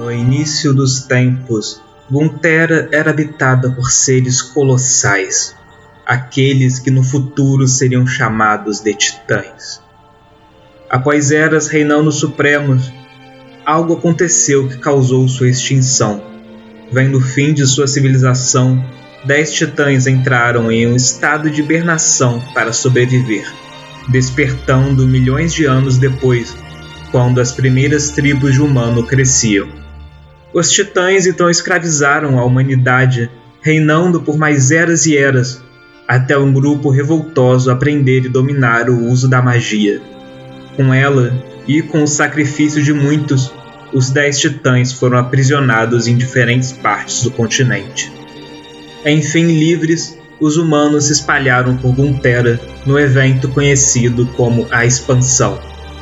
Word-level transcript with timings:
No 0.00 0.10
início 0.10 0.72
dos 0.72 1.02
tempos, 1.02 1.78
Gunterra 2.10 2.88
era 2.90 3.10
habitada 3.10 3.70
por 3.70 3.90
seres 3.90 4.40
colossais, 4.40 5.54
aqueles 6.06 6.78
que 6.78 6.90
no 6.90 7.04
futuro 7.04 7.68
seriam 7.68 8.06
chamados 8.06 8.80
de 8.80 8.94
titãs. 8.94 9.82
Após 10.88 11.30
eras 11.30 11.68
reinando 11.68 12.10
supremos, 12.10 12.90
algo 13.66 13.92
aconteceu 13.92 14.66
que 14.68 14.78
causou 14.78 15.28
sua 15.28 15.50
extinção. 15.50 16.24
Vendo 16.90 17.18
o 17.18 17.20
fim 17.20 17.52
de 17.52 17.66
sua 17.66 17.86
civilização, 17.86 18.82
dez 19.26 19.52
titãs 19.52 20.06
entraram 20.06 20.72
em 20.72 20.86
um 20.86 20.96
estado 20.96 21.50
de 21.50 21.60
hibernação 21.60 22.42
para 22.54 22.72
sobreviver, 22.72 23.52
despertando 24.08 25.06
milhões 25.06 25.52
de 25.52 25.66
anos 25.66 25.98
depois, 25.98 26.56
quando 27.10 27.38
as 27.38 27.52
primeiras 27.52 28.08
tribos 28.12 28.54
de 28.54 28.62
humano 28.62 29.06
cresciam. 29.06 29.79
Os 30.52 30.70
titãs 30.70 31.26
então 31.26 31.48
escravizaram 31.48 32.38
a 32.38 32.44
humanidade, 32.44 33.30
reinando 33.62 34.20
por 34.20 34.36
mais 34.36 34.70
eras 34.70 35.06
e 35.06 35.16
eras, 35.16 35.62
até 36.08 36.36
um 36.36 36.52
grupo 36.52 36.90
revoltoso 36.90 37.70
aprender 37.70 38.24
e 38.24 38.28
dominar 38.28 38.90
o 38.90 39.06
uso 39.06 39.28
da 39.28 39.40
magia. 39.40 40.02
Com 40.76 40.92
ela, 40.92 41.32
e 41.68 41.82
com 41.82 42.02
o 42.02 42.08
sacrifício 42.08 42.82
de 42.82 42.92
muitos, 42.92 43.52
os 43.92 44.10
dez 44.10 44.40
titãs 44.40 44.92
foram 44.92 45.18
aprisionados 45.18 46.08
em 46.08 46.16
diferentes 46.16 46.72
partes 46.72 47.22
do 47.22 47.30
continente. 47.30 48.12
Enfim, 49.06 49.46
livres, 49.46 50.18
os 50.40 50.56
humanos 50.56 51.04
se 51.04 51.12
espalharam 51.12 51.76
por 51.76 51.94
Gunterra 51.94 52.58
no 52.84 52.98
evento 52.98 53.48
conhecido 53.48 54.26
como 54.36 54.66
a 54.70 54.84
Expansão, 54.84 55.60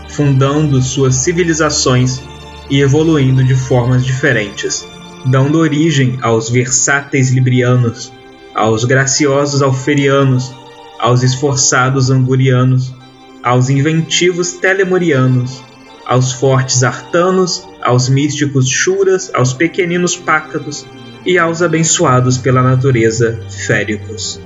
fundando 0.09 0.81
suas 0.81 1.17
civilizações 1.17 2.23
e 2.71 2.81
evoluindo 2.81 3.43
de 3.43 3.55
formas 3.55 4.05
diferentes, 4.05 4.87
dando 5.27 5.59
origem 5.59 6.19
aos 6.23 6.51
versáteis 6.51 7.31
librianos, 7.31 8.13
aos 8.55 8.85
graciosos 8.85 9.63
alferianos, 9.63 10.55
aos 10.99 11.23
esforçados 11.23 12.11
angurianos, 12.11 12.95
aos 13.43 13.71
inventivos 13.71 14.53
telemorianos, 14.53 15.63
aos 16.05 16.33
fortes 16.33 16.83
artanos, 16.83 17.67
aos 17.83 18.09
místicos 18.09 18.69
churas, 18.69 19.31
aos 19.35 19.53
pequeninos 19.53 20.17
pácados 20.17 20.87
e 21.25 21.39
aos 21.39 21.63
abençoados 21.63 22.39
pela 22.39 22.63
natureza 22.63 23.41
féricos. 23.67 24.41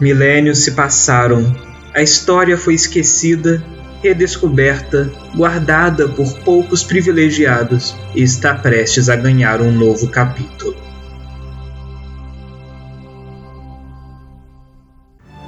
Milênios 0.00 0.58
se 0.58 0.72
passaram, 0.72 1.54
a 1.94 2.02
história 2.02 2.58
foi 2.58 2.74
esquecida, 2.74 3.64
redescoberta, 4.06 5.10
guardada 5.34 6.08
por 6.08 6.32
poucos 6.40 6.84
privilegiados 6.84 7.94
e 8.14 8.22
está 8.22 8.54
prestes 8.54 9.08
a 9.08 9.16
ganhar 9.16 9.60
um 9.60 9.72
novo 9.72 10.08
capítulo. 10.08 10.76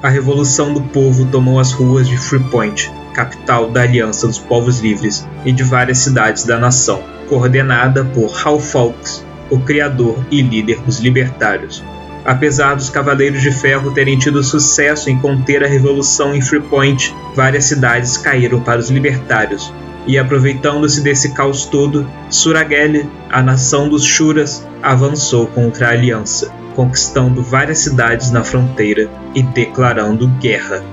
A 0.03 0.09
Revolução 0.09 0.73
do 0.73 0.81
Povo 0.81 1.27
tomou 1.27 1.59
as 1.59 1.73
ruas 1.73 2.09
de 2.09 2.17
Freepoint, 2.17 2.91
capital 3.15 3.71
da 3.71 3.83
Aliança 3.83 4.27
dos 4.27 4.39
Povos 4.39 4.81
Livres, 4.81 5.27
e 5.45 5.53
de 5.53 5.63
várias 5.65 5.99
cidades 5.99 6.45
da 6.45 6.59
nação, 6.59 7.03
coordenada 7.29 8.05
por 8.05 8.31
Hal 8.45 8.61
Fawkes, 8.61 9.25
o 9.51 9.59
criador 9.59 10.25
e 10.31 10.41
líder 10.41 10.81
dos 10.83 11.01
libertários. 11.01 11.83
Apesar 12.29 12.75
dos 12.75 12.91
Cavaleiros 12.91 13.41
de 13.41 13.51
Ferro 13.51 13.91
terem 13.93 14.19
tido 14.19 14.45
sucesso 14.45 15.09
em 15.09 15.19
conter 15.19 15.65
a 15.65 15.67
revolução 15.67 16.35
em 16.35 16.43
Freepoint, 16.43 17.17
várias 17.35 17.65
cidades 17.65 18.19
caíram 18.19 18.61
para 18.61 18.79
os 18.79 18.91
libertários, 18.91 19.73
e 20.07 20.19
aproveitando-se 20.19 21.01
desse 21.01 21.33
caos 21.33 21.65
todo, 21.65 22.07
Surageli, 22.29 23.09
a 23.31 23.43
nação 23.43 23.89
dos 23.89 24.05
Shuras, 24.05 24.63
avançou 24.83 25.47
contra 25.47 25.89
a 25.89 25.93
aliança 25.93 26.53
conquistando 26.79 27.43
várias 27.43 27.79
cidades 27.79 28.31
na 28.31 28.45
fronteira 28.45 29.11
e 29.35 29.43
declarando 29.43 30.29
guerra. 30.39 30.85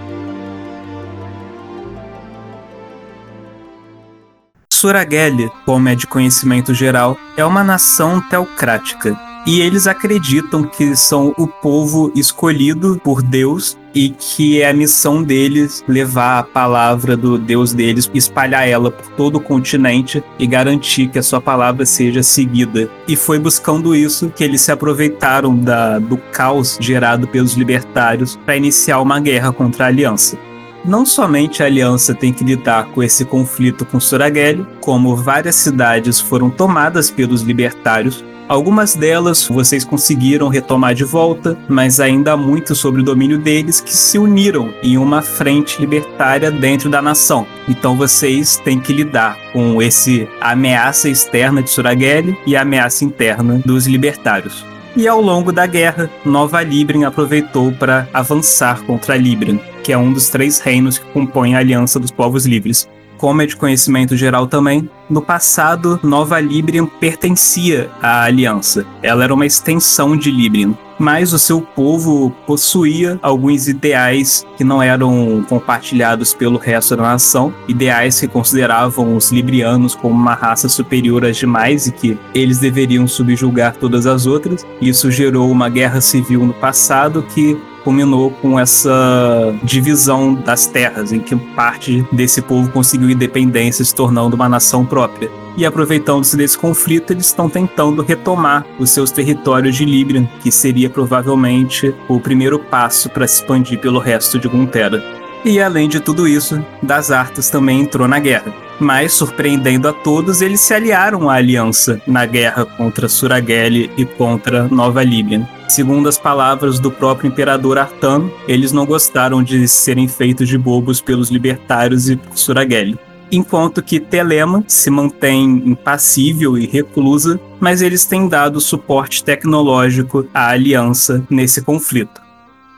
Surageli, 4.74 5.52
como 5.66 5.90
é 5.90 5.94
de 5.94 6.08
conhecimento 6.08 6.74
geral, 6.74 7.16
é 7.36 7.46
uma 7.46 7.64
nação 7.64 8.20
teocrática 8.20 9.25
e 9.46 9.62
eles 9.62 9.86
acreditam 9.86 10.64
que 10.64 10.96
são 10.96 11.34
o 11.38 11.48
povo 11.48 12.12
escolhido 12.16 13.00
por 13.04 13.22
Deus 13.22 13.78
e 13.94 14.10
que 14.10 14.62
é 14.62 14.70
a 14.70 14.74
missão 14.74 15.24
deles 15.24 15.84
levar 15.88 16.40
a 16.40 16.44
palavra 16.44 17.16
do 17.16 17.38
Deus 17.38 17.72
deles, 17.72 18.10
espalhar 18.14 18.68
ela 18.68 18.92
por 18.92 19.08
todo 19.12 19.36
o 19.36 19.42
continente 19.42 20.24
e 20.40 20.48
garantir 20.48 21.08
que 21.08 21.20
a 21.20 21.24
sua 21.24 21.40
palavra 21.40 21.86
seja 21.86 22.24
seguida. 22.24 22.90
E 23.08 23.16
foi 23.16 23.40
buscando 23.40 23.96
isso 23.96 24.30
que 24.36 24.44
eles 24.44 24.62
se 24.62 24.72
aproveitaram 24.72 25.56
da, 25.56 26.00
do 26.00 26.18
caos 26.18 26.78
gerado 26.82 27.28
pelos 27.28 27.54
libertários 27.54 28.38
para 28.46 28.58
iniciar 28.58 29.00
uma 29.00 29.20
guerra 29.20 29.54
contra 29.54 29.86
a 29.86 29.88
aliança. 29.88 30.38
Não 30.84 31.06
somente 31.06 31.64
a 31.64 31.66
aliança 31.66 32.14
tem 32.14 32.32
que 32.32 32.44
lidar 32.44 32.86
com 32.92 33.02
esse 33.02 33.26
conflito 33.26 33.86
com 33.86 34.00
Suragelli, 34.00 34.68
como 34.82 35.16
várias 35.16 35.56
cidades 35.56 36.20
foram 36.20 36.50
tomadas 36.50 37.10
pelos 37.10 37.42
libertários, 37.42 38.24
Algumas 38.48 38.96
delas 38.96 39.48
vocês 39.48 39.84
conseguiram 39.84 40.50
retomar 40.50 40.94
de 40.94 41.04
volta, 41.04 41.58
mas 41.68 42.00
ainda 42.00 42.34
há 42.34 42.38
muito 42.38 42.76
sobre 42.76 43.02
o 43.02 43.04
domínio 43.04 43.40
deles 43.40 43.82
que 43.82 43.92
se 43.92 44.20
uniram 44.20 44.72
em 44.84 45.00
uma 45.00 45.24
frente 45.24 45.80
libertária 45.80 46.52
dentro 46.52 46.88
da 46.88 47.02
nação. 47.02 47.48
Então 47.68 47.98
vocês 47.98 48.58
têm 48.58 48.80
que 48.80 48.94
lidar 48.94 49.36
com 49.52 49.82
esse 49.82 50.30
ameaça 50.40 51.10
externa 51.10 51.64
de 51.64 51.72
Suragelli 51.72 52.38
e 52.46 52.56
a 52.56 52.62
ameaça 52.62 53.04
interna 53.04 53.60
dos 53.66 53.88
libertários. 53.88 54.64
E 54.96 55.08
ao 55.08 55.20
longo 55.20 55.52
da 55.52 55.66
guerra, 55.66 56.10
Nova 56.24 56.62
Libren 56.62 57.04
aproveitou 57.04 57.72
para 57.72 58.08
avançar 58.14 58.84
contra 58.84 59.18
Libren, 59.18 59.60
que 59.84 59.92
é 59.92 59.98
um 59.98 60.14
dos 60.14 60.30
três 60.30 60.60
reinos 60.60 61.00
que 61.00 61.06
compõem 61.08 61.56
a 61.56 61.60
Aliança 61.60 62.00
dos 62.00 62.12
Povos 62.12 62.46
Livres 62.46 62.88
como 63.18 63.42
é 63.42 63.46
de 63.46 63.56
conhecimento 63.56 64.16
geral 64.16 64.48
também, 64.48 64.90
no 65.10 65.22
passado 65.22 66.00
Nova 66.04 66.40
Librium 66.40 66.86
pertencia 66.86 67.90
à 68.02 68.24
Aliança. 68.24 68.86
Ela 69.04 69.24
era 69.24 69.34
uma 69.34 69.46
extensão 69.46 70.18
de 70.18 70.32
Librium, 70.32 70.76
mas 70.98 71.34
o 71.34 71.40
seu 71.40 71.62
povo 71.62 72.32
possuía 72.48 73.20
alguns 73.22 73.68
ideais 73.68 74.46
que 74.58 74.64
não 74.64 74.82
eram 74.82 75.46
compartilhados 75.48 76.34
pelo 76.34 76.58
resto 76.58 76.96
da 76.96 77.04
nação, 77.04 77.54
ideais 77.68 78.20
que 78.20 78.28
consideravam 78.28 79.16
os 79.16 79.32
librianos 79.32 79.94
como 79.94 80.16
uma 80.16 80.34
raça 80.34 80.70
superior 80.70 81.26
às 81.26 81.38
demais 81.38 81.88
e 81.88 81.92
que 81.92 82.18
eles 82.34 82.60
deveriam 82.60 83.08
subjugar 83.08 83.76
todas 83.76 84.08
as 84.08 84.26
outras. 84.26 84.66
Isso 84.82 85.12
gerou 85.12 85.52
uma 85.52 85.70
guerra 85.70 86.02
civil 86.02 86.46
no 86.46 86.54
passado 86.54 87.24
que 87.34 87.58
culminou 87.86 88.32
com 88.32 88.60
essa 88.60 89.56
divisão 89.64 90.34
das 90.34 90.66
terras, 90.66 91.14
em 91.14 91.20
que 91.20 91.36
parte 91.36 92.04
desse 92.12 92.42
povo 92.42 92.72
conseguiu 92.72 93.12
independência, 93.12 93.86
se 93.86 93.94
tornando 93.94 94.36
uma 94.36 94.50
nação 94.50 94.84
própria. 94.84 95.30
E 95.56 95.66
aproveitando-se 95.66 96.36
desse 96.36 96.58
conflito, 96.58 97.14
eles 97.14 97.28
estão 97.28 97.48
tentando 97.48 98.02
retomar 98.02 98.66
os 98.80 98.90
seus 98.90 99.12
territórios 99.12 99.76
de 99.76 99.86
Librian, 99.86 100.28
que 100.42 100.52
seria 100.52 100.90
provavelmente 100.90 101.94
o 102.10 102.20
primeiro 102.20 102.60
passo 102.60 103.10
para 103.10 103.28
se 103.28 103.36
expandir 103.36 103.80
pelo 103.80 104.00
resto 104.00 104.40
de 104.40 104.48
Gunterra. 104.50 105.02
E 105.46 105.62
além 105.62 105.88
de 105.88 106.00
tudo 106.00 106.28
isso, 106.28 106.60
Das 106.82 107.12
Artas 107.12 107.50
também 107.52 107.82
entrou 107.82 108.08
na 108.08 108.20
guerra. 108.20 108.65
Mas, 108.80 109.14
surpreendendo 109.14 109.88
a 109.88 109.94
todos, 109.94 110.42
eles 110.42 110.60
se 110.60 110.74
aliaram 110.74 111.30
à 111.30 111.36
aliança 111.36 112.02
na 112.06 112.26
guerra 112.26 112.66
contra 112.66 113.08
Surageli 113.08 113.90
e 113.98 114.06
contra 114.06 114.68
Nova 114.68 115.04
Líbia. 115.04 115.48
Segundo 115.68 116.10
as 116.10 116.18
palavras 116.18 116.80
do 116.80 116.92
próprio 116.92 117.28
imperador 117.28 117.78
Artano, 117.78 118.32
eles 118.48 118.72
não 118.72 118.86
gostaram 118.86 119.42
de 119.42 119.68
serem 119.68 120.08
feitos 120.08 120.48
de 120.48 120.58
bobos 120.58 121.02
pelos 121.02 121.30
libertários 121.30 122.10
e 122.10 122.18
por 122.18 122.38
Surageli. 122.38 123.00
Enquanto 123.32 123.82
que 123.82 124.00
Telema 124.00 124.64
se 124.68 124.90
mantém 124.90 125.64
impassível 125.66 126.58
e 126.58 126.68
reclusa, 126.68 127.40
mas 127.60 127.82
eles 127.82 128.06
têm 128.06 128.28
dado 128.28 128.62
suporte 128.62 129.24
tecnológico 129.24 130.28
à 130.34 130.50
aliança 130.50 131.26
nesse 131.30 131.62
conflito. 131.62 132.22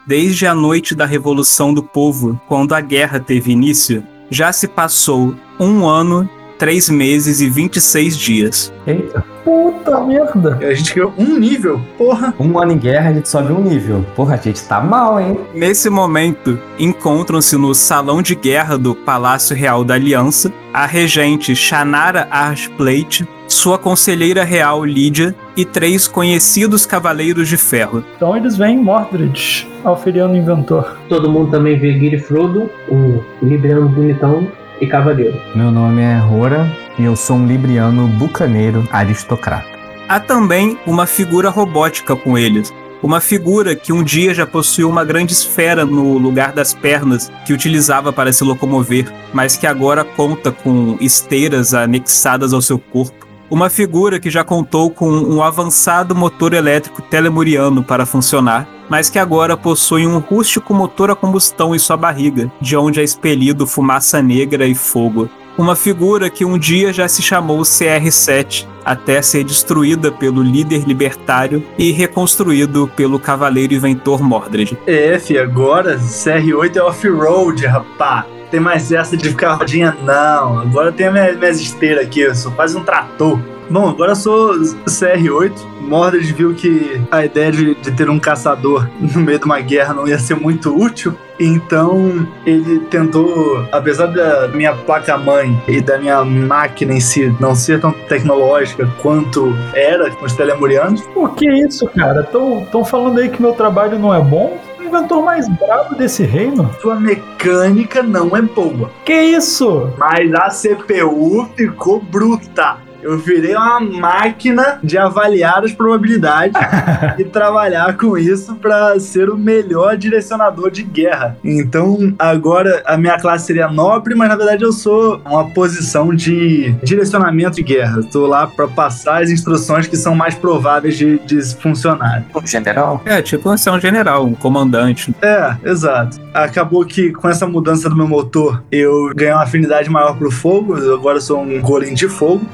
Desde 0.07 0.47
a 0.47 0.55
noite 0.55 0.95
da 0.95 1.05
Revolução 1.05 1.73
do 1.73 1.83
Povo, 1.83 2.39
quando 2.47 2.73
a 2.73 2.79
guerra 2.79 3.19
teve 3.19 3.51
início, 3.51 4.01
já 4.29 4.53
se 4.53 4.67
passou 4.67 5.35
um 5.59 5.87
ano, 5.87 6.29
três 6.57 6.89
meses 6.89 7.39
e 7.41 7.49
26 7.49 8.17
dias. 8.17 8.73
Eita. 8.85 9.23
Puta 9.43 10.01
merda. 10.01 10.57
A 10.61 10.73
gente 10.73 10.93
ganhou 10.93 11.13
um 11.17 11.37
nível, 11.37 11.79
porra. 11.97 12.33
Um 12.39 12.59
ano 12.59 12.73
em 12.73 12.77
guerra, 12.77 13.11
a 13.11 13.13
gente 13.13 13.29
sobe 13.29 13.53
um 13.53 13.61
nível. 13.61 14.05
Porra, 14.15 14.35
a 14.35 14.37
gente 14.37 14.61
tá 14.63 14.81
mal, 14.81 15.19
hein? 15.19 15.39
Nesse 15.53 15.89
momento, 15.89 16.59
encontram-se 16.77 17.55
no 17.55 17.73
salão 17.73 18.21
de 18.21 18.35
guerra 18.35 18.77
do 18.77 18.93
Palácio 18.93 19.55
Real 19.55 19.83
da 19.85 19.93
Aliança 19.93 20.51
a 20.73 20.85
regente 20.85 21.55
Shanara 21.55 22.27
Archplate, 22.29 23.27
sua 23.47 23.77
conselheira 23.77 24.43
real 24.43 24.83
Lídia 24.83 25.33
e 25.55 25.63
três 25.63 26.07
conhecidos 26.07 26.85
cavaleiros 26.85 27.47
de 27.47 27.57
ferro. 27.57 28.03
Então 28.15 28.35
eles 28.35 28.57
vêm 28.57 28.77
Mordred, 28.77 29.67
Alferiano 29.83 30.35
Inventor. 30.35 30.97
Todo 31.07 31.31
mundo 31.31 31.49
também 31.49 31.79
vê 31.79 31.93
Giri 31.93 32.19
Frodo, 32.19 32.69
um 32.91 33.21
libriano 33.41 33.87
bonitão 33.87 34.47
e 34.79 34.87
cavaleiro. 34.87 35.39
Meu 35.55 35.71
nome 35.71 36.01
é 36.01 36.17
Rora 36.17 36.71
e 36.97 37.03
eu 37.03 37.15
sou 37.15 37.37
um 37.37 37.47
libriano 37.47 38.07
bucaneiro 38.07 38.87
aristocrata. 38.91 39.77
Há 40.07 40.19
também 40.19 40.77
uma 40.85 41.05
figura 41.05 41.49
robótica 41.49 42.15
com 42.15 42.37
eles. 42.37 42.73
Uma 43.03 43.21
figura 43.21 43.75
que 43.75 43.93
um 43.93 44.03
dia 44.03 44.33
já 44.33 44.45
possuiu 44.45 44.89
uma 44.89 45.05
grande 45.05 45.33
esfera 45.33 45.85
no 45.85 46.17
lugar 46.17 46.51
das 46.51 46.73
pernas 46.73 47.31
que 47.45 47.53
utilizava 47.53 48.11
para 48.11 48.33
se 48.33 48.43
locomover, 48.43 49.11
mas 49.33 49.55
que 49.55 49.67
agora 49.67 50.03
conta 50.03 50.51
com 50.51 50.97
esteiras 50.99 51.73
anexadas 51.73 52.53
ao 52.53 52.61
seu 52.61 52.79
corpo. 52.79 53.27
Uma 53.49 53.69
figura 53.69 54.19
que 54.19 54.29
já 54.29 54.43
contou 54.43 54.89
com 54.89 55.09
um 55.09 55.43
avançado 55.43 56.15
motor 56.15 56.53
elétrico 56.53 57.01
telemuriano 57.01 57.83
para 57.83 58.05
funcionar, 58.05 58.67
mas 58.89 59.09
que 59.09 59.19
agora 59.19 59.57
possui 59.57 60.05
um 60.05 60.19
rústico 60.19 60.73
motor 60.73 61.11
a 61.11 61.15
combustão 61.15 61.75
em 61.75 61.79
sua 61.79 61.97
barriga, 61.97 62.51
de 62.61 62.75
onde 62.75 62.99
é 62.99 63.03
expelido 63.03 63.67
fumaça 63.67 64.21
negra 64.21 64.65
e 64.65 64.75
fogo. 64.75 65.29
Uma 65.57 65.75
figura 65.75 66.29
que 66.29 66.45
um 66.45 66.57
dia 66.57 66.93
já 66.93 67.07
se 67.07 67.21
chamou 67.21 67.61
CR7, 67.61 68.67
até 68.85 69.21
ser 69.23 69.43
destruída 69.43 70.11
pelo 70.11 70.43
líder 70.43 70.87
libertário 70.87 71.63
e 71.77 71.91
reconstruído 71.91 72.87
pelo 72.95 73.19
cavaleiro 73.19 73.73
inventor 73.73 74.21
Mordred. 74.21 74.77
É, 74.85 75.17
fi, 75.17 75.39
agora 75.39 75.97
CR8 75.97 76.75
é 76.75 76.83
off-road, 76.83 77.65
rapá. 77.65 78.27
Tem 78.51 78.59
mais 78.59 78.91
essa 78.91 79.17
de 79.17 79.29
ficar 79.29 79.55
rodinha, 79.55 79.97
não. 80.03 80.59
Agora 80.59 80.91
tem 80.91 81.11
minhas, 81.11 81.37
minhas 81.37 81.59
esteiras 81.59 82.05
aqui, 82.05 82.21
eu 82.21 82.35
sou 82.35 82.51
quase 82.51 82.77
um 82.77 82.83
trator. 82.83 83.39
Bom, 83.69 83.89
agora 83.89 84.15
sou 84.15 84.53
CR8. 84.85 85.53
Mordred 85.81 86.33
viu 86.33 86.53
que 86.53 87.01
a 87.11 87.25
ideia 87.25 87.51
de, 87.51 87.75
de, 87.75 87.91
ter 87.91 88.09
um 88.09 88.19
caçador 88.19 88.89
no 88.99 89.21
meio 89.21 89.39
de 89.39 89.45
uma 89.45 89.59
guerra 89.59 89.93
não 89.93 90.07
ia 90.07 90.19
ser 90.19 90.35
muito 90.35 90.75
útil. 90.75 91.13
Então 91.39 92.27
ele 92.45 92.79
tentou, 92.79 93.65
apesar 93.71 94.07
da 94.07 94.47
minha 94.47 94.73
placa-mãe 94.73 95.61
e 95.67 95.79
da 95.81 95.97
minha 95.97 96.23
máquina 96.25 96.93
em 96.93 96.99
si 96.99 97.33
não 97.39 97.53
ser 97.53 97.79
tão 97.79 97.91
tecnológica 97.91 98.89
quanto 99.01 99.55
era 99.73 100.09
com 100.11 100.25
os 100.25 100.33
telemurianos. 100.33 101.01
Por 101.13 101.35
que 101.35 101.47
isso, 101.47 101.87
cara? 101.89 102.21
Estão 102.21 102.83
falando 102.83 103.19
aí 103.19 103.29
que 103.29 103.41
meu 103.41 103.53
trabalho 103.53 103.99
não 103.99 104.13
é 104.13 104.21
bom? 104.21 104.59
inventor 104.87 105.21
mais 105.21 105.47
brabo 105.49 105.95
desse 105.95 106.23
reino. 106.23 106.69
Sua 106.81 106.95
mecânica 106.95 108.01
não 108.01 108.35
é 108.35 108.41
boa. 108.41 108.89
Que 109.05 109.13
isso? 109.13 109.93
Mas 109.97 110.33
a 110.33 110.49
CPU 110.49 111.49
ficou 111.55 111.99
bruta. 111.99 112.86
Eu 113.07 113.17
virei 113.17 113.55
uma 113.55 113.79
máquina 113.79 114.79
de 114.83 114.97
avaliar 114.97 115.63
as 115.63 115.71
probabilidades 115.71 116.59
e 117.17 117.23
trabalhar 117.23 117.95
com 117.95 118.17
isso 118.17 118.55
para 118.55 118.99
ser 118.99 119.29
o 119.29 119.37
melhor 119.37 119.95
direcionador 119.95 120.69
de 120.69 120.83
guerra. 120.83 121.37
Então, 121.41 122.13
agora 122.19 122.83
a 122.85 122.97
minha 122.97 123.17
classe 123.17 123.45
seria 123.45 123.69
nobre, 123.69 124.13
mas 124.13 124.27
na 124.27 124.35
verdade 124.35 124.63
eu 124.63 124.73
sou 124.73 125.21
uma 125.23 125.49
posição 125.51 126.13
de 126.13 126.73
direcionamento 126.83 127.55
de 127.55 127.63
guerra. 127.63 128.01
Estou 128.01 128.27
lá 128.27 128.45
para 128.45 128.67
passar 128.67 129.23
as 129.23 129.29
instruções 129.29 129.87
que 129.87 129.95
são 129.95 130.13
mais 130.13 130.35
prováveis 130.35 130.97
de, 130.97 131.17
de 131.19 131.41
funcionar. 131.55 132.25
Um 132.35 132.45
general? 132.45 133.01
É, 133.05 133.21
tipo 133.21 133.43
você 133.43 133.69
é 133.69 133.71
um 133.71 133.79
general, 133.79 134.25
um 134.25 134.33
comandante. 134.33 135.15
É, 135.21 135.55
exato. 135.63 136.19
Acabou 136.33 136.83
que 136.83 137.13
com 137.13 137.29
essa 137.29 137.47
mudança 137.47 137.89
do 137.89 137.95
meu 137.95 138.07
motor, 138.07 138.61
eu 138.69 139.13
ganhei 139.15 139.33
uma 139.33 139.43
afinidade 139.43 139.89
maior 139.89 140.17
pro 140.17 140.29
fogo. 140.29 140.77
Eu 140.77 140.93
agora 140.93 141.21
sou 141.21 141.41
um 141.41 141.61
golem 141.61 141.93
de 141.93 142.09
fogo. 142.09 142.45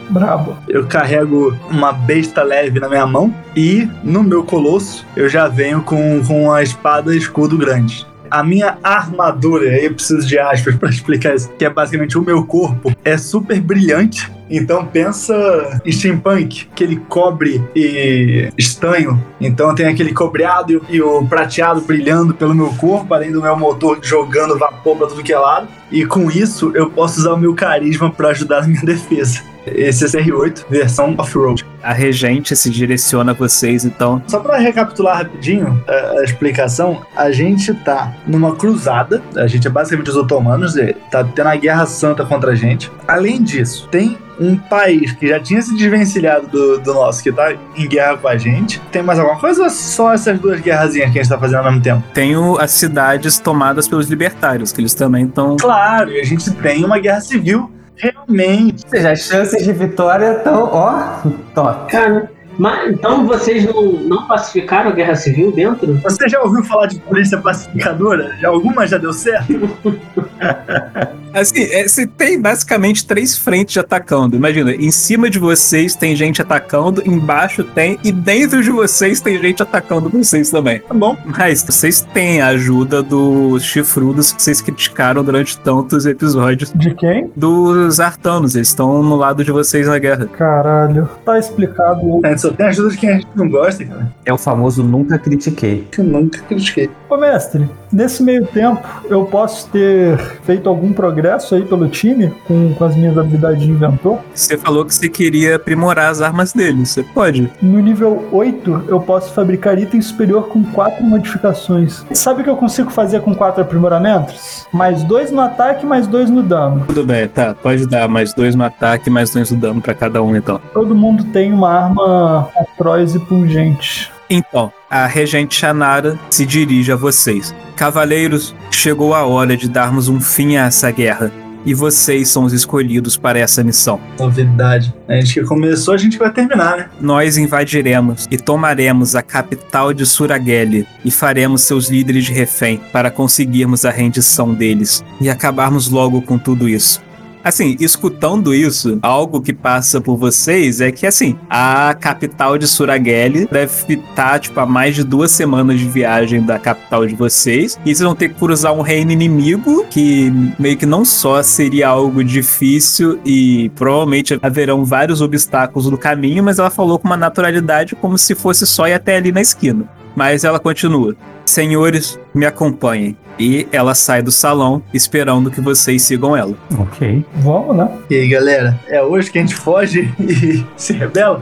Eu 0.68 0.86
carrego 0.86 1.58
uma 1.70 1.92
besta 1.92 2.44
leve 2.44 2.80
na 2.80 2.90
minha 2.90 3.06
mão 3.06 3.34
e 3.56 3.88
no 4.04 4.24
meu 4.24 4.44
colosso 4.44 5.06
eu 5.16 5.28
já 5.30 5.48
venho 5.48 5.82
com, 5.82 6.22
com 6.26 6.46
uma 6.46 6.62
espada 6.62 7.14
e 7.14 7.18
escudo 7.18 7.58
grande 7.58 8.06
a 8.34 8.44
minha 8.44 8.80
armadura, 8.82 9.70
aí 9.70 9.86
eu 9.86 9.94
preciso 9.94 10.28
de 10.28 10.40
aspas 10.40 10.74
para 10.76 10.90
explicar 10.90 11.36
isso, 11.36 11.52
que 11.52 11.64
é 11.64 11.70
basicamente 11.70 12.18
o 12.18 12.22
meu 12.24 12.44
corpo, 12.44 12.92
é 13.06 13.16
super 13.16 13.62
brilhante. 13.62 14.32
Então 14.50 14.86
pensa 14.86 15.82
em 15.86 15.92
steampunk, 15.92 16.68
aquele 16.72 16.98
cobre 16.98 17.64
e 17.76 18.50
estanho. 18.58 19.24
Então 19.40 19.74
tem 19.74 19.86
aquele 19.86 20.14
cobreado 20.14 20.82
e, 20.90 20.96
e 20.96 21.02
o 21.02 21.26
prateado 21.26 21.82
brilhando 21.82 22.34
pelo 22.34 22.56
meu 22.56 22.74
corpo, 22.74 23.14
além 23.14 23.32
do 23.32 23.42
meu 23.42 23.56
motor 23.56 24.00
jogando 24.02 24.58
vapor 24.58 24.98
para 24.98 25.08
tudo 25.08 25.24
que 25.24 25.34
é 25.34 25.38
lado. 25.38 25.68
E 25.92 26.06
com 26.06 26.30
isso 26.30 26.72
eu 26.76 26.90
posso 26.90 27.20
usar 27.20 27.34
o 27.34 27.38
meu 27.38 27.54
carisma 27.54 28.12
para 28.12 28.30
ajudar 28.30 28.62
na 28.62 28.68
minha 28.68 28.82
defesa. 28.86 29.53
Esse 29.66 30.06
é 30.06 30.08
CR8, 30.08 30.66
versão 30.70 31.16
off-road. 31.18 31.66
A 31.82 31.94
regente 31.94 32.56
se 32.56 32.70
direciona 32.70 33.32
a 33.32 33.36
vocês, 33.36 33.86
então. 33.86 34.22
Só 34.28 34.40
para 34.40 34.58
recapitular 34.58 35.18
rapidinho 35.18 35.84
a, 35.88 36.20
a, 36.20 36.24
explicação, 36.24 37.02
a 37.16 37.32
gente 37.32 37.74
tá 37.74 38.14
numa 38.26 38.56
cruzada, 38.56 39.22
a 39.36 39.48
gente 39.48 39.68
é 39.68 39.70
basicamente 39.70 40.10
os 40.10 40.16
otomanos, 40.16 40.76
tá 41.12 41.24
tendo 41.24 41.48
a 41.48 41.56
guerra 41.56 41.86
santa 41.86 42.26
contra 42.26 42.52
a 42.52 42.56
gente. 42.56 42.92
Além 43.08 43.42
disso, 43.42 43.88
tem 43.92 44.18
um 44.40 44.56
país 44.58 45.12
que 45.12 45.28
já 45.28 45.40
tinha 45.40 45.62
se 45.62 45.76
desvencilhado 45.76 46.48
do, 46.48 46.80
do, 46.80 46.94
nosso, 46.94 47.22
que 47.22 47.32
tá 47.32 47.54
em 47.76 47.88
guerra 47.88 48.18
com 48.18 48.28
a 48.28 48.38
gente. 48.38 48.80
Tem 48.92 49.04
mais 49.04 49.20
alguma 49.20 49.40
coisa 49.40 49.64
ou 49.64 49.70
só 49.70 50.14
essas 50.14 50.40
duas 50.40 50.60
guerrazinhas 50.60 51.12
que 51.12 51.20
a 51.20 51.24
gente 51.24 51.30
tá 51.30 51.38
fazendo 51.38 51.60
ao 51.60 51.66
mesmo 51.66 51.82
tempo? 51.82 52.04
Tem 52.14 52.36
o, 52.36 52.58
as 52.58 52.72
cidades 52.72 53.40
tomadas 53.40 53.88
pelos 53.88 54.08
libertários, 54.08 54.72
que 54.72 54.82
eles 54.82 54.94
também 54.94 55.26
estão. 55.26 55.58
Claro, 55.58 56.12
e 56.12 56.20
a 56.20 56.24
gente 56.24 56.50
tem 56.52 56.84
uma 56.84 57.00
guerra 57.00 57.22
civil 57.22 57.72
Realmente. 57.98 58.84
Ou 58.86 58.90
seja, 58.90 59.12
as 59.12 59.20
chances 59.22 59.64
de 59.64 59.72
vitória 59.72 60.38
estão, 60.38 60.64
ó, 60.72 61.22
top. 61.54 61.92
Cara, 61.92 62.32
mas, 62.58 62.92
então 62.92 63.26
vocês 63.26 63.66
não, 63.66 63.94
não 63.94 64.28
pacificaram 64.28 64.92
a 64.92 64.94
guerra 64.94 65.16
civil 65.16 65.52
dentro? 65.52 65.96
Você 66.04 66.30
já 66.30 66.42
ouviu 66.42 66.64
falar 66.64 66.88
de 66.88 67.00
polícia 67.00 67.38
pacificadora? 67.38 68.36
Já 68.40 68.50
alguma 68.50 68.86
já 68.88 68.98
deu 68.98 69.14
certo? 69.14 69.54
assim, 71.34 71.64
é, 71.72 71.88
você 71.88 72.06
tem 72.06 72.40
basicamente 72.40 73.06
três 73.06 73.38
frentes 73.38 73.78
atacando. 73.78 74.36
Imagina, 74.36 74.74
em 74.74 74.92
cima 74.92 75.30
de 75.30 75.40
vocês 75.40 75.96
tem 75.96 76.16
gente 76.16 76.42
atacando, 76.42 77.02
embaixo 77.06 77.64
tem, 77.64 77.98
e 78.04 78.12
dentro 78.12 78.62
de 78.62 78.70
vocês 78.70 79.20
tem 79.20 79.42
gente 79.42 79.64
atacando 79.64 80.10
vocês 80.10 80.52
também. 80.52 80.80
Tá 80.80 80.94
bom. 80.94 81.18
Mas 81.26 81.64
vocês 81.64 82.08
têm 82.14 82.42
a 82.42 82.48
ajuda 82.48 83.02
dos 83.02 83.64
chifrudos 83.64 84.32
que 84.32 84.42
vocês 84.42 84.62
criticaram 84.62 85.24
durante 85.24 85.58
tantos 85.60 86.06
episódios. 86.06 86.72
De 86.76 86.94
quem? 86.94 87.32
Dos 87.36 88.00
artanos. 88.00 88.56
Eles 88.56 88.68
estão 88.68 89.02
no 89.02 89.16
lado 89.16 89.44
de 89.44 89.52
vocês 89.52 89.88
na 89.88 89.98
guerra. 89.98 90.28
Caralho. 90.28 91.10
Tá 91.26 91.40
explicado. 91.40 92.22
É, 92.24 92.36
só 92.44 92.52
tem 92.52 92.66
ajuda 92.66 92.90
de 92.90 92.98
quem 92.98 93.10
a 93.10 93.14
gente 93.14 93.28
não 93.36 93.50
gosta, 93.50 93.86
cara. 93.86 94.14
É 94.26 94.34
o 94.34 94.38
famoso 94.38 94.84
nunca 94.84 95.18
critiquei. 95.18 95.88
Eu 95.98 96.04
nunca 96.04 96.40
critiquei. 96.42 96.90
Ô, 97.10 97.16
mestre, 97.16 97.70
nesse 97.94 98.24
meio 98.24 98.46
tempo, 98.48 98.82
eu 99.06 99.24
posso 99.26 99.70
ter 99.70 100.18
feito 100.44 100.68
algum 100.68 100.92
progresso 100.92 101.56
aí 101.56 101.64
pelo 101.64 101.88
time 101.88 102.34
com, 102.48 102.74
com 102.74 102.84
as 102.84 102.96
minhas 102.96 103.18
habilidades 103.18 103.62
de 103.62 103.70
inventor? 103.70 104.20
Você 104.34 104.58
falou 104.58 104.84
que 104.84 104.94
você 104.94 105.08
queria 105.08 105.56
aprimorar 105.56 106.10
as 106.10 106.22
armas 106.22 106.52
dele. 106.52 106.86
Você 106.86 107.04
pode. 107.04 107.52
No 107.62 107.80
nível 107.80 108.28
8, 108.32 108.86
eu 108.88 109.00
posso 109.00 109.34
fabricar 109.34 109.78
item 109.78 110.02
superior 110.02 110.48
com 110.48 110.64
4 110.64 111.04
modificações. 111.04 112.04
Sabe 112.14 112.42
o 112.42 112.44
que 112.44 112.50
eu 112.50 112.58
consigo 112.58 112.90
fazer 112.90 113.22
com 113.22 113.36
4 113.36 113.62
aprimoramentos? 113.62 114.66
Mais 114.74 115.04
2 115.04 115.32
no 115.32 115.42
ataque, 115.42 115.86
mais 115.86 116.08
2 116.08 116.30
no 116.30 116.42
dano. 116.42 116.86
Tudo 116.88 117.06
bem, 117.06 117.28
tá. 117.28 117.54
Pode 117.54 117.86
dar 117.88 118.08
mais 118.08 118.34
2 118.34 118.56
no 118.56 118.64
ataque, 118.64 119.10
mais 119.10 119.30
2 119.32 119.52
no 119.52 119.58
dano 119.58 119.82
para 119.82 119.94
cada 119.94 120.24
um, 120.24 120.36
então. 120.36 120.60
Todo 120.74 120.96
mundo 120.96 121.24
tem 121.26 121.54
uma 121.54 121.70
arma 121.70 122.50
atroz 122.56 123.14
e 123.14 123.20
pungente. 123.20 124.12
Então, 124.30 124.72
a 124.90 125.06
regente 125.06 125.56
Shanara 125.56 126.20
se 126.30 126.46
dirige 126.46 126.92
a 126.92 126.96
vocês. 126.96 127.54
Cavaleiros, 127.76 128.56
chegou 128.72 129.14
a 129.14 129.26
hora 129.26 129.58
de 129.58 129.68
darmos 129.68 130.08
um 130.08 130.20
fim 130.20 130.56
a 130.56 130.66
essa 130.66 130.92
guerra. 130.92 131.32
E 131.66 131.74
vocês 131.74 132.28
são 132.28 132.44
os 132.44 132.52
escolhidos 132.52 133.16
para 133.16 133.40
essa 133.40 133.64
missão. 133.64 134.00
Novidade. 134.20 134.94
A 135.08 135.16
gente 135.16 135.34
que 135.36 135.46
começou, 135.46 135.94
a 135.94 135.98
gente 135.98 136.18
vai 136.18 136.30
terminar, 136.30 136.78
né? 136.78 136.90
Nós 137.00 137.38
invadiremos 137.38 138.28
e 138.30 138.38
tomaremos 138.38 139.16
a 139.16 139.22
capital 139.22 139.94
de 139.94 140.06
Surageli 140.06 140.86
e 141.06 141.10
faremos 141.10 141.62
seus 141.62 141.90
líderes 141.90 142.26
de 142.26 142.34
refém 142.34 142.82
para 142.92 143.10
conseguirmos 143.10 143.86
a 143.86 143.92
rendição 143.92 144.54
deles 144.54 145.04
e 145.22 145.30
acabarmos 145.30 145.90
logo 145.90 146.22
com 146.22 146.38
tudo 146.38 146.68
isso. 146.68 147.02
Assim, 147.44 147.76
escutando 147.80 148.54
isso, 148.54 149.00
algo 149.02 149.42
que 149.42 149.54
passa 149.54 150.00
por 150.00 150.16
vocês 150.16 150.80
é 150.80 150.92
que, 150.92 151.06
assim, 151.06 151.38
a 151.50 151.94
capital 151.94 152.58
de 152.58 152.66
Surageli 152.66 153.48
deve 153.52 153.74
estar, 153.94 154.40
tipo, 154.40 154.58
a 154.60 154.66
mais 154.66 154.96
de 154.96 155.04
duas 155.04 155.32
semanas 155.32 155.78
de 155.80 155.88
viagem 155.88 156.42
da 156.42 156.58
capital 156.58 157.06
de 157.06 157.16
vocês. 157.16 157.78
E 157.86 157.94
vocês 157.94 158.00
vão 158.00 158.16
ter 158.16 158.30
que 158.30 158.36
cruzar 158.36 158.74
um 158.74 158.82
reino 158.82 159.12
inimigo 159.12 159.86
que 159.90 160.32
meio 160.58 160.78
que 160.78 160.86
não 160.86 161.04
só 161.04 161.44
seria 161.44 161.90
algo 161.90 162.24
difícil 162.24 163.20
e 163.26 163.70
provavelmente 163.76 164.40
haverão 164.42 164.86
vários 164.86 165.22
obstáculos 165.22 165.90
no 165.90 165.98
caminho, 165.98 166.44
mas 166.44 166.60
ela 166.60 166.70
falou 166.70 166.98
com 166.98 167.08
uma 167.08 167.18
naturalidade 167.18 167.96
como 167.96 168.18
se 168.18 168.36
fosse 168.36 168.66
só 168.66 168.88
ir 168.88 168.94
até 168.94 169.18
ali 169.18 169.32
na 169.32 169.42
esquina. 169.42 169.86
Mas 170.16 170.44
ela 170.44 170.60
continua. 170.60 171.16
Senhores, 171.46 172.20
me 172.34 172.46
acompanhem. 172.46 173.16
E 173.40 173.68
ela 173.72 173.96
sai 173.96 174.22
do 174.22 174.32
salão 174.32 174.84
esperando 174.94 175.50
que 175.50 175.60
vocês 175.60 176.04
sigam 176.04 176.38
ela. 176.38 176.54
Ok. 176.78 177.26
Vamos, 177.38 177.76
né? 177.76 177.90
E 178.10 178.16
aí, 178.16 178.28
galera, 178.28 178.80
é 178.88 179.02
hoje 179.02 179.32
que 179.32 179.40
a 179.40 179.42
gente 179.42 179.56
foge 179.56 180.14
e 180.20 180.64
se 180.78 180.94
rebela? 180.94 181.42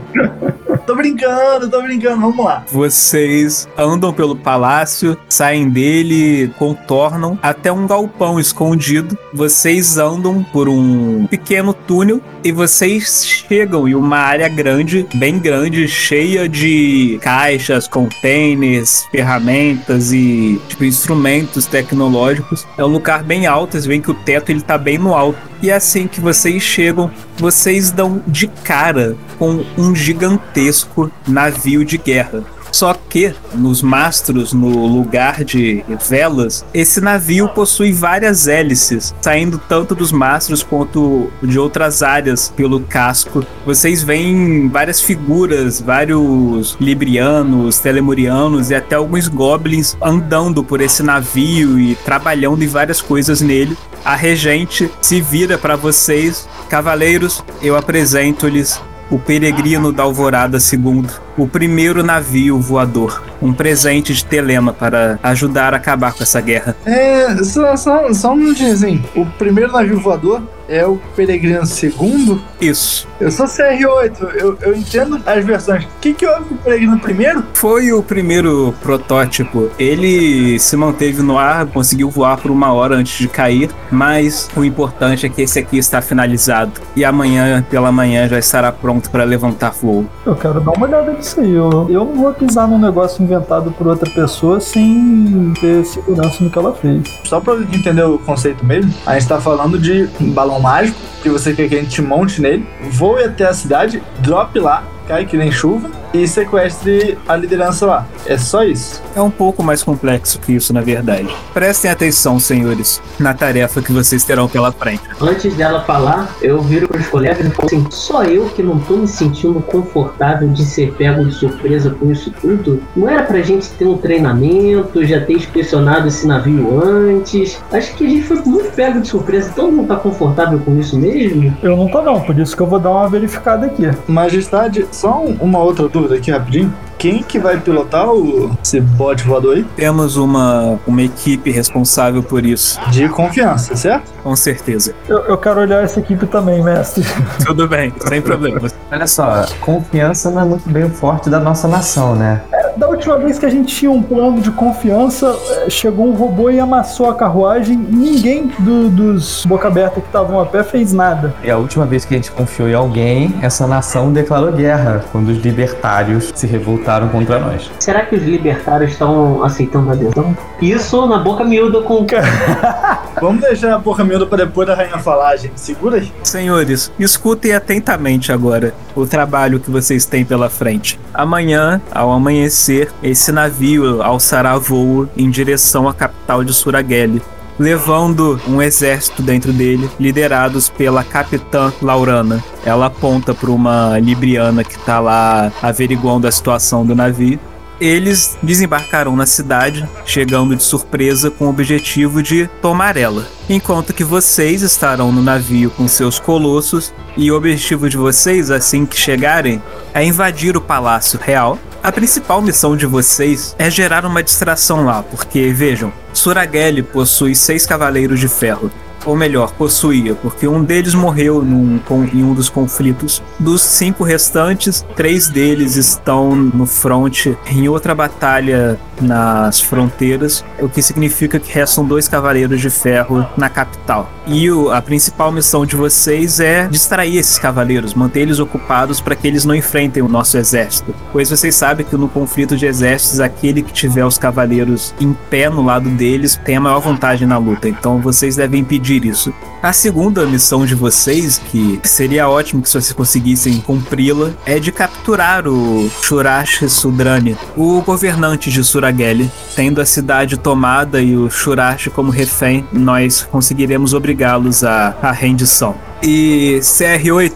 Tô 0.86 0.96
brincando, 0.96 1.68
tô 1.68 1.82
brincando, 1.82 2.22
vamos 2.22 2.44
lá. 2.44 2.64
Vocês 2.72 3.68
andam 3.76 4.12
pelo 4.12 4.34
palácio, 4.34 5.16
saem 5.28 5.68
dele, 5.68 6.50
contornam 6.58 7.38
até 7.42 7.70
um 7.70 7.86
galpão 7.86 8.40
escondido. 8.40 9.16
Vocês 9.32 9.98
andam 9.98 10.42
por 10.42 10.68
um 10.68 11.26
pequeno 11.26 11.74
túnel 11.74 12.20
e 12.42 12.50
vocês 12.50 13.24
chegam 13.24 13.86
em 13.86 13.94
uma 13.94 14.16
área 14.16 14.48
grande, 14.48 15.06
bem 15.14 15.38
grande, 15.38 15.86
cheia 15.86 16.48
de 16.48 17.18
caixas, 17.20 17.86
containers, 17.86 19.06
ferramentas 19.10 19.91
e 20.12 20.60
tipo, 20.68 20.84
instrumentos 20.84 21.66
tecnológicos. 21.66 22.66
É 22.78 22.84
um 22.84 22.88
lugar 22.88 23.22
bem 23.22 23.46
alto, 23.46 23.72
vocês 23.72 23.86
veem 23.86 24.00
que 24.00 24.10
o 24.10 24.14
teto 24.14 24.50
ele 24.50 24.60
tá 24.60 24.78
bem 24.78 24.98
no 24.98 25.14
alto. 25.14 25.38
E 25.60 25.70
assim 25.70 26.06
que 26.06 26.20
vocês 26.20 26.62
chegam, 26.62 27.10
vocês 27.36 27.90
dão 27.90 28.22
de 28.26 28.46
cara 28.48 29.16
com 29.38 29.64
um 29.76 29.94
gigantesco 29.94 31.10
navio 31.26 31.84
de 31.84 31.98
guerra. 31.98 32.42
Só 32.72 32.94
que 32.94 33.34
nos 33.54 33.82
mastros, 33.82 34.52
no 34.52 34.86
lugar 34.86 35.44
de 35.44 35.84
velas, 36.08 36.64
esse 36.72 37.00
navio 37.00 37.48
possui 37.50 37.92
várias 37.92 38.48
hélices, 38.48 39.14
saindo 39.20 39.58
tanto 39.58 39.94
dos 39.94 40.10
mastros 40.10 40.62
quanto 40.62 41.30
de 41.42 41.58
outras 41.58 42.02
áreas 42.02 42.48
pelo 42.56 42.80
casco. 42.80 43.44
Vocês 43.66 44.02
veem 44.02 44.68
várias 44.68 45.00
figuras, 45.00 45.80
vários 45.80 46.76
librianos, 46.80 47.78
telemurianos 47.78 48.70
e 48.70 48.74
até 48.74 48.96
alguns 48.96 49.28
goblins 49.28 49.96
andando 50.02 50.64
por 50.64 50.80
esse 50.80 51.02
navio 51.02 51.78
e 51.78 51.94
trabalhando 51.94 52.64
em 52.64 52.68
várias 52.68 53.00
coisas 53.00 53.42
nele. 53.42 53.76
A 54.04 54.16
regente 54.16 54.90
se 55.00 55.20
vira 55.20 55.58
para 55.58 55.76
vocês, 55.76 56.48
cavaleiros, 56.68 57.44
eu 57.60 57.76
apresento-lhes 57.76 58.80
o 59.12 59.18
Peregrino 59.18 59.92
da 59.92 60.04
Alvorada 60.04 60.56
II, 60.56 61.04
o 61.36 61.46
primeiro 61.46 62.02
navio 62.02 62.58
voador, 62.58 63.22
um 63.42 63.52
presente 63.52 64.14
de 64.14 64.24
Telema 64.24 64.72
para 64.72 65.18
ajudar 65.22 65.74
a 65.74 65.76
acabar 65.76 66.14
com 66.14 66.22
essa 66.22 66.40
guerra. 66.40 66.74
É, 66.86 67.36
só, 67.44 67.76
só, 67.76 68.10
só 68.14 68.32
um 68.32 68.36
minutinho 68.36 68.72
assim. 68.72 69.04
O 69.14 69.26
primeiro 69.26 69.70
navio 69.70 70.00
voador 70.00 70.42
é 70.72 70.86
o 70.86 70.98
Peregrino 71.14 71.60
II? 71.60 72.40
Isso. 72.60 73.06
Eu 73.20 73.30
sou 73.30 73.46
CR8, 73.46 74.34
eu, 74.34 74.58
eu 74.62 74.74
entendo 74.74 75.20
as 75.26 75.44
versões. 75.44 75.84
O 75.84 75.88
que, 76.00 76.14
que 76.14 76.26
houve 76.26 76.44
com 76.46 76.54
o 76.54 76.58
Peregrino 76.58 76.98
primeiro? 76.98 77.44
Foi 77.52 77.92
o 77.92 78.02
primeiro 78.02 78.74
protótipo. 78.80 79.70
Ele 79.78 80.58
se 80.58 80.76
manteve 80.76 81.22
no 81.22 81.38
ar, 81.38 81.66
conseguiu 81.66 82.08
voar 82.08 82.38
por 82.38 82.50
uma 82.50 82.72
hora 82.72 82.96
antes 82.96 83.18
de 83.18 83.28
cair, 83.28 83.70
mas 83.90 84.48
o 84.56 84.64
importante 84.64 85.26
é 85.26 85.28
que 85.28 85.42
esse 85.42 85.58
aqui 85.58 85.76
está 85.76 86.00
finalizado. 86.00 86.72
E 86.96 87.04
amanhã, 87.04 87.64
pela 87.68 87.92
manhã, 87.92 88.26
já 88.26 88.38
estará 88.38 88.72
pronto 88.72 89.10
para 89.10 89.24
levantar 89.24 89.72
voo. 89.72 90.06
Eu 90.24 90.34
quero 90.34 90.60
dar 90.60 90.72
uma 90.72 90.86
olhada 90.86 91.12
nisso 91.12 91.38
aí. 91.38 91.52
Eu, 91.52 91.86
eu 91.90 92.04
não 92.04 92.14
vou 92.14 92.32
pisar 92.32 92.66
num 92.66 92.78
negócio 92.78 93.22
inventado 93.22 93.70
por 93.72 93.86
outra 93.86 94.08
pessoa 94.10 94.58
sem 94.58 95.52
ter 95.60 95.84
segurança 95.84 96.42
no 96.42 96.48
que 96.48 96.58
ela 96.58 96.72
fez. 96.72 97.02
Só 97.24 97.40
pra 97.40 97.54
entender 97.54 98.02
o 98.04 98.18
conceito 98.18 98.64
mesmo, 98.64 98.92
a 99.04 99.14
gente 99.18 99.28
tá 99.28 99.40
falando 99.40 99.78
de 99.78 100.08
um 100.20 100.30
balão 100.30 100.61
mágico, 100.62 100.98
que 101.22 101.28
você 101.28 101.52
quer 101.52 101.68
que 101.68 101.74
a 101.74 101.80
gente 101.80 102.00
monte 102.00 102.40
nele, 102.40 102.66
voe 102.90 103.24
até 103.24 103.44
a 103.44 103.52
cidade, 103.52 104.02
drop 104.20 104.58
lá, 104.58 104.84
cai 105.06 105.26
que 105.26 105.36
nem 105.36 105.50
chuva 105.50 106.01
e 106.12 106.26
sequestre 106.28 107.18
a 107.28 107.36
liderança 107.36 107.86
lá. 107.86 108.06
É 108.26 108.36
só 108.36 108.62
isso. 108.62 109.02
É 109.14 109.20
um 109.20 109.30
pouco 109.30 109.62
mais 109.62 109.82
complexo 109.82 110.38
que 110.40 110.52
isso, 110.52 110.72
na 110.72 110.80
verdade. 110.80 111.28
Prestem 111.54 111.90
atenção, 111.90 112.38
senhores, 112.38 113.00
na 113.18 113.34
tarefa 113.34 113.80
que 113.82 113.92
vocês 113.92 114.24
terão 114.24 114.48
pela 114.48 114.70
frente. 114.72 115.02
Antes 115.20 115.54
dela 115.54 115.82
falar, 115.84 116.34
eu 116.40 116.60
viro 116.62 116.88
para 116.88 117.00
os 117.00 117.06
colegas 117.08 117.46
e 117.46 117.50
falo 117.50 117.66
assim: 117.66 117.86
só 117.90 118.22
eu 118.24 118.46
que 118.50 118.62
não 118.62 118.78
tô 118.78 118.96
me 118.96 119.08
sentindo 119.08 119.60
confortável 119.60 120.48
de 120.48 120.64
ser 120.64 120.92
pego 120.94 121.24
de 121.24 121.32
surpresa 121.34 121.90
com 121.90 122.10
isso 122.10 122.30
tudo? 122.40 122.82
Não 122.96 123.08
era 123.08 123.22
pra 123.22 123.40
gente 123.42 123.68
ter 123.70 123.86
um 123.86 123.96
treinamento, 123.98 125.04
já 125.04 125.20
ter 125.20 125.34
inspecionado 125.34 126.08
esse 126.08 126.26
navio 126.26 126.80
antes? 126.84 127.58
Acho 127.72 127.94
que 127.94 128.06
a 128.06 128.08
gente 128.08 128.22
foi 128.22 128.36
muito 128.44 128.70
pego 128.74 129.00
de 129.00 129.08
surpresa, 129.08 129.52
todo 129.54 129.72
mundo 129.72 129.88
tá 129.88 129.96
confortável 129.96 130.58
com 130.58 130.78
isso 130.78 130.98
mesmo? 130.98 131.56
Eu 131.62 131.76
não 131.76 131.88
tô 131.88 132.02
não, 132.02 132.20
por 132.20 132.38
isso 132.38 132.56
que 132.56 132.62
eu 132.62 132.66
vou 132.66 132.78
dar 132.78 132.90
uma 132.90 133.08
verificada 133.08 133.66
aqui. 133.66 133.82
Majestade, 134.06 134.86
só 134.92 135.22
um- 135.24 135.36
uma 135.40 135.58
outra 135.58 135.88
dúvida 135.88 136.01
aqui 136.10 136.30
rapidinho. 136.30 136.74
Quem 137.02 137.20
que 137.20 137.36
vai 137.36 137.58
pilotar 137.58 138.08
o, 138.08 138.56
esse 138.62 138.80
bote 138.80 139.24
voador 139.24 139.56
aí? 139.56 139.64
Temos 139.74 140.16
uma, 140.16 140.78
uma 140.86 141.02
equipe 141.02 141.50
responsável 141.50 142.22
por 142.22 142.46
isso, 142.46 142.78
De 142.92 143.08
confiança, 143.08 143.74
certo? 143.74 144.12
com 144.22 144.36
certeza. 144.36 144.94
Eu, 145.08 145.18
eu 145.24 145.36
quero 145.36 145.58
olhar 145.62 145.82
essa 145.82 145.98
equipe 145.98 146.26
também, 146.28 146.62
mestre. 146.62 147.02
Tudo 147.44 147.66
bem, 147.66 147.92
sem 148.06 148.22
problemas. 148.22 148.72
Olha 148.92 149.06
só, 149.08 149.44
confiança 149.60 150.30
não 150.30 150.42
é 150.42 150.44
muito 150.44 150.68
bem 150.70 150.84
o 150.84 150.90
forte 150.90 151.28
da 151.28 151.40
nossa 151.40 151.66
nação, 151.66 152.14
né? 152.14 152.40
Da 152.76 152.88
última 152.88 153.18
vez 153.18 153.36
que 153.36 153.44
a 153.44 153.50
gente 153.50 153.74
tinha 153.74 153.90
um 153.90 154.00
plano 154.00 154.40
de 154.40 154.50
confiança, 154.52 155.36
eh, 155.50 155.68
chegou 155.68 156.06
um 156.06 156.12
robô 156.14 156.48
e 156.50 156.58
amassou 156.60 157.10
a 157.10 157.14
carruagem. 157.14 157.76
Ninguém 157.76 158.50
do- 158.60 158.88
dos 158.88 159.44
boca 159.44 159.66
aberta 159.68 160.00
que 160.00 160.06
estavam 160.06 160.40
a 160.40 160.46
pé 160.46 160.62
fez 160.62 160.92
nada. 160.92 161.34
E 161.42 161.50
a 161.50 161.58
última 161.58 161.84
vez 161.84 162.04
que 162.04 162.14
a 162.14 162.16
gente 162.16 162.30
confiou 162.30 162.68
em 162.68 162.74
alguém, 162.74 163.34
essa 163.42 163.66
nação 163.66 164.10
declarou 164.12 164.52
guerra, 164.52 165.04
quando 165.12 165.28
os 165.30 165.38
libertários 165.38 166.32
se 166.34 166.46
revoltaram 166.46 166.91
contra 167.00 167.38
nós. 167.38 167.70
Será 167.78 168.02
que 168.04 168.16
os 168.16 168.22
libertários 168.22 168.92
estão 168.92 169.42
aceitando 169.42 169.90
a 169.90 169.92
adesão? 169.92 170.36
Isso 170.60 171.06
na 171.06 171.18
boca 171.18 171.44
miúda 171.44 171.80
com 171.82 172.06
Vamos 173.20 173.42
deixar 173.42 173.74
a 173.74 173.78
porra 173.78 174.04
miúda 174.04 174.26
pra 174.26 174.38
depois 174.38 174.66
da 174.66 174.74
rainha 174.74 174.98
falar, 174.98 175.36
gente. 175.36 175.60
Segura 175.60 175.98
aí. 175.98 176.12
Senhores, 176.24 176.90
escutem 176.98 177.52
atentamente 177.52 178.32
agora 178.32 178.74
o 178.94 179.06
trabalho 179.06 179.60
que 179.60 179.70
vocês 179.70 180.04
têm 180.04 180.24
pela 180.24 180.50
frente. 180.50 180.98
Amanhã, 181.14 181.80
ao 181.92 182.10
amanhecer, 182.10 182.90
esse 183.02 183.30
navio 183.30 184.02
alçará 184.02 184.56
voo 184.58 185.08
em 185.16 185.30
direção 185.30 185.88
à 185.88 185.94
capital 185.94 186.42
de 186.42 186.52
Suraguele, 186.52 187.22
levando 187.62 188.40
um 188.48 188.60
exército 188.60 189.22
dentro 189.22 189.52
dele, 189.52 189.88
liderados 189.98 190.68
pela 190.68 191.04
capitã 191.04 191.72
Laurana. 191.80 192.42
Ela 192.64 192.86
aponta 192.86 193.32
para 193.32 193.50
uma 193.50 193.98
libriana 194.00 194.64
que 194.64 194.74
está 194.74 194.98
lá 194.98 195.52
averiguando 195.62 196.26
a 196.26 196.32
situação 196.32 196.84
do 196.84 196.94
navio. 196.94 197.38
Eles 197.82 198.38
desembarcarão 198.40 199.16
na 199.16 199.26
cidade, 199.26 199.88
chegando 200.06 200.54
de 200.54 200.62
surpresa 200.62 201.32
com 201.32 201.46
o 201.46 201.48
objetivo 201.48 202.22
de 202.22 202.46
tomar 202.60 202.96
ela. 202.96 203.26
Enquanto 203.50 203.92
que 203.92 204.04
vocês 204.04 204.62
estarão 204.62 205.10
no 205.10 205.20
navio 205.20 205.68
com 205.68 205.88
seus 205.88 206.20
colossos, 206.20 206.94
e 207.16 207.28
o 207.32 207.36
objetivo 207.36 207.90
de 207.90 207.96
vocês, 207.96 208.52
assim 208.52 208.86
que 208.86 208.96
chegarem, 208.96 209.60
é 209.92 210.04
invadir 210.04 210.56
o 210.56 210.60
Palácio 210.60 211.18
Real. 211.20 211.58
A 211.82 211.90
principal 211.90 212.40
missão 212.40 212.76
de 212.76 212.86
vocês 212.86 213.56
é 213.58 213.68
gerar 213.68 214.06
uma 214.06 214.22
distração 214.22 214.84
lá, 214.84 215.02
porque 215.02 215.52
vejam, 215.52 215.92
Suragelli 216.14 216.84
possui 216.84 217.34
seis 217.34 217.66
cavaleiros 217.66 218.20
de 218.20 218.28
ferro. 218.28 218.70
Ou 219.04 219.16
melhor, 219.16 219.52
possuía, 219.52 220.14
porque 220.14 220.46
um 220.46 220.62
deles 220.62 220.94
morreu 220.94 221.42
num, 221.42 221.78
com- 221.80 222.04
em 222.04 222.22
um 222.22 222.34
dos 222.34 222.48
conflitos. 222.48 223.22
Dos 223.38 223.62
cinco 223.62 224.04
restantes, 224.04 224.84
três 224.96 225.28
deles 225.28 225.76
estão 225.76 226.34
no 226.36 226.66
fronte 226.66 227.36
em 227.50 227.68
outra 227.68 227.94
batalha 227.94 228.78
nas 229.00 229.60
fronteiras, 229.60 230.44
o 230.60 230.68
que 230.68 230.80
significa 230.80 231.40
que 231.40 231.52
restam 231.52 231.84
dois 231.84 232.06
cavaleiros 232.06 232.60
de 232.60 232.70
ferro 232.70 233.26
na 233.36 233.48
capital. 233.48 234.08
E 234.26 234.48
o- 234.50 234.70
a 234.70 234.80
principal 234.80 235.32
missão 235.32 235.66
de 235.66 235.74
vocês 235.74 236.38
é 236.38 236.68
distrair 236.68 237.16
esses 237.16 237.38
cavaleiros, 237.38 237.94
manter 237.94 238.20
eles 238.20 238.38
ocupados 238.38 239.00
para 239.00 239.16
que 239.16 239.26
eles 239.26 239.44
não 239.44 239.54
enfrentem 239.54 240.02
o 240.02 240.08
nosso 240.08 240.38
exército. 240.38 240.94
Pois 241.10 241.30
vocês 241.30 241.54
sabem 241.56 241.84
que 241.84 241.96
no 241.96 242.08
conflito 242.08 242.56
de 242.56 242.66
exércitos, 242.66 243.18
aquele 243.18 243.62
que 243.62 243.72
tiver 243.72 244.04
os 244.04 244.18
cavaleiros 244.18 244.94
em 245.00 245.12
pé 245.28 245.48
no 245.50 245.64
lado 245.64 245.88
deles 245.90 246.40
tem 246.44 246.56
a 246.56 246.60
maior 246.60 246.78
vantagem 246.80 247.26
na 247.26 247.38
luta. 247.38 247.68
Então 247.68 247.98
vocês 248.00 248.36
devem 248.36 248.60
impedir 248.60 248.91
isso. 248.96 249.32
A 249.62 249.72
segunda 249.72 250.26
missão 250.26 250.66
de 250.66 250.74
vocês, 250.74 251.38
que 251.38 251.80
seria 251.84 252.28
ótimo 252.28 252.62
que 252.62 252.68
vocês 252.68 252.92
conseguissem 252.92 253.60
cumpri-la, 253.60 254.32
é 254.44 254.58
de 254.58 254.72
capturar 254.72 255.46
o 255.46 255.88
Shurash 256.02 256.64
Sudrani, 256.68 257.36
o 257.56 257.80
governante 257.80 258.50
de 258.50 258.62
Suragelli. 258.64 259.30
Tendo 259.54 259.80
a 259.80 259.86
cidade 259.86 260.36
tomada 260.36 261.00
e 261.00 261.16
o 261.16 261.30
Shurash 261.30 261.88
como 261.94 262.10
refém, 262.10 262.66
nós 262.72 263.22
conseguiremos 263.30 263.94
obrigá-los 263.94 264.64
à 264.64 265.12
rendição. 265.12 265.74
E 266.02 266.58
CR8, 266.60 267.32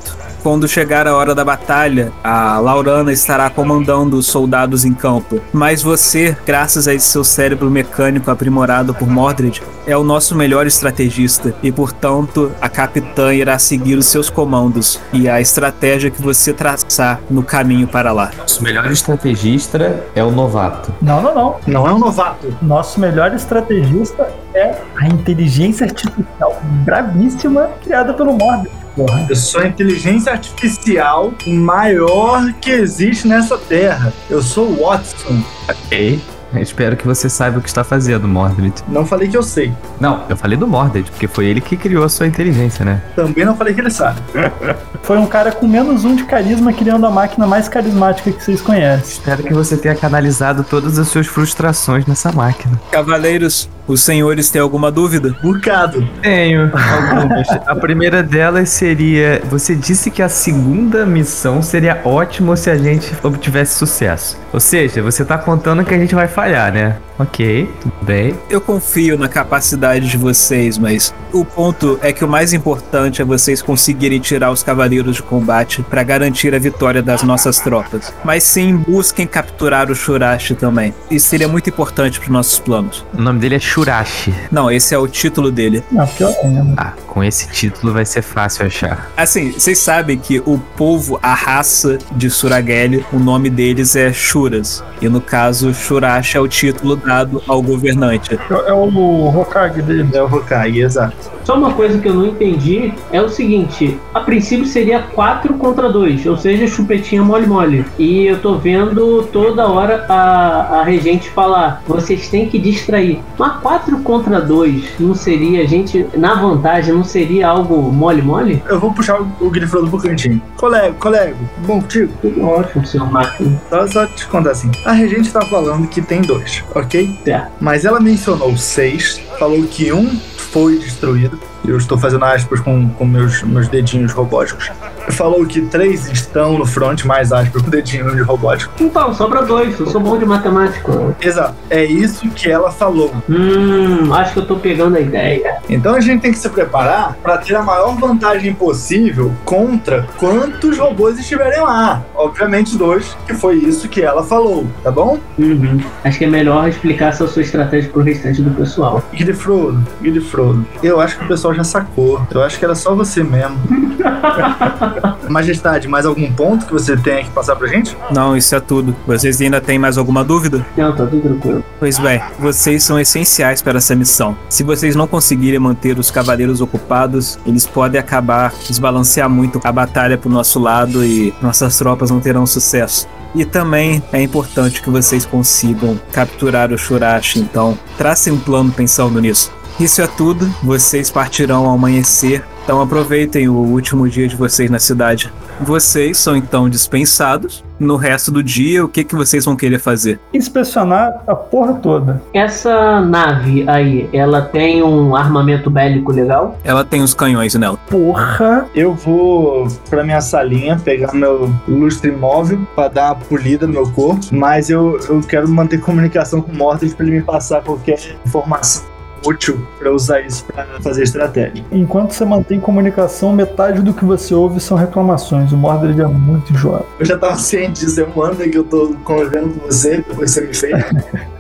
quando 0.47 0.69
chegar 0.69 1.09
a 1.09 1.17
hora 1.17 1.35
da 1.35 1.45
batalha, 1.45 2.13
a 2.23 2.61
Laurana 2.61 3.13
estará 3.13 3.51
comandando 3.51 4.17
os 4.17 4.29
soldados 4.29 4.85
em 4.85 4.95
campo. 4.95 5.41
Mas 5.53 5.83
você, 5.83 6.37
graças 6.47 6.87
a 6.87 6.95
esse 6.95 7.09
seu 7.09 7.25
cérebro 7.25 7.69
mecânico 7.69 8.31
aprimorado 8.31 8.95
por 8.95 9.09
Mordred, 9.09 9.61
é 9.89 9.97
o 9.97 10.05
nosso 10.05 10.37
melhor 10.37 10.65
estrategista 10.65 11.53
e, 11.65 11.73
portanto, 11.73 12.53
a 12.61 12.69
capitã 12.69 13.35
irá 13.35 13.59
seguir 13.59 13.99
os 13.99 14.07
seus 14.07 14.31
comandos 14.31 15.01
e 15.13 15.29
a 15.29 15.41
estratégia 15.41 16.13
que 16.13 16.23
você 16.23 16.53
traçar 16.53 17.21
no 17.29 17.43
caminho 17.43 17.89
para 17.89 18.13
lá. 18.13 18.31
Nosso 18.39 18.63
melhor 18.63 18.89
estrategista 18.89 20.05
é 20.15 20.23
o 20.23 20.31
novato. 20.31 20.95
Não, 21.03 21.21
não, 21.21 21.35
não. 21.35 21.57
Não 21.67 21.89
é 21.89 21.93
um 21.93 21.99
novato. 21.99 22.57
Nosso 22.63 23.01
melhor 23.01 23.35
estrategista 23.35 24.33
é 24.55 24.77
a 24.95 25.09
inteligência 25.09 25.87
artificial 25.87 26.63
gravíssima 26.85 27.69
criada 27.83 28.15
pelo 28.15 28.33
Mordred. 28.33 28.86
Porra. 28.97 29.27
Eu 29.29 29.37
sou 29.37 29.61
a 29.61 29.69
inteligência 29.69 30.33
artificial 30.33 31.33
maior 31.47 32.53
que 32.55 32.71
existe 32.71 33.29
nessa 33.29 33.59
terra. 33.59 34.13
Eu 34.29 34.43
sou 34.43 34.71
o 34.71 34.83
Watson. 34.83 35.45
Ok. 35.69 36.21
Espero 36.55 36.97
que 36.97 37.07
você 37.07 37.29
saiba 37.29 37.59
o 37.59 37.63
que 37.63 37.69
está 37.69 37.85
fazendo, 37.85 38.27
Mordred. 38.27 38.75
Não 38.89 39.05
falei 39.05 39.29
que 39.29 39.37
eu 39.37 39.43
sei. 39.43 39.73
Não, 40.01 40.25
eu 40.29 40.37
falei 40.37 40.57
do 40.57 40.67
Mordred, 40.67 41.11
porque 41.11 41.27
foi 41.27 41.47
ele 41.47 41.61
que 41.61 41.77
criou 41.77 42.05
a 42.05 42.09
sua 42.09 42.27
inteligência, 42.27 42.85
né? 42.85 43.03
Também 43.15 43.45
não 43.45 43.57
falei 43.57 43.75
que 43.75 43.81
ele 43.81 43.91
sabe. 43.91 44.21
Foi 45.03 45.19
um 45.19 45.27
cara 45.27 45.53
com 45.53 45.69
menos 45.69 46.05
um 46.05 46.17
de 46.17 46.25
carisma 46.25 46.73
criando 46.73 47.07
a 47.07 47.11
máquina 47.11 47.47
mais 47.47 47.69
carismática 47.69 48.33
que 48.33 48.43
vocês 48.43 48.61
conhecem. 48.61 49.13
Espero 49.13 49.41
que 49.45 49.55
você 49.55 49.77
tenha 49.77 49.95
canalizado 49.95 50.65
todas 50.65 50.99
as 50.99 51.07
suas 51.07 51.29
frustrações 51.29 52.05
nessa 52.07 52.33
máquina. 52.33 52.81
Cavaleiros, 52.91 53.69
os 53.87 54.01
senhores 54.01 54.51
têm 54.51 54.61
alguma 54.61 54.91
dúvida? 54.91 55.37
Bocado. 55.41 56.09
Tenho 56.21 56.73
algumas. 56.75 57.49
a 57.65 57.77
primeira 57.77 58.21
delas 58.21 58.71
seria: 58.71 59.41
você 59.49 59.77
disse 59.77 60.11
que 60.11 60.23
a 60.23 60.29
segunda 60.29 61.07
missão 61.07 61.63
seria 61.63 62.01
ótimo 62.05 62.57
se 62.57 62.69
a 62.69 62.77
gente 62.77 63.15
obtivesse 63.23 63.79
sucesso. 63.79 64.37
Ou 64.53 64.59
seja, 64.59 65.03
você 65.03 65.25
tá 65.25 65.39
contando 65.39 65.85
que 65.85 65.95
a 65.95 65.99
gente 65.99 66.17
vai 66.17 66.27
falhar, 66.37 66.71
né? 66.71 66.99
Ok, 67.19 67.67
tudo 67.81 67.95
bem. 68.03 68.35
Eu 68.51 68.61
confio 68.61 69.17
na 69.17 69.27
capacidade 69.27 70.07
de 70.07 70.19
vocês, 70.19 70.77
mas 70.77 71.15
o 71.33 71.47
ponto 71.47 71.99
é 72.03 72.13
que 72.13 72.23
o 72.23 72.29
mais 72.29 72.53
importante 72.53 73.23
é 73.23 73.25
vocês 73.25 73.63
conseguirem 73.63 74.21
tirar 74.21 74.51
os 74.51 74.63
cavaleiros 74.63 75.17
de 75.17 75.23
combate 75.23 75.83
para 75.83 76.03
garantir 76.03 76.55
a 76.55 76.59
vitória 76.59 77.03
das 77.03 77.23
nossas 77.23 77.59
tropas. 77.59 78.13
Mas 78.23 78.43
sim, 78.43 78.77
busquem 78.77 79.27
capturar 79.27 79.91
o 79.91 79.95
Shurashi 79.95 80.55
também. 80.55 80.93
Isso 81.11 81.29
seria 81.29 81.49
muito 81.49 81.71
importante 81.71 82.21
para 82.21 82.31
nossos 82.31 82.59
planos. 82.59 83.03
O 83.15 83.23
nome 83.23 83.41
dele 83.41 83.55
é 83.55 83.61
Shurashi. 83.61 84.35
Não, 84.53 84.71
esse 84.71 84.95
é 84.95 84.99
o 84.99 85.09
título 85.09 85.51
dele. 85.51 85.83
Não, 85.91 86.07
pior 86.07 86.35
ainda. 86.45 86.67
Ah, 86.77 86.93
com 87.07 87.25
esse 87.25 87.49
título 87.49 87.95
vai 87.95 88.05
ser 88.05 88.21
fácil 88.21 88.67
achar. 88.67 89.11
Assim, 89.17 89.53
vocês 89.53 89.79
sabem 89.79 90.19
que 90.19 90.43
o 90.45 90.59
povo, 90.77 91.19
a 91.23 91.33
raça 91.33 91.97
de 92.13 92.29
Surageli, 92.29 93.07
o 93.11 93.19
nome 93.19 93.49
deles 93.49 93.97
é 93.97 94.13
Shuras. 94.13 94.85
E 95.01 95.09
no 95.09 95.23
caso, 95.23 95.73
Shurashi 95.73 96.26
é 96.35 96.41
o 96.41 96.49
título 96.49 96.97
dado 96.97 97.43
ao 97.47 97.61
governante. 97.61 98.39
É 98.67 98.73
o 98.73 99.29
Hokage 99.29 99.83
dele. 99.83 100.09
É 100.15 100.23
o 100.23 100.27
Hokage, 100.27 100.81
exato. 100.81 101.37
Só 101.45 101.57
uma 101.57 101.73
coisa 101.75 101.99
que 101.99 102.09
eu 102.09 102.15
não 102.15 102.27
entendi 102.27 102.93
é 103.13 103.23
o 103.23 103.29
seguinte: 103.29 103.97
a 104.13 104.19
princípio 104.21 104.67
seria 104.67 105.01
4 105.01 105.55
contra 105.55 105.89
2, 105.89 106.27
ou 106.27 106.37
seja, 106.37 106.67
chupetinha 106.67 107.23
mole-mole. 107.23 107.85
E 107.97 108.27
eu 108.27 108.41
tô 108.41 108.57
vendo 108.57 109.23
toda 109.33 109.69
hora 109.69 110.05
a, 110.09 110.81
a 110.81 110.83
regente 110.83 111.31
falar: 111.31 111.83
vocês 111.87 112.29
têm 112.29 112.49
que 112.49 112.59
distrair. 112.59 113.21
Mas 113.39 113.61
4 113.61 113.99
contra 113.99 114.41
2 114.41 114.99
não 114.99 115.15
seria, 115.15 115.63
a 115.63 115.67
gente, 115.67 116.05
na 116.17 116.35
vantagem, 116.35 116.93
não 116.93 117.05
seria 117.05 117.49
algo 117.49 117.93
mole-mole? 117.93 118.61
Eu 118.69 118.81
vou 118.81 118.93
puxar 118.93 119.21
o, 119.21 119.29
o 119.41 119.51
pro 119.51 119.99
cantinho. 119.99 120.43
Colega, 120.57 120.95
colega, 120.95 121.37
bom 121.65 121.81
contigo? 121.81 122.13
Tudo 122.21 122.45
ótimo, 122.45 122.85
seu 122.85 123.07
máquina. 123.07 123.61
Só, 123.71 123.87
só 123.87 124.07
te 124.07 124.27
contar 124.27 124.51
assim. 124.51 124.71
A 124.85 124.93
regente 124.93 125.33
tá 125.33 125.43
falando 125.43 125.87
que 125.87 126.03
tem 126.03 126.16
dois, 126.21 126.65
ok? 126.75 127.19
Certo. 127.25 127.53
Mas 127.61 127.85
ela 127.85 128.01
mencionou 128.01 128.57
seis, 128.57 129.21
falou 129.39 129.63
que 129.65 129.93
um 129.93 130.19
foi 130.37 130.79
destruído. 130.79 131.41
Eu 131.67 131.77
estou 131.77 131.99
fazendo 131.99 132.25
aspas 132.25 132.61
com, 132.61 132.89
com 132.91 133.05
meus, 133.05 133.43
meus 133.43 133.69
dedinhos 133.69 134.13
robóticos. 134.13 134.71
Falou 135.11 135.45
que 135.47 135.63
três 135.63 136.07
estão 136.11 136.59
no 136.59 136.67
front, 136.67 137.05
mais 137.05 137.33
aspas 137.33 137.63
com 137.63 137.71
dedinho 137.71 138.15
de 138.15 138.23
robótico. 138.23 138.73
Então, 138.81 139.13
sobra 139.15 139.43
dois, 139.43 139.79
eu 139.79 139.87
sou 139.87 140.01
bom 140.01 140.19
de 140.19 140.25
matemática. 140.25 141.15
Exato. 141.21 141.55
É 141.71 141.85
isso 141.85 142.29
que 142.31 142.51
ela 142.51 142.71
falou. 142.71 143.13
Hum, 143.29 144.13
acho 144.15 144.33
que 144.35 144.39
eu 144.41 144.47
tô 144.47 144.57
pegando 144.57 144.97
a 144.97 145.01
ideia. 145.01 145.57
Então 145.69 145.95
a 145.95 146.01
gente 146.01 146.23
tem 146.23 146.33
que 146.33 146.39
se 146.39 146.49
preparar 146.49 147.17
para 147.23 147.39
ter 147.39 147.55
a 147.55 147.63
maior 147.63 147.97
vantagem 147.97 148.55
possível 148.55 149.33
contra 149.45 150.07
quantos 150.19 150.79
robôs 150.79 151.19
estiverem 151.19 151.61
lá. 151.61 152.03
Obviamente 152.15 152.77
dois, 152.77 153.17
que 153.27 153.35
foi 153.35 153.57
isso 153.57 153.89
que 153.89 154.03
ela 154.03 154.23
falou, 154.23 154.67
tá 154.83 154.91
bom? 154.91 155.19
Uhum. 155.39 155.81
Acho 156.05 156.19
que 156.19 156.25
é 156.25 156.29
melhor 156.29 156.69
explicar 156.69 157.09
essa 157.09 157.27
sua 157.27 157.43
estratégia 157.43 157.91
pro 157.91 158.03
restante 158.03 158.43
do 158.43 158.51
pessoal. 158.51 159.03
Guilherme 159.13 159.41
Frodo, 159.41 159.87
Guilherme 160.01 160.29
Frodo. 160.29 160.67
Eu 160.83 161.01
acho 161.01 161.19
que 161.19 161.25
o 161.25 161.29
pessoal 161.29 161.55
já 161.57 161.65
sacou. 161.65 162.27
Eu 162.31 162.43
acho 162.43 162.59
que 162.59 162.65
era 162.65 162.75
só 162.75 162.95
você 162.95 163.23
mesmo. 163.23 163.57
Majestade, 165.29 165.89
mais 165.89 166.07
algum 166.07 166.31
ponto 166.33 166.67
que 166.67 166.73
você 166.73 166.97
tenha 166.97 167.25
que 167.25 167.31
passar 167.31 167.57
pra 167.57 167.67
gente? 167.67 167.97
Não, 168.11 168.37
isso 168.37 168.55
é 168.55 168.61
tudo. 168.61 168.95
Vocês 169.07 169.41
ainda 169.41 169.61
têm 169.61 169.79
mais 169.79 169.99
alguma 169.99 170.25
dúvida? 170.25 170.65
Não, 170.77 170.95
tá 170.95 171.05
tudo 171.07 171.21
tranquilo. 171.21 171.65
Pois 171.79 171.99
bem, 171.99 172.21
vocês 172.39 172.83
são 172.83 172.99
essenciais 172.99 173.61
para 173.61 173.79
essa 173.79 173.95
missão. 173.95 174.37
Se 174.49 174.63
vocês 174.63 174.95
não 174.95 175.07
conseguirem 175.07 175.59
manter 175.59 175.99
os 175.99 176.11
cavaleiros 176.11 176.61
ocupados, 176.61 177.39
eles 177.47 177.67
podem 177.67 178.01
acabar 178.01 178.53
desbalancear 178.67 179.29
muito 179.29 179.61
a 179.65 179.73
batalha 179.73 180.17
pro 180.17 180.31
nosso 180.31 180.61
lado 180.61 181.05
e 181.05 181.35
nossas 181.43 181.77
tropas 181.77 182.11
não 182.11 182.21
terão 182.21 182.47
sucesso. 182.47 183.09
E 183.35 183.45
também 183.45 184.03
é 184.13 184.23
importante 184.23 184.81
que 184.81 184.89
vocês 184.89 185.27
consigam 185.27 186.01
capturar 186.11 186.73
o 186.73 186.79
Shurashi, 186.79 187.41
então 187.41 187.79
tracem 187.99 188.33
um 188.33 188.39
plano 188.39 188.73
pensando 188.73 189.21
nisso. 189.21 189.53
Isso 189.79 190.01
é 190.01 190.07
tudo, 190.07 190.47
vocês 190.63 191.11
partirão 191.11 191.67
ao 191.67 191.75
amanhecer, 191.75 192.43
então 192.65 192.81
aproveitem 192.81 193.47
o 193.47 193.57
último 193.57 194.09
dia 194.09 194.27
de 194.27 194.35
vocês 194.35 194.71
na 194.71 194.79
cidade. 194.79 195.31
Vocês 195.61 196.17
são 196.17 196.35
então 196.35 196.69
dispensados. 196.69 197.63
No 197.79 197.97
resto 197.97 198.33
do 198.33 198.43
dia, 198.43 198.83
o 198.83 198.89
que, 198.89 199.05
que 199.05 199.15
vocês 199.15 199.45
vão 199.45 199.55
querer 199.55 199.79
fazer? 199.79 200.19
Inspecionar 200.33 201.23
a 201.27 201.35
porra 201.35 201.75
toda. 201.75 202.23
Essa 202.33 203.03
nave 203.03 203.69
aí, 203.69 204.09
ela 204.15 204.41
tem 204.41 204.83
um 204.83 205.15
armamento 205.15 205.69
bélico 205.69 206.11
legal? 206.11 206.59
Ela 206.65 206.83
tem 206.83 207.03
os 207.03 207.13
canhões 207.13 207.55
nela. 207.55 207.77
Porra. 207.91 208.67
Eu 208.75 208.95
vou 208.95 209.69
pra 209.91 210.03
minha 210.03 210.23
salinha 210.23 210.81
pegar 210.83 211.13
meu 211.13 211.55
lustre 211.69 212.11
móvel 212.11 212.67
pra 212.75 212.89
dar 212.89 213.13
uma 213.13 213.17
polida 213.17 213.67
no 213.67 213.75
meu 213.75 213.91
corpo, 213.93 214.25
mas 214.33 214.71
eu, 214.71 214.99
eu 215.07 215.21
quero 215.21 215.47
manter 215.47 215.79
comunicação 215.81 216.41
com 216.41 216.51
o 216.51 216.57
Mortis 216.57 216.95
pra 216.95 217.05
ele 217.05 217.17
me 217.17 217.23
passar 217.23 217.63
qualquer 217.63 217.99
informação 218.25 218.96
útil 219.27 219.67
pra 219.79 219.93
usar 219.93 220.21
isso 220.21 220.45
pra 220.45 220.65
fazer 220.81 221.03
estratégia. 221.03 221.65
Enquanto 221.73 222.13
você 222.13 222.25
mantém 222.25 222.61
comunicação, 222.61 223.33
metade 223.33 223.83
do 223.83 223.93
que 223.93 224.05
você 224.05 224.35
ouve 224.35 224.61
são 224.61 224.77
reclamações. 224.77 225.53
O 225.53 225.57
Mordred 225.57 226.01
é 226.01 226.07
muito 226.07 226.53
enjoado. 226.53 226.87
Eu 226.99 227.07
já 227.07 227.19
tava 227.19 227.37
ciente 227.37 227.85
disso, 227.85 228.01
eu 228.01 228.09
mando 228.15 228.37
que 228.37 228.57
eu 228.57 228.65
tô 228.65 228.95
convivendo 229.05 229.51
com 229.51 229.67
você, 229.67 229.99
depois 229.99 230.31
você 230.31 230.41
me 230.43 230.55
fez. 230.55 230.85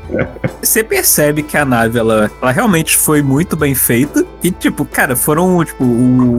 Você 0.62 0.82
percebe 0.82 1.42
que 1.42 1.56
a 1.56 1.64
nave, 1.64 1.98
ela, 1.98 2.30
ela 2.40 2.50
realmente 2.50 2.96
foi 2.96 3.22
muito 3.22 3.56
bem 3.56 3.74
feita. 3.74 4.24
E, 4.42 4.50
tipo, 4.50 4.84
cara, 4.84 5.16
foram, 5.16 5.64
tipo, 5.64 5.84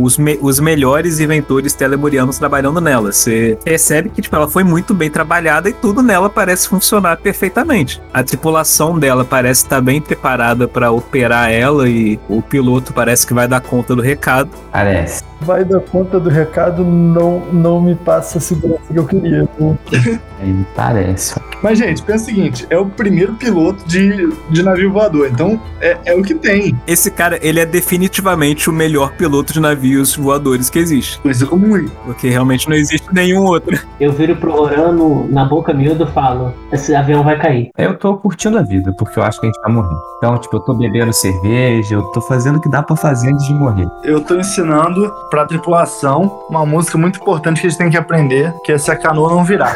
os, 0.01 0.17
me- 0.17 0.38
os 0.41 0.60
melhores 0.60 1.19
inventores 1.19 1.73
telemurianos 1.73 2.38
trabalhando 2.38 2.80
nela. 2.80 3.12
Você 3.12 3.58
percebe 3.63 4.10
que, 4.10 4.21
tipo, 4.21 4.36
ela 4.36 4.47
foi 4.47 4.63
muito 4.63 4.93
bem 4.93 5.10
trabalhada 5.10 5.69
e 5.69 5.73
tudo 5.73 6.01
nela 6.01 6.30
parece 6.30 6.67
funcionar 6.67 7.17
perfeitamente. 7.17 8.01
A 8.13 8.23
tripulação 8.23 8.97
dela 8.97 9.25
parece 9.25 9.63
estar 9.63 9.82
bem 9.82 10.01
preparada 10.01 10.67
para 10.67 10.91
operar 10.91 11.51
ela 11.51 11.88
e 11.89 12.19
o 12.30 12.41
piloto 12.41 12.93
parece 12.93 13.25
que 13.27 13.34
vai 13.34 13.47
dar 13.47 13.62
conta 13.62 13.95
do 13.95 14.01
recado. 14.01 14.49
Parece. 14.71 15.23
Vai 15.41 15.63
dar 15.63 15.82
conta 15.82 16.19
do 16.19 16.30
recado, 16.30 16.84
não, 16.84 17.41
não 17.53 17.80
me 17.80 17.93
passa 17.93 18.39
a 18.39 18.41
segurança 18.41 18.82
que 18.91 18.97
eu 18.97 19.06
queria. 19.06 19.47
Aí 20.41 20.65
parece. 20.75 21.36
Mas, 21.62 21.77
gente, 21.77 22.01
pensa 22.01 22.23
o 22.23 22.25
seguinte: 22.25 22.65
é 22.69 22.77
o 22.77 22.86
primeiro 22.88 23.34
piloto 23.34 23.57
de, 23.86 24.30
de 24.50 24.63
navio 24.63 24.91
voador, 24.91 25.30
então 25.32 25.60
é, 25.82 25.98
é 26.06 26.13
o 26.13 26.22
que 26.22 26.36
tem. 26.36 26.76
Esse 26.88 27.10
cara, 27.12 27.39
ele 27.41 27.60
é 27.60 27.65
definitivamente 27.65 28.70
o 28.70 28.74
melhor 28.74 29.12
piloto 29.13 29.54
de 29.54 29.60
navios 29.60 30.15
voadores 30.15 30.70
que 30.70 30.80
existe. 30.80 31.20
Coisa 31.20 31.46
comum. 31.46 31.88
Porque 32.06 32.30
realmente 32.30 32.70
não 32.70 32.76
existe 32.76 33.08
nenhum 33.13 33.43
outro. 33.43 33.78
Eu 34.00 34.12
viro 34.12 34.36
pro 34.36 34.54
Orano 34.54 35.28
na 35.30 35.46
boca 35.46 35.74
miúda 35.74 36.06
e 36.06 36.13
falo: 36.13 36.54
esse 36.72 36.96
avião 36.96 37.24
vai 37.24 37.38
cair. 37.38 37.70
Eu 37.78 37.98
tô 37.98 38.17
curtindo 38.17 38.58
a 38.58 38.62
vida, 38.62 38.93
porque 38.98 39.20
eu 39.20 39.24
acho 39.24 39.39
que 39.39 39.48
a 39.48 39.50
gente 39.50 39.62
vai 39.62 39.72
morrer. 39.72 39.96
Então, 40.17 40.38
tipo, 40.38 40.56
eu 40.56 40.62
tô 40.62 40.74
bebendo 40.74 41.13
cerveja, 41.13 41.96
eu 41.96 42.04
tô 42.12 42.22
fazendo 42.22 42.58
o 42.58 42.62
que 42.62 42.70
dá 42.70 42.82
pra 42.82 42.96
fazer 42.96 43.30
antes 43.32 43.46
de 43.46 43.54
morrer. 43.54 43.88
Eu 44.04 44.22
tô 44.22 44.36
ensinando 44.36 45.12
pra 45.30 45.46
tripulação 45.46 46.46
uma 46.50 46.65
música 46.65 46.98
muito 46.98 47.20
importante 47.20 47.62
que 47.62 47.67
eles 47.67 47.78
têm 47.78 47.89
que 47.89 47.98
aprender, 47.98 48.54
que 48.63 48.72
é 48.72 48.78
se 48.78 48.89
a 48.91 48.96
canoa 48.96 49.30
não 49.30 49.43
virar. 49.43 49.76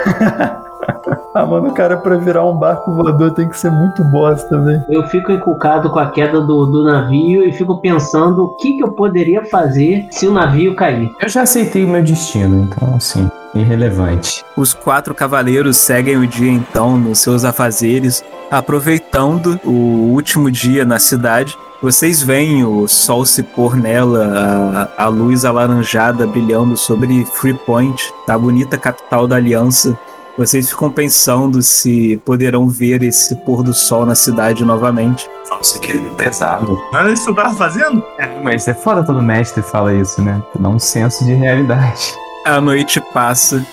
Ah, 1.34 1.46
mano, 1.46 1.70
o 1.70 1.74
cara 1.74 1.96
pra 1.96 2.18
virar 2.18 2.46
um 2.46 2.58
barco 2.58 2.92
voador 2.92 3.32
tem 3.32 3.48
que 3.48 3.58
ser 3.58 3.72
muito 3.72 4.04
bosta, 4.04 4.60
velho. 4.60 4.84
Eu 4.90 5.08
fico 5.08 5.32
inculcado 5.32 5.90
com 5.90 5.98
a 5.98 6.12
queda 6.12 6.42
do, 6.42 6.66
do 6.66 6.84
navio 6.84 7.48
e 7.48 7.54
fico 7.54 7.78
pensando 7.78 8.44
o 8.44 8.50
que, 8.50 8.74
que 8.74 8.84
eu 8.84 8.92
poderia 8.92 9.46
fazer 9.46 10.08
se 10.12 10.28
o 10.28 10.34
navio 10.34 10.76
cair. 10.76 11.10
Eu 11.22 11.30
já 11.30 11.44
aceitei 11.44 11.86
o 11.86 11.88
meu 11.88 12.04
destino, 12.04 12.64
então, 12.64 12.96
assim, 12.96 13.32
irrelevante. 13.56 14.44
Os 14.58 14.74
quatro 14.74 15.16
cavaleiros 15.16 15.78
seguem 15.78 16.18
o 16.18 16.28
dia 16.28 16.52
então 16.52 16.98
nos 16.98 17.20
seus 17.20 17.46
afazeres, 17.46 18.24
aproveitando 18.50 19.58
o 19.64 20.12
último 20.12 20.52
dia 20.52 20.84
na 20.84 21.00
cidade. 21.00 21.58
Vocês 21.82 22.22
veem 22.22 22.64
o 22.64 22.88
sol 22.88 23.26
se 23.26 23.42
pôr 23.42 23.76
nela, 23.76 24.90
a, 24.98 25.06
a 25.06 25.08
luz 25.08 25.46
alaranjada 25.46 26.28
brilhando 26.28 26.76
sobre 26.76 27.26
Freepoint, 27.26 28.14
a 28.28 28.38
bonita 28.38 28.78
capital 28.78 29.28
da 29.28 29.38
Aliança. 29.38 29.98
Vocês 30.42 30.72
ficam 30.72 30.90
pensando 30.90 31.62
se 31.62 32.20
poderão 32.26 32.68
ver 32.68 33.04
esse 33.04 33.36
pôr 33.36 33.62
do 33.62 33.76
sol 33.76 34.08
na 34.08 34.16
cidade 34.16 34.66
novamente. 34.66 35.30
Nossa, 35.48 35.78
que 35.78 36.00
pesado. 36.18 36.82
Não 36.92 37.00
era 37.00 37.12
isso 37.12 37.26
que 37.26 37.30
eu 37.30 37.36
tava 37.36 37.54
fazendo? 37.54 38.04
É, 38.18 38.42
mas 38.42 38.68
é 38.68 38.74
foda 38.74 39.04
quando 39.04 39.20
o 39.20 39.24
mestre 39.24 39.62
fala 39.62 39.94
isso, 39.94 40.20
né? 40.20 40.42
Dá 40.60 40.68
um 40.68 40.80
senso 40.80 41.24
de 41.26 41.34
realidade. 41.36 42.16
A 42.44 42.60
noite 42.60 43.00
passa. 43.14 43.64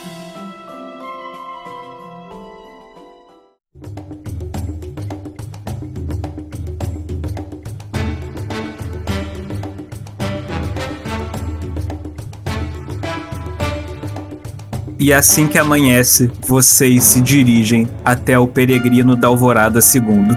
E 15.00 15.12
assim 15.12 15.46
que 15.46 15.56
amanhece, 15.56 16.28
vocês 16.44 17.04
se 17.04 17.20
dirigem 17.20 17.88
até 18.04 18.36
o 18.36 18.48
peregrino 18.48 19.14
da 19.14 19.28
Alvorada 19.28 19.78
II. 19.78 20.36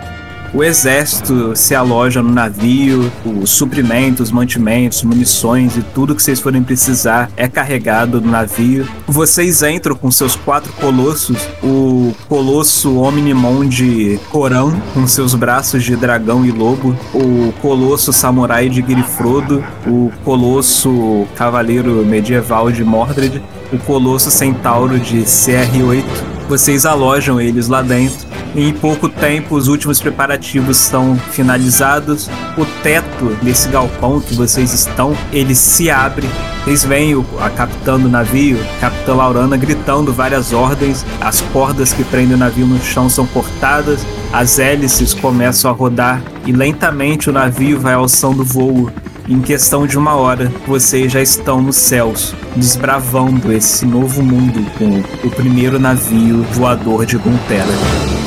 O 0.54 0.64
exército 0.64 1.56
se 1.56 1.74
aloja 1.74 2.22
no 2.22 2.32
navio, 2.32 3.12
os 3.26 3.50
suprimentos, 3.50 4.30
mantimentos, 4.30 5.02
munições 5.02 5.78
e 5.78 5.82
tudo 5.82 6.14
que 6.14 6.22
vocês 6.22 6.40
forem 6.40 6.62
precisar 6.62 7.32
é 7.36 7.48
carregado 7.48 8.22
no 8.22 8.30
navio. 8.30 8.88
Vocês 9.08 9.64
entram 9.64 9.96
com 9.96 10.12
seus 10.12 10.36
quatro 10.36 10.72
colossos, 10.74 11.40
o 11.64 12.14
colosso 12.30 12.98
Omnimonde 12.98 14.20
Corão, 14.30 14.80
com 14.94 15.08
seus 15.08 15.34
braços 15.34 15.84
de 15.84 15.96
dragão 15.96 16.46
e 16.46 16.52
lobo, 16.52 16.96
o 17.16 17.52
colosso 17.62 18.14
samurai 18.14 18.70
de 18.70 18.84
Grifrodo, 18.84 19.64
o 19.88 20.12
colosso 20.24 21.26
cavaleiro 21.36 22.06
medieval 22.06 22.72
de 22.72 22.84
Mordred, 22.84 23.42
o 23.72 23.78
colosso 23.80 24.30
centauro 24.30 25.00
de 25.00 25.22
CR8. 25.22 26.04
Vocês 26.48 26.86
alojam 26.86 27.40
eles 27.40 27.68
lá 27.68 27.82
dentro. 27.82 28.32
Em 28.54 28.74
pouco 28.74 29.08
tempo, 29.08 29.56
os 29.56 29.70
últimos 29.70 30.02
preparativos 30.02 30.76
são 30.76 31.16
finalizados. 31.16 32.30
O 32.58 32.66
teto 32.84 33.38
desse 33.42 33.70
galpão 33.70 34.20
que 34.20 34.36
vocês 34.36 34.74
estão, 34.74 35.16
ele 35.32 35.56
se 35.56 35.90
abre. 35.90 36.28
Vocês 36.64 36.84
veem 36.84 37.26
a 37.40 37.50
capitã 37.50 37.98
do 37.98 38.10
navio, 38.10 38.60
Capitã 38.82 39.16
Laurana, 39.16 39.56
gritando 39.56 40.12
várias 40.12 40.52
ordens. 40.52 41.06
As 41.22 41.40
cordas 41.40 41.94
que 41.94 42.04
prendem 42.04 42.36
o 42.36 42.38
navio 42.38 42.68
no 42.68 42.80
chão 42.82 43.10
são 43.10 43.26
cortadas. 43.26 44.06
As 44.34 44.60
hélices 44.60 45.14
começam 45.14 45.72
a 45.72 45.74
rodar 45.74 46.22
e 46.46 46.52
lentamente 46.52 47.30
o 47.30 47.34
navio 47.34 47.80
vai 47.80 47.94
alçando 47.94 48.44
voo. 48.44 48.92
Em 49.32 49.40
questão 49.40 49.88
de 49.88 49.98
uma 49.98 50.14
hora, 50.16 50.52
vocês 50.68 51.10
já 51.10 51.22
estão 51.22 51.62
nos 51.62 51.78
céus, 51.78 52.36
desbravando 52.54 53.54
esse 53.54 53.86
novo 53.86 54.22
mundo 54.22 54.60
com 54.78 55.26
o 55.26 55.32
primeiro 55.32 55.80
navio 55.80 56.44
voador 56.52 57.06
de 57.06 57.16
Guntera. 57.16 58.21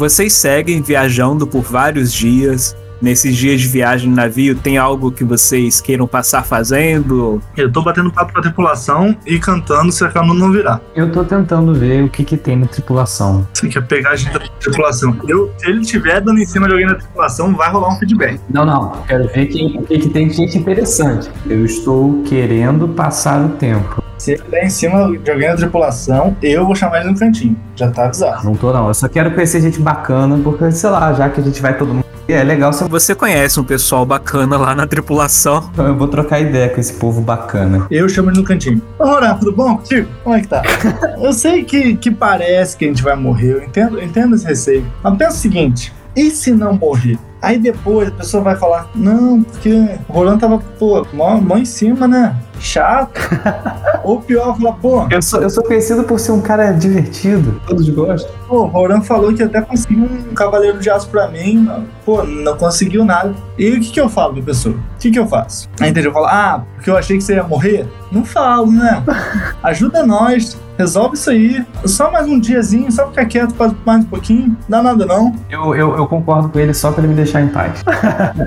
Vocês 0.00 0.32
seguem 0.32 0.80
viajando 0.80 1.46
por 1.46 1.60
vários 1.60 2.10
dias. 2.10 2.74
Nesses 3.02 3.36
dias 3.36 3.60
de 3.60 3.68
viagem 3.68 4.08
no 4.08 4.16
navio, 4.16 4.54
tem 4.54 4.78
algo 4.78 5.12
que 5.12 5.22
vocês 5.24 5.78
queiram 5.78 6.06
passar 6.06 6.42
fazendo? 6.42 7.38
Eu 7.54 7.70
tô 7.70 7.82
batendo 7.82 8.10
papo 8.10 8.32
com 8.32 8.38
a 8.38 8.42
tripulação 8.42 9.14
e 9.26 9.38
cantando 9.38 9.92
se 9.92 10.02
a 10.02 10.08
canoa 10.08 10.34
não 10.34 10.50
virar. 10.50 10.80
Eu 10.96 11.12
tô 11.12 11.22
tentando 11.22 11.74
ver 11.74 12.02
o 12.02 12.08
que 12.08 12.24
que 12.24 12.38
tem 12.38 12.56
na 12.56 12.66
tripulação. 12.66 13.46
Você 13.52 13.68
quer 13.68 13.86
pegar 13.86 14.10
a 14.12 14.16
gente 14.16 14.32
da 14.32 14.40
tripulação? 14.58 15.14
Eu, 15.28 15.52
se 15.58 15.68
ele 15.68 15.82
estiver 15.82 16.18
dando 16.22 16.40
em 16.40 16.46
cima 16.46 16.66
de 16.66 16.72
alguém 16.72 16.88
da 16.88 16.94
tripulação, 16.94 17.54
vai 17.54 17.70
rolar 17.70 17.94
um 17.94 17.98
feedback. 17.98 18.40
Não, 18.48 18.64
não. 18.64 18.90
Quero 19.06 19.28
ver 19.28 19.46
quem- 19.48 19.76
o 19.78 19.82
que, 19.82 19.98
que 19.98 20.08
tem 20.08 20.28
de 20.28 20.34
gente 20.34 20.56
interessante. 20.56 21.30
Eu 21.46 21.62
estou 21.66 22.22
querendo 22.22 22.88
passar 22.88 23.44
o 23.44 23.50
tempo. 23.50 24.02
Se 24.20 24.32
ele 24.32 24.42
der 24.50 24.66
em 24.66 24.68
cima 24.68 25.16
de 25.16 25.30
alguém 25.30 25.48
da 25.48 25.56
tripulação, 25.56 26.36
eu 26.42 26.66
vou 26.66 26.74
chamar 26.74 27.00
ele 27.00 27.08
no 27.08 27.18
cantinho. 27.18 27.56
Já 27.74 27.90
tá 27.90 28.04
avisado. 28.04 28.44
Não 28.44 28.54
tô, 28.54 28.70
não. 28.70 28.88
Eu 28.88 28.92
só 28.92 29.08
quero 29.08 29.30
conhecer 29.30 29.62
gente 29.62 29.80
bacana, 29.80 30.38
porque, 30.44 30.70
sei 30.72 30.90
lá, 30.90 31.14
já 31.14 31.30
que 31.30 31.40
a 31.40 31.42
gente 31.42 31.62
vai 31.62 31.74
todo 31.74 31.94
mundo. 31.94 32.04
É 32.28 32.44
legal 32.44 32.70
se 32.70 32.84
Você 32.84 33.14
conhece 33.14 33.58
um 33.58 33.64
pessoal 33.64 34.04
bacana 34.04 34.58
lá 34.58 34.74
na 34.74 34.86
tripulação. 34.86 35.70
eu 35.78 35.96
vou 35.96 36.06
trocar 36.06 36.38
ideia 36.38 36.68
com 36.68 36.78
esse 36.78 36.92
povo 36.92 37.22
bacana. 37.22 37.86
Eu 37.90 38.10
chamo 38.10 38.28
ele 38.28 38.36
no 38.36 38.44
cantinho. 38.44 38.82
Ô, 38.98 39.38
tudo 39.38 39.52
bom 39.54 39.78
contigo? 39.78 40.06
Como 40.22 40.36
é 40.36 40.42
que 40.42 40.48
tá? 40.48 40.62
eu 41.18 41.32
sei 41.32 41.64
que, 41.64 41.96
que 41.96 42.10
parece 42.10 42.76
que 42.76 42.84
a 42.84 42.88
gente 42.88 43.02
vai 43.02 43.16
morrer, 43.16 43.54
eu 43.54 43.64
entendo, 43.64 43.98
eu 43.98 44.04
entendo 44.04 44.36
esse 44.36 44.46
receio. 44.46 44.86
Mas 45.02 45.16
pensa 45.16 45.30
o 45.30 45.40
seguinte: 45.40 45.94
e 46.14 46.30
se 46.30 46.50
não 46.50 46.74
morrer? 46.74 47.18
Aí 47.42 47.58
depois 47.58 48.08
a 48.08 48.12
pessoa 48.12 48.42
vai 48.42 48.56
falar, 48.56 48.88
não, 48.94 49.42
porque 49.42 49.72
o 50.08 50.12
Roland 50.12 50.38
tava, 50.38 50.58
pô, 50.78 51.06
mó, 51.12 51.40
mó 51.40 51.56
em 51.56 51.64
cima, 51.64 52.06
né? 52.06 52.36
Chato. 52.58 53.18
Ou 54.04 54.20
pior, 54.20 54.56
falar, 54.58 54.72
pô, 54.74 55.06
Eu 55.10 55.22
sou, 55.22 55.40
eu 55.40 55.48
sou 55.48 55.64
conhecido 55.64 56.04
por 56.04 56.20
ser 56.20 56.32
um 56.32 56.40
cara 56.40 56.72
divertido. 56.72 57.60
Todos 57.66 57.88
gostam. 57.88 58.30
pô, 58.46 58.62
o 58.62 58.66
Roran 58.66 59.00
falou 59.00 59.32
que 59.32 59.42
até 59.42 59.62
conseguiu 59.62 60.04
um 60.04 60.34
cavaleiro 60.34 60.78
de 60.78 60.90
aço 60.90 61.08
pra 61.08 61.28
mim, 61.28 61.68
pô, 62.04 62.22
não 62.22 62.56
conseguiu 62.56 63.04
nada. 63.04 63.34
E 63.58 63.70
o 63.70 63.80
que, 63.80 63.90
que 63.90 64.00
eu 64.00 64.08
falo 64.08 64.34
pra 64.34 64.42
pessoa? 64.42 64.74
O 64.74 64.98
que, 64.98 65.10
que 65.10 65.18
eu 65.18 65.26
faço? 65.26 65.68
Aí 65.80 65.90
entendeu? 65.90 66.10
Eu 66.10 66.14
falo, 66.14 66.26
ah, 66.26 66.64
porque 66.74 66.90
eu 66.90 66.96
achei 66.96 67.16
que 67.16 67.24
você 67.24 67.34
ia 67.36 67.42
morrer? 67.42 67.86
Não 68.12 68.24
falo, 68.24 68.70
né? 68.70 69.02
Ajuda 69.62 70.04
nós, 70.04 70.58
resolve 70.76 71.14
isso 71.14 71.30
aí. 71.30 71.64
Só 71.84 72.10
mais 72.10 72.26
um 72.26 72.40
diazinho, 72.40 72.90
só 72.90 73.06
ficar 73.08 73.26
quieto 73.26 73.54
faz 73.54 73.72
mais 73.84 74.02
um 74.04 74.08
pouquinho, 74.08 74.56
dá 74.68 74.82
nada 74.82 75.06
não. 75.06 75.34
Eu, 75.48 75.74
eu, 75.74 75.96
eu 75.96 76.06
concordo 76.06 76.48
com 76.48 76.58
ele 76.58 76.74
só 76.74 76.90
pra 76.90 77.02
ele 77.02 77.08
me 77.08 77.14
deixar 77.14 77.29
em 77.38 77.48
paz. 77.48 77.82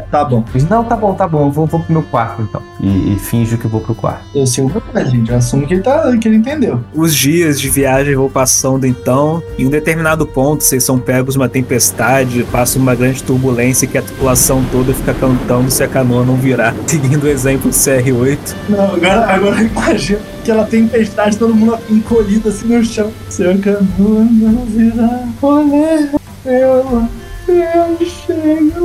Tá 0.10 0.24
bom. 0.24 0.44
Diz, 0.54 0.68
não, 0.68 0.84
tá 0.84 0.96
bom, 0.96 1.14
tá 1.14 1.28
bom, 1.28 1.48
eu 1.48 1.52
vou, 1.52 1.66
vou 1.66 1.80
pro 1.80 1.92
meu 1.92 2.04
quarto 2.04 2.42
então. 2.42 2.62
E, 2.80 3.14
e 3.14 3.20
finjo 3.20 3.58
que 3.58 3.68
vou 3.68 3.82
pro 3.82 3.96
quarto. 3.96 4.24
Eu 4.36 4.46
sigo 4.46 4.68
o 4.68 4.72
papel, 4.72 5.06
gente. 5.10 5.32
Eu 5.32 5.38
assumo 5.38 5.66
que 5.66 5.74
ele, 5.74 5.82
tá, 5.82 6.16
que 6.18 6.28
ele 6.28 6.38
entendeu. 6.38 6.84
Os 6.94 7.16
dias 7.16 7.60
de 7.60 7.70
viagem 7.70 8.16
vão 8.16 8.30
passando 8.30 8.86
então. 8.86 9.42
Em 9.58 9.66
um 9.66 9.70
determinado 9.70 10.26
ponto, 10.26 10.64
vocês 10.64 10.84
são 10.84 11.00
pegos 11.00 11.36
uma 11.36 11.50
tempestade, 11.50 12.44
passa 12.52 12.78
uma 12.78 12.94
grande 12.94 13.24
turbulência 13.24 13.88
que 13.88 13.98
a 13.98 14.02
tripulação 14.02 14.64
toda 14.72 14.94
fica 14.94 15.14
cantando 15.14 15.72
se 15.72 15.84
a 15.84 15.88
canoa 15.88 16.24
não 16.24 16.36
virar. 16.36 16.76
Seguindo 16.86 17.24
o 17.24 17.28
exemplo 17.28 17.70
do 17.70 17.76
CR8. 17.76 18.38
Não, 18.70 18.96
agora, 18.96 19.26
agora 19.26 19.62
eu 19.62 19.68
imagino 19.68 20.20
que 20.44 20.52
ela 20.52 20.66
tem 20.66 20.88
tempestade, 20.88 21.38
todo 21.38 21.56
mundo 21.56 21.78
encolhido 21.90 22.50
assim 22.50 22.68
no 22.68 22.84
chão. 22.84 23.12
Seu 23.30 23.58
canoa 23.60 24.24
não 24.30 24.66
virá, 24.66 25.28
olé, 25.42 26.10
eu, 26.46 27.08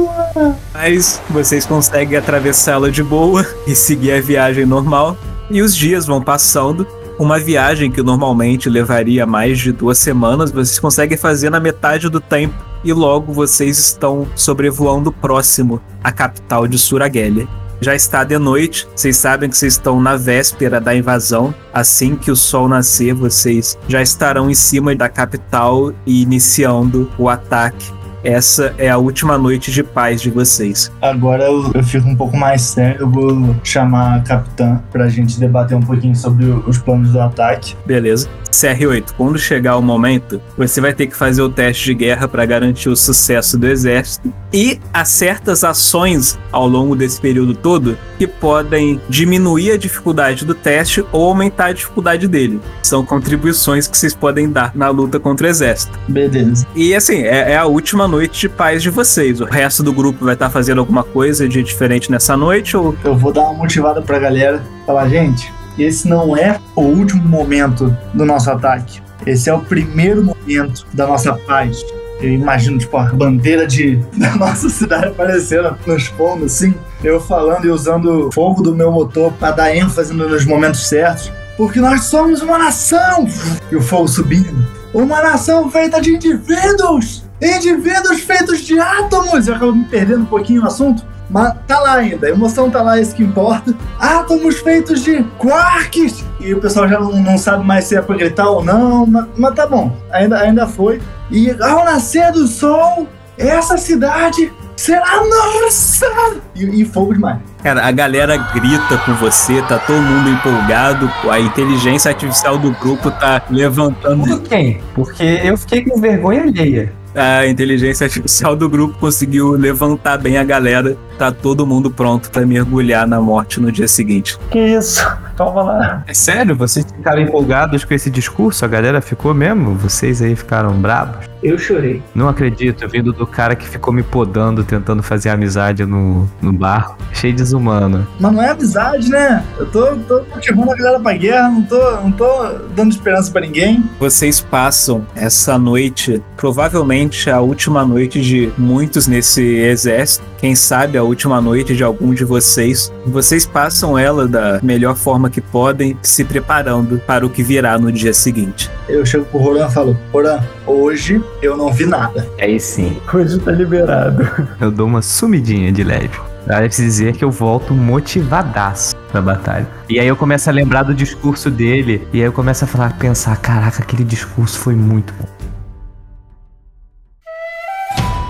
lá. 0.04 0.56
Mas 0.72 1.20
vocês 1.30 1.66
conseguem 1.66 2.18
atravessá-la 2.18 2.90
de 2.90 3.02
boa 3.02 3.46
e 3.66 3.74
seguir 3.74 4.12
a 4.12 4.20
viagem 4.20 4.66
normal. 4.66 5.16
E 5.50 5.62
os 5.62 5.74
dias 5.74 6.06
vão 6.06 6.22
passando. 6.22 6.86
Uma 7.18 7.38
viagem 7.38 7.90
que 7.90 8.02
normalmente 8.02 8.70
levaria 8.70 9.26
mais 9.26 9.58
de 9.58 9.72
duas 9.72 9.98
semanas, 9.98 10.52
vocês 10.52 10.78
conseguem 10.78 11.18
fazer 11.18 11.50
na 11.50 11.58
metade 11.58 12.08
do 12.08 12.20
tempo. 12.20 12.54
E 12.84 12.92
logo 12.92 13.32
vocês 13.32 13.76
estão 13.76 14.28
sobrevoando 14.36 15.10
próximo 15.10 15.80
à 16.02 16.12
capital 16.12 16.68
de 16.68 16.78
Suragelia. 16.78 17.48
Já 17.80 17.94
está 17.94 18.24
de 18.24 18.36
noite, 18.38 18.88
vocês 18.94 19.16
sabem 19.16 19.48
que 19.48 19.56
vocês 19.56 19.74
estão 19.74 20.00
na 20.00 20.16
véspera 20.16 20.80
da 20.80 20.94
invasão. 20.94 21.54
Assim 21.72 22.16
que 22.16 22.30
o 22.30 22.36
sol 22.36 22.68
nascer, 22.68 23.14
vocês 23.14 23.78
já 23.88 24.02
estarão 24.02 24.50
em 24.50 24.54
cima 24.54 24.94
da 24.94 25.08
capital 25.08 25.92
e 26.04 26.22
iniciando 26.22 27.10
o 27.16 27.28
ataque. 27.28 27.97
Essa 28.28 28.74
é 28.76 28.90
a 28.90 28.98
última 28.98 29.38
noite 29.38 29.72
de 29.72 29.82
paz 29.82 30.20
de 30.20 30.30
vocês. 30.30 30.92
Agora 31.00 31.44
eu, 31.44 31.72
eu 31.72 31.82
fico 31.82 32.06
um 32.06 32.14
pouco 32.14 32.36
mais 32.36 32.60
sério, 32.60 33.00
eu 33.00 33.08
vou 33.08 33.56
chamar 33.64 34.16
a 34.16 34.20
capitã 34.20 34.82
pra 34.92 35.08
gente 35.08 35.40
debater 35.40 35.74
um 35.74 35.80
pouquinho 35.80 36.14
sobre 36.14 36.44
os 36.44 36.76
planos 36.76 37.10
do 37.10 37.20
ataque. 37.22 37.74
Beleza. 37.86 38.28
CR8, 38.50 39.12
quando 39.16 39.38
chegar 39.38 39.76
o 39.76 39.82
momento, 39.82 40.40
você 40.56 40.80
vai 40.80 40.92
ter 40.92 41.06
que 41.06 41.16
fazer 41.16 41.42
o 41.42 41.48
teste 41.48 41.84
de 41.86 41.94
guerra 41.94 42.26
para 42.26 42.44
garantir 42.44 42.88
o 42.88 42.96
sucesso 42.96 43.56
do 43.56 43.66
exército. 43.66 44.32
E 44.52 44.80
há 44.92 45.04
certas 45.04 45.62
ações 45.64 46.38
ao 46.50 46.66
longo 46.66 46.96
desse 46.96 47.20
período 47.20 47.54
todo 47.54 47.96
que 48.18 48.26
podem 48.26 49.00
diminuir 49.08 49.72
a 49.72 49.76
dificuldade 49.76 50.44
do 50.44 50.54
teste 50.54 51.04
ou 51.12 51.28
aumentar 51.28 51.66
a 51.66 51.72
dificuldade 51.72 52.26
dele. 52.26 52.60
São 52.82 53.04
contribuições 53.04 53.86
que 53.86 53.96
vocês 53.96 54.14
podem 54.14 54.50
dar 54.50 54.74
na 54.74 54.88
luta 54.88 55.20
contra 55.20 55.46
o 55.46 55.50
exército. 55.50 55.98
Beleza. 56.08 56.66
E 56.74 56.94
assim, 56.94 57.22
é, 57.22 57.52
é 57.52 57.56
a 57.56 57.66
última 57.66 58.08
noite 58.08 58.17
de 58.26 58.48
paz 58.48 58.82
de 58.82 58.90
vocês. 58.90 59.40
O 59.40 59.44
resto 59.44 59.82
do 59.82 59.92
grupo 59.92 60.24
vai 60.24 60.34
estar 60.34 60.50
fazendo 60.50 60.80
alguma 60.80 61.04
coisa 61.04 61.48
de 61.48 61.62
diferente 61.62 62.10
nessa 62.10 62.36
noite 62.36 62.76
ou 62.76 62.96
Eu 63.04 63.16
vou 63.16 63.32
dar 63.32 63.42
uma 63.42 63.54
motivada 63.54 64.02
pra 64.02 64.18
galera. 64.18 64.62
Falar, 64.84 65.08
gente, 65.08 65.52
esse 65.78 66.08
não 66.08 66.36
é 66.36 66.58
o 66.74 66.80
último 66.80 67.22
momento 67.22 67.96
do 68.12 68.24
nosso 68.24 68.50
ataque. 68.50 69.00
Esse 69.24 69.48
é 69.48 69.54
o 69.54 69.60
primeiro 69.60 70.24
momento 70.24 70.86
da 70.92 71.06
nossa 71.06 71.34
paz. 71.34 71.84
Eu 72.20 72.32
imagino, 72.32 72.78
tipo, 72.78 72.96
a 72.96 73.04
bandeira 73.04 73.66
de, 73.66 73.96
da 74.16 74.34
nossa 74.34 74.68
cidade 74.68 75.06
aparecendo 75.06 75.76
nos 75.86 76.06
fundos, 76.06 76.46
assim. 76.46 76.74
Eu 77.04 77.20
falando 77.20 77.64
e 77.64 77.70
usando 77.70 78.28
o 78.28 78.32
fogo 78.32 78.62
do 78.62 78.74
meu 78.74 78.90
motor 78.90 79.32
pra 79.34 79.52
dar 79.52 79.74
ênfase 79.74 80.12
nos 80.12 80.44
momentos 80.44 80.88
certos. 80.88 81.30
Porque 81.56 81.80
nós 81.80 82.04
somos 82.04 82.40
uma 82.40 82.58
nação! 82.58 83.28
E 83.70 83.76
o 83.76 83.82
fogo 83.82 84.08
subindo. 84.08 84.66
Uma 84.92 85.22
nação 85.22 85.70
feita 85.70 86.00
de 86.00 86.14
indivíduos! 86.14 87.27
Indivíduos 87.40 88.20
feitos 88.20 88.60
de 88.60 88.78
átomos! 88.78 89.46
Eu 89.46 89.54
acabo 89.54 89.74
me 89.74 89.84
perdendo 89.84 90.22
um 90.22 90.26
pouquinho 90.26 90.62
no 90.62 90.66
assunto. 90.66 91.04
Mas 91.30 91.54
tá 91.66 91.78
lá 91.80 91.96
ainda, 91.96 92.26
a 92.26 92.30
emoção 92.30 92.70
tá 92.70 92.80
lá, 92.80 92.98
é 92.98 93.02
isso 93.02 93.14
que 93.14 93.22
importa. 93.22 93.74
Átomos 93.98 94.58
feitos 94.60 95.04
de 95.04 95.22
quarks! 95.38 96.24
E 96.40 96.54
o 96.54 96.60
pessoal 96.60 96.88
já 96.88 96.98
não, 96.98 97.12
não 97.12 97.36
sabe 97.36 97.64
mais 97.64 97.84
se 97.84 97.96
é 97.96 98.00
pra 98.00 98.16
gritar 98.16 98.48
ou 98.48 98.64
não, 98.64 99.06
mas, 99.06 99.26
mas 99.36 99.54
tá 99.54 99.66
bom, 99.66 99.94
ainda, 100.10 100.38
ainda 100.38 100.66
foi. 100.66 101.00
E 101.30 101.50
ao 101.60 101.84
nascer 101.84 102.32
do 102.32 102.46
sol, 102.46 103.06
essa 103.36 103.76
cidade 103.76 104.50
será 104.74 105.22
nossa! 105.22 106.06
E, 106.54 106.80
e 106.80 106.84
fogo 106.86 107.12
demais. 107.12 107.38
Cara, 107.62 107.86
a 107.86 107.90
galera 107.90 108.36
grita 108.36 108.96
com 109.04 109.12
você, 109.14 109.60
tá 109.62 109.78
todo 109.78 110.00
mundo 110.00 110.30
empolgado, 110.30 111.10
a 111.30 111.38
inteligência 111.38 112.10
artificial 112.10 112.56
do 112.56 112.70
grupo 112.72 113.10
tá 113.10 113.42
levantando. 113.50 114.24
Por 114.24 114.42
quem? 114.42 114.80
Porque 114.94 115.40
eu 115.44 115.58
fiquei 115.58 115.84
com 115.84 116.00
vergonha 116.00 116.42
alheia. 116.42 116.92
A 117.18 117.48
inteligência 117.48 118.04
artificial 118.04 118.54
do 118.54 118.68
grupo 118.68 118.96
conseguiu 118.96 119.50
levantar 119.50 120.18
bem 120.18 120.38
a 120.38 120.44
galera. 120.44 120.96
Tá 121.18 121.32
todo 121.32 121.66
mundo 121.66 121.90
pronto 121.90 122.30
pra 122.30 122.46
mergulhar 122.46 123.06
na 123.06 123.20
morte 123.20 123.60
no 123.60 123.72
dia 123.72 123.88
seguinte. 123.88 124.38
Que 124.50 124.58
isso? 124.58 125.04
Toma 125.36 125.62
lá. 125.62 126.04
É 126.06 126.14
sério? 126.14 126.54
Vocês 126.54 126.86
ficaram 126.86 127.22
empolgados 127.22 127.84
com 127.84 127.92
esse 127.92 128.08
discurso? 128.08 128.64
A 128.64 128.68
galera 128.68 129.00
ficou 129.00 129.34
mesmo? 129.34 129.74
Vocês 129.74 130.22
aí 130.22 130.36
ficaram 130.36 130.72
bravos? 130.72 131.28
Eu 131.42 131.56
chorei. 131.56 132.02
Não 132.14 132.28
acredito, 132.28 132.88
vindo 132.88 133.12
do 133.12 133.26
cara 133.26 133.54
que 133.54 133.68
ficou 133.68 133.92
me 133.92 134.02
podando, 134.02 134.64
tentando 134.64 135.02
fazer 135.02 135.30
amizade 135.30 135.84
no, 135.84 136.28
no 136.42 136.52
bar. 136.52 136.96
Achei 137.12 137.32
desumano. 137.32 138.06
Mas 138.18 138.32
não 138.32 138.42
é 138.42 138.50
amizade, 138.50 139.08
né? 139.08 139.44
Eu 139.56 139.66
tô, 139.66 139.96
tô 139.96 140.24
motivando 140.34 140.72
a 140.72 140.74
galera 140.74 141.00
pra 141.00 141.12
guerra, 141.12 141.48
não 141.48 141.62
tô, 141.62 141.90
não 142.00 142.10
tô 142.10 142.26
dando 142.74 142.90
esperança 142.90 143.30
pra 143.30 143.40
ninguém. 143.40 143.84
Vocês 144.00 144.40
passam 144.40 145.06
essa 145.14 145.56
noite, 145.56 146.20
provavelmente 146.36 147.30
a 147.30 147.40
última 147.40 147.84
noite 147.84 148.20
de 148.20 148.52
muitos 148.58 149.06
nesse 149.06 149.42
exército, 149.42 150.24
quem 150.38 150.54
sabe 150.56 150.98
a 150.98 151.04
última 151.08 151.40
noite 151.40 151.74
de 151.74 151.82
algum 151.82 152.14
de 152.14 152.24
vocês. 152.24 152.92
Vocês 153.06 153.44
passam 153.46 153.98
ela 153.98 154.28
da 154.28 154.60
melhor 154.62 154.94
forma 154.96 155.28
que 155.30 155.40
podem, 155.40 155.96
se 156.02 156.24
preparando 156.24 157.00
para 157.06 157.26
o 157.26 157.30
que 157.30 157.42
virá 157.42 157.78
no 157.78 157.90
dia 157.90 158.12
seguinte. 158.12 158.70
Eu 158.88 159.04
chego 159.04 159.24
pro 159.24 159.38
Roran 159.38 159.66
e 159.66 159.72
falo, 159.72 159.98
Roran, 160.12 160.40
hoje 160.66 161.22
eu 161.42 161.56
não 161.56 161.72
vi 161.72 161.86
nada. 161.86 162.28
Aí 162.40 162.60
sim, 162.60 162.98
Hoje 163.12 163.38
tá 163.38 163.50
liberado. 163.50 164.28
eu 164.60 164.70
dou 164.70 164.86
uma 164.86 165.02
sumidinha 165.02 165.72
de 165.72 165.82
leve. 165.82 166.10
Deve 166.46 166.70
se 166.70 166.82
dizer 166.82 167.14
que 167.14 167.24
eu 167.24 167.30
volto 167.30 167.74
motivadaço 167.74 168.96
pra 169.10 169.20
batalha. 169.20 169.66
E 169.88 170.00
aí 170.00 170.06
eu 170.06 170.16
começo 170.16 170.48
a 170.48 170.52
lembrar 170.52 170.82
do 170.82 170.94
discurso 170.94 171.50
dele. 171.50 172.06
E 172.12 172.20
aí 172.20 172.26
eu 172.26 172.32
começo 172.32 172.64
a 172.64 172.66
falar, 172.66 172.92
pensar, 172.98 173.36
caraca, 173.36 173.82
aquele 173.82 174.04
discurso 174.04 174.58
foi 174.58 174.74
muito 174.74 175.12
bom. 175.18 175.37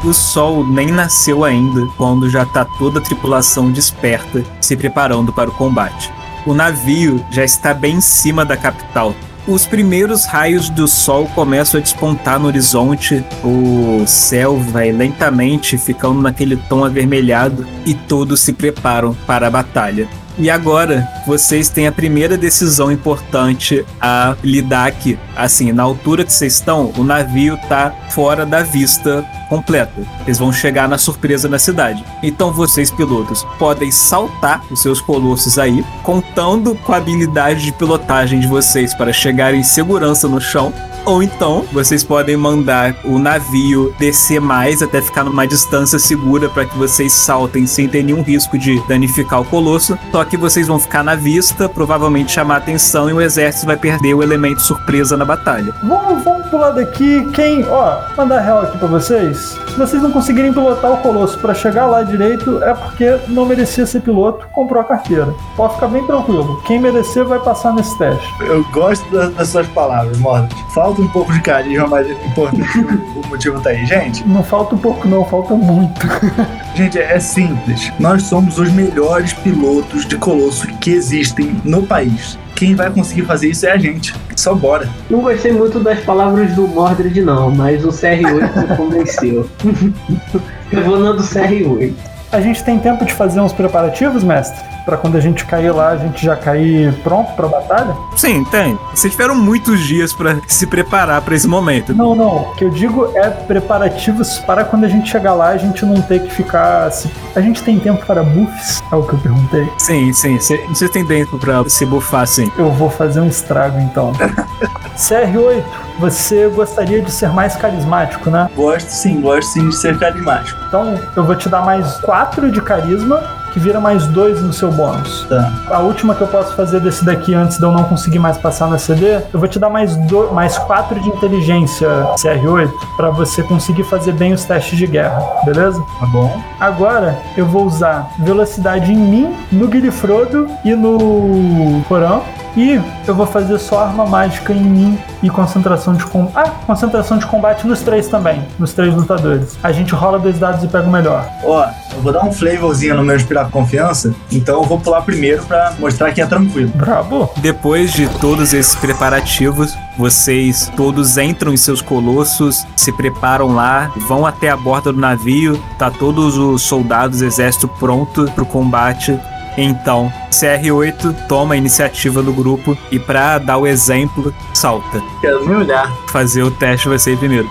O 0.05 0.13
sol 0.13 0.65
nem 0.65 0.93
nasceu 0.93 1.45
ainda 1.45 1.85
quando 1.97 2.31
já 2.31 2.45
tá 2.45 2.65
toda 2.65 3.01
a 3.01 3.03
tripulação 3.03 3.73
desperta, 3.73 4.45
se 4.61 4.77
preparando 4.77 5.33
para 5.33 5.51
o 5.51 5.53
combate. 5.53 6.13
O 6.47 6.55
navio 6.55 7.25
já 7.33 7.45
está 7.45 7.75
bem 7.75 7.97
em 7.97 8.01
cima 8.01 8.45
da 8.45 8.57
capital. 8.57 9.13
Os 9.47 9.67
primeiros 9.67 10.25
raios 10.25 10.69
do 10.69 10.87
sol 10.87 11.27
começam 11.35 11.81
a 11.81 11.83
despontar 11.83 12.39
no 12.39 12.47
horizonte, 12.47 13.25
o 13.43 14.07
céu 14.07 14.57
vai 14.57 14.93
lentamente 14.93 15.77
ficando 15.77 16.21
naquele 16.21 16.57
tom 16.57 16.85
avermelhado 16.85 17.67
e 17.85 17.93
todos 17.93 18.41
se 18.41 18.53
preparam 18.53 19.15
para 19.27 19.49
a 19.49 19.51
batalha. 19.51 20.09
E 20.41 20.49
agora, 20.49 21.05
vocês 21.27 21.69
têm 21.69 21.89
a 21.89 21.93
primeira 21.93 22.37
decisão 22.37 22.93
importante 22.93 23.85
a 24.01 24.37
lidar 24.45 24.87
aqui. 24.87 25.19
Assim, 25.37 25.73
na 25.73 25.83
altura 25.83 26.25
que 26.25 26.33
vocês 26.33 26.55
estão, 26.55 26.93
o 26.97 27.03
navio 27.03 27.59
tá 27.69 27.93
fora 28.11 28.47
da 28.47 28.63
vista 28.63 29.27
completa. 29.49 30.01
Eles 30.25 30.39
vão 30.39 30.53
chegar 30.53 30.89
na 30.89 30.97
surpresa 30.97 31.49
na 31.49 31.59
cidade. 31.59 32.05
Então 32.23 32.53
vocês, 32.53 32.91
pilotos, 32.91 33.45
podem 33.59 33.91
saltar 33.91 34.63
os 34.71 34.81
seus 34.81 35.01
colossos 35.01 35.59
aí, 35.59 35.85
contando 36.05 36.77
com 36.77 36.93
a 36.93 36.99
habilidade 36.99 37.65
de 37.65 37.73
pilotagem 37.73 38.39
de 38.39 38.47
vocês 38.47 38.95
para 38.95 39.13
chegar 39.13 39.55
em 39.55 39.65
segurança 39.65 40.29
no 40.29 40.41
chão. 40.41 40.73
Ou 41.05 41.23
então, 41.23 41.65
vocês 41.73 42.05
podem 42.05 42.37
mandar 42.37 42.95
o 43.03 43.19
navio 43.19 43.95
descer 43.99 44.43
mais 44.43 44.83
até 44.83 45.01
ficar 45.01 45.25
numa 45.25 45.47
distância 45.47 45.99
segura 45.99 46.51
para 46.51 46.67
que 46.67 46.77
vocês 46.77 47.13
saltem 47.13 47.67
sem 47.67 47.89
ter 47.89 48.03
nenhum 48.03 48.21
risco 48.21 48.59
de 48.59 48.79
danificar 48.87 49.41
o 49.41 49.45
colosso. 49.47 49.99
Só 50.13 50.23
que 50.29 50.37
vocês 50.37 50.67
vão 50.67 50.79
ficar 50.79 51.03
na 51.03 51.15
vista, 51.15 51.69
provavelmente 51.69 52.33
chamar 52.33 52.57
atenção 52.59 53.09
e 53.09 53.13
o 53.13 53.21
exército 53.21 53.67
vai 53.67 53.77
perder 53.77 54.15
o 54.15 54.23
elemento 54.23 54.61
surpresa 54.61 55.17
na 55.17 55.25
batalha. 55.25 55.73
Vamos, 55.83 56.23
vamos 56.25 56.47
pular 56.49 56.71
daqui. 56.71 57.25
Quem, 57.33 57.65
ó, 57.69 57.99
mandar 58.17 58.41
real 58.41 58.63
aqui 58.63 58.79
pra 58.79 58.89
vocês. 58.89 59.59
Se 59.69 59.75
vocês 59.77 60.03
não 60.03 60.11
conseguirem 60.13 60.53
pilotar 60.53 60.93
o 60.93 60.97
Colosso 60.99 61.39
pra 61.39 61.55
chegar 61.55 61.87
lá 61.87 62.03
direito, 62.03 62.63
é 62.63 62.75
porque 62.75 63.19
não 63.29 63.47
merecia 63.47 63.87
ser 63.87 64.01
piloto, 64.01 64.47
comprou 64.53 64.81
a 64.81 64.85
carteira. 64.85 65.33
Pode 65.57 65.75
ficar 65.75 65.89
bem 65.89 66.05
tranquilo. 66.07 66.61
Quem 66.67 66.79
merecer 66.81 67.25
vai 67.25 67.39
passar 67.39 67.73
nesse 67.73 67.97
teste. 67.99 68.27
Eu 68.41 68.65
gosto 68.73 69.09
da- 69.11 69.29
das 69.29 69.49
suas 69.49 69.67
palavras, 69.69 70.19
Morda. 70.19 70.49
Falta 70.75 71.01
um 71.01 71.09
pouco 71.09 71.33
de 71.33 71.41
carisma, 71.41 71.87
mas 71.87 72.07
é 72.09 72.13
importante. 72.13 72.79
o 72.79 73.29
motivo 73.29 73.61
tá 73.61 73.71
aí, 73.71 73.85
gente. 73.87 74.27
Não 74.27 74.43
falta 74.43 74.75
um 74.75 74.79
pouco, 74.79 75.07
não, 75.09 75.25
falta 75.25 75.55
muito. 75.55 76.07
Gente, 76.75 76.97
é 76.99 77.19
simples. 77.19 77.93
Nós 77.99 78.23
somos 78.25 78.57
os 78.59 78.71
melhores 78.71 79.33
pilotos 79.33 80.05
de 80.09 80.17
Colosso 80.17 80.67
que 80.79 80.91
existem 80.91 81.55
no 81.65 81.87
país. 81.87 82.39
Quem 82.57 82.75
vai 82.75 82.91
conseguir 82.91 83.23
fazer 83.23 83.51
isso 83.51 83.67
é 83.67 83.71
a 83.71 83.79
gente. 83.79 84.15
Só 84.35 84.55
bora. 84.55 84.89
Não 85.09 85.21
gostei 85.21 85.53
muito 85.53 85.79
das 85.79 86.01
palavras 86.01 86.53
do 86.53 86.67
Mordred, 86.67 87.21
não, 87.21 87.51
mas 87.51 87.85
o 87.85 87.89
CR8 87.89 88.69
me 88.69 88.77
convenceu. 88.77 89.49
Eu 90.73 90.83
vou 90.83 90.99
na 90.99 91.13
do 91.13 91.23
CR8. 91.23 91.95
A 92.33 92.41
gente 92.41 92.65
tem 92.65 92.79
tempo 92.79 93.05
de 93.05 93.13
fazer 93.13 93.41
uns 93.41 93.53
preparativos, 93.53 94.25
mestre? 94.25 94.63
Pra 94.89 94.97
quando 94.97 95.17
a 95.17 95.21
gente 95.21 95.45
cair 95.45 95.71
lá, 95.71 95.89
a 95.91 95.97
gente 95.99 96.25
já 96.25 96.35
cair 96.35 96.95
pronto 97.03 97.31
pra 97.35 97.47
batalha? 97.47 97.95
Sim, 98.17 98.43
tem. 98.45 98.79
Vocês 98.95 99.13
tiveram 99.13 99.35
muitos 99.35 99.81
dias 99.81 100.15
para 100.15 100.39
se 100.47 100.67
preparar 100.67 101.21
para 101.21 101.35
esse 101.35 101.47
momento. 101.47 101.93
Não, 101.95 102.15
não. 102.15 102.37
O 102.37 102.55
que 102.55 102.65
eu 102.65 102.71
digo 102.71 103.13
é 103.15 103.29
preparativos 103.29 104.39
para 104.39 104.65
quando 104.65 104.85
a 104.85 104.89
gente 104.89 105.11
chegar 105.11 105.35
lá, 105.35 105.49
a 105.49 105.59
gente 105.59 105.85
não 105.85 106.01
ter 106.01 106.21
que 106.23 106.31
ficar. 106.35 106.91
se- 106.91 107.11
A 107.37 107.41
gente 107.43 107.63
tem 107.63 107.79
tempo 107.79 108.03
para 108.07 108.23
buffs? 108.23 108.83
É 108.91 108.97
o 108.97 109.03
que 109.03 109.13
eu 109.13 109.19
perguntei. 109.19 109.69
Sim, 109.77 110.11
sim. 110.15 110.41
cê- 110.41 110.65
Vocês 110.71 110.91
têm 110.91 111.05
tempo 111.05 111.39
para 111.39 111.69
se 111.69 111.85
bufar, 111.85 112.27
sim. 112.27 112.51
Eu 112.57 112.71
vou 112.71 112.89
fazer 112.89 113.21
um 113.21 113.29
estrago 113.29 113.79
então. 113.81 114.15
CR8, 114.97 115.63
você 115.99 116.49
gostaria 116.49 117.03
de 117.03 117.11
ser 117.11 117.29
mais 117.29 117.55
carismático, 117.57 118.31
né? 118.31 118.49
Gosto 118.57 118.89
sim, 118.89 119.21
gosto 119.21 119.49
sim 119.53 119.69
de 119.69 119.77
ser 119.77 119.99
carismático. 119.99 120.59
Então 120.67 120.99
eu 121.15 121.25
vou 121.25 121.37
te 121.37 121.47
dar 121.49 121.61
mais 121.63 121.99
4 122.01 122.51
de 122.51 122.61
carisma, 122.63 123.23
que 123.59 123.65
vira 123.65 123.81
mais 123.81 124.07
2 124.07 124.41
no 124.43 124.53
seu 124.53 124.71
bônus. 124.71 125.27
Tá. 125.29 125.53
A 125.69 125.81
última 125.81 126.15
que 126.15 126.21
eu 126.21 126.29
posso 126.29 126.55
fazer 126.55 126.81
desse 126.81 127.05
daqui 127.05 127.35
antes 127.35 127.59
de 127.59 127.65
eu 127.65 127.73
não 127.73 127.83
conseguir 127.85 128.21
mais 128.21 128.39
passar 128.39 128.69
na 128.69 128.79
CD, 128.79 129.17
eu 129.33 129.41
vou 129.41 129.49
te 129.49 129.59
dar 129.59 129.69
mais, 129.69 129.97
do, 129.97 130.33
mais 130.33 130.57
4 130.57 131.01
de 131.01 131.09
inteligência 131.09 131.89
CR8 132.17 132.71
pra 132.97 133.11
você 133.11 133.43
conseguir 133.43 133.83
fazer 133.83 134.13
bem 134.13 134.33
os 134.33 134.45
testes 134.45 134.79
de 134.79 134.87
guerra, 134.87 135.21
beleza? 135.45 135.83
Tá 135.99 136.07
bom? 136.07 136.41
Agora 136.61 137.19
eu 137.37 137.47
vou 137.47 137.67
usar 137.67 138.09
velocidade 138.21 138.93
em 138.93 138.97
mim, 138.97 139.37
no 139.51 139.67
Guilherfrodo 139.67 140.49
e 140.65 140.75
no 140.75 141.83
Corão. 141.89 142.23
E 142.59 142.83
eu 143.07 143.15
vou 143.15 143.25
fazer 143.25 143.57
só 143.61 143.85
arma 143.85 144.05
mágica 144.05 144.53
em 144.53 144.65
mim 144.65 144.99
e 145.23 145.31
concentração 145.31 145.95
de 145.95 146.05
combate. 146.05 146.33
Ah, 146.35 146.51
concentração 146.67 147.17
de 147.17 147.25
combate 147.25 147.65
nos 147.65 147.83
três 147.83 148.09
também, 148.09 148.45
nos 148.59 148.73
três 148.73 148.93
lutadores. 148.93 149.57
A 149.63 149.71
gente 149.71 149.95
rola 149.95 150.19
dois 150.19 150.41
dados 150.41 150.65
e 150.65 150.67
pega 150.67 150.89
o 150.89 150.91
melhor. 150.91 151.25
Ó, 151.45 151.65
eu 151.95 152.03
vou 152.03 152.13
dar 152.13 152.25
um 152.25 152.33
flavorzinho 152.33 152.97
no 152.97 153.05
meu 153.05 153.15
inspirar 153.15 153.49
confiança, 153.49 154.13
então 154.33 154.61
eu 154.61 154.65
vou 154.65 154.81
pular 154.81 155.03
primeiro 155.03 155.45
pra 155.45 155.73
mostrar 155.79 156.11
que 156.11 156.21
é 156.21 156.27
tranquilo. 156.27 156.73
Brabo! 156.75 157.31
Depois 157.37 157.93
de 157.93 158.09
todos 158.19 158.53
esses 158.53 158.75
preparativos, 158.75 159.73
vocês 159.97 160.69
todos 160.77 161.17
entram 161.17 161.53
em 161.53 161.57
seus 161.57 161.81
colossos, 161.81 162.67
se 162.75 162.91
preparam 162.91 163.55
lá, 163.55 163.93
vão 164.09 164.27
até 164.27 164.51
a 164.51 164.57
borda 164.57 164.93
do 164.93 164.99
navio, 164.99 165.63
tá 165.79 165.93
todos 165.93 166.37
os 166.37 166.63
soldados, 166.63 167.23
exército 167.23 167.69
pronto 167.69 168.29
pro 168.35 168.45
combate. 168.45 169.17
Então, 169.61 170.13
CR8 170.31 171.27
toma 171.27 171.55
a 171.55 171.57
iniciativa 171.57 172.23
do 172.23 172.33
grupo 172.33 172.79
e 172.93 172.99
pra 172.99 173.39
dar 173.39 173.59
o 173.59 173.67
exemplo, 173.67 174.33
salta. 174.55 175.03
Quero 175.21 175.45
me 175.45 175.57
olhar. 175.57 175.93
Fazer 176.11 176.45
o 176.45 176.51
teste 176.51 176.89
vai 176.89 176.97
ser 176.97 177.19
primeiro. 177.19 177.51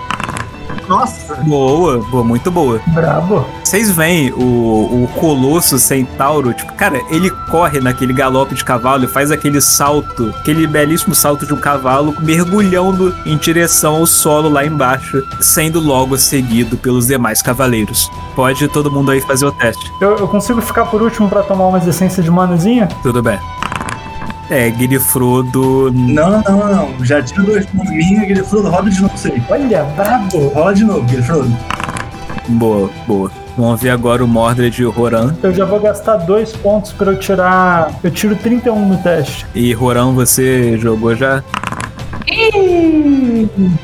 Nossa! 0.88 1.34
Boa, 1.36 1.98
boa, 2.10 2.24
muito 2.24 2.50
boa. 2.50 2.80
Brabo! 2.88 3.44
Vocês 3.62 3.90
veem 3.90 4.32
o, 4.32 5.04
o 5.04 5.08
Colosso 5.14 5.78
Centauro, 5.78 6.54
tipo, 6.54 6.72
cara, 6.74 7.00
ele 7.10 7.30
corre 7.50 7.80
naquele 7.80 8.12
galope 8.12 8.54
de 8.54 8.64
cavalo 8.64 9.04
e 9.04 9.08
faz 9.08 9.30
aquele 9.30 9.60
salto, 9.60 10.32
aquele 10.40 10.66
belíssimo 10.66 11.14
salto 11.14 11.46
de 11.46 11.52
um 11.52 11.58
cavalo, 11.58 12.14
mergulhando 12.20 13.14
em 13.26 13.36
direção 13.36 13.96
ao 13.96 14.06
solo 14.06 14.48
lá 14.48 14.64
embaixo, 14.64 15.22
sendo 15.40 15.78
logo 15.80 16.16
seguido 16.16 16.76
pelos 16.78 17.06
demais 17.06 17.42
cavaleiros. 17.42 18.10
Pode 18.34 18.66
todo 18.68 18.90
mundo 18.90 19.10
aí 19.10 19.20
fazer 19.20 19.46
o 19.46 19.52
teste. 19.52 19.92
Eu, 20.00 20.16
eu 20.16 20.28
consigo 20.28 20.60
ficar 20.62 20.86
por 20.86 21.02
último 21.02 21.28
pra 21.28 21.42
tomar 21.42 21.66
umas 21.66 21.86
essências 21.86 22.24
de 22.24 22.30
manazinha? 22.30 22.88
Tudo 23.02 23.22
bem. 23.22 23.38
É, 24.50 24.70
Guilherfrodo. 24.70 25.92
Não, 25.92 26.30
não, 26.30 26.42
não, 26.42 26.74
não. 26.74 27.04
Já 27.04 27.22
tiro 27.22 27.44
dois 27.44 27.66
pontos 27.66 27.90
minha, 27.90 28.24
Guilherfrodo, 28.24 28.68
roda 28.68 28.90
de 28.90 29.00
novo 29.00 29.14
isso 29.14 29.28
aí. 29.28 29.42
Olha, 29.50 29.84
brabo! 29.84 30.48
Rola 30.48 30.74
de 30.74 30.84
novo, 30.84 31.02
Guilherfrodo. 31.02 31.56
Boa, 32.48 32.90
boa. 33.06 33.30
Vamos 33.58 33.80
ver 33.82 33.90
agora 33.90 34.24
o 34.24 34.28
Mordred 34.28 34.80
e 34.80 34.84
o 34.86 34.90
Roran. 34.90 35.34
Eu 35.42 35.52
já 35.52 35.64
vou 35.64 35.80
gastar 35.80 36.16
dois 36.18 36.52
pontos 36.52 36.92
pra 36.92 37.10
eu 37.10 37.18
tirar. 37.18 37.90
Eu 38.02 38.10
tiro 38.10 38.36
31 38.36 38.88
no 38.88 38.96
teste. 38.98 39.44
E 39.54 39.72
Roran, 39.74 40.12
você 40.12 40.78
jogou 40.78 41.14
já? 41.14 41.42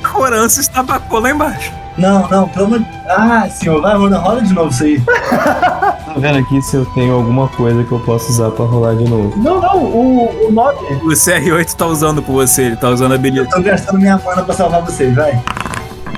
Roran 0.04 0.48
se 0.48 0.60
estabacou 0.60 1.18
lá 1.18 1.30
embaixo. 1.30 1.72
Não, 1.96 2.28
não, 2.28 2.48
pelo 2.48 2.64
amor 2.66 2.78
de... 2.80 2.86
Ah, 3.08 3.48
senhor, 3.48 3.80
vai, 3.80 3.96
roda, 3.96 4.18
rola 4.18 4.42
de 4.42 4.52
novo 4.52 4.70
isso 4.70 4.82
aí. 4.84 5.00
Tô 6.14 6.20
vendo 6.20 6.38
aqui 6.38 6.60
se 6.62 6.76
eu 6.76 6.86
tenho 6.86 7.14
alguma 7.14 7.48
coisa 7.48 7.82
que 7.84 7.92
eu 7.92 8.00
posso 8.00 8.30
usar 8.30 8.50
pra 8.50 8.64
rolar 8.64 8.94
de 8.96 9.04
novo. 9.08 9.32
Não, 9.36 9.60
não, 9.60 9.76
o, 9.84 10.48
o 10.48 10.52
9. 10.52 10.94
O 11.04 11.08
CR8 11.08 11.72
tá 11.74 11.86
usando 11.86 12.22
por 12.22 12.32
você, 12.32 12.62
ele 12.62 12.76
tá 12.76 12.88
usando 12.90 13.12
a 13.12 13.14
Eu 13.14 13.18
habilidade. 13.20 13.50
tô 13.50 13.62
gastando 13.62 13.98
minha 14.00 14.18
mana 14.24 14.42
pra 14.42 14.54
salvar 14.54 14.82
vocês, 14.82 15.14
vai. 15.14 15.40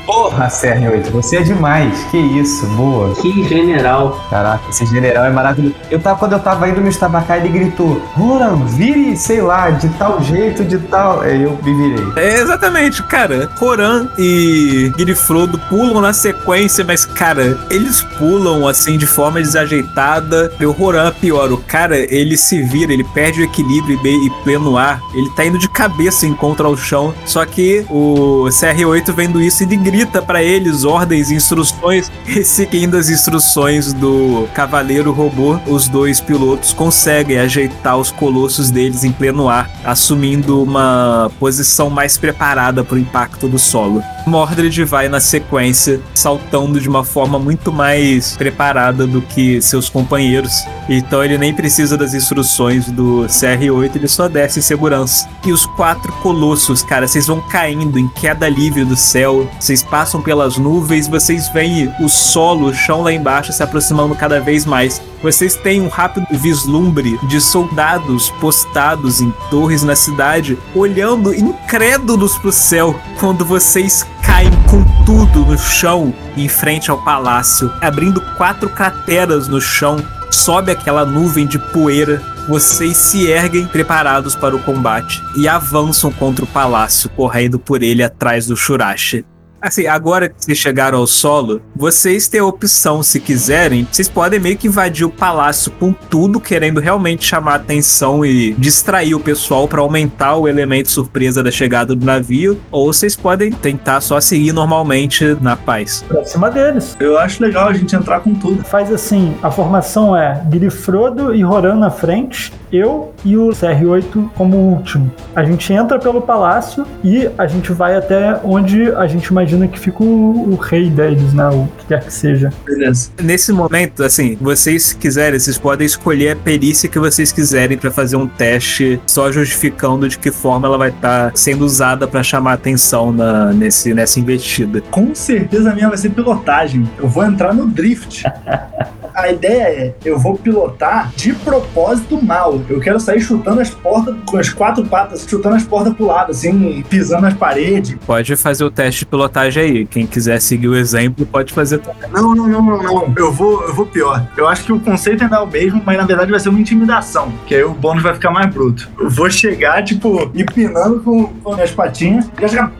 Porra, 0.06 0.46
CR8, 0.46 1.10
você 1.10 1.38
é 1.38 1.42
demais. 1.42 2.04
Que 2.10 2.16
isso, 2.16 2.64
boa. 2.68 3.14
Que 3.16 3.42
general. 3.48 4.24
Caraca, 4.30 4.62
esse 4.70 4.86
general 4.86 5.24
é 5.24 5.30
maravilhoso. 5.30 5.74
Eu 5.90 6.00
tava, 6.00 6.18
quando 6.18 6.32
eu 6.32 6.38
tava 6.38 6.68
indo 6.68 6.80
me 6.80 6.88
estabacar, 6.88 7.38
ele 7.38 7.48
gritou: 7.48 8.00
Roran, 8.14 8.56
vire, 8.64 9.16
sei 9.16 9.42
lá, 9.42 9.70
de 9.70 9.88
tal 9.90 10.22
jeito, 10.22 10.64
de 10.64 10.78
tal. 10.78 11.20
Aí 11.20 11.42
eu 11.42 11.58
me 11.62 11.74
virei. 11.74 12.06
É, 12.16 12.40
exatamente, 12.40 13.02
cara. 13.02 13.50
Roran 13.58 14.08
e 14.16 14.92
Guilherfrodo 14.96 15.58
pulam 15.68 16.00
na 16.00 16.12
sequência, 16.12 16.84
mas, 16.84 17.04
cara, 17.04 17.58
eles 17.68 18.02
pulam 18.18 18.68
assim 18.68 18.96
de 18.96 19.06
forma 19.06 19.40
desajeitada. 19.40 20.52
E 20.60 20.64
o 20.64 20.72
Roran, 20.72 21.12
pior, 21.20 21.50
o 21.50 21.58
cara, 21.58 21.98
ele 21.98 22.36
se 22.36 22.62
vira, 22.62 22.92
ele 22.92 23.04
perde 23.04 23.40
o 23.40 23.44
equilíbrio 23.44 23.98
e, 24.04 24.26
e 24.26 24.30
pleno 24.44 24.76
ar. 24.76 25.00
Ele 25.14 25.28
tá 25.30 25.44
indo 25.44 25.58
de 25.58 25.68
cabeça 25.68 26.26
em 26.26 26.34
contra 26.34 26.66
ao 26.66 26.76
chão. 26.76 27.12
Só 27.24 27.44
que 27.44 27.84
o 27.90 28.44
CR8 28.50 29.12
vendo 29.12 29.42
isso, 29.42 29.64
ele 29.64 29.76
grita 29.96 30.20
pra 30.20 30.42
eles 30.42 30.84
ordens 30.84 31.30
instruções. 31.30 32.12
E 32.26 32.44
seguindo 32.44 32.96
as 32.96 33.08
instruções 33.08 33.94
do 33.94 34.46
Cavaleiro 34.52 35.10
Robô, 35.10 35.58
os 35.66 35.88
dois 35.88 36.20
pilotos 36.20 36.74
conseguem 36.74 37.38
ajeitar 37.38 37.96
os 37.96 38.10
colossos 38.10 38.70
deles 38.70 39.04
em 39.04 39.12
pleno 39.12 39.48
ar, 39.48 39.70
assumindo 39.84 40.62
uma 40.62 41.30
posição 41.38 41.88
mais 41.88 42.18
preparada 42.18 42.84
para 42.84 42.96
o 42.96 42.98
impacto 42.98 43.48
do 43.48 43.58
solo. 43.58 44.02
Mordred 44.26 44.84
vai 44.84 45.08
na 45.08 45.20
sequência, 45.20 46.00
saltando 46.14 46.80
de 46.80 46.88
uma 46.88 47.04
forma 47.04 47.38
muito 47.38 47.72
mais 47.72 48.36
preparada 48.36 49.06
do 49.06 49.22
que 49.22 49.62
seus 49.62 49.88
companheiros. 49.88 50.52
Então 50.88 51.24
ele 51.24 51.38
nem 51.38 51.54
precisa 51.54 51.96
das 51.96 52.12
instruções 52.12 52.86
do 52.90 53.24
CR8, 53.28 53.96
ele 53.96 54.08
só 54.08 54.28
desce 54.28 54.58
em 54.58 54.62
segurança. 54.62 55.28
E 55.44 55.52
os 55.52 55.64
quatro 55.64 56.12
colossos, 56.14 56.82
cara, 56.82 57.06
vocês 57.06 57.28
vão 57.28 57.40
caindo 57.40 57.98
em 57.98 58.08
queda 58.08 58.48
livre 58.48 58.84
do 58.84 58.96
céu, 58.96 59.48
vocês 59.60 59.82
passam 59.90 60.20
pelas 60.20 60.56
nuvens, 60.56 61.08
vocês 61.08 61.48
veem 61.48 61.92
o 62.00 62.08
solo, 62.08 62.68
o 62.68 62.74
chão 62.74 63.02
lá 63.02 63.12
embaixo 63.12 63.52
se 63.52 63.62
aproximando 63.62 64.14
cada 64.14 64.40
vez 64.40 64.66
mais. 64.66 65.00
Vocês 65.22 65.54
têm 65.56 65.80
um 65.80 65.88
rápido 65.88 66.26
vislumbre 66.30 67.18
de 67.28 67.40
soldados 67.40 68.30
postados 68.40 69.20
em 69.20 69.32
torres 69.50 69.82
na 69.82 69.96
cidade, 69.96 70.58
olhando 70.74 71.34
incrédulos 71.34 72.36
pro 72.38 72.52
céu 72.52 72.98
quando 73.18 73.44
vocês 73.44 74.06
caem 74.22 74.50
com 74.70 74.84
tudo 75.04 75.46
no 75.46 75.56
chão 75.56 76.12
em 76.36 76.48
frente 76.48 76.90
ao 76.90 77.02
palácio, 77.02 77.72
abrindo 77.80 78.20
quatro 78.36 78.68
crateras 78.68 79.48
no 79.48 79.60
chão. 79.60 79.96
Sobe 80.30 80.72
aquela 80.72 81.06
nuvem 81.06 81.46
de 81.46 81.58
poeira. 81.58 82.20
Vocês 82.48 82.96
se 82.96 83.26
erguem 83.26 83.66
preparados 83.66 84.34
para 84.34 84.54
o 84.54 84.62
combate 84.62 85.22
e 85.36 85.48
avançam 85.48 86.12
contra 86.12 86.44
o 86.44 86.48
palácio, 86.48 87.08
correndo 87.10 87.58
por 87.58 87.82
ele 87.82 88.02
atrás 88.02 88.46
do 88.46 88.56
Shurashi. 88.56 89.24
Assim, 89.60 89.86
agora 89.86 90.28
que 90.28 90.34
vocês 90.38 90.58
chegaram 90.58 90.98
ao 90.98 91.06
solo, 91.06 91.62
vocês 91.74 92.28
têm 92.28 92.40
a 92.40 92.44
opção, 92.44 93.02
se 93.02 93.18
quiserem, 93.18 93.86
vocês 93.90 94.08
podem 94.08 94.38
meio 94.38 94.56
que 94.56 94.68
invadir 94.68 95.04
o 95.06 95.10
palácio 95.10 95.72
com 95.72 95.92
tudo, 95.92 96.40
querendo 96.40 96.80
realmente 96.80 97.24
chamar 97.24 97.52
a 97.52 97.56
atenção 97.56 98.24
e 98.24 98.52
distrair 98.54 99.14
o 99.14 99.20
pessoal 99.20 99.66
para 99.66 99.80
aumentar 99.80 100.36
o 100.36 100.46
elemento 100.46 100.90
surpresa 100.90 101.42
da 101.42 101.50
chegada 101.50 101.94
do 101.94 102.04
navio, 102.04 102.60
ou 102.70 102.92
vocês 102.92 103.16
podem 103.16 103.50
tentar 103.50 104.00
só 104.00 104.20
seguir 104.20 104.52
normalmente 104.52 105.36
na 105.40 105.56
paz. 105.56 106.04
Pra 106.06 106.24
cima 106.24 106.50
deles. 106.50 106.96
Eu 107.00 107.18
acho 107.18 107.42
legal 107.42 107.68
a 107.68 107.72
gente 107.72 107.94
entrar 107.96 108.20
com 108.20 108.34
tudo. 108.34 108.62
Faz 108.64 108.92
assim: 108.92 109.36
a 109.42 109.50
formação 109.50 110.16
é 110.16 110.42
Grifrodo 110.46 111.34
e 111.34 111.42
Roran 111.42 111.76
na 111.76 111.90
frente, 111.90 112.52
eu 112.72 113.12
e 113.24 113.36
o 113.36 113.48
CR8 113.48 114.30
como 114.34 114.56
último. 114.56 115.10
A 115.34 115.44
gente 115.44 115.72
entra 115.72 115.98
pelo 115.98 116.20
palácio 116.20 116.86
e 117.02 117.28
a 117.36 117.46
gente 117.46 117.72
vai 117.72 117.96
até 117.96 118.38
onde 118.44 118.90
a 118.92 119.06
gente 119.06 119.26
imagina 119.26 119.66
que 119.68 119.78
fica 119.78 120.02
o, 120.02 120.52
o 120.52 120.56
rei 120.56 120.90
deles, 120.90 121.32
né? 121.32 121.48
O 121.48 121.68
que 121.78 121.86
quer 121.86 122.04
que 122.04 122.12
seja. 122.12 122.52
Beleza. 122.64 123.10
Nesse 123.22 123.52
momento, 123.52 124.02
assim, 124.02 124.36
vocês 124.40 124.92
quiserem, 124.92 125.38
vocês 125.38 125.58
podem 125.58 125.86
escolher 125.86 126.30
a 126.30 126.36
perícia 126.36 126.88
que 126.88 126.98
vocês 126.98 127.32
quiserem 127.32 127.76
para 127.78 127.90
fazer 127.90 128.16
um 128.16 128.26
teste, 128.26 129.00
só 129.06 129.30
justificando 129.30 130.08
de 130.08 130.18
que 130.18 130.30
forma 130.30 130.66
ela 130.66 130.78
vai 130.78 130.90
estar 130.90 131.32
sendo 131.34 131.64
usada 131.64 132.06
para 132.06 132.22
chamar 132.22 132.54
atenção 132.54 133.12
na, 133.12 133.52
nesse, 133.52 133.94
nessa 133.94 134.20
investida. 134.20 134.80
Com 134.90 135.14
certeza 135.14 135.70
a 135.70 135.74
minha 135.74 135.88
vai 135.88 135.98
ser 135.98 136.10
pilotagem. 136.10 136.88
Eu 136.98 137.08
vou 137.08 137.24
entrar 137.24 137.54
no 137.54 137.66
drift. 137.66 138.24
A 139.16 139.32
ideia 139.32 139.62
é, 139.62 139.94
eu 140.04 140.18
vou 140.18 140.36
pilotar 140.36 141.10
de 141.16 141.32
propósito 141.32 142.22
mal. 142.22 142.55
Eu 142.68 142.80
quero 142.80 142.98
sair 143.00 143.20
chutando 143.20 143.60
as 143.60 143.70
portas 143.70 144.14
com 144.24 144.36
as 144.36 144.48
quatro 144.48 144.84
patas, 144.84 145.26
chutando 145.28 145.56
as 145.56 145.64
portas 145.64 145.94
pro 145.94 146.06
lado, 146.06 146.30
assim, 146.30 146.84
pisando 146.88 147.22
nas 147.22 147.34
paredes. 147.34 147.96
Pode 148.06 148.36
fazer 148.36 148.64
o 148.64 148.70
teste 148.70 149.00
de 149.00 149.06
pilotagem 149.06 149.62
aí. 149.62 149.86
Quem 149.86 150.06
quiser 150.06 150.40
seguir 150.40 150.68
o 150.68 150.76
exemplo, 150.76 151.26
pode 151.26 151.52
fazer 151.52 151.78
também. 151.78 152.10
Não, 152.10 152.34
não, 152.34 152.46
não, 152.46 152.62
não, 152.62 152.82
não. 152.82 153.14
Eu 153.16 153.32
vou, 153.32 153.62
eu 153.62 153.74
vou 153.74 153.86
pior. 153.86 154.26
Eu 154.36 154.48
acho 154.48 154.64
que 154.64 154.72
o 154.72 154.80
conceito 154.80 155.22
ainda 155.22 155.36
é 155.36 155.40
o 155.40 155.46
mesmo, 155.46 155.82
mas 155.84 155.96
na 155.96 156.04
verdade 156.04 156.30
vai 156.30 156.40
ser 156.40 156.48
uma 156.48 156.60
intimidação. 156.60 157.32
Que 157.46 157.54
aí 157.54 157.64
o 157.64 157.72
bônus 157.72 158.02
vai 158.02 158.14
ficar 158.14 158.30
mais 158.30 158.52
bruto. 158.52 158.88
Eu 158.98 159.10
vou 159.10 159.30
chegar, 159.30 159.82
tipo, 159.82 160.30
empinando 160.34 161.00
com, 161.00 161.26
com 161.26 161.52
as 161.54 161.70
patinhas. 161.70 162.30
Já 162.40 162.48
chegar 162.48 162.72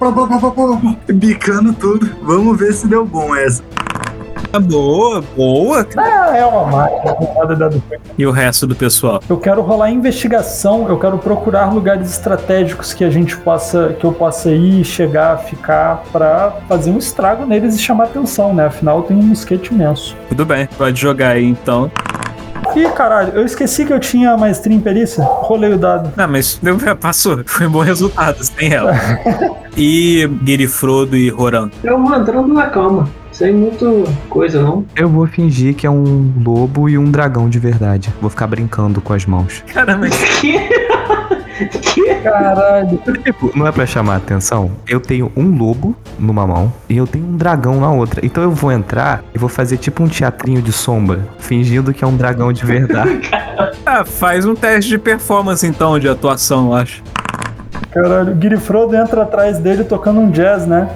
bicando 1.13 1.73
tudo. 1.73 2.11
Vamos 2.23 2.59
ver 2.59 2.73
se 2.73 2.87
deu 2.87 3.05
bom 3.05 3.35
essa. 3.35 3.63
Ah, 4.53 4.59
boa, 4.61 5.23
boa. 5.37 5.87
Ah, 5.97 6.37
é 6.37 6.45
uma 6.45 6.65
máquina, 6.67 7.69
do 7.69 7.83
E 8.19 8.27
o 8.27 8.31
resto 8.31 8.67
do 8.67 8.75
pessoal? 8.75 9.21
Eu 9.29 9.37
quero 9.39 9.61
rolar 9.63 9.91
investigação, 9.91 10.89
eu 10.89 10.99
quero 10.99 11.19
procurar 11.19 11.73
lugares 11.73 12.11
estratégicos 12.11 12.95
que 12.95 13.05
a 13.05 13.11
gente 13.11 13.37
possa, 13.37 13.95
que 13.99 14.05
eu 14.05 14.13
possa 14.13 14.51
ir, 14.51 14.85
chegar, 14.85 15.39
ficar, 15.39 16.03
pra 16.13 16.53
fazer 16.69 16.91
um 16.91 16.99
estrago 16.99 17.45
neles 17.47 17.75
e 17.75 17.79
chamar 17.79 18.05
atenção, 18.05 18.55
né? 18.55 18.67
Afinal, 18.67 19.03
tenho 19.03 19.21
um 19.21 19.25
mosquete 19.25 19.69
imenso. 19.73 20.17
Tudo 20.29 20.45
bem, 20.45 20.69
pode 20.79 21.01
jogar 21.01 21.31
aí 21.31 21.45
então. 21.45 21.91
Ih, 22.75 22.91
caralho, 22.91 23.33
eu 23.35 23.45
esqueci 23.45 23.87
que 23.87 23.93
eu 23.93 23.99
tinha 24.01 24.37
maestria 24.37 24.77
em 24.77 24.81
perícia. 24.81 25.25
Rolei 25.25 25.73
o 25.73 25.79
dado. 25.79 26.13
Não, 26.17 26.29
mas 26.29 26.59
deu- 26.63 26.77
passou. 27.01 27.43
Foi 27.47 27.67
um 27.67 27.71
bom 27.71 27.81
resultado, 27.81 28.43
sem 28.45 28.73
ela. 28.73 28.93
E 29.79 30.27
Guirifrodo 30.43 31.15
e 31.15 31.29
Roran. 31.29 31.69
Eu 31.85 32.03
entrando 32.15 32.49
na 32.49 32.67
calma. 32.71 33.07
Aí 33.41 33.51
é 33.51 33.53
muito 33.53 34.05
coisa, 34.29 34.63
não? 34.63 34.85
Eu 34.95 35.09
vou 35.09 35.27
fingir 35.27 35.75
que 35.75 35.87
é 35.87 35.91
um 35.91 36.33
lobo 36.43 36.89
e 36.89 36.97
um 36.97 37.11
dragão 37.11 37.49
de 37.49 37.59
verdade. 37.59 38.13
Vou 38.21 38.31
ficar 38.31 38.47
brincando 38.47 39.01
com 39.01 39.13
as 39.13 39.27
mãos. 39.27 39.63
Caramba, 39.73 40.09
Que? 40.09 40.59
que? 41.81 42.15
Caralho. 42.17 42.99
Tipo, 43.25 43.51
não 43.55 43.67
é 43.67 43.73
pra 43.73 43.87
chamar 43.87 44.15
a 44.15 44.17
atenção? 44.17 44.71
Eu 44.87 45.01
tenho 45.01 45.31
um 45.37 45.57
lobo 45.57 45.97
numa 46.19 46.47
mão 46.47 46.73
e 46.89 46.97
eu 46.97 47.07
tenho 47.07 47.27
um 47.27 47.37
dragão 47.37 47.81
na 47.81 47.91
outra. 47.91 48.25
Então 48.25 48.43
eu 48.43 48.51
vou 48.51 48.73
entrar 48.73 49.25
e 49.35 49.39
vou 49.39 49.49
fazer 49.49 49.77
tipo 49.77 50.03
um 50.03 50.09
teatrinho 50.09 50.61
de 50.61 50.73
sombra, 50.73 51.27
fingindo 51.39 51.93
que 51.93 52.05
é 52.05 52.07
um 52.07 52.17
dragão 52.17 52.53
de 52.53 52.65
verdade. 52.65 53.31
Ah, 53.89 54.05
faz 54.05 54.45
um 54.45 54.55
teste 54.55 54.91
de 54.91 54.99
performance 54.99 55.65
então, 55.65 55.97
de 55.99 56.09
atuação, 56.09 56.67
eu 56.67 56.75
acho. 56.75 57.03
Caralho, 57.97 58.37
o 58.37 58.39
Girifrodo 58.43 58.95
entra 58.95 59.23
atrás 59.23 59.59
dele 59.59 59.83
tocando 59.83 60.21
um 60.21 60.31
jazz, 60.31 60.67
né? 60.67 60.87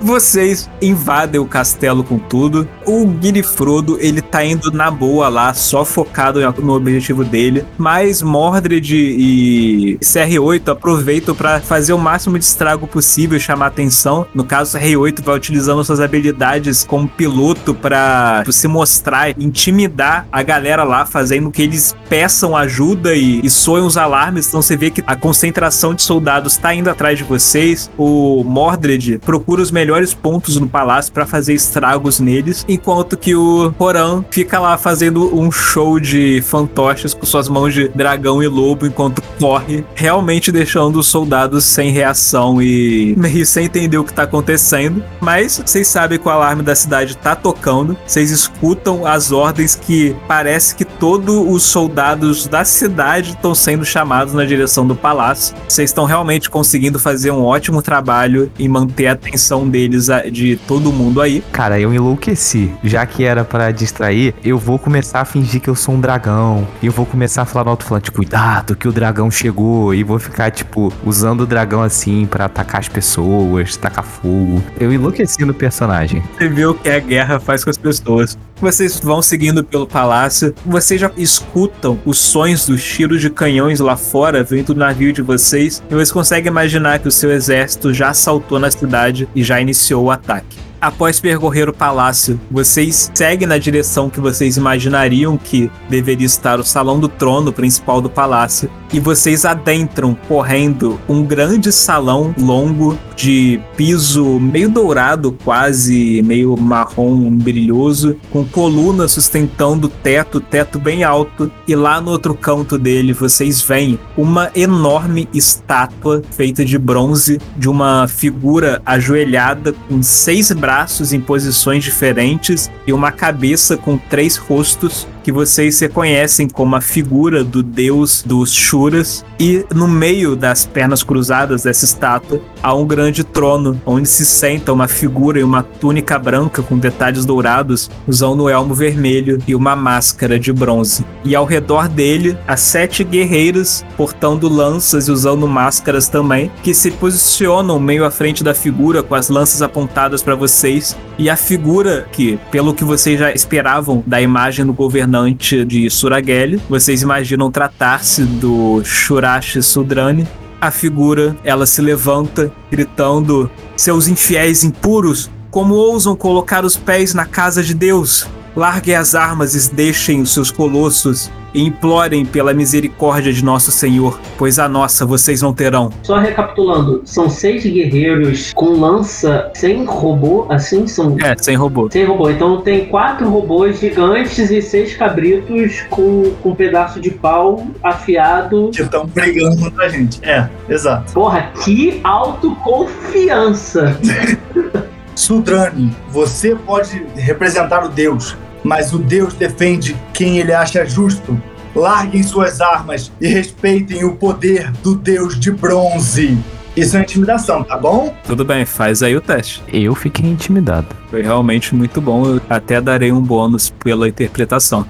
Vocês 0.00 0.68
invadem 0.82 1.40
o 1.40 1.46
castelo 1.46 2.02
com 2.02 2.18
tudo. 2.18 2.68
O 2.84 3.08
Girifrodo, 3.22 3.98
ele 4.00 4.20
tá 4.20 4.44
indo 4.44 4.72
na 4.72 4.90
boa 4.90 5.28
lá, 5.28 5.54
só 5.54 5.84
focado 5.84 6.40
no 6.60 6.74
objetivo 6.74 7.22
dele. 7.22 7.64
Mas 7.78 8.20
Mordred 8.20 8.96
e 8.96 9.96
CR8 10.02 10.72
aproveitam 10.72 11.32
para 11.32 11.60
fazer 11.60 11.92
o 11.92 11.98
máximo 11.98 12.36
de 12.40 12.44
estrago 12.44 12.88
possível 12.88 13.36
e 13.36 13.40
chamar 13.40 13.66
atenção. 13.66 14.26
No 14.34 14.42
caso, 14.42 14.76
o 14.76 14.80
CR8 14.80 15.22
vai 15.22 15.36
utilizando 15.36 15.84
suas 15.84 16.00
habilidades 16.00 16.82
como 16.82 17.06
piloto 17.06 17.72
para 17.72 18.42
se 18.50 18.66
mostrar, 18.66 19.30
intimidar 19.38 20.26
a 20.32 20.42
galera 20.42 20.82
lá, 20.82 21.06
fazendo 21.06 21.48
que 21.52 21.62
eles 21.62 21.94
peçam 22.08 22.56
ajuda 22.56 23.14
e, 23.14 23.35
e 23.42 23.50
soem 23.50 23.84
os 23.84 23.96
alarmes. 23.96 24.48
Então 24.48 24.62
você 24.62 24.76
vê 24.76 24.90
que 24.90 25.02
a 25.06 25.16
concentração 25.16 25.94
de 25.94 26.02
soldados 26.02 26.54
está 26.54 26.74
indo 26.74 26.90
atrás 26.90 27.18
de 27.18 27.24
vocês. 27.24 27.90
O 27.96 28.42
Mordred 28.44 29.18
procura 29.18 29.62
os 29.62 29.70
melhores 29.70 30.14
pontos 30.14 30.56
no 30.56 30.68
palácio 30.68 31.12
para 31.12 31.26
fazer 31.26 31.54
estragos 31.54 32.20
neles, 32.20 32.64
enquanto 32.68 33.16
que 33.16 33.34
o 33.34 33.74
Horan 33.78 34.24
fica 34.30 34.58
lá 34.58 34.76
fazendo 34.78 35.34
um 35.36 35.50
show 35.50 35.98
de 35.98 36.42
fantoches 36.42 37.14
com 37.14 37.26
suas 37.26 37.48
mãos 37.48 37.74
de 37.74 37.88
dragão 37.88 38.42
e 38.42 38.46
lobo 38.46 38.86
enquanto 38.86 39.22
corre, 39.38 39.84
realmente 39.94 40.50
deixando 40.50 40.98
os 40.98 41.06
soldados 41.06 41.64
sem 41.64 41.90
reação 41.90 42.60
e 42.60 43.14
meio 43.18 43.44
sem 43.44 43.66
entender 43.66 43.98
o 43.98 44.04
que 44.04 44.12
tá 44.12 44.22
acontecendo. 44.22 45.02
Mas 45.20 45.62
vocês 45.64 45.88
sabem 45.88 46.18
que 46.18 46.26
o 46.26 46.30
alarme 46.30 46.62
da 46.62 46.74
cidade 46.74 47.16
tá 47.16 47.34
tocando, 47.34 47.96
vocês 48.06 48.30
escutam 48.30 49.06
as 49.06 49.32
ordens 49.32 49.74
que 49.74 50.16
parece 50.26 50.74
que 50.74 50.84
todos 50.84 51.34
os 51.48 51.62
soldados 51.62 52.46
da 52.46 52.64
cidade 52.64 53.25
estão 53.34 53.54
sendo 53.54 53.84
chamados 53.84 54.34
na 54.34 54.44
direção 54.44 54.86
do 54.86 54.94
palácio. 54.94 55.56
Vocês 55.68 55.90
estão 55.90 56.04
realmente 56.04 56.50
conseguindo 56.50 56.98
fazer 56.98 57.30
um 57.30 57.42
ótimo 57.42 57.82
trabalho 57.82 58.50
e 58.58 58.68
manter 58.68 59.08
a 59.08 59.12
atenção 59.12 59.68
deles 59.68 60.08
de 60.30 60.56
todo 60.56 60.92
mundo 60.92 61.20
aí. 61.20 61.42
Cara, 61.52 61.78
eu 61.78 61.92
enlouqueci. 61.92 62.72
Já 62.82 63.04
que 63.06 63.24
era 63.24 63.44
para 63.44 63.70
distrair, 63.70 64.34
eu 64.44 64.58
vou 64.58 64.78
começar 64.78 65.20
a 65.20 65.24
fingir 65.24 65.60
que 65.60 65.68
eu 65.68 65.74
sou 65.74 65.94
um 65.94 66.00
dragão. 66.00 66.66
E 66.82 66.86
eu 66.86 66.92
vou 66.92 67.06
começar 67.06 67.42
a 67.42 67.44
falar 67.44 67.64
no 67.64 67.70
alto-falante: 67.70 68.10
cuidado, 68.10 68.76
que 68.76 68.88
o 68.88 68.92
dragão 68.92 69.30
chegou. 69.30 69.94
E 69.94 70.02
vou 70.02 70.18
ficar, 70.18 70.50
tipo, 70.50 70.92
usando 71.04 71.42
o 71.42 71.46
dragão 71.46 71.82
assim 71.82 72.26
para 72.26 72.46
atacar 72.46 72.80
as 72.80 72.88
pessoas, 72.88 73.76
tacar 73.76 74.04
fogo. 74.04 74.62
Eu 74.78 74.92
enlouqueci 74.92 75.44
no 75.44 75.54
personagem. 75.54 76.22
Você 76.36 76.48
viu 76.48 76.70
o 76.70 76.74
que 76.74 76.88
a 76.88 76.98
guerra 76.98 77.40
faz 77.40 77.64
com 77.64 77.70
as 77.70 77.78
pessoas. 77.78 78.38
Vocês 78.58 78.98
vão 78.98 79.20
seguindo 79.20 79.62
pelo 79.62 79.86
palácio, 79.86 80.54
vocês 80.64 80.98
já 80.98 81.10
escutam 81.16 81.98
os 82.06 82.18
sons 82.18 82.66
dos 82.66 82.82
tiros 82.82 83.20
de 83.20 83.28
canhões 83.28 83.80
lá 83.80 83.96
fora 83.96 84.42
vindo 84.42 84.72
do 84.72 84.80
navio 84.80 85.12
de 85.12 85.20
vocês, 85.20 85.82
e 85.90 85.94
vocês 85.94 86.10
conseguem 86.10 86.50
imaginar 86.50 86.98
que 86.98 87.08
o 87.08 87.12
seu 87.12 87.30
exército 87.30 87.92
já 87.92 88.08
assaltou 88.08 88.58
na 88.58 88.70
cidade 88.70 89.28
e 89.34 89.44
já 89.44 89.60
iniciou 89.60 90.04
o 90.04 90.10
ataque. 90.10 90.56
Após 90.86 91.18
percorrer 91.18 91.68
o 91.68 91.72
palácio, 91.72 92.40
vocês 92.48 93.10
seguem 93.12 93.48
na 93.48 93.58
direção 93.58 94.08
que 94.08 94.20
vocês 94.20 94.56
imaginariam 94.56 95.36
que 95.36 95.68
deveria 95.90 96.24
estar 96.24 96.60
o 96.60 96.64
salão 96.64 97.00
do 97.00 97.08
trono 97.08 97.52
principal 97.52 98.00
do 98.00 98.08
palácio, 98.08 98.70
e 98.92 99.00
vocês 99.00 99.44
adentram 99.44 100.16
correndo 100.28 100.96
um 101.08 101.24
grande 101.24 101.72
salão 101.72 102.32
longo 102.38 102.96
de 103.16 103.60
piso 103.76 104.38
meio 104.38 104.68
dourado, 104.68 105.36
quase 105.42 106.22
meio 106.22 106.56
marrom 106.56 107.32
brilhoso, 107.32 108.16
com 108.30 108.44
colunas 108.44 109.10
sustentando 109.10 109.88
o 109.88 109.90
teto, 109.90 110.40
teto 110.40 110.78
bem 110.78 111.02
alto, 111.02 111.50
e 111.66 111.74
lá 111.74 112.00
no 112.00 112.12
outro 112.12 112.32
canto 112.32 112.78
dele 112.78 113.12
vocês 113.12 113.60
veem 113.60 113.98
uma 114.16 114.52
enorme 114.54 115.28
estátua 115.34 116.22
feita 116.30 116.64
de 116.64 116.78
bronze 116.78 117.40
de 117.56 117.68
uma 117.68 118.06
figura 118.06 118.80
ajoelhada 118.86 119.72
com 119.88 120.00
seis 120.00 120.52
braços 120.52 120.75
em 121.12 121.20
posições 121.20 121.82
diferentes 121.82 122.70
e 122.86 122.92
uma 122.92 123.10
cabeça 123.10 123.76
com 123.76 123.96
três 123.96 124.36
rostos 124.36 125.06
que 125.26 125.32
vocês 125.32 125.80
reconhecem 125.80 126.48
como 126.48 126.76
a 126.76 126.80
figura 126.80 127.42
do 127.42 127.60
deus 127.60 128.22
dos 128.22 128.54
Shuras. 128.54 129.24
E 129.40 129.66
no 129.74 129.88
meio 129.88 130.36
das 130.36 130.64
pernas 130.64 131.02
cruzadas 131.02 131.64
dessa 131.64 131.84
estátua 131.84 132.40
há 132.62 132.72
um 132.72 132.86
grande 132.86 133.24
trono, 133.24 133.80
onde 133.84 134.08
se 134.08 134.24
senta 134.24 134.72
uma 134.72 134.86
figura 134.86 135.40
em 135.40 135.42
uma 135.42 135.64
túnica 135.64 136.16
branca 136.16 136.62
com 136.62 136.78
detalhes 136.78 137.24
dourados, 137.24 137.90
usando 138.06 138.44
um 138.44 138.48
elmo 138.48 138.72
vermelho 138.72 139.42
e 139.48 139.54
uma 139.56 139.74
máscara 139.74 140.38
de 140.38 140.52
bronze. 140.52 141.04
E 141.24 141.34
ao 141.34 141.44
redor 141.44 141.88
dele, 141.88 142.38
há 142.46 142.56
sete 142.56 143.02
guerreiros 143.02 143.84
portando 143.96 144.48
lanças 144.48 145.08
e 145.08 145.10
usando 145.10 145.48
máscaras 145.48 146.08
também, 146.08 146.52
que 146.62 146.72
se 146.72 146.92
posicionam 146.92 147.80
meio 147.80 148.04
à 148.04 148.12
frente 148.12 148.44
da 148.44 148.54
figura 148.54 149.02
com 149.02 149.16
as 149.16 149.28
lanças 149.28 149.60
apontadas 149.60 150.22
para 150.22 150.36
vocês. 150.36 150.96
E 151.18 151.30
a 151.30 151.36
figura 151.36 152.06
que, 152.12 152.38
pelo 152.50 152.74
que 152.74 152.84
vocês 152.84 153.18
já 153.18 153.32
esperavam 153.32 154.04
da 154.06 154.20
imagem 154.20 154.66
do 154.66 154.72
governante 154.72 155.15
governante 155.16 155.64
de 155.64 155.88
Surageli. 155.88 156.60
Vocês 156.68 157.00
imaginam 157.00 157.50
tratar-se 157.50 158.22
do 158.22 158.82
Shurashi 158.84 159.62
Sudrani. 159.62 160.28
A 160.60 160.70
figura, 160.70 161.36
ela 161.42 161.64
se 161.64 161.80
levanta, 161.80 162.52
gritando: 162.70 163.50
Seus 163.76 164.08
infiéis 164.08 164.62
impuros, 164.62 165.30
como 165.50 165.74
ousam 165.74 166.14
colocar 166.14 166.64
os 166.64 166.76
pés 166.76 167.14
na 167.14 167.24
casa 167.24 167.62
de 167.62 167.72
Deus? 167.72 168.26
Larguem 168.56 168.94
as 168.94 169.14
armas 169.14 169.54
e 169.54 169.74
deixem 169.74 170.22
os 170.22 170.32
seus 170.32 170.50
colossos 170.50 171.30
e 171.52 171.62
implorem 171.62 172.24
pela 172.24 172.54
misericórdia 172.54 173.30
de 173.30 173.44
nosso 173.44 173.70
Senhor, 173.70 174.18
pois 174.38 174.58
a 174.58 174.66
nossa 174.66 175.04
vocês 175.04 175.42
não 175.42 175.52
terão. 175.52 175.90
Só 176.02 176.18
recapitulando, 176.18 177.02
são 177.04 177.28
seis 177.28 177.62
guerreiros 177.64 178.54
com 178.54 178.80
lança 178.80 179.50
sem 179.54 179.84
robô, 179.84 180.46
assim 180.48 180.86
são? 180.86 181.16
É, 181.20 181.34
sem 181.36 181.54
robô. 181.54 181.90
Sem 181.90 182.04
robô. 182.04 182.30
Então 182.30 182.62
tem 182.62 182.86
quatro 182.86 183.28
robôs 183.28 183.78
gigantes 183.78 184.50
e 184.50 184.62
seis 184.62 184.96
cabritos 184.96 185.82
com, 185.90 186.32
com 186.42 186.50
um 186.50 186.54
pedaço 186.54 186.98
de 186.98 187.10
pau 187.10 187.66
afiado. 187.82 188.70
Que 188.72 188.80
estão 188.82 189.06
brigando 189.06 189.58
contra 189.58 189.84
a 189.84 189.88
gente. 189.88 190.18
É, 190.22 190.48
exato. 190.68 191.12
Porra, 191.12 191.52
que 191.62 192.00
autoconfiança! 192.02 193.98
Sudrani, 195.16 195.96
você 196.10 196.54
pode 196.54 197.02
representar 197.16 197.82
o 197.84 197.88
Deus, 197.88 198.36
mas 198.66 198.92
o 198.92 198.98
Deus 198.98 199.32
defende 199.32 199.96
quem 200.12 200.38
ele 200.38 200.52
acha 200.52 200.84
justo. 200.84 201.40
Larguem 201.74 202.22
suas 202.22 202.60
armas 202.60 203.12
e 203.20 203.28
respeitem 203.28 204.04
o 204.04 204.16
poder 204.16 204.72
do 204.82 204.96
Deus 204.96 205.38
de 205.38 205.52
bronze. 205.52 206.36
Isso 206.76 206.96
é 206.96 207.00
intimidação, 207.00 207.62
tá 207.62 207.78
bom? 207.78 208.14
Tudo 208.26 208.44
bem, 208.44 208.66
faz 208.66 209.02
aí 209.02 209.16
o 209.16 209.20
teste. 209.20 209.62
Eu 209.72 209.94
fiquei 209.94 210.28
intimidado. 210.28 210.88
Foi 211.10 211.22
realmente 211.22 211.74
muito 211.74 212.00
bom, 212.00 212.26
eu 212.26 212.40
até 212.50 212.80
darei 212.80 213.12
um 213.12 213.20
bônus 213.20 213.70
pela 213.70 214.08
interpretação 214.08 214.84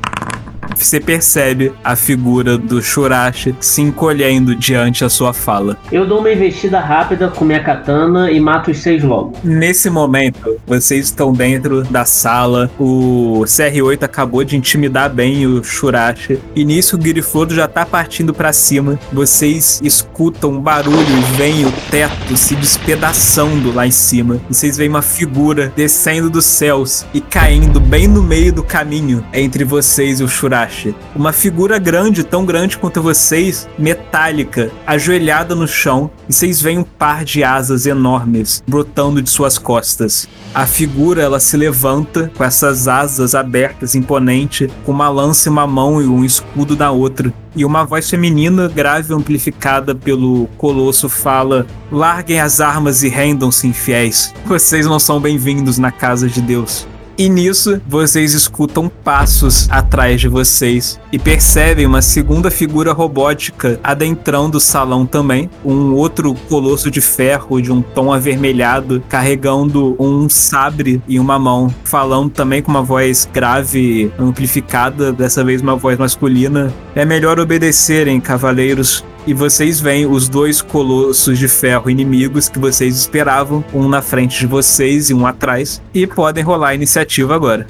você 0.76 1.00
percebe 1.00 1.72
a 1.82 1.96
figura 1.96 2.58
do 2.58 2.82
Shurashi 2.82 3.54
se 3.60 3.80
encolhendo 3.80 4.54
diante 4.54 5.04
a 5.04 5.08
sua 5.08 5.32
fala. 5.32 5.76
Eu 5.90 6.06
dou 6.06 6.20
uma 6.20 6.30
investida 6.30 6.80
rápida 6.80 7.28
com 7.28 7.44
minha 7.44 7.62
katana 7.62 8.30
e 8.30 8.38
mato 8.38 8.70
os 8.70 8.78
seis 8.78 9.02
logo. 9.02 9.32
Nesse 9.42 9.88
momento, 9.88 10.56
vocês 10.66 11.06
estão 11.06 11.32
dentro 11.32 11.82
da 11.84 12.04
sala. 12.04 12.70
O 12.78 13.42
CR8 13.46 14.02
acabou 14.02 14.44
de 14.44 14.56
intimidar 14.56 15.10
bem 15.10 15.46
o 15.46 15.64
Shurashi. 15.64 16.38
E 16.54 16.64
nisso 16.64 16.96
o 16.96 17.02
Girifodo 17.02 17.54
já 17.54 17.66
tá 17.66 17.84
partindo 17.86 18.34
para 18.34 18.52
cima. 18.52 18.98
Vocês 19.12 19.80
escutam 19.82 20.52
um 20.52 20.60
barulho 20.60 20.96
e 20.98 21.36
veem 21.36 21.64
o 21.64 21.72
teto 21.90 22.36
se 22.36 22.54
despedaçando 22.54 23.72
lá 23.72 23.86
em 23.86 23.90
cima. 23.90 24.40
Vocês 24.48 24.76
veem 24.76 24.90
uma 24.90 25.02
figura 25.02 25.72
descendo 25.74 26.28
dos 26.28 26.44
céus 26.44 27.06
e 27.14 27.20
caindo 27.20 27.80
bem 27.80 28.06
no 28.06 28.22
meio 28.22 28.52
do 28.52 28.62
caminho 28.62 29.24
entre 29.32 29.64
vocês 29.64 30.20
e 30.20 30.24
o 30.24 30.28
Shurashi. 30.28 30.65
Uma 31.14 31.32
figura 31.32 31.78
grande, 31.78 32.24
tão 32.24 32.44
grande 32.44 32.78
quanto 32.78 33.02
vocês, 33.02 33.68
metálica, 33.78 34.70
ajoelhada 34.86 35.54
no 35.54 35.66
chão, 35.66 36.10
e 36.28 36.32
vocês 36.32 36.60
veem 36.60 36.78
um 36.78 36.84
par 36.84 37.24
de 37.24 37.42
asas 37.44 37.86
enormes 37.86 38.62
brotando 38.66 39.22
de 39.22 39.30
suas 39.30 39.58
costas. 39.58 40.28
A 40.54 40.66
figura 40.66 41.22
ela 41.22 41.40
se 41.40 41.56
levanta 41.56 42.30
com 42.36 42.44
essas 42.44 42.88
asas 42.88 43.34
abertas, 43.34 43.94
imponente, 43.94 44.70
com 44.84 44.92
uma 44.92 45.08
lança 45.08 45.48
em 45.48 45.52
uma 45.52 45.66
mão 45.66 46.00
e 46.00 46.06
um 46.06 46.24
escudo 46.24 46.76
na 46.76 46.90
outra. 46.90 47.32
E 47.54 47.64
uma 47.64 47.84
voz 47.84 48.08
feminina, 48.08 48.68
grave 48.68 49.14
amplificada 49.14 49.94
pelo 49.94 50.46
colosso, 50.58 51.08
fala: 51.08 51.66
Larguem 51.90 52.40
as 52.40 52.60
armas 52.60 53.02
e 53.02 53.08
rendam-se 53.08 53.66
infiéis. 53.66 54.34
Vocês 54.44 54.86
não 54.86 54.98
são 54.98 55.20
bem-vindos 55.20 55.78
na 55.78 55.90
casa 55.90 56.28
de 56.28 56.42
Deus. 56.42 56.86
E 57.18 57.30
nisso, 57.30 57.80
vocês 57.88 58.34
escutam 58.34 58.90
passos 58.90 59.66
atrás 59.70 60.20
de 60.20 60.28
vocês 60.28 61.00
e 61.10 61.18
percebem 61.18 61.86
uma 61.86 62.02
segunda 62.02 62.50
figura 62.50 62.92
robótica 62.92 63.80
adentrando 63.82 64.58
o 64.58 64.60
salão 64.60 65.06
também. 65.06 65.48
Um 65.64 65.94
outro 65.94 66.34
colosso 66.46 66.90
de 66.90 67.00
ferro 67.00 67.62
de 67.62 67.72
um 67.72 67.80
tom 67.80 68.12
avermelhado 68.12 69.02
carregando 69.08 69.96
um 69.98 70.28
sabre 70.28 71.00
em 71.08 71.18
uma 71.18 71.38
mão, 71.38 71.74
falando 71.84 72.28
também 72.28 72.60
com 72.60 72.70
uma 72.70 72.82
voz 72.82 73.26
grave, 73.32 74.12
amplificada, 74.18 75.10
dessa 75.10 75.42
vez 75.42 75.62
uma 75.62 75.74
voz 75.74 75.98
masculina. 75.98 76.70
É 76.94 77.06
melhor 77.06 77.40
obedecerem, 77.40 78.20
cavaleiros 78.20 79.02
e 79.26 79.34
vocês 79.34 79.80
veem 79.80 80.06
os 80.06 80.28
dois 80.28 80.62
colossos 80.62 81.38
de 81.38 81.48
ferro 81.48 81.90
inimigos 81.90 82.48
que 82.48 82.58
vocês 82.58 82.96
esperavam, 82.96 83.64
um 83.74 83.88
na 83.88 84.00
frente 84.00 84.38
de 84.38 84.46
vocês 84.46 85.10
e 85.10 85.14
um 85.14 85.26
atrás, 85.26 85.82
e 85.92 86.06
podem 86.06 86.44
rolar 86.44 86.68
a 86.68 86.74
iniciativa 86.74 87.34
agora. 87.34 87.66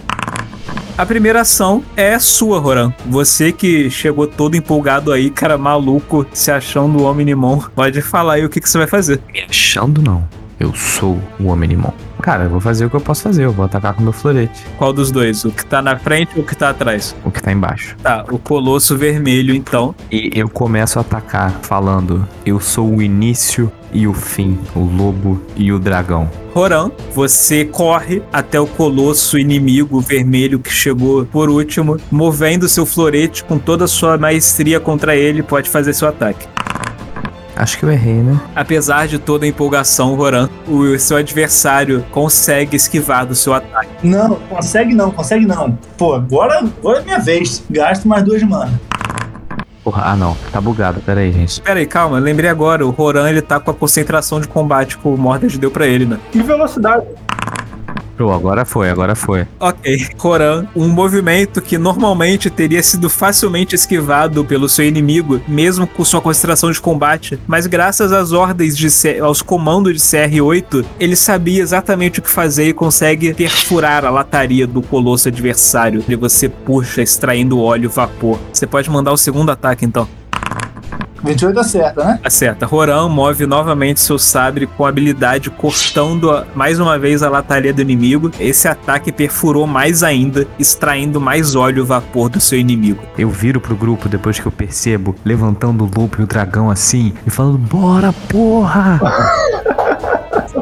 A 0.98 1.04
primeira 1.04 1.42
ação 1.42 1.84
é 1.94 2.18
sua, 2.18 2.58
Roran. 2.58 2.92
Você 3.06 3.52
que 3.52 3.90
chegou 3.90 4.26
todo 4.26 4.56
empolgado 4.56 5.12
aí, 5.12 5.28
cara 5.28 5.58
maluco, 5.58 6.26
se 6.32 6.50
achando 6.50 6.98
o 6.98 7.04
Omnimon. 7.04 7.60
Pode 7.74 8.00
falar 8.00 8.34
aí 8.34 8.46
o 8.46 8.48
que, 8.48 8.60
que 8.60 8.68
você 8.68 8.78
vai 8.78 8.86
fazer. 8.86 9.20
Me 9.30 9.42
achando 9.42 10.00
não. 10.00 10.26
Eu 10.58 10.74
sou 10.74 11.20
o 11.38 11.48
Omnimon. 11.48 11.92
Cara, 12.26 12.42
eu 12.42 12.50
vou 12.50 12.60
fazer 12.60 12.84
o 12.84 12.90
que 12.90 12.96
eu 12.96 13.00
posso 13.00 13.22
fazer. 13.22 13.44
Eu 13.44 13.52
vou 13.52 13.64
atacar 13.64 13.94
com 13.94 14.02
meu 14.02 14.12
florete. 14.12 14.66
Qual 14.76 14.92
dos 14.92 15.12
dois? 15.12 15.44
O 15.44 15.52
que 15.52 15.64
tá 15.64 15.80
na 15.80 15.96
frente 15.96 16.32
ou 16.34 16.42
o 16.42 16.44
que 16.44 16.56
tá 16.56 16.70
atrás? 16.70 17.14
O 17.24 17.30
que 17.30 17.40
tá 17.40 17.52
embaixo. 17.52 17.96
Tá, 18.02 18.24
o 18.28 18.36
colosso 18.36 18.96
vermelho 18.96 19.54
então. 19.54 19.94
E 20.10 20.32
eu 20.34 20.48
começo 20.48 20.98
a 20.98 21.02
atacar 21.02 21.52
falando: 21.62 22.26
Eu 22.44 22.58
sou 22.58 22.96
o 22.96 23.00
início 23.00 23.70
e 23.92 24.08
o 24.08 24.12
fim, 24.12 24.58
o 24.74 24.80
lobo 24.80 25.40
e 25.54 25.72
o 25.72 25.78
dragão. 25.78 26.28
Roran, 26.52 26.90
você 27.14 27.64
corre 27.64 28.20
até 28.32 28.58
o 28.58 28.66
colosso 28.66 29.38
inimigo 29.38 30.00
vermelho 30.00 30.58
que 30.58 30.72
chegou 30.72 31.24
por 31.26 31.48
último, 31.48 31.96
movendo 32.10 32.68
seu 32.68 32.84
florete 32.84 33.44
com 33.44 33.56
toda 33.56 33.84
a 33.84 33.88
sua 33.88 34.18
maestria 34.18 34.80
contra 34.80 35.14
ele, 35.14 35.44
pode 35.44 35.70
fazer 35.70 35.92
seu 35.92 36.08
ataque. 36.08 36.48
Acho 37.56 37.78
que 37.78 37.84
eu 37.84 37.90
errei, 37.90 38.16
né? 38.16 38.38
Apesar 38.54 39.08
de 39.08 39.18
toda 39.18 39.46
a 39.46 39.48
empolgação, 39.48 40.14
Roran, 40.14 40.48
o 40.68 40.98
seu 40.98 41.16
adversário 41.16 42.04
consegue 42.10 42.76
esquivar 42.76 43.24
do 43.24 43.34
seu 43.34 43.54
ataque. 43.54 43.88
Não, 44.02 44.36
consegue 44.48 44.94
não, 44.94 45.10
consegue 45.10 45.46
não. 45.46 45.76
Pô, 45.96 46.14
agora, 46.14 46.58
agora 46.58 47.00
é 47.00 47.02
minha 47.02 47.18
vez. 47.18 47.64
Gasto 47.70 48.06
mais 48.06 48.22
duas 48.22 48.42
mana. 48.42 48.78
Porra, 49.82 50.02
ah 50.06 50.16
não, 50.16 50.36
tá 50.52 50.60
bugado. 50.60 51.00
Pera 51.00 51.20
aí, 51.20 51.32
gente. 51.32 51.62
Pera 51.62 51.78
aí, 51.78 51.86
calma, 51.86 52.18
lembrei 52.18 52.50
agora, 52.50 52.84
o 52.84 52.90
Roran 52.90 53.30
ele 53.30 53.40
tá 53.40 53.58
com 53.58 53.70
a 53.70 53.74
concentração 53.74 54.40
de 54.40 54.48
combate 54.48 54.98
que 54.98 55.08
o 55.08 55.16
Mordred 55.16 55.56
deu 55.58 55.70
pra 55.70 55.86
ele, 55.86 56.04
né? 56.04 56.18
E 56.34 56.42
velocidade. 56.42 57.06
Agora 58.18 58.64
foi, 58.64 58.88
agora 58.90 59.14
foi. 59.14 59.46
Ok, 59.60 60.08
Roran, 60.18 60.66
um 60.74 60.88
movimento 60.88 61.60
que 61.60 61.76
normalmente 61.78 62.48
teria 62.50 62.82
sido 62.82 63.08
facilmente 63.10 63.74
esquivado 63.74 64.44
pelo 64.44 64.68
seu 64.68 64.84
inimigo, 64.86 65.40
mesmo 65.46 65.86
com 65.86 66.04
sua 66.04 66.20
concentração 66.20 66.70
de 66.70 66.80
combate, 66.80 67.38
mas 67.46 67.66
graças 67.66 68.12
às 68.12 68.32
ordens 68.32 68.76
de 68.76 68.90
C- 68.90 69.18
aos 69.18 69.42
comandos 69.42 69.92
de 69.94 69.98
CR8, 70.00 70.84
ele 70.98 71.16
sabia 71.16 71.62
exatamente 71.62 72.18
o 72.20 72.22
que 72.22 72.30
fazer 72.30 72.68
e 72.68 72.72
consegue 72.72 73.34
perfurar 73.34 74.04
a 74.04 74.10
lataria 74.10 74.66
do 74.66 74.80
colosso 74.82 75.28
adversário. 75.28 76.04
E 76.08 76.14
você 76.14 76.48
puxa, 76.48 77.02
extraindo 77.02 77.60
óleo 77.60 77.84
e 77.84 77.88
vapor. 77.88 78.38
Você 78.52 78.66
pode 78.66 78.88
mandar 78.90 79.12
o 79.12 79.16
segundo 79.16 79.50
ataque 79.50 79.84
então. 79.84 80.08
28 81.22 81.58
acerta, 81.60 82.04
né? 82.04 82.20
Acerta. 82.22 82.66
Roran 82.66 83.08
move 83.08 83.46
novamente 83.46 84.00
seu 84.00 84.18
sabre 84.18 84.66
com 84.66 84.84
habilidade, 84.84 85.50
cortando 85.50 86.30
a- 86.30 86.44
mais 86.54 86.78
uma 86.78 86.98
vez 86.98 87.22
a 87.22 87.28
lataria 87.28 87.72
do 87.72 87.80
inimigo. 87.82 88.30
Esse 88.38 88.68
ataque 88.68 89.10
perfurou 89.10 89.66
mais 89.66 90.02
ainda, 90.02 90.46
extraindo 90.58 91.20
mais 91.20 91.54
óleo 91.54 91.82
e 91.82 91.86
vapor 91.86 92.28
do 92.28 92.40
seu 92.40 92.58
inimigo. 92.58 93.02
Eu 93.18 93.30
viro 93.30 93.60
pro 93.60 93.74
grupo 93.76 94.08
depois 94.08 94.38
que 94.38 94.46
eu 94.46 94.52
percebo, 94.52 95.14
levantando 95.24 95.84
o 95.84 95.86
lobo 96.00 96.16
e 96.18 96.22
o 96.22 96.26
dragão 96.26 96.70
assim, 96.70 97.12
e 97.26 97.30
falando: 97.30 97.58
Bora, 97.58 98.12
porra! 98.28 99.00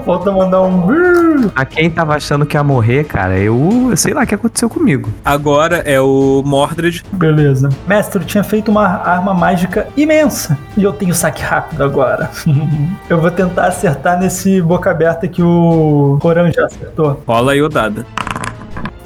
Falta 0.04 0.30
mandar 0.30 0.62
um. 0.62 1.50
A 1.54 1.64
quem 1.64 1.90
tava 1.90 2.14
achando 2.14 2.44
que 2.44 2.56
ia 2.56 2.62
morrer, 2.62 3.04
cara, 3.04 3.38
eu 3.38 3.54
eu 3.90 3.96
sei 3.96 4.12
lá 4.12 4.22
o 4.22 4.26
que 4.26 4.34
aconteceu 4.34 4.68
comigo. 4.68 5.10
Agora 5.24 5.78
é 5.78 6.00
o 6.00 6.42
Mordred. 6.44 7.04
Beleza. 7.12 7.68
Mestre, 7.86 8.20
eu 8.20 8.26
tinha 8.26 8.44
feito 8.44 8.70
uma 8.70 8.86
arma 8.86 9.32
mágica 9.32 9.86
imensa. 9.96 10.58
E 10.76 10.82
eu 10.82 10.92
tenho 10.92 11.14
saque 11.14 11.42
rápido 11.42 11.82
agora. 11.82 12.30
eu 13.08 13.20
vou 13.20 13.30
tentar 13.30 13.66
acertar 13.66 14.18
nesse 14.18 14.60
boca 14.60 14.90
aberta 14.90 15.28
que 15.28 15.42
o 15.42 16.18
Coran 16.20 16.50
já 16.50 16.66
acertou. 16.66 17.22
Rola 17.26 17.52
aí 17.52 17.62
o 17.62 17.68
dado. 17.68 18.04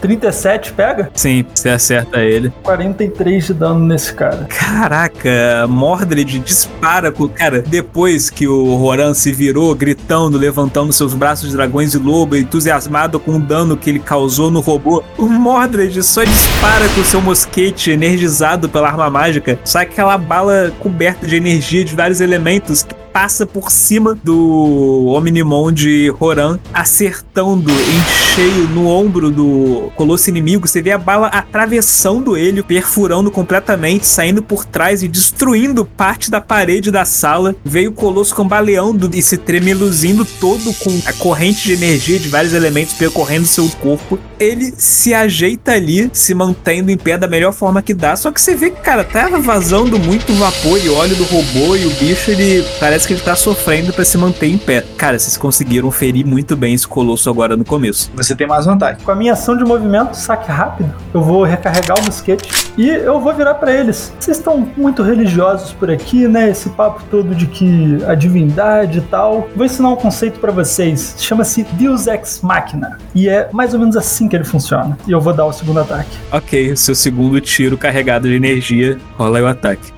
37 0.00 0.72
pega? 0.72 1.10
Sim, 1.14 1.44
você 1.54 1.70
acerta 1.70 2.20
ele. 2.20 2.52
43 2.62 3.46
de 3.46 3.54
dano 3.54 3.80
nesse 3.80 4.12
cara. 4.12 4.46
Caraca, 4.48 5.66
Mordred 5.68 6.38
dispara 6.38 7.10
com. 7.10 7.28
Cara, 7.28 7.62
depois 7.62 8.30
que 8.30 8.46
o 8.46 8.74
Roran 8.76 9.14
se 9.14 9.32
virou, 9.32 9.74
gritando, 9.74 10.38
levantando 10.38 10.92
seus 10.92 11.14
braços 11.14 11.50
de 11.50 11.56
dragões 11.56 11.94
e 11.94 11.98
lobo, 11.98 12.36
entusiasmado 12.36 13.18
com 13.18 13.32
o 13.32 13.40
dano 13.40 13.76
que 13.76 13.90
ele 13.90 13.98
causou 13.98 14.50
no 14.50 14.60
robô, 14.60 15.02
o 15.16 15.26
Mordred 15.26 16.02
só 16.02 16.24
dispara 16.24 16.88
com 16.94 17.04
seu 17.04 17.20
mosquete 17.20 17.90
energizado 17.90 18.68
pela 18.68 18.88
arma 18.88 19.10
mágica. 19.10 19.58
Sai 19.64 19.84
aquela 19.84 20.16
bala 20.16 20.72
coberta 20.78 21.26
de 21.26 21.36
energia 21.36 21.84
de 21.84 21.94
vários 21.94 22.20
elementos 22.20 22.82
que 22.82 22.94
passa 23.12 23.46
por 23.46 23.70
cima 23.70 24.18
do 24.22 25.06
Omnimon 25.06 25.72
de 25.72 26.08
Roran, 26.10 26.58
acertando 26.72 27.70
em 27.70 28.34
cheio 28.34 28.68
no 28.68 28.86
ombro 28.86 29.30
do 29.30 29.90
colosso 29.96 30.30
inimigo. 30.30 30.66
Você 30.66 30.80
vê 30.82 30.92
a 30.92 30.98
bala 30.98 31.28
atravessando 31.28 32.36
ele, 32.36 32.62
perfurando 32.62 33.30
completamente, 33.30 34.06
saindo 34.06 34.42
por 34.42 34.64
trás 34.64 35.02
e 35.02 35.08
destruindo 35.08 35.84
parte 35.84 36.30
da 36.30 36.40
parede 36.40 36.90
da 36.90 37.04
sala. 37.04 37.54
Veio 37.64 37.90
o 37.90 37.94
colosso 37.94 38.34
cambaleando 38.34 39.10
e 39.12 39.22
se 39.22 39.36
tremeluzindo 39.36 40.24
todo 40.24 40.72
com 40.74 41.00
a 41.06 41.12
corrente 41.12 41.64
de 41.64 41.72
energia 41.72 42.18
de 42.18 42.28
vários 42.28 42.52
elementos 42.52 42.94
percorrendo 42.94 43.46
seu 43.46 43.68
corpo. 43.80 44.18
Ele 44.38 44.72
se 44.76 45.14
ajeita 45.14 45.72
ali, 45.72 46.10
se 46.12 46.34
mantendo 46.34 46.90
em 46.90 46.96
pé 46.96 47.18
da 47.18 47.26
melhor 47.26 47.52
forma 47.52 47.82
que 47.82 47.94
dá. 47.94 48.16
Só 48.16 48.30
que 48.30 48.40
você 48.40 48.54
vê 48.54 48.70
que, 48.70 48.80
cara, 48.80 49.04
tava 49.04 49.40
vazando 49.40 49.98
muito 49.98 50.32
vapor 50.34 50.78
e 50.82 50.88
óleo 50.88 51.16
do 51.16 51.24
robô 51.24 51.76
e 51.76 51.86
o 51.86 51.90
bicho, 51.90 52.30
ele 52.30 52.64
parece 52.78 52.97
que 53.06 53.14
ele 53.14 53.20
tá 53.20 53.34
sofrendo 53.36 53.92
pra 53.92 54.04
se 54.04 54.16
manter 54.16 54.46
em 54.46 54.58
pé. 54.58 54.84
Cara, 54.96 55.18
vocês 55.18 55.36
conseguiram 55.36 55.90
ferir 55.90 56.26
muito 56.26 56.56
bem 56.56 56.74
esse 56.74 56.86
colosso 56.86 57.28
agora 57.28 57.56
no 57.56 57.64
começo. 57.64 58.10
Você 58.14 58.34
tem 58.34 58.46
mais 58.46 58.66
ataque. 58.66 59.04
Com 59.04 59.10
a 59.10 59.14
minha 59.14 59.32
ação 59.32 59.56
de 59.56 59.64
movimento, 59.64 60.14
saque 60.14 60.50
rápido, 60.50 60.94
eu 61.12 61.22
vou 61.22 61.44
recarregar 61.44 61.98
o 61.98 62.04
mosquete 62.04 62.72
e 62.76 62.88
eu 62.88 63.20
vou 63.20 63.34
virar 63.34 63.54
pra 63.54 63.72
eles. 63.72 64.12
Vocês 64.18 64.38
estão 64.38 64.68
muito 64.76 65.02
religiosos 65.02 65.72
por 65.72 65.90
aqui, 65.90 66.28
né? 66.28 66.50
Esse 66.50 66.70
papo 66.70 67.02
todo 67.10 67.34
de 67.34 67.46
que 67.46 67.98
a 68.06 68.14
divindade 68.14 68.98
e 68.98 69.02
tal. 69.02 69.48
Vou 69.54 69.66
ensinar 69.66 69.90
um 69.90 69.96
conceito 69.96 70.38
pra 70.38 70.52
vocês. 70.52 71.14
Chama-se 71.18 71.64
Deus 71.72 72.06
Ex 72.06 72.40
Machina. 72.42 72.98
E 73.14 73.28
é 73.28 73.48
mais 73.52 73.74
ou 73.74 73.80
menos 73.80 73.96
assim 73.96 74.28
que 74.28 74.36
ele 74.36 74.44
funciona. 74.44 74.96
E 75.06 75.12
eu 75.12 75.20
vou 75.20 75.32
dar 75.32 75.46
o 75.46 75.52
segundo 75.52 75.80
ataque. 75.80 76.16
Ok, 76.30 76.72
o 76.72 76.76
seu 76.76 76.94
segundo 76.94 77.40
tiro 77.40 77.76
carregado 77.76 78.28
de 78.28 78.34
energia, 78.34 78.98
rola 79.16 79.38
aí 79.38 79.44
o 79.44 79.46
ataque. 79.46 79.97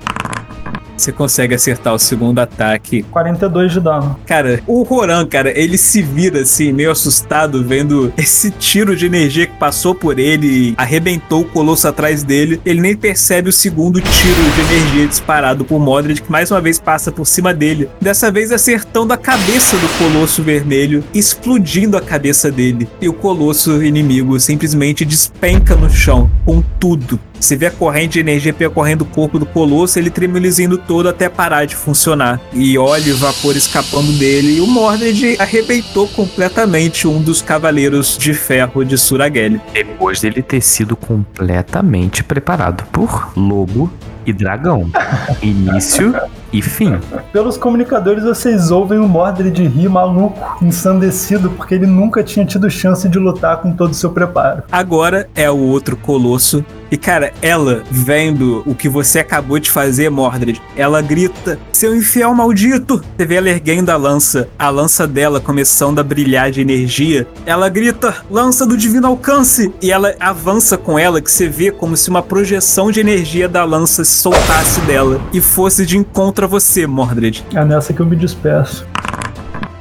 Você 1.01 1.13
consegue 1.13 1.55
acertar 1.55 1.95
o 1.95 1.99
segundo 1.99 2.41
ataque 2.41 3.03
42 3.05 3.73
de 3.73 3.81
dano. 3.81 4.21
Cara, 4.27 4.63
o 4.67 4.83
Roran, 4.83 5.27
cara, 5.27 5.51
ele 5.59 5.79
se 5.79 6.03
vira 6.03 6.41
assim, 6.41 6.73
meio 6.73 6.91
assustado, 6.91 7.65
vendo 7.65 8.13
esse 8.19 8.51
tiro 8.51 8.95
de 8.95 9.07
energia 9.07 9.47
que 9.47 9.57
passou 9.57 9.95
por 9.95 10.19
ele 10.19 10.47
e 10.47 10.75
arrebentou 10.77 11.41
o 11.41 11.45
colosso 11.47 11.89
atrás 11.89 12.23
dele. 12.23 12.61
Ele 12.67 12.83
nem 12.83 12.95
percebe 12.95 13.49
o 13.49 13.53
segundo 13.53 13.99
tiro 13.99 14.51
de 14.55 14.61
energia 14.61 15.07
disparado 15.07 15.65
por 15.65 15.81
Modred, 15.81 16.21
que 16.21 16.31
mais 16.31 16.51
uma 16.51 16.61
vez 16.61 16.79
passa 16.79 17.11
por 17.11 17.25
cima 17.25 17.55
dele. 17.55 17.89
Dessa 17.99 18.31
vez 18.31 18.53
acertando 18.53 19.15
a 19.15 19.17
cabeça 19.17 19.79
do 19.79 19.89
colosso 19.97 20.43
vermelho, 20.43 21.03
explodindo 21.15 21.97
a 21.97 22.03
cabeça 22.03 22.51
dele. 22.51 22.87
E 23.01 23.09
o 23.09 23.15
colosso 23.15 23.83
inimigo 23.83 24.39
simplesmente 24.39 25.07
despenca 25.07 25.75
no 25.75 25.89
chão, 25.89 26.31
com 26.45 26.61
tudo. 26.79 27.19
Você 27.41 27.57
vê 27.57 27.67
a 27.67 27.71
corrente 27.71 28.13
de 28.15 28.21
energia 28.21 28.53
percorrendo 28.53 29.05
o 29.05 29.07
corpo 29.07 29.39
do 29.39 29.47
colosso, 29.47 29.99
ele 29.99 30.11
tremelizindo 30.11 30.77
todo 30.77 31.09
até 31.09 31.29
parar 31.29 31.65
de 31.65 31.75
funcionar. 31.75 32.39
E 32.53 32.77
óleo 32.77 33.09
e 33.09 33.13
vapor 33.13 33.57
escapando 33.57 34.13
dele. 34.19 34.59
E 34.59 34.61
o 34.61 34.67
Mordred 34.67 35.37
arrebentou 35.39 36.07
completamente 36.09 37.09
um 37.09 37.23
dos 37.23 37.41
cavaleiros 37.41 38.19
de 38.19 38.35
ferro 38.35 38.85
de 38.85 38.99
Suragel. 38.99 39.59
Depois 39.73 40.21
dele 40.21 40.43
ter 40.43 40.61
sido 40.61 40.95
completamente 40.95 42.23
preparado 42.23 42.85
por 42.93 43.33
lobo 43.35 43.91
e 44.27 44.33
dragão. 44.33 44.91
Início 45.43 46.15
e 46.53 46.61
fim. 46.61 46.99
Pelos 47.33 47.57
comunicadores, 47.57 48.25
vocês 48.25 48.71
ouvem 48.71 48.99
o 48.99 49.09
Mordred 49.09 49.67
rir 49.67 49.89
maluco, 49.89 50.63
ensandecido, 50.63 51.51
porque 51.51 51.75
ele 51.75 51.87
nunca 51.87 52.23
tinha 52.23 52.45
tido 52.45 52.71
chance 52.71 53.09
de 53.09 53.19
lutar 53.19 53.59
com 53.59 53.73
todo 53.73 53.93
o 53.93 53.95
seu 53.95 54.11
preparo. 54.11 54.63
Agora 54.71 55.29
é 55.35 55.51
o 55.51 55.57
outro 55.57 55.97
colosso 55.97 56.65
E 56.91 56.97
cara, 56.97 57.33
ela, 57.41 57.83
vendo 57.91 58.63
o 58.67 58.75
que 58.75 58.89
você 58.89 59.21
acabou 59.21 59.59
de 59.59 59.71
fazer, 59.71 60.11
Mordred, 60.11 60.61
ela 60.77 61.01
grita: 61.01 61.59
Seu 61.73 61.95
infiel 61.95 62.35
maldito! 62.35 63.03
Você 63.17 63.25
vê 63.25 63.37
ela 63.37 63.49
erguendo 63.49 63.91
a 63.91 63.97
lança, 63.97 64.49
a 64.59 64.69
lança 64.69 65.07
dela 65.07 65.41
começando 65.41 66.01
a 66.01 66.03
brilhar 66.03 66.51
de 66.51 66.61
energia. 66.61 67.27
Ela 67.47 67.69
grita: 67.69 68.17
Lança 68.31 68.67
do 68.67 68.77
divino 68.77 69.07
alcance! 69.07 69.73
E 69.81 69.93
ela 69.93 70.15
avança 70.19 70.77
com 70.77 70.99
ela, 70.99 71.21
que 71.21 71.31
você 71.31 71.49
vê 71.49 71.71
como 71.71 71.97
se 71.97 72.11
uma 72.11 72.23
projeção 72.23 72.91
de 72.91 72.99
energia 73.01 73.49
da 73.49 73.65
lança 73.65 74.05
se 74.05 74.19
soltasse 74.19 74.81
dela 74.81 75.21
e 75.33 75.41
fosse 75.41 75.87
de 75.87 75.97
encontro 75.97 76.45
a 76.45 76.49
você, 76.49 76.87
Mordred. 76.87 77.45
É 77.55 77.65
nessa 77.65 77.93
que 77.93 78.01
eu 78.01 78.07
me 78.07 78.17
despeço. 78.17 78.85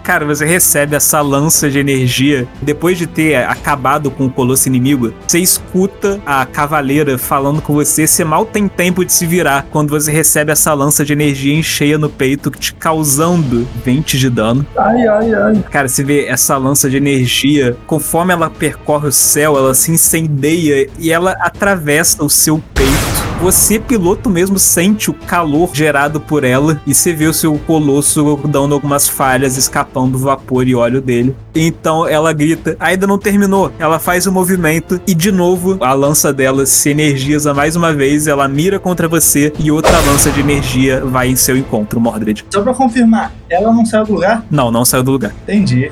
Cara, 0.03 0.25
você 0.25 0.45
recebe 0.45 0.95
essa 0.95 1.21
lança 1.21 1.69
de 1.69 1.79
energia. 1.79 2.47
Depois 2.61 2.97
de 2.97 3.07
ter 3.07 3.35
acabado 3.35 4.09
com 4.09 4.25
o 4.25 4.29
colosso 4.29 4.67
inimigo, 4.67 5.13
você 5.27 5.39
escuta 5.39 6.19
a 6.25 6.45
cavaleira 6.45 7.17
falando 7.17 7.61
com 7.61 7.73
você. 7.73 8.07
Você 8.07 8.23
mal 8.23 8.45
tem 8.45 8.67
tempo 8.67 9.05
de 9.05 9.13
se 9.13 9.25
virar 9.25 9.67
quando 9.69 9.89
você 9.89 10.11
recebe 10.11 10.51
essa 10.51 10.73
lança 10.73 11.05
de 11.05 11.13
energia 11.13 11.53
em 11.53 11.63
cheia 11.63 11.97
no 11.97 12.09
peito, 12.09 12.49
te 12.51 12.73
causando 12.73 13.67
20 13.85 14.17
de 14.17 14.29
dano. 14.29 14.65
Ai, 14.77 15.07
ai, 15.07 15.33
ai. 15.33 15.63
Cara, 15.69 15.87
você 15.87 16.03
vê 16.03 16.25
essa 16.25 16.57
lança 16.57 16.89
de 16.89 16.97
energia, 16.97 17.77
conforme 17.85 18.33
ela 18.33 18.49
percorre 18.49 19.07
o 19.07 19.11
céu, 19.11 19.57
ela 19.57 19.73
se 19.73 19.91
incendeia 19.91 20.89
e 20.97 21.11
ela 21.11 21.31
atravessa 21.39 22.23
o 22.23 22.29
seu 22.29 22.61
peito. 22.73 23.08
Você, 23.41 23.79
piloto 23.79 24.29
mesmo, 24.29 24.59
sente 24.59 25.09
o 25.09 25.13
calor 25.13 25.69
gerado 25.73 26.19
por 26.19 26.43
ela 26.43 26.81
e 26.85 26.93
você 26.93 27.13
vê 27.13 27.25
o 27.25 27.33
seu 27.33 27.57
colosso 27.59 28.37
dando 28.43 28.73
algumas 28.73 29.07
falhas, 29.07 29.55
escapando 29.55 30.11
do 30.11 30.17
vapor 30.17 30.67
e 30.67 30.75
óleo 30.75 30.99
dele. 30.99 31.33
Então 31.55 32.05
ela 32.05 32.33
grita: 32.33 32.75
ainda 32.77 33.07
não 33.07 33.17
terminou. 33.17 33.71
Ela 33.79 33.97
faz 33.97 34.27
o 34.27 34.31
movimento 34.31 34.99
e 35.07 35.15
de 35.15 35.31
novo 35.31 35.77
a 35.79 35.93
lança 35.93 36.33
dela 36.33 36.65
se 36.65 36.89
energiza 36.89 37.53
mais 37.53 37.77
uma 37.77 37.93
vez. 37.93 38.27
Ela 38.27 38.45
mira 38.45 38.77
contra 38.77 39.07
você 39.07 39.53
e 39.57 39.71
outra 39.71 39.97
lança 40.01 40.29
de 40.31 40.41
energia 40.41 41.05
vai 41.05 41.29
em 41.29 41.37
seu 41.37 41.55
encontro, 41.55 41.97
Mordred. 41.97 42.45
Só 42.49 42.61
pra 42.61 42.73
confirmar, 42.73 43.31
ela 43.49 43.71
não 43.71 43.85
saiu 43.85 44.05
do 44.05 44.13
lugar? 44.15 44.45
Não, 44.51 44.69
não 44.69 44.83
saiu 44.83 45.01
do 45.01 45.11
lugar. 45.11 45.33
Entendi. 45.43 45.89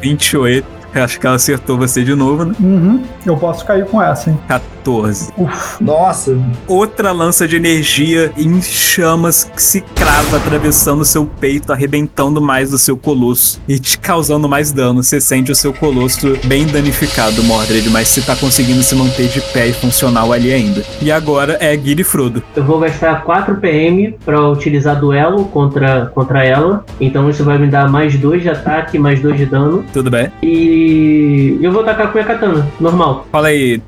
28. 0.00 0.78
Acho 0.94 1.20
que 1.20 1.26
ela 1.26 1.36
acertou 1.36 1.76
você 1.76 2.02
de 2.02 2.14
novo, 2.14 2.44
né? 2.44 2.54
Uhum. 2.58 3.02
Eu 3.28 3.36
posso 3.36 3.62
cair 3.64 3.84
com 3.84 4.02
essa, 4.02 4.30
hein? 4.30 4.38
14. 4.48 5.32
Uf. 5.36 5.84
Nossa, 5.84 6.38
Outra 6.66 7.12
lança 7.12 7.46
de 7.46 7.56
energia 7.56 8.32
em 8.38 8.62
chamas 8.62 9.44
que 9.44 9.62
se 9.62 9.82
crava 9.82 10.38
atravessando 10.38 11.04
seu 11.04 11.26
peito, 11.26 11.72
arrebentando 11.72 12.40
mais 12.40 12.70
do 12.70 12.78
seu 12.78 12.96
colosso 12.96 13.60
e 13.68 13.78
te 13.78 13.98
causando 13.98 14.48
mais 14.48 14.72
dano. 14.72 15.02
Você 15.02 15.20
sente 15.20 15.52
o 15.52 15.54
seu 15.54 15.74
colosso 15.74 16.38
bem 16.44 16.66
danificado, 16.66 17.42
Mordred, 17.44 17.90
mas 17.90 18.08
você 18.08 18.22
tá 18.22 18.34
conseguindo 18.34 18.82
se 18.82 18.94
manter 18.94 19.28
de 19.28 19.40
pé 19.40 19.66
e 19.66 19.72
funcional 19.74 20.32
ali 20.32 20.52
ainda. 20.52 20.82
E 21.02 21.12
agora 21.12 21.58
é 21.60 21.76
Guile 21.76 22.04
Frodo. 22.04 22.42
Eu 22.56 22.64
vou 22.64 22.78
gastar 22.80 23.24
4 23.24 23.56
PM 23.56 24.16
pra 24.24 24.48
utilizar 24.48 24.98
duelo 24.98 25.44
contra, 25.46 26.06
contra 26.14 26.44
ela. 26.44 26.82
Então 26.98 27.28
isso 27.28 27.44
vai 27.44 27.58
me 27.58 27.66
dar 27.66 27.90
mais 27.90 28.16
2 28.16 28.42
de 28.42 28.48
ataque, 28.48 28.98
mais 28.98 29.20
2 29.20 29.36
de 29.36 29.44
dano. 29.46 29.84
Tudo 29.92 30.10
bem? 30.10 30.30
E 30.42 31.58
eu 31.60 31.70
vou 31.70 31.82
atacar 31.82 32.10
com 32.10 32.18
a 32.18 32.22
minha 32.22 32.34
katana, 32.34 32.66
normal. 32.80 33.17
Fala 33.30 33.48
aí. 33.48 33.80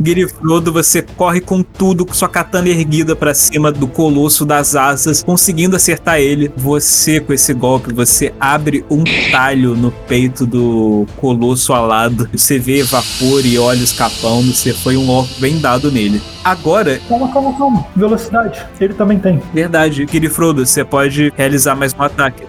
Girifrodo, 0.00 0.72
você 0.72 1.02
corre 1.02 1.40
com 1.40 1.60
tudo, 1.60 2.06
com 2.06 2.14
sua 2.14 2.28
katana 2.28 2.68
erguida 2.68 3.16
pra 3.16 3.34
cima 3.34 3.72
do 3.72 3.88
colosso 3.88 4.46
das 4.46 4.76
asas, 4.76 5.24
conseguindo 5.24 5.74
acertar 5.74 6.20
ele. 6.20 6.52
Você, 6.56 7.18
com 7.18 7.32
esse 7.32 7.52
golpe, 7.52 7.92
você 7.92 8.32
abre 8.38 8.84
um 8.88 9.02
talho 9.32 9.74
no 9.74 9.90
peito 9.90 10.46
do 10.46 11.04
colosso 11.16 11.72
alado. 11.72 12.28
Você 12.32 12.60
vê 12.60 12.84
vapor 12.84 13.44
e 13.44 13.58
óleo 13.58 13.82
escapando. 13.82 14.54
Você 14.54 14.72
foi 14.72 14.96
um 14.96 15.10
orco 15.10 15.34
bem 15.40 15.58
dado 15.58 15.90
nele. 15.90 16.22
Agora, 16.44 17.00
Calma, 17.08 17.32
calma, 17.32 17.58
calma. 17.58 17.86
Velocidade. 17.96 18.64
Ele 18.80 18.94
também 18.94 19.18
tem. 19.18 19.42
verdade, 19.52 20.06
Girifrodo, 20.10 20.64
você 20.64 20.84
pode 20.84 21.32
realizar 21.36 21.74
mais 21.74 21.92
um 21.92 22.02
ataque. 22.02 22.44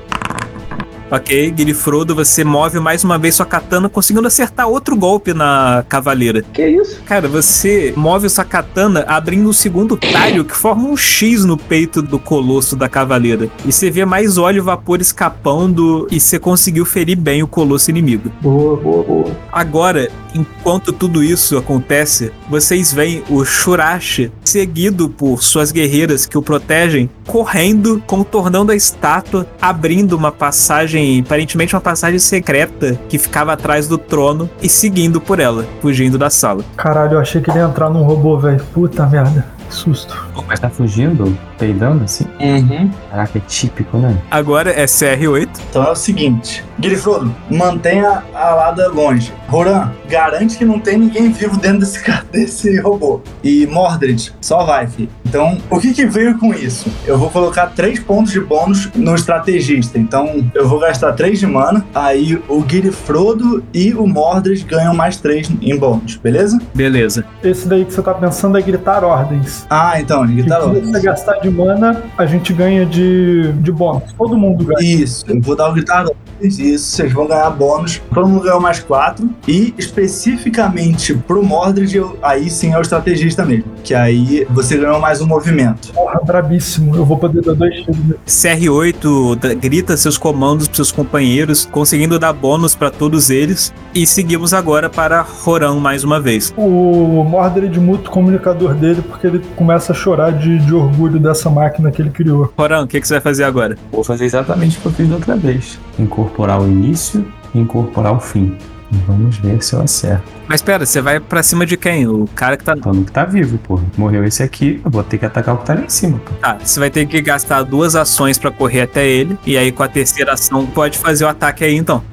Ok, 1.11 1.53
Girifrodo, 1.57 2.13
você 2.13 2.43
move 2.43 2.79
mais 2.79 3.03
uma 3.03 3.17
vez 3.17 3.33
sua 3.33 3.45
katana, 3.45 3.89
conseguindo 3.89 4.27
acertar 4.27 4.67
outro 4.67 4.95
golpe 4.95 5.33
na 5.33 5.83
cavaleira. 5.89 6.43
Que 6.53 6.67
isso? 6.67 7.01
Cara, 7.03 7.27
você 7.27 7.91
move 7.95 8.29
sua 8.29 8.45
katana 8.45 9.03
abrindo 9.07 9.49
o 9.49 9.53
segundo 9.53 9.97
talho 9.97 10.45
que 10.45 10.55
forma 10.55 10.87
um 10.87 10.95
X 10.95 11.43
no 11.45 11.57
peito 11.57 12.03
do 12.03 12.19
colosso 12.19 12.75
da 12.75 12.87
cavaleira. 12.87 13.49
E 13.65 13.71
você 13.71 13.89
vê 13.89 14.05
mais 14.05 14.37
óleo 14.37 14.57
e 14.57 14.61
vapor 14.61 15.01
escapando 15.01 16.07
e 16.11 16.19
você 16.19 16.37
conseguiu 16.37 16.85
ferir 16.85 17.17
bem 17.17 17.41
o 17.41 17.47
colosso 17.47 17.89
inimigo. 17.89 18.31
Boa, 18.39 18.77
boa, 18.77 19.03
boa. 19.03 19.37
Agora, 19.51 20.11
enquanto 20.35 20.93
tudo 20.93 21.23
isso 21.23 21.57
acontece, 21.57 22.31
vocês 22.49 22.93
veem 22.93 23.23
o 23.29 23.43
Shurashi 23.43 24.31
seguido 24.43 25.09
por 25.09 25.43
suas 25.43 25.71
guerreiras 25.71 26.25
que 26.25 26.37
o 26.37 26.41
protegem, 26.41 27.09
correndo, 27.25 28.01
contornando 28.05 28.71
a 28.71 28.75
estátua, 28.75 29.47
abrindo 29.61 30.13
uma 30.13 30.31
passagem, 30.31 30.98
aparentemente 31.23 31.75
uma 31.75 31.81
passagem 31.81 32.19
secreta 32.19 32.99
que 33.07 33.17
ficava 33.17 33.53
atrás 33.53 33.87
do 33.87 33.97
trono 33.97 34.49
e 34.61 34.69
seguindo 34.69 35.19
por 35.19 35.39
ela, 35.39 35.65
fugindo 35.81 36.17
da 36.17 36.29
sala. 36.29 36.63
Caralho, 36.75 37.13
eu 37.13 37.19
achei 37.19 37.41
que 37.41 37.49
ele 37.49 37.59
ia 37.59 37.65
entrar 37.65 37.89
num 37.89 38.03
robô, 38.03 38.37
velho. 38.37 38.63
Puta 38.73 39.05
merda. 39.05 39.45
Que 39.69 39.75
susto. 39.75 40.29
Mas 40.47 40.59
tá 40.59 40.69
fugindo, 40.69 41.37
peidando 41.59 42.03
assim? 42.03 42.25
Uhum. 42.39 42.89
Caraca, 43.11 43.37
é 43.37 43.41
típico, 43.47 43.97
né? 43.97 44.17
Agora 44.31 44.71
é 44.71 44.85
CR8. 44.85 45.49
Então 45.69 45.83
é 45.83 45.91
o 45.91 45.95
seguinte, 45.95 46.65
Girifrodo, 46.81 47.35
mantenha 47.49 48.23
a 48.33 48.49
Lada 48.55 48.87
longe. 48.87 49.33
Roran, 49.47 49.91
garante 50.07 50.57
que 50.57 50.63
não 50.63 50.79
tem 50.79 50.97
ninguém 50.97 51.31
vivo 51.31 51.57
dentro 51.57 51.79
desse, 51.79 51.99
desse 52.31 52.79
robô. 52.79 53.21
E 53.43 53.65
Mordred, 53.67 54.33
só 54.41 54.63
vai, 54.63 54.87
filho. 54.87 55.09
Então, 55.25 55.57
o 55.69 55.79
que 55.79 55.93
que 55.93 56.05
veio 56.05 56.37
com 56.39 56.53
isso? 56.53 56.89
Eu 57.05 57.17
vou 57.17 57.29
colocar 57.29 57.67
três 57.67 57.99
pontos 57.99 58.31
de 58.31 58.39
bônus 58.39 58.89
no 58.95 59.13
estrategista. 59.13 59.99
Então, 59.99 60.49
eu 60.55 60.67
vou 60.67 60.79
gastar 60.79 61.13
três 61.13 61.39
de 61.39 61.45
mana. 61.45 61.85
Aí 61.93 62.41
o 62.47 62.65
Girifrodo 62.67 63.63
e 63.73 63.93
o 63.93 64.07
Mordred 64.07 64.63
ganham 64.63 64.93
mais 64.93 65.17
três 65.17 65.49
em 65.61 65.77
bônus, 65.77 66.15
beleza? 66.15 66.59
Beleza. 66.73 67.25
Esse 67.43 67.67
daí 67.67 67.85
que 67.85 67.93
você 67.93 68.01
tá 68.01 68.13
pensando 68.13 68.57
é 68.57 68.61
gritar 68.61 69.03
ordens. 69.03 69.67
Ah, 69.69 69.99
então, 69.99 70.25
gritar 70.25 70.61
se 70.61 70.67
você 70.67 71.01
gastar 71.01 71.39
de 71.39 71.49
mana, 71.49 72.03
a 72.17 72.25
gente 72.25 72.51
ganha 72.51 72.85
de, 72.85 73.51
de 73.53 73.71
bônus. 73.71 74.11
Todo 74.17 74.37
mundo 74.37 74.63
ganha. 74.63 74.81
Isso, 74.81 75.25
eu 75.27 75.39
vou 75.41 75.55
dar 75.55 75.69
o 75.69 75.73
gritar 75.73 76.05
ordens, 76.05 76.57
isso, 76.73 76.91
vocês 76.95 77.11
vão 77.13 77.27
ganhar 77.27 77.49
bônus. 77.51 78.01
Todo 78.13 78.27
mundo 78.27 78.43
ganhou 78.43 78.59
mais 78.61 78.79
quatro. 78.79 79.29
E 79.47 79.73
especificamente 79.77 81.13
pro 81.27 81.43
Mordred, 81.43 81.95
eu- 81.95 82.17
aí 82.21 82.49
sim 82.49 82.73
é 82.73 82.77
o 82.77 82.81
estrategista 82.81 83.45
mesmo. 83.45 83.65
Que 83.83 83.93
aí 83.93 84.45
você 84.49 84.77
ganhou 84.77 84.99
mais 84.99 85.21
um 85.21 85.27
movimento. 85.27 85.91
Porra, 85.93 86.19
brabíssimo. 86.23 86.95
Eu 86.95 87.05
vou 87.05 87.17
poder 87.17 87.41
dar 87.41 87.53
dois 87.53 87.75
tiros. 87.75 87.97
nele. 87.97 88.19
CR8 88.25 89.35
da- 89.35 89.53
grita 89.53 89.95
seus 89.97 90.17
comandos 90.17 90.67
pros 90.67 90.77
seus 90.77 90.91
companheiros, 90.91 91.65
conseguindo 91.71 92.17
dar 92.19 92.33
bônus 92.33 92.75
pra 92.75 92.89
todos 92.89 93.29
eles. 93.29 93.73
E 93.93 94.05
seguimos 94.05 94.53
agora 94.53 94.89
para 94.89 95.21
Roran 95.21 95.75
mais 95.79 96.03
uma 96.03 96.19
vez. 96.19 96.53
O 96.57 97.23
Mordred 97.23 97.79
muta 97.79 98.09
o 98.09 98.11
comunicador 98.11 98.73
dele 98.73 99.01
porque 99.01 99.27
ele 99.27 99.41
começa 99.55 99.91
a 99.91 99.95
chorar 99.95 100.31
de, 100.31 100.59
de 100.59 100.73
orgulho 100.73 101.19
dessa 101.19 101.49
máquina 101.49 101.91
que 101.91 102.01
ele 102.01 102.09
criou. 102.11 102.53
Roran, 102.57 102.83
o 102.83 102.87
que, 102.87 102.99
que 103.01 103.07
você 103.07 103.15
vai 103.15 103.21
fazer 103.21 103.43
agora? 103.43 103.77
Vou 103.91 104.03
fazer 104.03 104.25
exatamente 104.25 104.77
o 104.77 104.81
que 104.81 104.85
eu 104.87 104.91
fiz 104.91 105.07
da 105.09 105.15
outra 105.15 105.35
vez. 105.35 105.79
Incorporar 105.97 106.58
o 106.61 106.67
início 106.67 107.25
e 107.53 107.59
incorporar 107.59 108.13
o 108.13 108.19
fim. 108.19 108.57
E 108.91 108.97
Vamos 109.05 109.37
ver 109.37 109.61
se 109.61 109.73
eu 109.73 109.81
acerto. 109.81 110.23
Mas 110.47 110.63
pera, 110.63 110.83
você 110.83 110.99
vai 110.99 111.19
pra 111.19 111.43
cima 111.43 111.63
de 111.63 111.77
quem? 111.77 112.07
O 112.07 112.27
cara 112.33 112.57
que 112.57 112.63
tá. 112.63 112.73
Então 112.75 112.91
no 112.91 113.05
que 113.05 113.11
tá 113.11 113.23
vivo, 113.23 113.57
porra. 113.59 113.83
Morreu 113.95 114.23
esse 114.25 114.41
aqui, 114.41 114.81
eu 114.83 114.89
vou 114.89 115.03
ter 115.03 115.19
que 115.19 115.25
atacar 115.25 115.53
o 115.53 115.59
que 115.59 115.65
tá 115.65 115.75
lá 115.75 115.81
em 115.81 115.89
cima, 115.89 116.19
pô. 116.19 116.31
Ah, 116.41 116.57
você 116.59 116.79
vai 116.79 116.89
ter 116.89 117.05
que 117.05 117.21
gastar 117.21 117.61
duas 117.63 117.95
ações 117.95 118.39
pra 118.39 118.49
correr 118.49 118.81
até 118.81 119.07
ele. 119.07 119.37
E 119.45 119.57
aí, 119.57 119.71
com 119.71 119.83
a 119.83 119.87
terceira 119.87 120.33
ação, 120.33 120.65
pode 120.65 120.97
fazer 120.97 121.25
o 121.25 121.27
ataque 121.27 121.63
aí 121.63 121.75
então. 121.75 122.03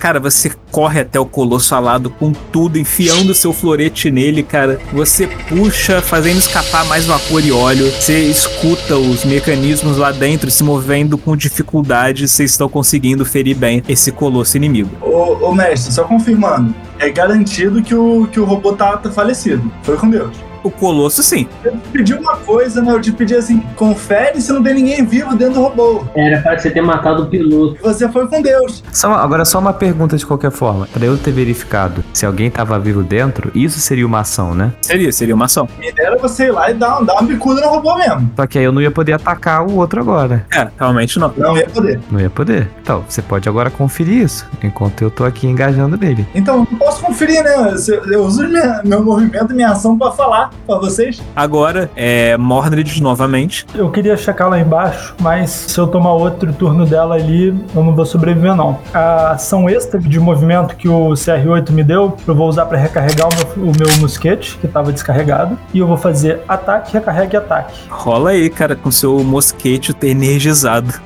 Cara, 0.00 0.18
você 0.18 0.50
corre 0.70 1.00
até 1.00 1.20
o 1.20 1.26
colosso 1.26 1.74
alado 1.74 2.08
com 2.08 2.32
tudo, 2.32 2.78
enfiando 2.78 3.34
seu 3.34 3.52
florete 3.52 4.10
nele, 4.10 4.42
cara. 4.42 4.80
Você 4.94 5.26
puxa, 5.26 6.00
fazendo 6.00 6.38
escapar 6.38 6.86
mais 6.86 7.04
vapor 7.04 7.44
e 7.44 7.52
óleo. 7.52 7.84
Você 7.92 8.18
escuta 8.20 8.96
os 8.96 9.26
mecanismos 9.26 9.98
lá 9.98 10.10
dentro 10.10 10.50
se 10.50 10.64
movendo 10.64 11.18
com 11.18 11.36
dificuldade. 11.36 12.26
Vocês 12.26 12.52
estão 12.52 12.66
conseguindo 12.66 13.26
ferir 13.26 13.54
bem 13.54 13.82
esse 13.86 14.10
colosso 14.10 14.56
inimigo. 14.56 14.90
Ô, 15.02 15.50
ô 15.50 15.54
mestre, 15.54 15.92
só 15.92 16.04
confirmando. 16.04 16.74
É 16.98 17.10
garantido 17.10 17.82
que 17.82 17.94
o, 17.94 18.26
que 18.26 18.40
o 18.40 18.44
robô 18.46 18.72
tá, 18.72 18.96
tá 18.96 19.10
falecido. 19.10 19.70
Foi 19.82 19.98
com 19.98 20.08
Deus. 20.08 20.49
O 20.62 20.70
Colosso, 20.70 21.22
sim. 21.22 21.48
Eu 21.64 21.72
te 21.72 21.88
pedi 21.92 22.14
uma 22.14 22.36
coisa, 22.36 22.82
né? 22.82 22.92
Eu 22.92 23.00
te 23.00 23.12
pedi 23.12 23.34
assim, 23.34 23.60
confere 23.76 24.40
se 24.40 24.52
não 24.52 24.62
tem 24.62 24.74
ninguém 24.74 25.04
vivo 25.04 25.34
dentro 25.34 25.54
do 25.54 25.60
robô. 25.62 26.04
Era 26.14 26.40
pra 26.42 26.58
você 26.58 26.70
ter 26.70 26.82
matado 26.82 27.22
o 27.22 27.26
piloto. 27.26 27.76
Você 27.82 28.08
foi 28.08 28.26
com 28.28 28.42
Deus. 28.42 28.82
Só, 28.92 29.12
agora, 29.14 29.44
só 29.44 29.58
uma 29.58 29.72
pergunta 29.72 30.16
de 30.16 30.26
qualquer 30.26 30.50
forma. 30.50 30.86
Pra 30.92 31.04
eu 31.04 31.16
ter 31.16 31.32
verificado 31.32 32.04
se 32.12 32.26
alguém 32.26 32.50
tava 32.50 32.78
vivo 32.78 33.02
dentro, 33.02 33.50
isso 33.54 33.80
seria 33.80 34.06
uma 34.06 34.20
ação, 34.20 34.54
né? 34.54 34.72
Seria, 34.82 35.10
seria 35.12 35.34
uma 35.34 35.46
ação. 35.46 35.68
Me 35.78 35.90
dera 35.92 36.16
você 36.18 36.46
ir 36.46 36.50
lá 36.52 36.70
e 36.70 36.74
dar, 36.74 37.00
dar 37.04 37.14
uma 37.14 37.22
bicuda 37.22 37.60
no 37.60 37.68
robô 37.68 37.96
mesmo. 37.96 38.30
Só 38.36 38.46
que 38.46 38.58
aí 38.58 38.64
eu 38.64 38.72
não 38.72 38.82
ia 38.82 38.90
poder 38.90 39.12
atacar 39.14 39.66
o 39.66 39.76
outro 39.76 40.00
agora. 40.00 40.44
É, 40.54 40.68
realmente 40.78 41.18
não. 41.18 41.32
Não 41.36 41.56
ia 41.56 41.68
poder. 41.68 42.00
Não 42.10 42.20
ia 42.20 42.30
poder. 42.30 42.68
Então, 42.82 43.04
você 43.08 43.22
pode 43.22 43.48
agora 43.48 43.70
conferir 43.70 44.22
isso, 44.24 44.46
enquanto 44.62 45.02
eu 45.02 45.10
tô 45.10 45.24
aqui 45.24 45.46
engajando 45.46 45.96
nele. 45.96 46.26
Então, 46.34 46.56
eu 46.56 46.68
não 46.70 46.78
posso 46.78 47.02
conferir, 47.02 47.42
né? 47.42 47.74
Eu, 47.88 48.12
eu 48.12 48.24
uso 48.24 48.46
minha- 48.46 48.82
meu 48.84 49.02
movimento 49.02 49.52
e 49.52 49.54
minha 49.54 49.70
ação 49.70 49.96
pra 49.96 50.10
falar 50.10 50.49
pra 50.66 50.78
vocês. 50.78 51.22
Agora 51.34 51.90
é 51.96 52.36
Mordred 52.36 53.02
novamente. 53.02 53.66
Eu 53.74 53.90
queria 53.90 54.16
checar 54.16 54.48
lá 54.48 54.58
embaixo, 54.58 55.14
mas 55.20 55.50
se 55.50 55.78
eu 55.78 55.86
tomar 55.86 56.12
outro 56.12 56.52
turno 56.52 56.86
dela 56.86 57.14
ali, 57.14 57.48
eu 57.74 57.84
não 57.84 57.94
vou 57.94 58.06
sobreviver 58.06 58.54
não. 58.54 58.78
A 58.92 59.32
ação 59.32 59.68
extra 59.68 59.98
de 59.98 60.18
movimento 60.18 60.76
que 60.76 60.88
o 60.88 61.10
CR8 61.10 61.70
me 61.70 61.82
deu, 61.82 62.16
eu 62.26 62.34
vou 62.34 62.48
usar 62.48 62.66
pra 62.66 62.78
recarregar 62.78 63.28
o 63.28 63.34
meu, 63.34 63.70
o 63.70 63.72
meu 63.76 63.98
mosquete, 63.98 64.58
que 64.60 64.68
tava 64.68 64.92
descarregado, 64.92 65.58
e 65.72 65.78
eu 65.78 65.86
vou 65.86 65.96
fazer 65.96 66.40
ataque, 66.48 66.92
recarrega 66.92 67.34
e 67.34 67.36
ataque. 67.36 67.80
Rola 67.88 68.30
aí, 68.30 68.48
cara, 68.48 68.76
com 68.76 68.90
seu 68.90 69.18
mosquete 69.24 69.94
energizado. 70.02 71.00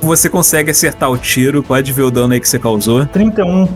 Você 0.00 0.28
consegue 0.28 0.70
acertar 0.70 1.10
o 1.10 1.18
tiro, 1.18 1.62
pode 1.62 1.92
ver 1.92 2.02
o 2.02 2.10
dano 2.10 2.32
aí 2.34 2.40
que 2.40 2.48
você 2.48 2.58
causou. 2.58 3.06
31. 3.06 3.66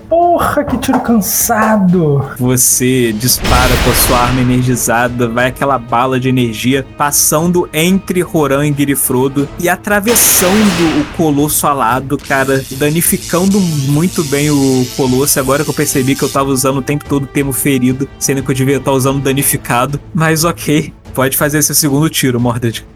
Porra, 0.40 0.64
que 0.64 0.78
tiro 0.78 0.98
cansado! 1.00 2.24
Você 2.38 3.12
dispara 3.12 3.76
com 3.84 3.90
a 3.90 3.94
sua 3.94 4.18
arma 4.20 4.40
energizada, 4.40 5.28
vai 5.28 5.48
aquela 5.48 5.78
bala 5.78 6.18
de 6.18 6.30
energia 6.30 6.82
passando 6.96 7.68
entre 7.74 8.22
Roran 8.22 8.66
e 8.66 8.72
Girifrodo 8.72 9.46
e 9.58 9.68
atravessando 9.68 10.98
o 10.98 11.04
colosso 11.14 11.66
alado, 11.66 12.16
cara, 12.16 12.64
danificando 12.78 13.60
muito 13.60 14.24
bem 14.24 14.50
o 14.50 14.86
colosso. 14.96 15.38
Agora 15.38 15.62
que 15.62 15.68
eu 15.68 15.74
percebi 15.74 16.14
que 16.14 16.22
eu 16.22 16.30
tava 16.30 16.48
usando 16.48 16.78
o 16.78 16.82
tempo 16.82 17.04
todo 17.04 17.24
o 17.24 17.26
termo 17.26 17.52
ferido, 17.52 18.08
sendo 18.18 18.42
que 18.42 18.50
eu 18.50 18.54
devia 18.54 18.78
estar 18.78 18.92
usando 18.92 19.20
danificado, 19.20 20.00
mas 20.14 20.42
ok. 20.42 20.90
Pode 21.12 21.36
fazer 21.36 21.60
seu 21.60 21.74
segundo 21.74 22.08
tiro, 22.08 22.40
Mordred. 22.40 22.86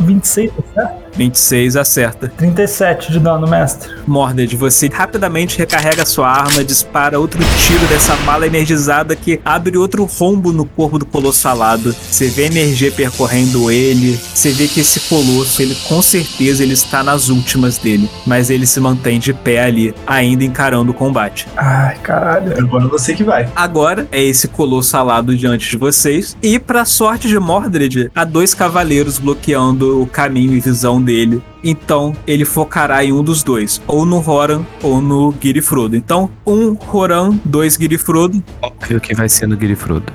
26, 0.00 0.50
tá 0.50 0.62
certo? 0.74 0.97
26 1.16 1.76
acerta. 1.76 2.32
37 2.36 3.12
de 3.12 3.20
dano, 3.20 3.46
mestre. 3.46 3.90
Mordred, 4.06 4.54
você 4.56 4.88
rapidamente 4.88 5.58
recarrega 5.58 6.04
sua 6.04 6.28
arma, 6.28 6.64
dispara 6.64 7.18
outro 7.18 7.40
tiro 7.58 7.86
dessa 7.86 8.14
bala 8.16 8.46
energizada 8.46 9.14
que 9.14 9.40
abre 9.44 9.76
outro 9.76 10.04
rombo 10.04 10.52
no 10.52 10.64
corpo 10.64 10.98
do 10.98 11.06
colosso 11.06 11.46
alado. 11.48 11.92
Você 11.92 12.28
vê 12.28 12.44
a 12.44 12.46
energia 12.46 12.90
percorrendo 12.90 13.70
ele, 13.70 14.18
você 14.34 14.50
vê 14.50 14.66
que 14.66 14.80
esse 14.80 15.00
colosso, 15.00 15.60
ele 15.62 15.74
com 15.88 16.00
certeza 16.00 16.62
ele 16.62 16.74
está 16.74 17.02
nas 17.02 17.28
últimas 17.28 17.78
dele, 17.78 18.08
mas 18.26 18.50
ele 18.50 18.66
se 18.66 18.80
mantém 18.80 19.18
de 19.18 19.32
pé 19.32 19.64
ali, 19.64 19.94
ainda 20.06 20.44
encarando 20.44 20.90
o 20.90 20.94
combate. 20.94 21.46
Ai, 21.56 21.96
caralho. 21.98 22.58
Agora 22.58 22.86
você 22.88 23.14
que 23.14 23.24
vai. 23.24 23.50
Agora 23.54 24.06
é 24.10 24.22
esse 24.22 24.48
colosso 24.48 24.96
alado 24.96 25.36
diante 25.36 25.70
de 25.70 25.76
vocês. 25.76 26.36
E 26.42 26.58
pra 26.58 26.84
sorte 26.84 27.28
de 27.28 27.38
Mordred, 27.38 28.10
há 28.14 28.24
dois 28.24 28.54
cavaleiros 28.54 29.18
bloqueando 29.18 30.02
o 30.02 30.06
caminho 30.06 30.54
e 30.54 30.60
visão 30.60 30.97
dele. 31.02 31.42
Então 31.62 32.14
ele 32.26 32.44
focará 32.44 33.04
em 33.04 33.12
um 33.12 33.22
dos 33.22 33.42
dois, 33.42 33.82
ou 33.86 34.04
no 34.04 34.18
Horan 34.28 34.62
ou 34.82 35.00
no 35.00 35.34
Girifrodo. 35.40 35.96
Então, 35.96 36.30
um 36.46 36.76
Horan, 36.92 37.38
dois 37.44 37.74
Girifrodo. 37.74 38.42
Óbvio 38.62 39.00
que 39.00 39.14
vai 39.14 39.28
ser 39.28 39.46
no 39.46 39.58
Girifrodo. 39.58 40.12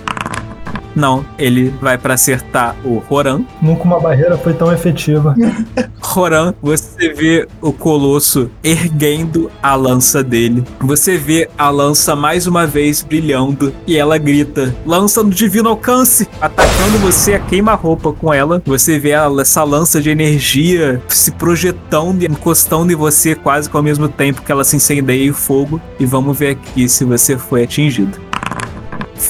Não, 0.95 1.25
ele 1.37 1.73
vai 1.81 1.97
pra 1.97 2.13
acertar 2.13 2.75
o 2.83 3.01
Horan. 3.09 3.41
Nunca 3.61 3.83
uma 3.83 3.99
barreira 3.99 4.37
foi 4.37 4.53
tão 4.53 4.71
efetiva. 4.71 5.35
Horan, 6.15 6.53
você 6.61 7.13
vê 7.13 7.47
o 7.61 7.71
colosso 7.71 8.49
erguendo 8.63 9.49
a 9.61 9.75
lança 9.75 10.23
dele. 10.23 10.63
Você 10.79 11.17
vê 11.17 11.49
a 11.57 11.69
lança 11.69 12.15
mais 12.15 12.45
uma 12.45 12.67
vez 12.67 13.01
brilhando 13.01 13.73
e 13.87 13.97
ela 13.97 14.17
grita: 14.17 14.75
Lança 14.85 15.23
no 15.23 15.31
divino 15.31 15.69
alcance! 15.69 16.27
Atacando 16.39 16.97
você 16.99 17.33
a 17.33 17.39
queima-roupa 17.39 18.13
com 18.13 18.33
ela. 18.33 18.61
Você 18.65 18.99
vê 18.99 19.11
essa 19.41 19.63
lança 19.63 20.01
de 20.01 20.09
energia 20.09 21.01
se 21.07 21.31
projetando 21.31 22.23
e 22.23 22.25
encostando 22.25 22.91
em 22.91 22.95
você 22.95 23.35
quase 23.35 23.69
que 23.69 23.77
ao 23.77 23.83
mesmo 23.83 24.07
tempo 24.07 24.41
que 24.41 24.51
ela 24.51 24.63
se 24.63 24.75
incendeia 24.75 25.27
em 25.27 25.33
fogo. 25.33 25.81
E 25.99 26.05
vamos 26.05 26.37
ver 26.37 26.51
aqui 26.51 26.87
se 26.87 27.03
você 27.05 27.37
foi 27.37 27.63
atingido. 27.63 28.32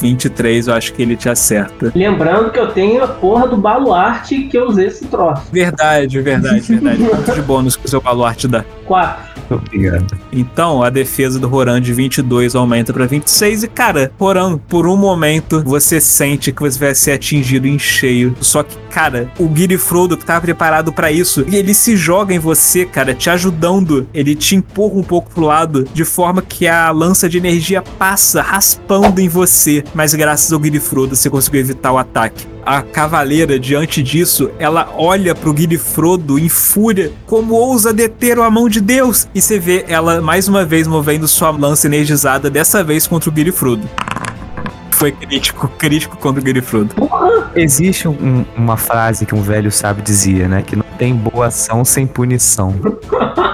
23, 0.01 0.67
eu 0.67 0.73
acho 0.73 0.93
que 0.93 1.01
ele 1.01 1.15
te 1.15 1.29
acerta. 1.29 1.91
Lembrando 1.95 2.51
que 2.51 2.59
eu 2.59 2.67
tenho 2.67 3.03
a 3.03 3.07
porra 3.07 3.47
do 3.47 3.57
baluarte 3.57 4.43
que 4.43 4.57
eu 4.57 4.67
usei 4.67 4.87
esse 4.87 5.05
troço. 5.05 5.43
Verdade, 5.51 6.19
verdade, 6.21 6.75
verdade. 6.75 7.03
Quanto 7.09 7.33
de 7.33 7.41
bônus 7.41 7.75
que 7.75 7.85
o 7.85 7.89
seu 7.89 8.01
baluarte 8.01 8.47
dá? 8.47 8.63
4. 8.85 9.33
Obrigado. 9.49 10.17
Então, 10.31 10.83
a 10.83 10.89
defesa 10.89 11.39
do 11.39 11.47
Roran 11.47 11.81
de 11.81 11.93
22 11.93 12.55
aumenta 12.55 12.93
pra 12.93 13.05
26 13.05 13.63
e, 13.63 13.67
cara, 13.67 14.11
Roran, 14.19 14.57
por 14.57 14.87
um 14.87 14.95
momento 14.95 15.61
você 15.63 15.99
sente 15.99 16.51
que 16.51 16.61
você 16.61 16.79
vai 16.79 16.95
ser 16.95 17.11
atingido 17.11 17.67
em 17.67 17.77
cheio. 17.77 18.35
Só 18.41 18.63
que, 18.63 18.75
cara, 18.89 19.29
o 19.39 19.49
Girifrodo 19.53 20.17
que 20.17 20.25
tá 20.25 20.39
preparado 20.39 20.91
pra 20.91 21.11
isso, 21.11 21.45
e 21.47 21.55
ele 21.55 21.73
se 21.73 21.95
joga 21.95 22.33
em 22.33 22.39
você, 22.39 22.85
cara, 22.85 23.13
te 23.13 23.29
ajudando. 23.29 24.07
Ele 24.13 24.35
te 24.35 24.55
empurra 24.55 24.95
um 24.95 25.03
pouco 25.03 25.31
pro 25.31 25.45
lado, 25.45 25.87
de 25.93 26.05
forma 26.05 26.41
que 26.41 26.67
a 26.67 26.89
lança 26.91 27.29
de 27.29 27.37
energia 27.37 27.81
passa 27.81 28.41
raspando 28.41 29.19
em 29.19 29.27
você. 29.27 29.82
Mas 29.93 30.13
graças 30.13 30.51
ao 30.51 30.63
Girifrodo 30.63 31.15
você 31.15 31.29
conseguiu 31.29 31.59
evitar 31.61 31.91
o 31.91 31.97
ataque. 31.97 32.47
A 32.65 32.81
cavaleira, 32.81 33.59
diante 33.59 34.01
disso, 34.01 34.49
ela 34.57 34.89
olha 34.97 35.35
pro 35.35 35.55
Girifrodo 35.55 36.39
em 36.39 36.49
fúria, 36.49 37.11
como 37.25 37.53
ousa 37.53 37.91
deter 37.93 38.39
a 38.39 38.49
mão 38.49 38.69
de 38.69 38.79
Deus. 38.81 39.27
E 39.35 39.41
você 39.41 39.59
vê 39.59 39.85
ela 39.87 40.21
mais 40.21 40.47
uma 40.47 40.63
vez 40.65 40.87
movendo 40.87 41.27
sua 41.27 41.51
lança 41.51 41.87
energizada, 41.87 42.49
dessa 42.49 42.83
vez 42.83 43.05
contra 43.05 43.29
o 43.29 43.33
Girifrodo. 43.35 43.87
Foi 44.91 45.11
crítico, 45.11 45.67
crítico 45.77 46.15
contra 46.17 46.41
o 46.41 46.45
Girifrodo. 46.45 46.95
Existe 47.55 48.07
um- 48.07 48.45
uma 48.55 48.77
frase 48.77 49.25
que 49.25 49.35
um 49.35 49.41
velho 49.41 49.71
sábio 49.71 50.03
dizia, 50.03 50.47
né? 50.47 50.61
Que 50.65 50.75
não 50.75 50.85
tem 50.97 51.13
boa 51.13 51.47
ação 51.47 51.83
sem 51.83 52.07
punição. 52.07 52.73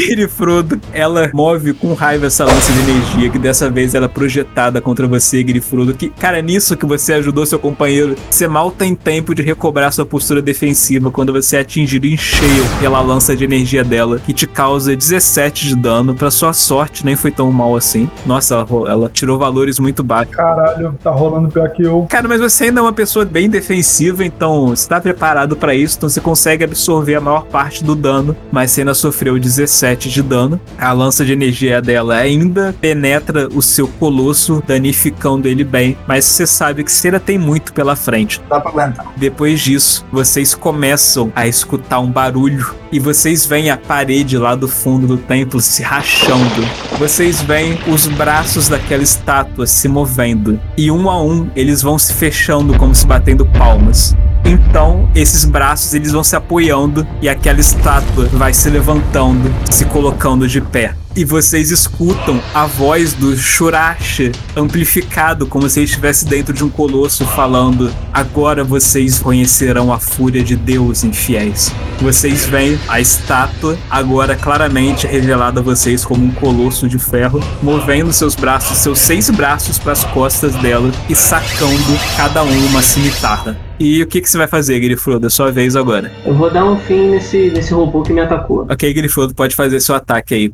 Girifrodo, 0.00 0.80
ela 0.92 1.30
move 1.32 1.72
com 1.74 1.94
raiva 1.94 2.26
essa 2.26 2.44
lança 2.44 2.72
de 2.72 2.80
energia, 2.80 3.30
que 3.30 3.38
dessa 3.38 3.70
vez 3.70 3.94
ela 3.94 4.06
é 4.06 4.08
projetada 4.08 4.80
contra 4.80 5.06
você, 5.06 5.38
Girifrodo. 5.38 5.94
Que, 5.94 6.08
cara, 6.08 6.38
é 6.38 6.42
nisso 6.42 6.76
que 6.76 6.86
você 6.86 7.12
ajudou 7.14 7.44
seu 7.44 7.58
companheiro. 7.58 8.16
Você 8.30 8.48
mal 8.48 8.70
tem 8.70 8.94
tempo 8.94 9.34
de 9.34 9.42
recobrar 9.42 9.92
sua 9.92 10.06
postura 10.06 10.40
defensiva 10.40 11.10
quando 11.10 11.32
você 11.32 11.56
é 11.56 11.60
atingido 11.60 12.06
em 12.06 12.16
cheio 12.16 12.64
pela 12.80 13.00
lança 13.00 13.36
de 13.36 13.44
energia 13.44 13.84
dela, 13.84 14.18
que 14.18 14.32
te 14.32 14.46
causa 14.46 14.96
17 14.96 15.68
de 15.68 15.76
dano. 15.76 16.14
Pra 16.14 16.30
sua 16.30 16.52
sorte, 16.52 17.04
nem 17.04 17.16
foi 17.16 17.30
tão 17.30 17.50
mal 17.52 17.76
assim. 17.76 18.10
Nossa, 18.24 18.54
ela, 18.54 18.90
ela 18.90 19.10
tirou 19.12 19.38
valores 19.38 19.78
muito 19.78 20.02
baixos. 20.02 20.34
Caralho, 20.34 20.98
tá 21.02 21.10
rolando 21.10 21.50
pior 21.50 21.68
que 21.70 21.82
eu. 21.82 22.06
Cara, 22.08 22.26
mas 22.26 22.40
você 22.40 22.64
ainda 22.64 22.80
é 22.80 22.82
uma 22.82 22.92
pessoa 22.92 23.24
bem 23.24 23.48
defensiva, 23.48 24.24
então 24.24 24.68
você 24.68 24.88
tá 24.88 25.00
preparado 25.00 25.56
pra 25.56 25.74
isso, 25.74 25.96
então 25.96 26.08
você 26.08 26.20
consegue 26.20 26.64
absorver 26.64 27.16
a 27.16 27.20
maior 27.20 27.44
parte 27.44 27.84
do 27.84 27.94
dano, 27.94 28.36
mas 28.50 28.70
você 28.70 28.80
ainda 28.80 28.94
sofreu 28.94 29.38
17 29.38 29.89
de 29.96 30.22
dano. 30.22 30.60
A 30.78 30.92
lança 30.92 31.24
de 31.24 31.32
energia 31.32 31.80
dela 31.80 32.16
ainda 32.16 32.74
penetra 32.80 33.48
o 33.48 33.62
seu 33.62 33.88
colosso, 33.88 34.62
danificando 34.66 35.48
ele 35.48 35.64
bem, 35.64 35.96
mas 36.06 36.24
você 36.24 36.46
sabe 36.46 36.84
que 36.84 36.90
ainda 37.04 37.20
tem 37.20 37.38
muito 37.38 37.72
pela 37.72 37.96
frente. 37.96 38.40
Dá 38.48 38.60
pra 38.60 38.70
aguentar. 38.70 39.12
Depois 39.16 39.60
disso, 39.60 40.04
vocês 40.12 40.54
começam 40.54 41.32
a 41.34 41.46
escutar 41.46 42.00
um 42.00 42.10
barulho 42.10 42.74
e 42.92 42.98
vocês 42.98 43.46
veem 43.46 43.70
a 43.70 43.76
parede 43.76 44.36
lá 44.36 44.54
do 44.54 44.68
fundo 44.68 45.06
do 45.06 45.16
templo 45.16 45.60
se 45.60 45.82
rachando. 45.82 46.66
Vocês 46.98 47.40
veem 47.40 47.78
os 47.86 48.06
braços 48.06 48.68
daquela 48.68 49.02
estátua 49.02 49.66
se 49.66 49.88
movendo 49.88 50.60
e 50.76 50.90
um 50.90 51.08
a 51.08 51.22
um 51.22 51.48
eles 51.54 51.82
vão 51.82 51.98
se 51.98 52.12
fechando 52.12 52.76
como 52.76 52.94
se 52.94 53.06
batendo 53.06 53.46
palmas. 53.46 54.14
Então, 54.50 55.08
esses 55.14 55.44
braços 55.44 55.94
eles 55.94 56.10
vão 56.10 56.24
se 56.24 56.34
apoiando 56.34 57.06
e 57.22 57.28
aquela 57.28 57.60
estátua 57.60 58.28
vai 58.32 58.52
se 58.52 58.68
levantando, 58.68 59.48
se 59.70 59.84
colocando 59.84 60.48
de 60.48 60.60
pé. 60.60 60.92
E 61.16 61.24
vocês 61.24 61.72
escutam 61.72 62.40
a 62.54 62.66
voz 62.66 63.14
do 63.14 63.36
Shurashi 63.36 64.30
amplificado, 64.56 65.44
como 65.44 65.68
se 65.68 65.80
ele 65.80 65.86
estivesse 65.86 66.24
dentro 66.24 66.54
de 66.54 66.62
um 66.62 66.70
colosso 66.70 67.26
falando: 67.26 67.92
Agora 68.12 68.62
vocês 68.62 69.18
conhecerão 69.18 69.92
a 69.92 69.98
fúria 69.98 70.42
de 70.42 70.54
Deus, 70.54 71.02
infiéis. 71.02 71.72
Vocês 72.00 72.46
veem 72.46 72.78
a 72.86 73.00
estátua, 73.00 73.76
agora 73.90 74.36
claramente 74.36 75.04
revelada 75.04 75.58
a 75.58 75.62
vocês 75.62 76.04
como 76.04 76.24
um 76.24 76.30
colosso 76.30 76.88
de 76.88 76.98
ferro, 76.98 77.40
movendo 77.60 78.12
seus 78.12 78.36
braços, 78.36 78.78
seus 78.78 79.00
seis 79.00 79.28
braços 79.30 79.80
para 79.80 79.92
as 79.92 80.04
costas 80.04 80.54
dela 80.56 80.92
e 81.08 81.14
sacando 81.16 81.98
cada 82.16 82.44
um 82.44 82.66
uma 82.66 82.82
cimitarra. 82.82 83.58
E 83.80 84.00
o 84.02 84.06
que, 84.06 84.20
que 84.20 84.30
você 84.30 84.38
vai 84.38 84.46
fazer, 84.46 84.78
Grifrodo? 84.78 85.26
É 85.26 85.30
sua 85.30 85.50
vez 85.50 85.74
agora. 85.74 86.12
Eu 86.24 86.34
vou 86.34 86.50
dar 86.52 86.64
um 86.64 86.78
fim 86.78 87.10
nesse, 87.10 87.50
nesse 87.50 87.72
robô 87.74 88.02
que 88.02 88.12
me 88.12 88.20
atacou. 88.20 88.66
Ok, 88.70 88.92
Grifrodo, 88.92 89.34
pode 89.34 89.56
fazer 89.56 89.80
seu 89.80 89.94
ataque 89.94 90.34
aí. 90.34 90.52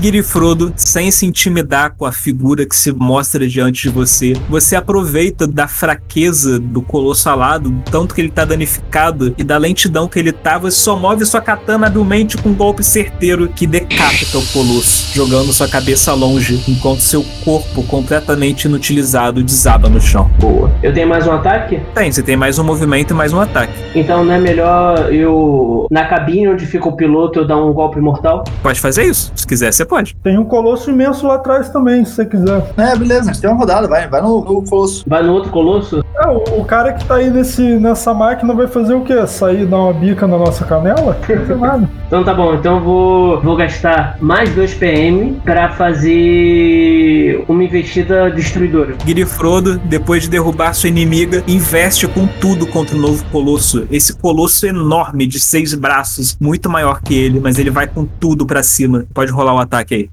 Girifrodo, 0.00 0.72
sem 0.76 1.10
se 1.10 1.26
intimidar 1.26 1.94
com 1.96 2.04
a 2.04 2.12
figura 2.12 2.66
que 2.66 2.74
se 2.74 2.92
mostra 2.92 3.46
diante 3.46 3.82
de 3.82 3.88
você, 3.88 4.32
você 4.48 4.74
aproveita 4.74 5.46
da 5.46 5.68
fraqueza 5.68 6.58
do 6.58 6.82
colosso 6.82 7.28
alado, 7.28 7.72
tanto 7.90 8.14
que 8.14 8.20
ele 8.20 8.30
tá 8.30 8.44
danificado 8.44 9.34
e 9.38 9.44
da 9.44 9.56
lentidão 9.58 10.08
que 10.08 10.18
ele 10.18 10.32
tá, 10.32 10.58
você 10.58 10.76
só 10.76 10.96
move 10.96 11.24
sua 11.24 11.40
katana 11.40 11.86
habilmente 11.86 12.36
com 12.36 12.48
um 12.48 12.54
golpe 12.54 12.82
certeiro 12.82 13.48
que 13.48 13.66
decapita 13.66 14.38
o 14.38 14.46
colosso, 14.48 15.14
jogando 15.14 15.52
sua 15.52 15.68
cabeça 15.68 16.12
longe, 16.14 16.62
enquanto 16.66 17.00
seu 17.00 17.24
corpo 17.44 17.82
completamente 17.84 18.64
inutilizado 18.64 19.42
desaba 19.42 19.88
no 19.88 20.00
chão. 20.00 20.30
Boa. 20.40 20.72
Eu 20.82 20.92
tenho 20.92 21.08
mais 21.08 21.26
um 21.26 21.32
ataque? 21.32 21.80
Tem, 21.94 22.10
você 22.10 22.22
tem 22.22 22.36
mais 22.36 22.58
um 22.58 22.64
movimento 22.64 23.12
e 23.12 23.14
mais 23.14 23.32
um 23.32 23.40
ataque. 23.40 23.72
Então 23.94 24.24
não 24.24 24.34
é 24.34 24.38
melhor 24.38 25.12
eu, 25.12 25.86
na 25.90 26.06
cabine 26.06 26.48
onde 26.48 26.66
fica 26.66 26.88
o 26.88 26.96
piloto, 26.96 27.40
eu 27.40 27.46
dar 27.46 27.56
um 27.56 27.72
golpe 27.72 28.00
mortal? 28.00 28.44
Pode 28.62 28.80
fazer 28.80 29.04
isso, 29.04 29.32
se 29.34 29.46
quiser 29.46 29.72
você 29.82 29.84
pode. 29.84 30.16
Tem 30.22 30.38
um 30.38 30.44
colosso 30.44 30.90
imenso 30.90 31.26
lá 31.26 31.34
atrás 31.34 31.68
também, 31.68 32.04
se 32.04 32.12
você 32.12 32.26
quiser. 32.26 32.72
É, 32.76 32.96
beleza, 32.96 33.30
a 33.30 33.32
gente 33.32 33.40
tem 33.40 33.50
uma 33.50 33.58
rodada, 33.58 33.88
vai, 33.88 34.08
vai 34.08 34.22
no, 34.22 34.44
no 34.44 34.62
colosso. 34.62 35.04
Vai 35.06 35.22
no 35.22 35.32
outro 35.32 35.50
colosso? 35.50 36.04
É, 36.20 36.26
o, 36.28 36.60
o 36.60 36.64
cara 36.64 36.92
que 36.92 37.04
tá 37.04 37.16
aí 37.16 37.30
nesse, 37.30 37.62
nessa 37.62 38.14
máquina 38.14 38.54
vai 38.54 38.66
fazer 38.66 38.94
o 38.94 39.02
quê? 39.02 39.26
Sair 39.26 39.62
e 39.62 39.66
dar 39.66 39.78
uma 39.78 39.92
bica 39.92 40.26
na 40.26 40.38
nossa 40.38 40.64
canela? 40.64 41.16
Não 41.28 41.40
fazer 41.40 41.56
nada. 41.56 41.90
Então 42.06 42.24
tá 42.24 42.34
bom, 42.34 42.54
então 42.54 42.76
eu 42.76 42.84
vou, 42.84 43.40
vou 43.40 43.56
gastar 43.56 44.18
mais 44.20 44.54
2 44.54 44.74
PM 44.74 45.40
pra 45.44 45.70
fazer 45.70 47.42
uma 47.48 47.64
investida 47.64 48.30
destruidora. 48.30 48.94
Girifrodo, 49.04 49.78
depois 49.78 50.22
de 50.24 50.28
derrubar 50.28 50.74
sua 50.74 50.90
inimiga, 50.90 51.42
investe 51.48 52.06
com 52.06 52.26
tudo 52.26 52.66
contra 52.66 52.96
o 52.96 53.00
novo 53.00 53.24
colosso. 53.32 53.86
Esse 53.90 54.14
colosso 54.14 54.66
enorme 54.66 55.26
de 55.26 55.40
seis 55.40 55.74
braços, 55.74 56.36
muito 56.38 56.68
maior 56.68 57.00
que 57.00 57.14
ele, 57.14 57.40
mas 57.40 57.58
ele 57.58 57.70
vai 57.70 57.86
com 57.86 58.04
tudo 58.04 58.44
pra 58.44 58.62
cima. 58.62 59.06
Pode 59.14 59.32
rolar 59.32 59.54
o 59.54 59.58
ataque 59.58 59.71
aí. 59.76 60.10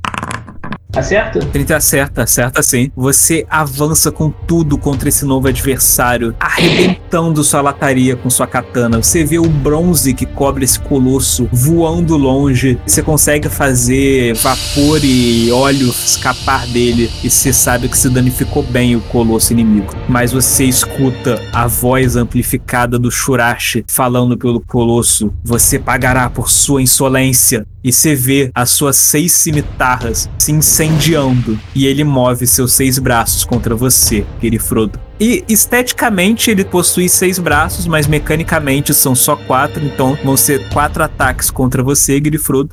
Acerta? 0.95 1.39
30 1.39 1.75
acerta, 1.75 2.23
acerta 2.23 2.63
sim. 2.63 2.91
Você 2.95 3.45
avança 3.47 4.11
com 4.11 4.31
tudo 4.31 4.75
contra 4.75 5.07
esse 5.07 5.23
novo 5.23 5.47
adversário, 5.47 6.35
arrebentando 6.39 7.43
sua 7.43 7.61
lataria 7.61 8.15
com 8.15 8.27
sua 8.27 8.47
katana. 8.47 9.01
Você 9.01 9.23
vê 9.23 9.37
o 9.37 9.47
bronze 9.47 10.15
que 10.15 10.25
cobre 10.25 10.65
esse 10.65 10.79
colosso 10.79 11.47
voando 11.51 12.17
longe. 12.17 12.79
Você 12.87 13.03
consegue 13.03 13.49
fazer 13.49 14.33
vapor 14.33 14.99
e 15.03 15.51
óleo 15.51 15.89
escapar 15.89 16.65
dele. 16.65 17.11
E 17.23 17.29
você 17.29 17.53
sabe 17.53 17.87
que 17.87 17.97
se 17.97 18.09
danificou 18.09 18.63
bem 18.63 18.95
o 18.95 19.01
colosso 19.01 19.53
inimigo. 19.53 19.93
Mas 20.07 20.31
você 20.31 20.65
escuta 20.65 21.39
a 21.53 21.67
voz 21.67 22.15
amplificada 22.15 22.97
do 22.97 23.11
Shurashi 23.11 23.85
falando 23.87 24.35
pelo 24.35 24.59
colosso: 24.59 25.31
Você 25.43 25.77
pagará 25.77 26.31
por 26.31 26.49
sua 26.49 26.81
insolência. 26.81 27.63
E 27.83 27.91
você 27.91 28.15
vê 28.15 28.51
as 28.53 28.69
suas 28.69 28.95
seis 28.95 29.31
cimitarras 29.31 30.29
se 30.37 30.51
incendiando. 30.51 31.59
E 31.73 31.85
ele 31.85 32.03
move 32.03 32.45
seus 32.45 32.73
seis 32.73 32.99
braços 32.99 33.43
contra 33.43 33.75
você, 33.75 34.25
Girifrodo. 34.41 34.99
E 35.19 35.43
esteticamente 35.49 36.49
ele 36.49 36.63
possui 36.63 37.09
seis 37.09 37.37
braços, 37.39 37.85
mas 37.85 38.07
mecanicamente 38.07 38.93
são 38.93 39.13
só 39.13 39.35
quatro. 39.35 39.83
Então 39.83 40.17
vão 40.23 40.37
ser 40.37 40.69
quatro 40.69 41.03
ataques 41.03 41.51
contra 41.51 41.83
você, 41.83 42.13
Girifrodo. 42.13 42.69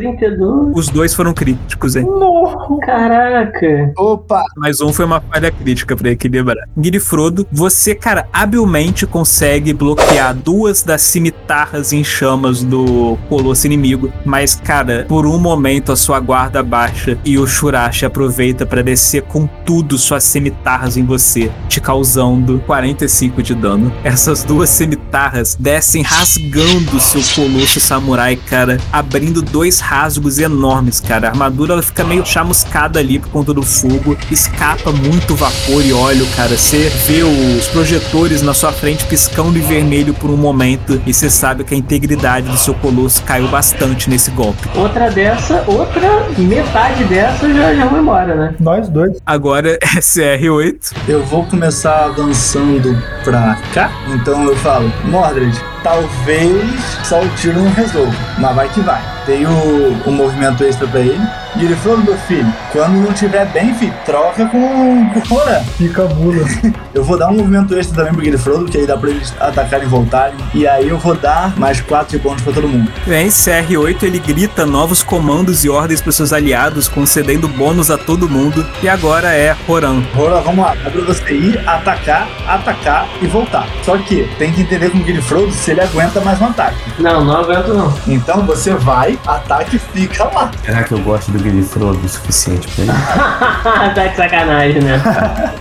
32. 0.00 0.72
Os 0.74 0.88
dois 0.88 1.14
foram 1.14 1.32
críticos, 1.32 1.96
hein? 1.96 2.04
Não. 2.04 2.78
Caraca. 2.80 3.92
Opa! 3.96 4.44
Mais 4.56 4.80
um 4.80 4.92
foi 4.92 5.04
uma 5.04 5.20
falha 5.20 5.50
crítica 5.50 5.96
pra 5.96 6.10
equilibrar. 6.10 6.68
Girifrodo, 6.80 7.46
você, 7.50 7.94
cara, 7.94 8.28
habilmente 8.32 9.06
consegue 9.06 9.72
bloquear 9.72 10.34
duas 10.34 10.82
das 10.82 11.02
cimitarras 11.02 11.92
em 11.92 12.04
chamas 12.04 12.62
do 12.62 13.16
colosso 13.28 13.66
inimigo. 13.66 14.12
Mas, 14.24 14.54
cara, 14.54 15.06
por 15.08 15.26
um 15.26 15.38
momento 15.38 15.92
a 15.92 15.96
sua 15.96 16.20
guarda 16.20 16.62
baixa 16.62 17.18
e 17.24 17.38
o 17.38 17.46
Shurashi 17.46 18.04
aproveita 18.04 18.66
pra 18.66 18.82
descer 18.82 19.22
com 19.22 19.46
tudo 19.64 19.96
suas 19.96 20.24
cimitarras 20.24 20.96
em 20.96 21.04
você, 21.04 21.50
te 21.68 21.80
causando 21.80 22.62
45 22.66 23.42
de 23.42 23.54
dano. 23.54 23.92
Essas 24.04 24.44
duas 24.44 24.68
cimitarras 24.68 25.56
descem 25.58 26.02
rasgando 26.02 27.00
seu 27.00 27.22
colosso 27.34 27.80
samurai, 27.80 28.36
cara, 28.36 28.78
abrindo 28.92 29.40
dois 29.42 29.80
rasgos 29.86 30.40
enormes, 30.40 31.00
cara. 31.00 31.28
A 31.28 31.30
armadura 31.30 31.74
ela 31.74 31.82
fica 31.82 32.02
meio 32.02 32.26
chamuscada 32.26 32.98
ali 32.98 33.20
por 33.20 33.28
conta 33.28 33.54
do 33.54 33.62
fogo, 33.62 34.16
escapa 34.30 34.90
muito 34.90 35.36
vapor 35.36 35.84
e 35.84 35.92
óleo, 35.92 36.26
cara. 36.34 36.56
Você 36.56 36.88
vê 37.06 37.22
os 37.22 37.68
projetores 37.68 38.42
na 38.42 38.52
sua 38.52 38.72
frente 38.72 39.04
piscando 39.04 39.56
em 39.56 39.62
vermelho 39.62 40.12
por 40.12 40.28
um 40.28 40.36
momento 40.36 41.00
e 41.06 41.14
você 41.14 41.30
sabe 41.30 41.62
que 41.62 41.72
a 41.72 41.76
integridade 41.76 42.48
do 42.48 42.56
seu 42.56 42.74
colosso 42.74 43.22
caiu 43.22 43.46
bastante 43.46 44.10
nesse 44.10 44.32
golpe. 44.32 44.68
Outra 44.74 45.08
dessa, 45.08 45.62
outra 45.68 46.26
metade 46.36 47.04
dessa 47.04 47.48
já, 47.48 47.74
já 47.74 47.86
vai 47.86 48.00
embora, 48.00 48.34
né? 48.34 48.54
Nós 48.58 48.88
dois. 48.88 49.18
Agora 49.24 49.78
SR8. 49.96 50.94
Eu 51.06 51.24
vou 51.24 51.44
começar 51.44 52.06
avançando 52.06 53.00
pra 53.22 53.56
cá. 53.72 53.92
Então 54.08 54.42
eu 54.44 54.56
falo, 54.56 54.92
Mordred, 55.04 55.56
talvez 55.84 56.98
só 57.04 57.22
o 57.22 57.28
tiro 57.36 57.60
não 57.60 57.70
resolva, 57.72 58.16
mas 58.38 58.56
vai 58.56 58.68
que 58.68 58.80
vai. 58.80 59.15
Tem 59.26 59.44
o, 59.44 59.92
o 60.06 60.12
movimento 60.12 60.62
extra 60.62 60.86
pra 60.86 61.00
ele. 61.00 61.20
E 61.58 61.64
ele 61.64 61.76
falou, 61.76 61.98
meu 61.98 62.16
filho, 62.18 62.52
quando 62.70 62.96
não 62.96 63.12
tiver 63.14 63.46
bem, 63.46 63.74
filho, 63.74 63.94
troca 64.04 64.44
com, 64.46 65.08
com 65.10 65.18
o 65.18 65.26
Foran. 65.26 65.60
Fica 65.78 66.04
mula. 66.04 66.46
Eu 66.96 67.04
vou 67.04 67.18
dar 67.18 67.28
um 67.28 67.34
movimento 67.34 67.74
extra 67.78 67.96
também 67.96 68.14
pro 68.14 68.22
Guilherme, 68.22 68.70
que 68.70 68.78
aí 68.78 68.86
dá 68.86 68.96
pra 68.96 69.10
eles 69.10 69.34
atacarem 69.38 69.86
e 69.86 69.88
voltarem. 69.88 70.34
E 70.54 70.66
aí 70.66 70.88
eu 70.88 70.96
vou 70.96 71.14
dar 71.14 71.54
mais 71.58 71.78
4 71.78 72.16
de 72.16 72.22
bônus 72.22 72.40
pra 72.40 72.54
todo 72.54 72.66
mundo. 72.66 72.90
Vem, 73.06 73.28
CR8 73.28 74.02
ele 74.04 74.18
grita 74.18 74.64
novos 74.64 75.02
comandos 75.02 75.62
e 75.62 75.68
ordens 75.68 76.00
para 76.00 76.10
seus 76.10 76.32
aliados, 76.32 76.88
concedendo 76.88 77.48
bônus 77.48 77.90
a 77.90 77.98
todo 77.98 78.26
mundo. 78.26 78.66
E 78.82 78.88
agora 78.88 79.34
é 79.34 79.54
Roran. 79.66 80.02
Rola, 80.14 80.40
vamos 80.40 80.64
lá. 80.64 80.74
Dá 80.82 80.90
pra 80.90 81.02
você 81.02 81.34
ir, 81.34 81.68
atacar, 81.68 82.26
atacar 82.48 83.06
e 83.20 83.26
voltar. 83.26 83.68
Só 83.82 83.98
que 83.98 84.26
tem 84.38 84.50
que 84.50 84.62
entender 84.62 84.88
com 84.88 84.96
o 84.96 85.02
Guilherme 85.02 85.52
se 85.52 85.72
ele 85.72 85.82
aguenta 85.82 86.18
mais 86.22 86.40
um 86.40 86.46
ataque. 86.46 86.78
Não, 86.98 87.22
não 87.26 87.36
aguento 87.36 87.74
não. 87.74 87.94
Então 88.06 88.40
você 88.46 88.72
vai, 88.72 89.18
ataca 89.26 89.76
e 89.76 89.78
fica 89.78 90.24
lá. 90.24 90.50
Será 90.64 90.82
que 90.82 90.92
eu 90.92 90.98
gosto 91.00 91.30
do 91.30 91.38
Guilherme 91.50 92.04
o 92.04 92.08
suficiente 92.08 92.68
pra 92.68 92.84
ele? 92.84 92.92
tá 93.94 94.06
de 94.06 94.16
sacanagem, 94.16 94.82
né? 94.82 95.02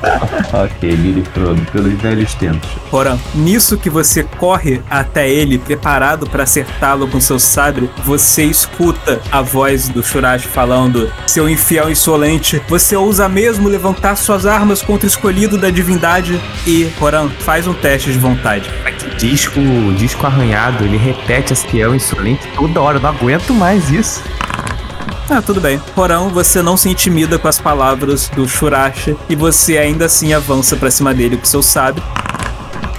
ok, 0.53 0.89
Guilherme 0.89 1.23
pelos 1.71 1.93
velhos 2.01 2.33
tempos. 2.35 2.69
Roran, 2.91 3.17
nisso 3.33 3.77
que 3.77 3.89
você 3.89 4.23
corre 4.23 4.81
até 4.89 5.29
ele, 5.29 5.57
preparado 5.57 6.29
para 6.29 6.43
acertá-lo 6.43 7.07
com 7.07 7.19
seu 7.19 7.39
sabre, 7.39 7.89
você 8.03 8.43
escuta 8.43 9.21
a 9.31 9.41
voz 9.41 9.89
do 9.89 10.03
Shurashi 10.03 10.47
falando: 10.47 11.11
Seu 11.27 11.49
infiel 11.49 11.89
insolente, 11.89 12.61
você 12.67 12.95
ousa 12.95 13.27
mesmo 13.27 13.67
levantar 13.67 14.15
suas 14.15 14.45
armas 14.45 14.81
contra 14.81 15.05
o 15.05 15.09
escolhido 15.09 15.57
da 15.57 15.69
divindade? 15.69 16.39
E, 16.65 16.91
Roran, 16.99 17.29
faz 17.39 17.67
um 17.67 17.73
teste 17.73 18.11
de 18.11 18.17
vontade. 18.17 18.69
Disco, 19.17 19.59
disco 19.97 20.25
arranhado, 20.25 20.83
ele 20.83 20.97
repete 20.97 21.53
as 21.53 21.63
fiel 21.63 21.95
insolente 21.95 22.47
toda 22.55 22.81
hora, 22.81 22.97
eu 22.97 23.01
não 23.01 23.09
aguento 23.09 23.53
mais 23.53 23.89
isso. 23.89 24.23
Ah, 25.29 25.41
tudo 25.41 25.59
bem. 25.59 25.79
Porão, 25.95 26.29
você 26.29 26.61
não 26.61 26.77
se 26.77 26.89
intimida 26.89 27.39
com 27.39 27.47
as 27.47 27.59
palavras 27.59 28.29
do 28.29 28.47
Shurashi 28.47 29.17
e 29.27 29.35
você 29.35 29.77
ainda 29.77 30.05
assim 30.05 30.33
avança 30.33 30.75
pra 30.75 30.91
cima 30.91 31.13
dele 31.13 31.37
com 31.37 31.45
seu 31.45 31.63
sabre. 31.63 32.03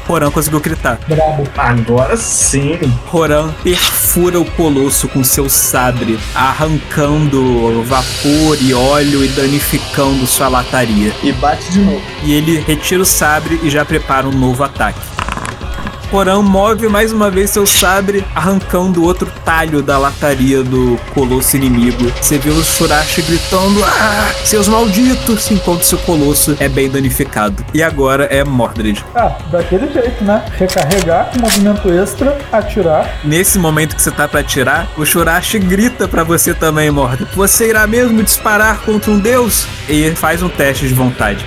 Roran 0.07 0.31
conseguiu 0.31 0.61
gritar. 0.61 0.99
Brabo. 1.09 1.49
Agora 1.57 2.17
sim. 2.17 2.79
Roran 3.07 3.53
perfura 3.63 4.41
o 4.41 4.45
colosso 4.45 5.09
com 5.09 5.23
seu 5.25 5.49
sabre, 5.49 6.19
arrancando 6.35 7.83
vapor 7.83 8.57
e 8.61 8.73
óleo 8.73 9.25
e 9.25 9.29
danificando 9.29 10.27
sua 10.27 10.49
lataria. 10.49 11.13
E 11.23 11.33
bate 11.33 11.71
de 11.73 11.81
novo. 11.81 12.03
E 12.23 12.33
ele 12.33 12.59
retira 12.59 13.03
o 13.03 13.07
sabre 13.07 13.61
e 13.63 13.71
já 13.71 13.85
prepara 13.85 14.29
um 14.29 14.33
novo 14.33 14.63
ataque. 14.63 15.01
Porão 16.11 16.43
move 16.43 16.89
mais 16.89 17.13
uma 17.13 17.31
vez 17.31 17.51
seu 17.51 17.67
sabre, 17.67 18.25
arrancando 18.35 19.05
outro 19.05 19.31
talho 19.45 19.83
da 19.83 19.99
lataria 19.99 20.63
do 20.63 20.99
colosso 21.13 21.57
inimigo. 21.57 22.13
Você 22.21 22.39
vê 22.39 22.51
o 22.51 22.63
Shurashi 22.63 23.23
gritando: 23.23 23.85
Ah, 23.85 24.31
seus 24.45 24.69
malditos! 24.69 25.51
Enquanto 25.51 25.85
seu 25.85 25.99
colosso 25.99 26.57
é 26.61 26.69
bem 26.69 26.89
danificado. 26.89 27.65
E 27.75 27.83
agora 27.83 28.25
é 28.25 28.45
Mordred. 28.45 29.05
Ah, 29.15 29.37
daquele 29.51 29.93
jeito, 29.93 30.23
né? 30.23 30.45
Recarregar 30.57 31.31
com 31.33 31.41
movimento 31.41 31.91
extra, 31.91 32.39
atirar. 32.53 33.19
Nesse 33.25 33.59
momento 33.59 33.97
que 33.97 34.03
você 34.03 34.11
tá 34.11 34.29
pra 34.29 34.41
atirar, 34.41 34.89
o 34.97 35.05
Shurashi 35.05 35.59
grita 35.59 36.07
pra 36.07 36.23
você 36.23 36.55
também, 36.55 36.91
Mordred. 36.91 37.29
Você 37.35 37.69
irá 37.69 37.87
mesmo 37.87 38.23
disparar 38.23 38.79
contra 38.83 39.11
um 39.11 39.19
deus? 39.19 39.67
E 39.89 40.11
faz 40.13 40.43
um 40.43 40.49
teste 40.49 40.87
de 40.87 40.95
vontade. 40.95 41.45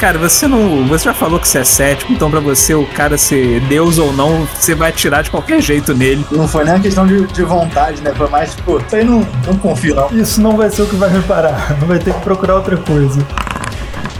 Cara, 0.00 0.18
você 0.18 0.48
não. 0.48 0.86
Você 0.88 1.04
já 1.04 1.12
falou 1.12 1.38
que 1.38 1.46
você 1.46 1.58
é 1.58 1.64
cético, 1.64 2.10
então 2.10 2.30
pra 2.30 2.40
você, 2.40 2.74
o 2.74 2.86
cara 2.86 3.18
ser 3.18 3.60
Deus 3.60 3.98
ou 3.98 4.14
não, 4.14 4.46
você 4.46 4.74
vai 4.74 4.88
atirar 4.88 5.22
de 5.22 5.30
qualquer 5.30 5.60
jeito 5.60 5.92
nele. 5.92 6.24
Não 6.30 6.48
foi 6.48 6.64
nem 6.64 6.72
uma 6.72 6.80
questão 6.80 7.06
de, 7.06 7.26
de 7.26 7.42
vontade, 7.42 8.00
né? 8.00 8.10
Foi 8.16 8.26
mais 8.30 8.54
tipo, 8.54 8.78
isso 8.78 8.96
aí 8.96 9.04
não, 9.04 9.28
não 9.46 9.58
confio, 9.58 9.94
não. 9.94 10.08
Isso 10.10 10.40
não 10.40 10.56
vai 10.56 10.70
ser 10.70 10.82
o 10.82 10.86
que 10.86 10.96
vai 10.96 11.10
me 11.10 11.22
parar. 11.24 11.76
Não 11.78 11.86
vai 11.86 11.98
ter 11.98 12.14
que 12.14 12.20
procurar 12.20 12.54
outra 12.54 12.78
coisa. 12.78 13.20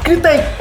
Gritei, 0.05 0.43
porra, 0.59 0.60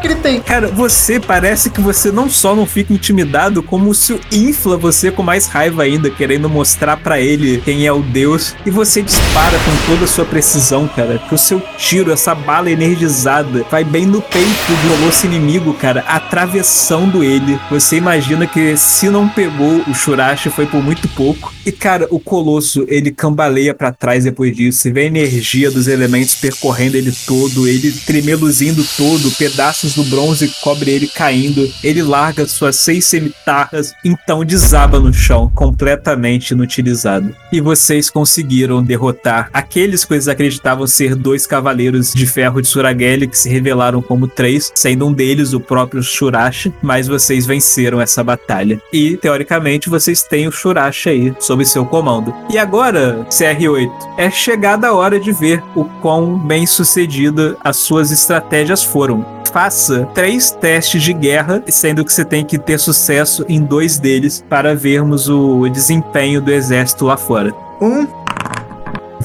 que 0.00 0.06
ele 0.06 0.16
tem? 0.16 0.40
Cara, 0.40 0.68
você 0.68 1.20
parece 1.20 1.70
que 1.70 1.80
você 1.80 2.10
não 2.10 2.28
só 2.28 2.56
não 2.56 2.66
fica 2.66 2.92
intimidado, 2.92 3.62
como 3.62 3.94
se 3.94 4.18
infla 4.32 4.76
você 4.76 5.10
com 5.10 5.22
mais 5.22 5.46
raiva 5.46 5.82
ainda, 5.82 6.10
querendo 6.10 6.48
mostrar 6.48 6.96
pra 6.96 7.20
ele 7.20 7.60
quem 7.64 7.86
é 7.86 7.92
o 7.92 8.02
deus. 8.02 8.54
E 8.64 8.70
você 8.70 9.02
dispara 9.02 9.58
com 9.58 9.92
toda 9.92 10.04
a 10.04 10.08
sua 10.08 10.24
precisão, 10.24 10.88
cara. 10.88 11.18
Que 11.18 11.34
o 11.34 11.38
seu 11.38 11.62
tiro, 11.76 12.12
essa 12.12 12.34
bala 12.34 12.70
energizada, 12.70 13.64
vai 13.70 13.84
bem 13.84 14.06
no 14.06 14.22
peito 14.22 14.48
do 14.48 14.98
colosso 14.98 15.26
inimigo, 15.26 15.74
cara, 15.74 16.00
atravessando 16.08 17.22
ele. 17.22 17.58
Você 17.70 17.96
imagina 17.96 18.46
que 18.46 18.76
se 18.76 19.08
não 19.08 19.28
pegou 19.28 19.82
o 19.86 19.94
Shurashi 19.94 20.50
foi 20.50 20.66
por 20.66 20.82
muito 20.82 21.08
pouco. 21.08 21.52
E 21.64 21.70
cara, 21.70 22.06
o 22.10 22.18
colosso, 22.18 22.84
ele 22.88 23.10
cambaleia 23.10 23.74
pra 23.74 23.92
trás 23.92 24.24
depois 24.24 24.56
disso. 24.56 24.78
Você 24.78 24.90
vê 24.90 25.02
a 25.02 25.06
energia 25.06 25.70
dos 25.70 25.86
elementos 25.86 26.34
percorrendo 26.34 26.96
ele 26.96 27.12
todo, 27.26 27.68
ele 27.68 27.92
tremeluzindo 27.92 28.82
todo, 28.96 29.30
pedaços 29.32 29.89
do 29.94 30.04
bronze 30.04 30.48
cobre 30.60 30.90
ele 30.90 31.06
caindo. 31.08 31.70
Ele 31.82 32.02
larga 32.02 32.46
suas 32.46 32.76
seis 32.76 33.04
cemitarras, 33.04 33.92
então 34.04 34.44
desaba 34.44 34.98
no 34.98 35.12
chão, 35.12 35.50
completamente 35.54 36.50
inutilizado. 36.50 37.34
E 37.52 37.60
vocês 37.60 38.10
conseguiram 38.10 38.82
derrotar 38.82 39.50
aqueles 39.52 40.04
que 40.04 40.14
eles 40.14 40.28
acreditavam 40.28 40.86
ser 40.86 41.14
dois 41.14 41.46
cavaleiros 41.46 42.12
de 42.12 42.26
ferro 42.26 42.60
de 42.60 42.68
Surageli, 42.68 43.26
que 43.26 43.38
se 43.38 43.48
revelaram 43.48 44.02
como 44.02 44.28
três, 44.28 44.72
sendo 44.74 45.06
um 45.06 45.12
deles 45.12 45.52
o 45.52 45.60
próprio 45.60 46.02
Shurashi, 46.02 46.72
mas 46.82 47.08
vocês 47.08 47.46
venceram 47.46 48.00
essa 48.00 48.22
batalha. 48.22 48.80
E, 48.92 49.16
teoricamente, 49.16 49.88
vocês 49.88 50.22
têm 50.22 50.48
o 50.48 50.52
Shurashi 50.52 51.08
aí 51.08 51.34
sob 51.38 51.64
seu 51.64 51.84
comando. 51.84 52.34
E 52.50 52.58
agora, 52.58 53.26
CR8, 53.30 53.90
é 54.18 54.30
chegada 54.30 54.88
a 54.88 54.94
hora 54.94 55.18
de 55.18 55.32
ver 55.32 55.62
o 55.74 55.84
quão 55.84 56.38
bem 56.38 56.66
sucedida 56.66 57.56
as 57.62 57.76
suas 57.76 58.10
estratégias 58.10 58.82
foram. 58.82 59.24
Faça 59.52 59.79
três 60.14 60.50
testes 60.50 61.02
de 61.02 61.12
guerra, 61.12 61.62
sendo 61.68 62.04
que 62.04 62.12
você 62.12 62.24
tem 62.24 62.44
que 62.44 62.58
ter 62.58 62.78
sucesso 62.78 63.44
em 63.48 63.60
dois 63.62 63.98
deles 63.98 64.44
para 64.48 64.74
vermos 64.74 65.28
o 65.28 65.68
desempenho 65.68 66.40
do 66.40 66.50
exército 66.50 67.06
lá 67.06 67.16
fora. 67.16 67.52
Um, 67.80 68.06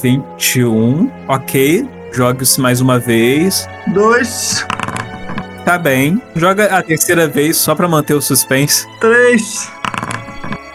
21, 0.01 1.09
ok. 1.27 1.87
Jogue-se 2.11 2.61
mais 2.61 2.79
uma 2.81 2.99
vez. 2.99 3.67
dois, 3.87 4.65
Tá 5.65 5.77
bem. 5.79 6.21
Joga 6.35 6.65
a 6.77 6.83
terceira 6.83 7.27
vez 7.27 7.57
só 7.57 7.73
pra 7.73 7.87
manter 7.87 8.13
o 8.13 8.21
suspense. 8.21 8.85
três. 8.99 9.67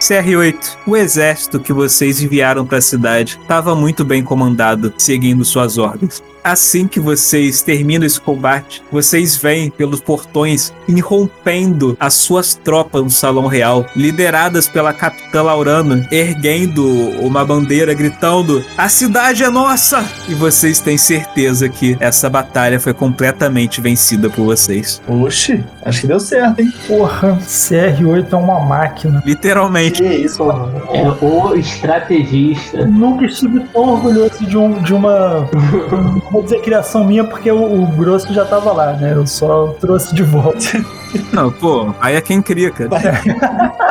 CR8, 0.01 0.77
o 0.87 0.97
exército 0.97 1.61
que 1.61 1.73
vocês 1.73 2.23
enviaram 2.23 2.65
para 2.67 2.79
a 2.79 2.83
cidade 2.83 3.39
estava 3.41 3.75
muito 3.77 4.05
bem 4.05 4.23
comandado, 4.25 4.93
seguindo 4.99 5.45
suas 5.45 5.77
ordens. 5.79 6.23
Assim 6.43 6.87
que 6.87 6.99
vocês 6.99 7.63
terminam 7.63 8.07
esse 8.07 8.21
combate, 8.21 8.83
vocês 8.91 9.37
veem 9.37 9.71
pelos 9.71 10.01
portões 10.01 10.73
irrompendo 10.89 11.97
as 12.01 12.15
suas 12.15 12.55
tropas 12.55 13.03
no 13.03 13.11
Salão 13.11 13.47
Real, 13.47 13.87
lideradas 13.95 14.69
pela 14.69 14.93
Capitã 14.93 15.43
Laurana, 15.43 16.07
erguendo 16.11 16.87
uma 17.21 17.45
bandeira, 17.45 17.95
gritando: 17.95 18.65
A 18.77 18.89
cidade 18.89 19.45
é 19.45 19.51
nossa! 19.51 20.05
E 20.29 20.35
vocês 20.35 20.81
têm 20.81 20.97
certeza 20.97 21.69
que 21.69 21.97
essa 22.01 22.29
batalha 22.29 22.81
foi 22.81 22.95
completamente 22.95 23.81
vencida 23.81 24.29
por 24.31 24.45
vocês. 24.45 25.01
Oxi, 25.07 25.65
acho 25.85 26.03
que 26.03 26.07
deu 26.07 26.21
certo, 26.21 26.61
hein? 26.61 26.73
Porra, 26.87 27.39
CR8 27.43 28.33
é 28.33 28.37
uma 28.37 28.61
máquina. 28.61 29.23
Literalmente. 29.25 30.03
Que 30.03 30.09
isso, 30.09 30.45
mano. 30.45 30.83
É 30.93 31.09
o 31.25 31.55
estrategista. 31.55 32.87
Nunca 32.87 33.27
estive 33.27 33.61
tão 33.73 33.91
orgulhoso 33.91 34.47
de, 34.47 34.57
um, 34.57 34.83
de 34.83 34.95
uma. 34.95 35.49
Vou 36.31 36.43
dizer 36.43 36.61
criação 36.61 37.05
minha, 37.05 37.25
porque 37.25 37.51
o, 37.51 37.83
o 37.83 37.87
grosso 37.89 38.33
já 38.33 38.45
tava 38.45 38.73
lá, 38.73 38.93
né? 38.93 39.15
Eu 39.15 39.27
só 39.27 39.75
trouxe 39.81 40.15
de 40.15 40.23
volta. 40.23 40.59
Não, 41.33 41.51
pô, 41.51 41.95
aí 42.01 42.17
é 42.17 42.21
quem 42.21 42.43
cria, 42.43 42.71
cara. 42.71 42.91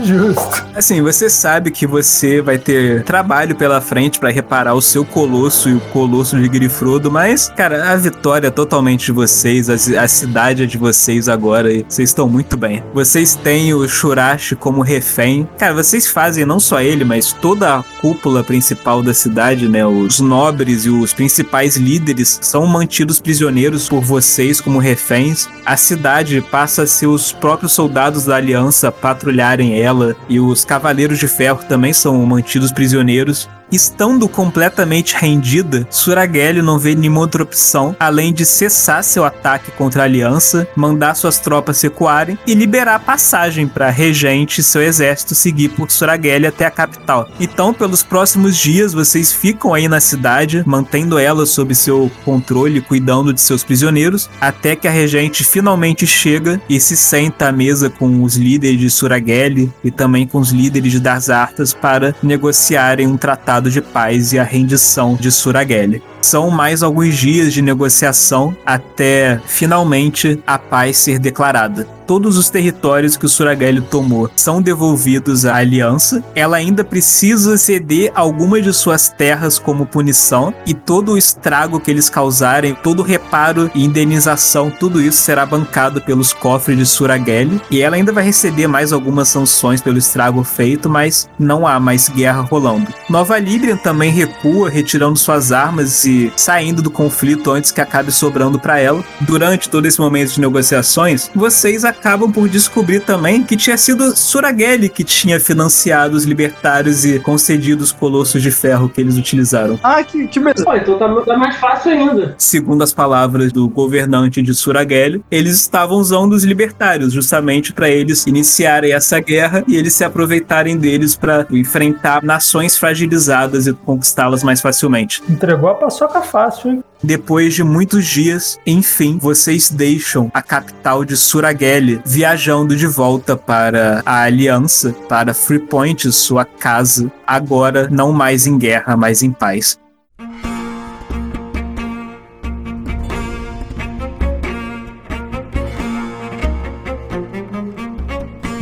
Justo. 0.00 0.66
Assim, 0.74 1.02
você 1.02 1.28
sabe 1.28 1.70
que 1.70 1.86
você 1.86 2.40
vai 2.40 2.58
ter 2.58 3.02
trabalho 3.04 3.54
pela 3.54 3.80
frente 3.80 4.18
pra 4.18 4.30
reparar 4.30 4.74
o 4.74 4.82
seu 4.82 5.04
colosso 5.04 5.68
e 5.68 5.74
o 5.74 5.80
colosso 5.80 6.40
de 6.40 6.48
Grifrodo, 6.48 7.10
mas, 7.10 7.52
cara, 7.56 7.92
a 7.92 7.96
vitória 7.96 8.48
é 8.48 8.50
totalmente 8.50 9.06
de 9.06 9.12
vocês, 9.12 9.68
a, 9.68 9.74
a 10.02 10.08
cidade 10.08 10.62
é 10.64 10.66
de 10.66 10.78
vocês 10.78 11.28
agora 11.28 11.72
e 11.72 11.84
vocês 11.88 12.10
estão 12.10 12.28
muito 12.28 12.56
bem. 12.56 12.82
Vocês 12.92 13.34
têm 13.34 13.74
o 13.74 13.86
Shurashi 13.88 14.56
como 14.56 14.82
refém. 14.82 15.48
Cara, 15.58 15.74
vocês 15.74 16.06
fazem 16.06 16.44
não 16.44 16.60
só 16.60 16.80
ele, 16.80 17.04
mas 17.04 17.32
toda 17.32 17.76
a 17.76 17.82
cúpula 18.00 18.42
principal 18.42 19.02
da 19.02 19.14
cidade, 19.14 19.68
né? 19.68 19.86
Os 19.86 20.20
nobres 20.20 20.84
e 20.84 20.90
os 20.90 21.12
principais 21.12 21.76
líderes 21.76 22.38
são 22.42 22.66
mantidos 22.66 23.20
prisioneiros 23.20 23.88
por 23.88 24.02
vocês 24.02 24.60
como 24.60 24.78
reféns. 24.78 25.48
A 25.64 25.76
cidade 25.82 26.40
passa 26.40 26.82
a 26.82 26.86
ser 26.86 27.06
os 27.06 27.32
próprios 27.32 27.72
soldados 27.72 28.24
da 28.24 28.36
aliança 28.36 28.90
patrulharem 28.90 29.80
ela 29.80 30.16
e 30.28 30.40
os 30.40 30.64
cavaleiros 30.64 31.18
de 31.18 31.28
ferro 31.28 31.60
também 31.68 31.92
são 31.92 32.24
mantidos 32.24 32.72
prisioneiros. 32.72 33.48
Estando 33.72 34.28
completamente 34.28 35.16
rendida, 35.16 35.88
Suragelli 35.90 36.60
não 36.60 36.78
vê 36.78 36.94
nenhuma 36.94 37.20
outra 37.20 37.42
opção 37.42 37.96
além 37.98 38.30
de 38.30 38.44
cessar 38.44 39.02
seu 39.02 39.24
ataque 39.24 39.70
contra 39.70 40.02
a 40.02 40.04
aliança, 40.04 40.68
mandar 40.76 41.14
suas 41.14 41.38
tropas 41.38 41.80
recuarem 41.80 42.38
e 42.46 42.52
liberar 42.52 42.98
passagem 42.98 43.66
para 43.66 43.88
Regente 43.88 44.60
e 44.60 44.64
seu 44.64 44.82
exército 44.82 45.34
seguir 45.34 45.70
por 45.70 45.90
Suragelli 45.90 46.46
até 46.46 46.66
a 46.66 46.70
capital. 46.70 47.26
Então, 47.40 47.72
pelos 47.72 48.02
próximos 48.02 48.58
dias, 48.58 48.92
vocês 48.92 49.32
ficam 49.32 49.72
aí 49.72 49.88
na 49.88 50.00
cidade, 50.00 50.62
mantendo 50.66 51.18
ela 51.18 51.46
sob 51.46 51.74
seu 51.74 52.10
controle, 52.26 52.82
cuidando 52.82 53.32
de 53.32 53.40
seus 53.40 53.64
prisioneiros, 53.64 54.28
até 54.38 54.76
que 54.76 54.86
a 54.86 54.90
Regente 54.90 55.44
finalmente 55.44 56.06
chega 56.06 56.60
e 56.68 56.78
se 56.78 56.94
senta 56.94 57.48
à 57.48 57.52
mesa 57.52 57.88
com 57.88 58.22
os 58.22 58.36
líderes 58.36 58.78
de 58.78 58.90
Suragelli 58.90 59.72
e 59.82 59.90
também 59.90 60.26
com 60.26 60.38
os 60.38 60.50
líderes 60.50 60.92
de 60.92 61.00
Darzartas 61.00 61.72
para 61.72 62.14
negociarem 62.22 63.06
um 63.06 63.16
tratado 63.16 63.61
de 63.70 63.80
paz 63.80 64.32
e 64.32 64.38
a 64.38 64.44
rendição 64.44 65.14
de 65.14 65.30
Suragelli. 65.30 66.02
São 66.22 66.50
mais 66.50 66.82
alguns 66.84 67.16
dias 67.16 67.52
de 67.52 67.60
negociação 67.60 68.56
até 68.64 69.40
finalmente 69.44 70.40
a 70.46 70.56
paz 70.56 70.96
ser 70.96 71.18
declarada. 71.18 71.86
Todos 72.06 72.36
os 72.36 72.50
territórios 72.50 73.16
que 73.16 73.24
o 73.24 73.28
Suragelli 73.28 73.80
tomou 73.80 74.30
são 74.36 74.60
devolvidos 74.60 75.46
à 75.46 75.56
aliança. 75.56 76.22
Ela 76.34 76.58
ainda 76.58 76.84
precisa 76.84 77.56
ceder 77.56 78.12
algumas 78.14 78.62
de 78.62 78.72
suas 78.72 79.08
terras 79.08 79.58
como 79.58 79.86
punição 79.86 80.52
e 80.66 80.74
todo 80.74 81.12
o 81.12 81.18
estrago 81.18 81.80
que 81.80 81.90
eles 81.90 82.10
causarem, 82.10 82.74
todo 82.74 83.00
o 83.00 83.04
reparo 83.04 83.70
e 83.74 83.84
indenização, 83.84 84.70
tudo 84.70 85.00
isso 85.00 85.22
será 85.22 85.46
bancado 85.46 86.02
pelos 86.02 86.32
cofres 86.32 86.76
de 86.76 86.86
Suragelli. 86.86 87.60
E 87.70 87.80
ela 87.80 87.96
ainda 87.96 88.12
vai 88.12 88.24
receber 88.24 88.66
mais 88.66 88.92
algumas 88.92 89.28
sanções 89.28 89.80
pelo 89.80 89.98
estrago 89.98 90.44
feito, 90.44 90.90
mas 90.90 91.28
não 91.38 91.66
há 91.66 91.80
mais 91.80 92.08
guerra 92.08 92.42
rolando. 92.42 92.92
Nova 93.08 93.38
Librian 93.38 93.76
também 93.76 94.10
recua, 94.10 94.68
retirando 94.68 95.18
suas 95.18 95.50
armas 95.50 96.04
e 96.04 96.11
saindo 96.36 96.82
do 96.82 96.90
conflito 96.90 97.50
antes 97.50 97.70
que 97.70 97.80
acabe 97.80 98.12
sobrando 98.12 98.58
para 98.58 98.78
ela. 98.78 99.04
Durante 99.20 99.68
todo 99.68 99.86
esse 99.86 100.00
momento 100.00 100.34
de 100.34 100.40
negociações, 100.40 101.30
vocês 101.34 101.84
acabam 101.84 102.30
por 102.30 102.48
descobrir 102.48 103.00
também 103.00 103.42
que 103.42 103.56
tinha 103.56 103.76
sido 103.76 104.16
Suragelli 104.16 104.88
que 104.88 105.04
tinha 105.04 105.40
financiado 105.40 106.16
os 106.16 106.24
libertários 106.24 107.04
e 107.04 107.18
concedido 107.18 107.82
os 107.82 107.92
colossos 107.92 108.42
de 108.42 108.50
ferro 108.50 108.88
que 108.88 109.00
eles 109.00 109.16
utilizaram. 109.16 109.78
Ah, 109.82 110.02
que, 110.02 110.26
que 110.28 110.38
beleza. 110.38 110.64
Pô, 110.64 110.74
então 110.74 110.98
tá, 110.98 111.08
tá 111.22 111.36
mais 111.36 111.56
fácil 111.56 111.92
ainda. 111.92 112.34
Segundo 112.38 112.82
as 112.82 112.92
palavras 112.92 113.52
do 113.52 113.68
governante 113.68 114.42
de 114.42 114.54
Suragelli, 114.54 115.24
eles 115.30 115.56
estavam 115.56 115.96
usando 115.96 116.32
os 116.32 116.44
libertários 116.44 117.12
justamente 117.12 117.72
para 117.72 117.88
eles 117.88 118.26
iniciarem 118.26 118.92
essa 118.92 119.18
guerra 119.20 119.64
e 119.66 119.76
eles 119.76 119.94
se 119.94 120.04
aproveitarem 120.04 120.76
deles 120.76 121.16
para 121.16 121.46
enfrentar 121.50 122.22
nações 122.22 122.76
fragilizadas 122.76 123.66
e 123.66 123.72
conquistá-las 123.72 124.42
mais 124.42 124.60
facilmente. 124.60 125.22
Entregou 125.28 125.70
a 125.70 125.74
paçoca 126.02 126.22
fácil, 126.22 126.70
hein? 126.70 126.84
Depois 127.02 127.54
de 127.54 127.64
muitos 127.64 128.06
dias, 128.06 128.58
enfim, 128.66 129.18
vocês 129.18 129.70
deixam 129.70 130.30
a 130.32 130.40
capital 130.40 131.04
de 131.04 131.16
Suragelli, 131.16 132.00
viajando 132.04 132.76
de 132.76 132.86
volta 132.86 133.36
para 133.36 134.02
a 134.06 134.22
Aliança, 134.22 134.94
para 135.08 135.34
Freepoint, 135.34 136.10
sua 136.12 136.44
casa, 136.44 137.10
agora 137.26 137.88
não 137.90 138.12
mais 138.12 138.46
em 138.46 138.56
guerra, 138.56 138.96
mas 138.96 139.22
em 139.22 139.32
paz. 139.32 139.81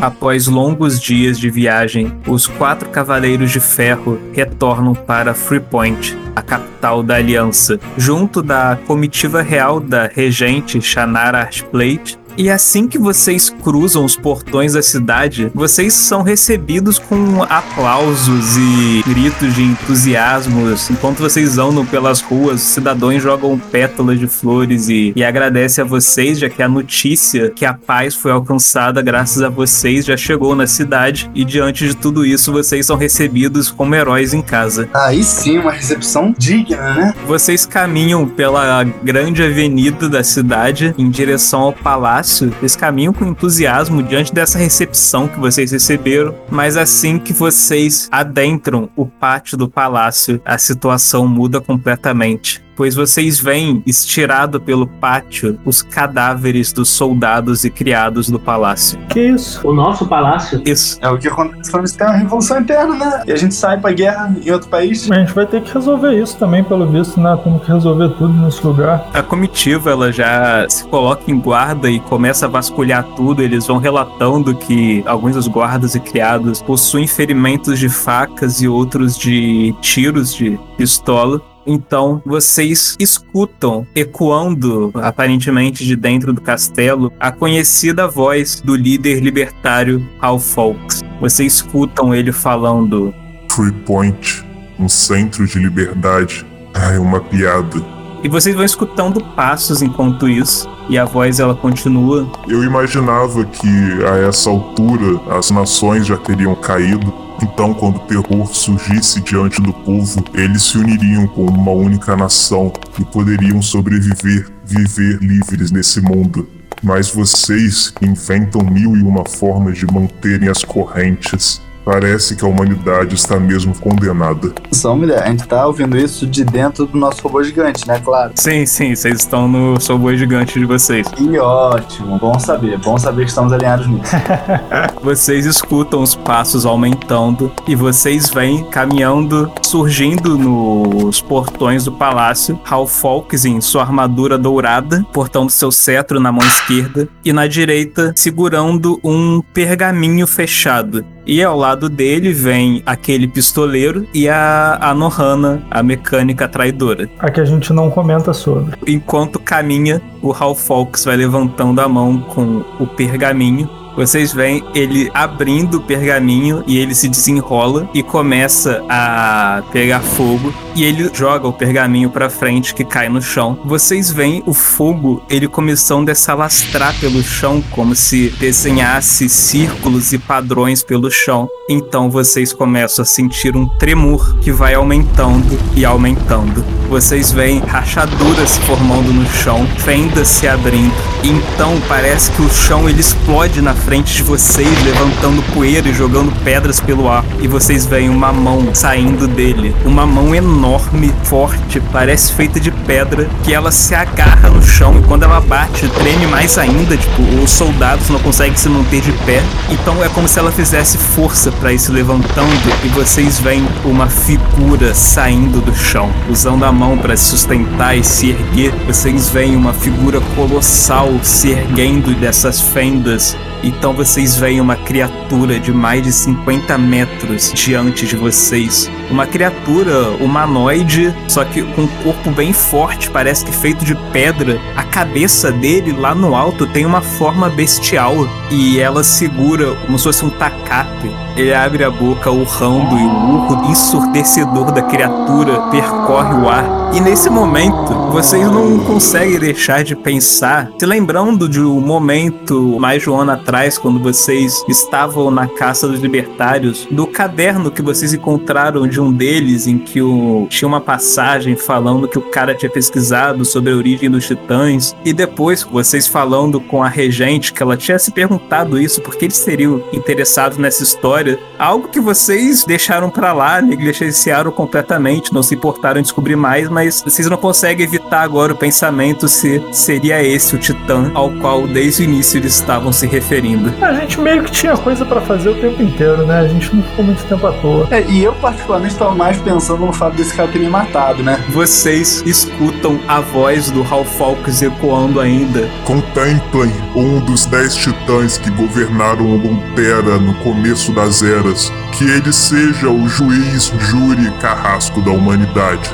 Após 0.01 0.47
longos 0.47 0.99
dias 0.99 1.39
de 1.39 1.51
viagem, 1.51 2.11
os 2.27 2.47
quatro 2.47 2.89
Cavaleiros 2.89 3.51
de 3.51 3.61
Ferro 3.61 4.19
retornam 4.33 4.95
para 4.95 5.35
Freepoint, 5.35 6.17
a 6.35 6.41
capital 6.41 7.03
da 7.03 7.17
Aliança, 7.17 7.79
junto 7.99 8.43
da 8.43 8.79
comitiva 8.87 9.43
real 9.43 9.79
da 9.79 10.07
regente 10.07 10.81
Shannara 10.81 11.41
Archplate 11.41 12.20
E 12.37 12.51
assim 12.51 12.87
que 12.87 12.99
vocês 12.99 13.51
cruzam 13.51 14.05
os 14.05 14.17
portões 14.17 14.73
da 14.73 14.83
cidade, 14.83 15.51
vocês 15.55 15.93
são 15.93 16.23
recebidos 16.23 16.99
com 16.99 17.43
aplausos 17.43 18.57
e 18.57 19.03
gritos 19.07 19.55
de 19.55 19.63
entusiasmo. 19.63 20.61
Enquanto 20.91 21.19
vocês 21.19 21.59
andam 21.59 21.85
pelas 21.85 22.21
ruas, 22.21 22.63
os 22.63 22.69
cidadãos 22.69 23.23
jogam 23.23 23.59
pétalas 23.59 24.19
de 24.19 24.27
flores 24.27 24.89
e, 24.89 25.13
e 25.15 25.25
agradecem 25.25 25.83
a 25.83 25.87
vocês, 25.87 26.39
já 26.39 26.49
que 26.49 26.63
a 26.63 26.69
notícia 26.69 27.51
que 27.51 27.65
a 27.65 27.75
paz 27.75 28.15
foi 28.15 28.33
alcançada 28.33 29.03
graças 29.03 29.43
a 29.43 29.49
vocês 29.49 30.05
já 30.05 30.17
chegou 30.17 30.55
na 30.55 30.67
cidade. 30.67 31.31
E 31.35 31.45
diante 31.45 31.87
de 31.87 31.97
tudo 31.97 32.25
isso, 32.25 32.53
vocês 32.53 32.87
são 32.87 32.97
recebidos 32.97 33.71
como 33.71 33.95
heróis 33.95 34.33
em 34.33 34.43
casa. 34.43 34.89
Aí 34.95 35.23
sim, 35.23 35.59
uma 35.59 35.73
recepção 35.73 36.35
digna, 36.37 36.95
né? 36.95 37.15
Vocês 37.27 37.67
caminham 37.67 38.27
pela 38.27 38.85
grande 38.85 39.43
avenida 39.43 40.09
da 40.09 40.23
cidade 40.23 40.95
em 40.97 41.11
direção 41.11 41.61
ao 41.61 41.73
palácio. 41.73 42.20
Eles 42.61 42.77
caminham 42.77 43.13
com 43.13 43.25
entusiasmo 43.25 44.03
diante 44.03 44.33
dessa 44.33 44.59
recepção 44.59 45.29
que 45.29 45.39
vocês 45.39 45.73
receberam, 45.73 46.35
mas 46.51 46.77
assim 46.77 47.19
que 47.19 47.33
vocês 47.33 48.09
adentram 48.11 48.89
o 48.97 49.07
pátio 49.07 49.57
do 49.57 49.69
palácio, 49.69 50.41
a 50.45 50.59
situação 50.59 51.27
muda 51.27 51.61
completamente 51.61 52.63
pois 52.81 52.95
vocês 52.95 53.39
veem 53.39 53.83
estirado 53.85 54.59
pelo 54.59 54.87
pátio 54.87 55.61
os 55.67 55.83
cadáveres 55.83 56.73
dos 56.73 56.89
soldados 56.89 57.63
e 57.63 57.69
criados 57.69 58.31
do 58.31 58.41
palácio. 58.41 58.99
Que 59.11 59.21
isso? 59.21 59.69
O 59.69 59.75
nosso 59.75 60.07
palácio. 60.07 60.63
Isso. 60.65 60.99
É 61.03 61.11
o 61.11 61.19
que 61.19 61.29
acontece 61.29 61.71
quando 61.71 61.87
você 61.87 61.99
tem 61.99 62.07
uma 62.07 62.17
revolução 62.17 62.59
interna, 62.59 62.95
né? 62.95 63.23
E 63.27 63.33
a 63.33 63.37
gente 63.37 63.55
sai 63.55 63.79
pra 63.79 63.93
guerra 63.93 64.35
em 64.43 64.51
outro 64.51 64.71
país. 64.71 65.11
A 65.11 65.15
gente 65.17 65.35
vai 65.35 65.45
ter 65.45 65.61
que 65.61 65.75
resolver 65.75 66.15
isso 66.15 66.39
também, 66.39 66.65
pelo 66.65 66.87
visto, 66.87 67.21
né? 67.21 67.39
Temos 67.45 67.63
que 67.63 67.71
resolver 67.71 68.09
tudo 68.17 68.33
nesse 68.33 68.67
lugar. 68.67 69.07
A 69.13 69.23
comitiva 69.23 69.91
ela 69.91 70.11
já 70.11 70.67
se 70.67 70.83
coloca 70.85 71.31
em 71.31 71.39
guarda 71.39 71.91
e 71.91 72.01
começa 72.01 72.47
a 72.47 72.49
vasculhar 72.49 73.05
tudo. 73.15 73.43
Eles 73.43 73.67
vão 73.67 73.77
relatando 73.77 74.55
que 74.55 75.05
alguns 75.07 75.35
dos 75.35 75.47
guardas 75.47 75.95
e 75.95 76.01
criados 76.01 76.63
possuem 76.63 77.07
ferimentos 77.07 77.79
de 77.79 77.91
facas 77.91 78.63
e 78.63 78.69
outros 78.69 79.19
de 79.19 79.75
tiros 79.83 80.35
de 80.35 80.59
pistola. 80.79 81.43
Então 81.73 82.21
vocês 82.27 82.97
escutam, 82.99 83.87
ecoando 83.95 84.91
aparentemente 84.97 85.85
de 85.85 85.95
dentro 85.95 86.33
do 86.33 86.41
castelo, 86.41 87.13
a 87.21 87.31
conhecida 87.31 88.09
voz 88.09 88.61
do 88.61 88.75
líder 88.75 89.21
libertário 89.21 90.05
Hal 90.21 90.41
Fawkes. 90.41 91.01
Vocês 91.21 91.55
escutam 91.55 92.13
ele 92.13 92.33
falando: 92.33 93.15
Free 93.53 93.71
Point, 93.71 94.45
um 94.81 94.89
centro 94.89 95.47
de 95.47 95.61
liberdade. 95.61 96.45
Ah, 96.75 96.95
é 96.95 96.99
uma 96.99 97.21
piada. 97.21 97.81
E 98.25 98.29
vocês 98.29 98.57
vão 98.57 98.65
escutando 98.65 99.25
passos 99.37 99.81
enquanto 99.81 100.29
isso, 100.29 100.69
e 100.89 100.99
a 100.99 101.05
voz 101.05 101.39
ela 101.39 101.55
continua. 101.55 102.29
Eu 102.49 102.65
imaginava 102.65 103.45
que 103.45 103.69
a 104.05 104.29
essa 104.29 104.51
altura 104.51 105.21
as 105.39 105.53
nações 105.53 106.05
já 106.05 106.17
teriam 106.17 106.57
caído. 106.57 107.30
Então, 107.43 107.73
quando 107.73 107.97
o 107.97 108.01
terror 108.01 108.55
surgisse 108.55 109.21
diante 109.23 109.63
do 109.63 109.73
povo, 109.73 110.23
eles 110.35 110.63
se 110.63 110.77
uniriam 110.77 111.27
como 111.27 111.51
uma 111.51 111.73
única 111.73 112.15
nação 112.15 112.73
e 112.99 113.05
poderiam 113.05 113.63
sobreviver, 113.63 114.47
viver 114.65 115.19
livres 115.23 115.71
nesse 115.71 116.01
mundo. 116.01 116.49
Mas 116.83 117.11
vocês 117.11 117.93
inventam 118.03 118.63
mil 118.63 118.97
e 118.97 119.03
uma 119.03 119.25
formas 119.25 119.79
de 119.79 119.87
manterem 119.87 120.49
as 120.49 120.65
correntes. 120.65 121.63
Parece 121.91 122.37
que 122.37 122.45
a 122.45 122.49
humanidade 122.49 123.17
está 123.17 123.41
mesmo 123.41 123.75
condenada. 123.75 124.53
Só 124.71 124.95
mulher, 124.95 125.25
a 125.25 125.27
gente 125.29 125.45
tá 125.49 125.67
ouvindo 125.67 125.99
isso 125.99 126.25
de 126.25 126.45
dentro 126.45 126.87
do 126.87 126.97
nosso 126.97 127.21
robô 127.21 127.43
gigante, 127.43 127.85
né? 127.89 127.99
Claro. 127.99 128.31
Sim, 128.37 128.65
sim, 128.65 128.95
vocês 128.95 129.19
estão 129.19 129.49
no 129.49 129.75
robô 129.89 130.15
gigante 130.15 130.57
de 130.57 130.65
vocês. 130.65 131.09
Que 131.09 131.37
ótimo, 131.41 132.17
bom 132.17 132.39
saber, 132.39 132.79
bom 132.79 132.97
saber 132.97 133.23
que 133.25 133.31
estamos 133.31 133.53
alinhados 133.53 133.89
nisso. 133.89 134.13
Vocês 135.03 135.47
escutam 135.47 136.01
os 136.01 136.15
passos 136.15 136.65
aumentando 136.65 137.51
e 137.67 137.75
vocês 137.75 138.31
vêm 138.31 138.63
caminhando, 138.65 139.51
surgindo 139.63 140.39
nos 140.39 141.21
portões 141.21 141.85
do 141.85 141.93
palácio. 141.93 142.61
Hal 142.69 142.87
Fawkes 142.87 143.45
em 143.45 143.61
sua 143.61 143.83
armadura 143.83 144.39
dourada, 144.39 145.05
portando 145.13 145.51
seu 145.51 145.73
cetro 145.73 146.21
na 146.21 146.31
mão 146.31 146.47
esquerda, 146.47 147.09
e 147.25 147.33
na 147.33 147.47
direita 147.47 148.13
segurando 148.15 149.01
um 149.03 149.41
pergaminho 149.41 150.27
fechado. 150.27 151.05
E 151.31 151.45
ao 151.45 151.57
lado 151.57 151.89
dele 151.89 152.33
vem 152.33 152.83
aquele 152.85 153.29
pistoleiro 153.29 154.05
e 154.13 154.29
a, 154.29 154.77
a 154.81 154.93
Nohana, 154.93 155.63
a 155.71 155.81
mecânica 155.81 156.49
traidora. 156.49 157.09
A 157.21 157.31
que 157.31 157.41
a 157.41 157.45
gente 157.45 157.73
não 157.73 157.89
comenta 157.89 158.33
sobre. 158.33 158.77
Enquanto 158.85 159.39
caminha, 159.39 160.03
o 160.21 160.33
Hal 160.33 160.57
Fawkes 160.57 161.05
vai 161.05 161.15
levantando 161.15 161.81
a 161.81 161.89
mão 161.89 162.19
com 162.21 162.65
o 162.81 162.87
pergaminho. 162.97 163.71
Vocês 163.97 164.33
veem 164.33 164.63
ele 164.75 165.11
abrindo 165.13 165.79
o 165.79 165.81
pergaminho 165.81 166.63
e 166.67 166.79
ele 166.79 166.95
se 166.95 167.09
desenrola 167.09 167.89
e 167.93 168.03
começa 168.03 168.83
a 168.89 169.63
pegar 169.73 170.01
fogo 170.01 170.53
e 170.75 170.85
ele 170.85 171.11
joga 171.13 171.49
o 171.49 171.53
pergaminho 171.53 172.11
para 172.11 172.31
frente 172.31 172.75
que 172.75 172.85
cai 172.85 173.09
no 173.09 173.21
chão. 173.21 173.59
Vocês 173.65 174.11
veem 174.11 174.43
o 174.47 174.55
fogo 174.55 175.23
ele 175.29 175.49
começando 175.49 176.09
a 176.09 176.15
se 176.15 176.31
alastrar 176.31 176.99
pelo 177.01 177.23
chão 177.23 177.63
como 177.71 177.95
se 177.95 178.31
desenhasse 178.39 179.29
círculos 179.29 180.13
e 180.13 180.19
padrões 180.19 180.83
pelo 180.83 181.11
chão. 181.11 181.49
Então 181.69 182.11
vocês 182.11 182.53
começam 182.53 183.03
a 183.03 183.07
sentir 183.07 183.57
um 183.57 183.67
tremor 183.79 184.39
que 184.39 184.53
vai 184.53 184.75
aumentando 184.75 185.59
e 185.75 185.85
aumentando. 185.85 186.65
Vocês 186.89 187.31
veem 187.31 187.61
rachaduras 187.61 188.51
se 188.51 188.61
formando 188.63 189.13
no 189.13 189.25
chão, 189.27 189.65
fendas 189.79 190.27
se 190.27 190.49
abrindo. 190.49 190.93
Então 191.23 191.81
parece 191.87 192.33
que 192.33 192.43
o 192.43 192.51
chão 192.51 192.89
ele 192.89 193.01
explode 193.01 193.63
na 193.63 193.75
frente 193.81 194.15
de 194.15 194.23
vocês, 194.23 194.69
levantando 194.85 195.43
poeira 195.55 195.89
e 195.89 195.95
jogando 195.95 196.33
pedras 196.45 196.81
pelo 196.81 197.09
ar. 197.09 197.25
E 197.41 197.49
vocês 197.49 197.87
veem 197.87 198.09
uma 198.09 198.33
mão 198.33 198.75
saindo 198.75 199.27
dele, 199.27 199.75
uma 199.85 200.07
mão 200.07 200.35
enorme, 200.35 201.13
forte, 201.25 201.81
parece 201.93 202.33
feita 202.33 202.61
de 202.61 202.71
pedra, 202.71 203.29
que 203.43 203.53
ela 203.53 203.71
se 203.71 203.95
agarra 203.95 204.49
no 204.49 204.63
chão 204.63 204.99
e 204.99 205.03
quando 205.03 205.25
ela 205.25 205.41
bate, 205.41 205.89
treme 205.89 206.27
mais 206.27 206.59
ainda, 206.59 206.97
tipo, 206.97 207.23
os 207.43 207.51
soldados 207.51 208.09
não 208.09 208.21
conseguem 208.21 208.57
se 208.57 208.69
manter 208.69 209.01
de 209.01 209.13
pé. 209.25 209.43
Então 209.71 210.03
é 210.05 210.09
como 210.09 210.29
se 210.29 210.39
ela 210.39 210.53
fizesse 210.53 210.99
força 210.99 211.51
para 211.53 211.73
ir 211.73 211.79
se 211.79 211.91
levantando 211.91 212.51
e 212.85 212.89
vocês 212.89 213.39
veem 213.39 213.67
uma 213.85 214.09
figura 214.09 214.95
saindo 214.95 215.61
do 215.61 215.75
chão, 215.75 216.11
usando 216.29 216.65
a 216.65 216.73
mão 216.73 216.97
para 216.99 217.17
se 217.17 217.25
sustentar 217.25 217.97
e 217.97 218.05
se 218.05 218.31
erguer. 218.31 218.73
Vocês 218.87 219.31
veem 219.31 219.57
uma 219.57 219.73
figura 219.73 220.21
colossal 220.37 221.11
se 221.23 221.51
erguendo 221.51 222.15
dessas 222.15 222.61
fendas. 222.61 223.37
Então 223.63 223.93
vocês 223.93 224.37
veem 224.37 224.61
uma 224.61 224.77
criatura 224.77 225.59
de 225.61 225.73
mais 225.73 226.03
de 226.03 226.13
50 226.13 226.79
metros 226.79 227.53
diante 227.53 228.07
de 228.07 228.17
vocês. 228.17 228.91
Uma 229.11 229.27
criatura 229.27 230.11
humanoide, 230.21 231.15
só 231.29 231.45
que 231.45 231.63
com 231.63 231.83
um 231.83 231.89
corpo 232.03 232.31
bem 232.31 232.53
forte, 232.53 233.11
parece 233.11 233.45
que 233.45 233.53
feito 233.53 233.85
de 233.85 233.95
pedra. 234.13 234.59
A 234.77 234.85
cabeça 234.85 235.51
dele 235.51 235.93
lá 235.93 236.15
no 236.15 236.35
alto 236.35 236.67
tem 236.67 236.87
uma 236.87 237.01
forma 237.01 237.51
bestial 237.51 238.15
e 238.51 238.81
ela 238.81 239.03
segura 239.03 239.75
como 239.87 239.99
se 239.99 240.05
fosse 240.05 240.25
um 240.25 240.31
tacape. 240.31 241.11
Ele 241.37 241.55
abre 241.55 241.85
a 241.85 241.91
boca 241.91 242.31
urrando 242.31 242.99
e 242.99 243.03
o 243.03 243.35
urro 243.35 243.71
ensurdecedor 243.71 244.73
da 244.73 244.83
criatura 244.83 245.61
percorre 245.71 246.35
o 246.35 246.49
ar. 246.49 246.91
E 246.93 247.01
nesse 247.01 247.31
momento, 247.31 247.95
vocês 248.11 248.45
não 248.51 248.79
conseguem 248.81 249.39
deixar 249.39 249.85
de 249.85 249.95
pensar, 249.95 250.69
se 250.79 250.85
lembrando 250.85 251.49
de 251.49 251.61
um 251.61 251.81
momento 251.81 252.79
mais 252.81 253.03
de 253.03 253.09
um 253.09 253.17
ano 253.17 253.31
atrás, 253.31 253.50
quando 253.81 253.99
vocês 253.99 254.65
estavam 254.69 255.29
na 255.29 255.49
caça 255.49 255.89
dos 255.89 256.01
libertários, 256.01 256.87
do 256.89 257.05
caderno 257.05 257.69
que 257.69 257.83
vocês 257.83 258.15
encontraram 258.15 258.87
de 258.87 259.01
um 259.01 259.13
deles, 259.13 259.67
em 259.67 259.77
que 259.77 260.01
o, 260.01 260.47
tinha 260.49 260.69
uma 260.69 260.81
passagem 260.81 261.57
falando 261.57 262.07
que 262.07 262.17
o 262.17 262.23
cara 262.23 262.55
tinha 262.55 262.71
pesquisado 262.71 263.45
sobre 263.45 263.73
a 263.73 263.77
origem 263.77 264.09
dos 264.09 264.25
titãs, 264.25 264.95
e 265.05 265.13
depois 265.13 265.65
vocês 265.65 266.07
falando 266.07 266.61
com 266.61 266.81
a 266.81 266.89
regente 266.89 267.53
que 267.53 267.61
ela 267.61 267.77
tinha 267.77 267.99
se 267.99 268.13
perguntado 268.13 268.81
isso, 268.81 269.01
porque 269.03 269.25
eles 269.25 269.37
seriam 269.37 269.83
interessados 269.93 270.57
nessa 270.57 270.85
história, 270.85 271.37
algo 271.59 271.89
que 271.89 271.99
vocês 271.99 272.65
deixaram 272.65 273.11
para 273.11 273.33
lá, 273.33 273.61
negligenciaram 273.61 274.53
completamente, 274.53 275.35
não 275.35 275.43
se 275.43 275.57
importaram 275.57 275.99
em 275.99 276.05
descobrir 276.05 276.37
mais, 276.37 276.69
mas 276.69 277.03
vocês 277.03 277.29
não 277.29 277.37
conseguem 277.37 277.85
evitar 277.85 278.23
agora 278.23 278.53
o 278.53 278.57
pensamento 278.57 279.27
se 279.27 279.61
seria 279.73 280.23
esse 280.23 280.55
o 280.55 280.59
titã 280.59 281.11
ao 281.15 281.33
qual 281.33 281.67
desde 281.67 282.03
o 282.03 282.05
início 282.05 282.39
eles 282.39 282.55
estavam 282.55 282.93
se 282.93 283.09
referindo. 283.09 283.40
A 283.81 283.93
gente 283.95 284.21
meio 284.21 284.43
que 284.43 284.51
tinha 284.51 284.77
coisa 284.77 285.05
pra 285.05 285.21
fazer 285.21 285.51
o 285.51 285.55
tempo 285.55 285.83
inteiro, 285.83 286.27
né? 286.27 286.41
A 286.41 286.49
gente 286.49 286.75
não 286.75 286.83
ficou 286.83 287.05
muito 287.05 287.25
tempo 287.25 287.47
à 287.47 287.53
toa. 287.53 287.89
É, 287.91 288.03
e 288.09 288.23
eu, 288.23 288.33
particularmente, 288.35 288.95
tava 288.97 289.15
mais 289.15 289.39
pensando 289.39 289.85
no 289.87 289.93
fato 289.93 290.17
desse 290.17 290.35
cara 290.35 290.49
ter 290.49 290.59
me 290.59 290.69
matado, 290.69 291.23
né? 291.23 291.43
Vocês 291.49 292.23
escutam 292.27 293.01
a 293.09 293.21
voz 293.21 293.71
do 293.71 293.83
Hal 293.83 294.05
Falcos 294.05 294.63
ecoando 294.63 295.21
ainda. 295.21 295.69
Contemplem 295.85 296.73
um 296.95 297.21
dos 297.21 297.47
dez 297.47 297.75
titãs 297.75 298.39
que 298.39 298.51
governaram 298.51 299.25
Montera 299.39 300.19
no 300.19 300.35
começo 300.35 300.93
das 300.93 301.23
eras. 301.23 301.73
Que 301.93 302.05
ele 302.05 302.33
seja 302.33 302.89
o 302.89 303.09
juiz, 303.09 303.73
júri 303.79 304.27
e 304.27 304.31
carrasco 304.41 305.01
da 305.01 305.11
humanidade. 305.11 305.91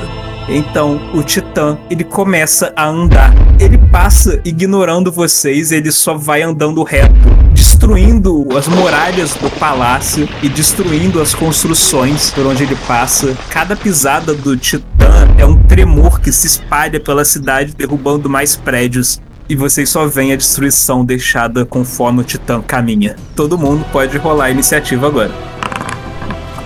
Então, 0.49 0.99
o 1.13 1.21
Titã, 1.21 1.77
ele 1.89 2.03
começa 2.03 2.71
a 2.75 2.87
andar. 2.87 3.33
Ele 3.59 3.77
passa 3.77 4.39
ignorando 4.45 5.11
vocês, 5.11 5.71
ele 5.71 5.91
só 5.91 6.15
vai 6.15 6.41
andando 6.41 6.83
reto, 6.83 7.13
destruindo 7.53 8.47
as 8.57 8.67
muralhas 8.67 9.35
do 9.35 9.49
palácio 9.59 10.27
e 10.41 10.47
destruindo 10.47 11.21
as 11.21 11.35
construções 11.35 12.29
por 12.31 12.45
onde 12.45 12.63
ele 12.63 12.77
passa. 12.87 13.35
Cada 13.49 13.75
pisada 13.75 14.33
do 14.33 14.55
Titã 14.55 15.27
é 15.37 15.45
um 15.45 15.61
tremor 15.63 16.21
que 16.21 16.31
se 16.31 16.47
espalha 16.47 16.99
pela 16.99 17.25
cidade, 17.25 17.73
derrubando 17.75 18.29
mais 18.29 18.55
prédios. 18.55 19.19
E 19.49 19.55
vocês 19.55 19.89
só 19.89 20.05
veem 20.07 20.33
a 20.33 20.35
destruição 20.35 21.05
deixada 21.05 21.65
conforme 21.65 22.21
o 22.21 22.23
Titã 22.23 22.61
caminha. 22.61 23.15
Todo 23.35 23.57
mundo 23.57 23.85
pode 23.91 24.17
rolar 24.17 24.45
a 24.45 24.51
iniciativa 24.51 25.07
agora. 25.07 25.56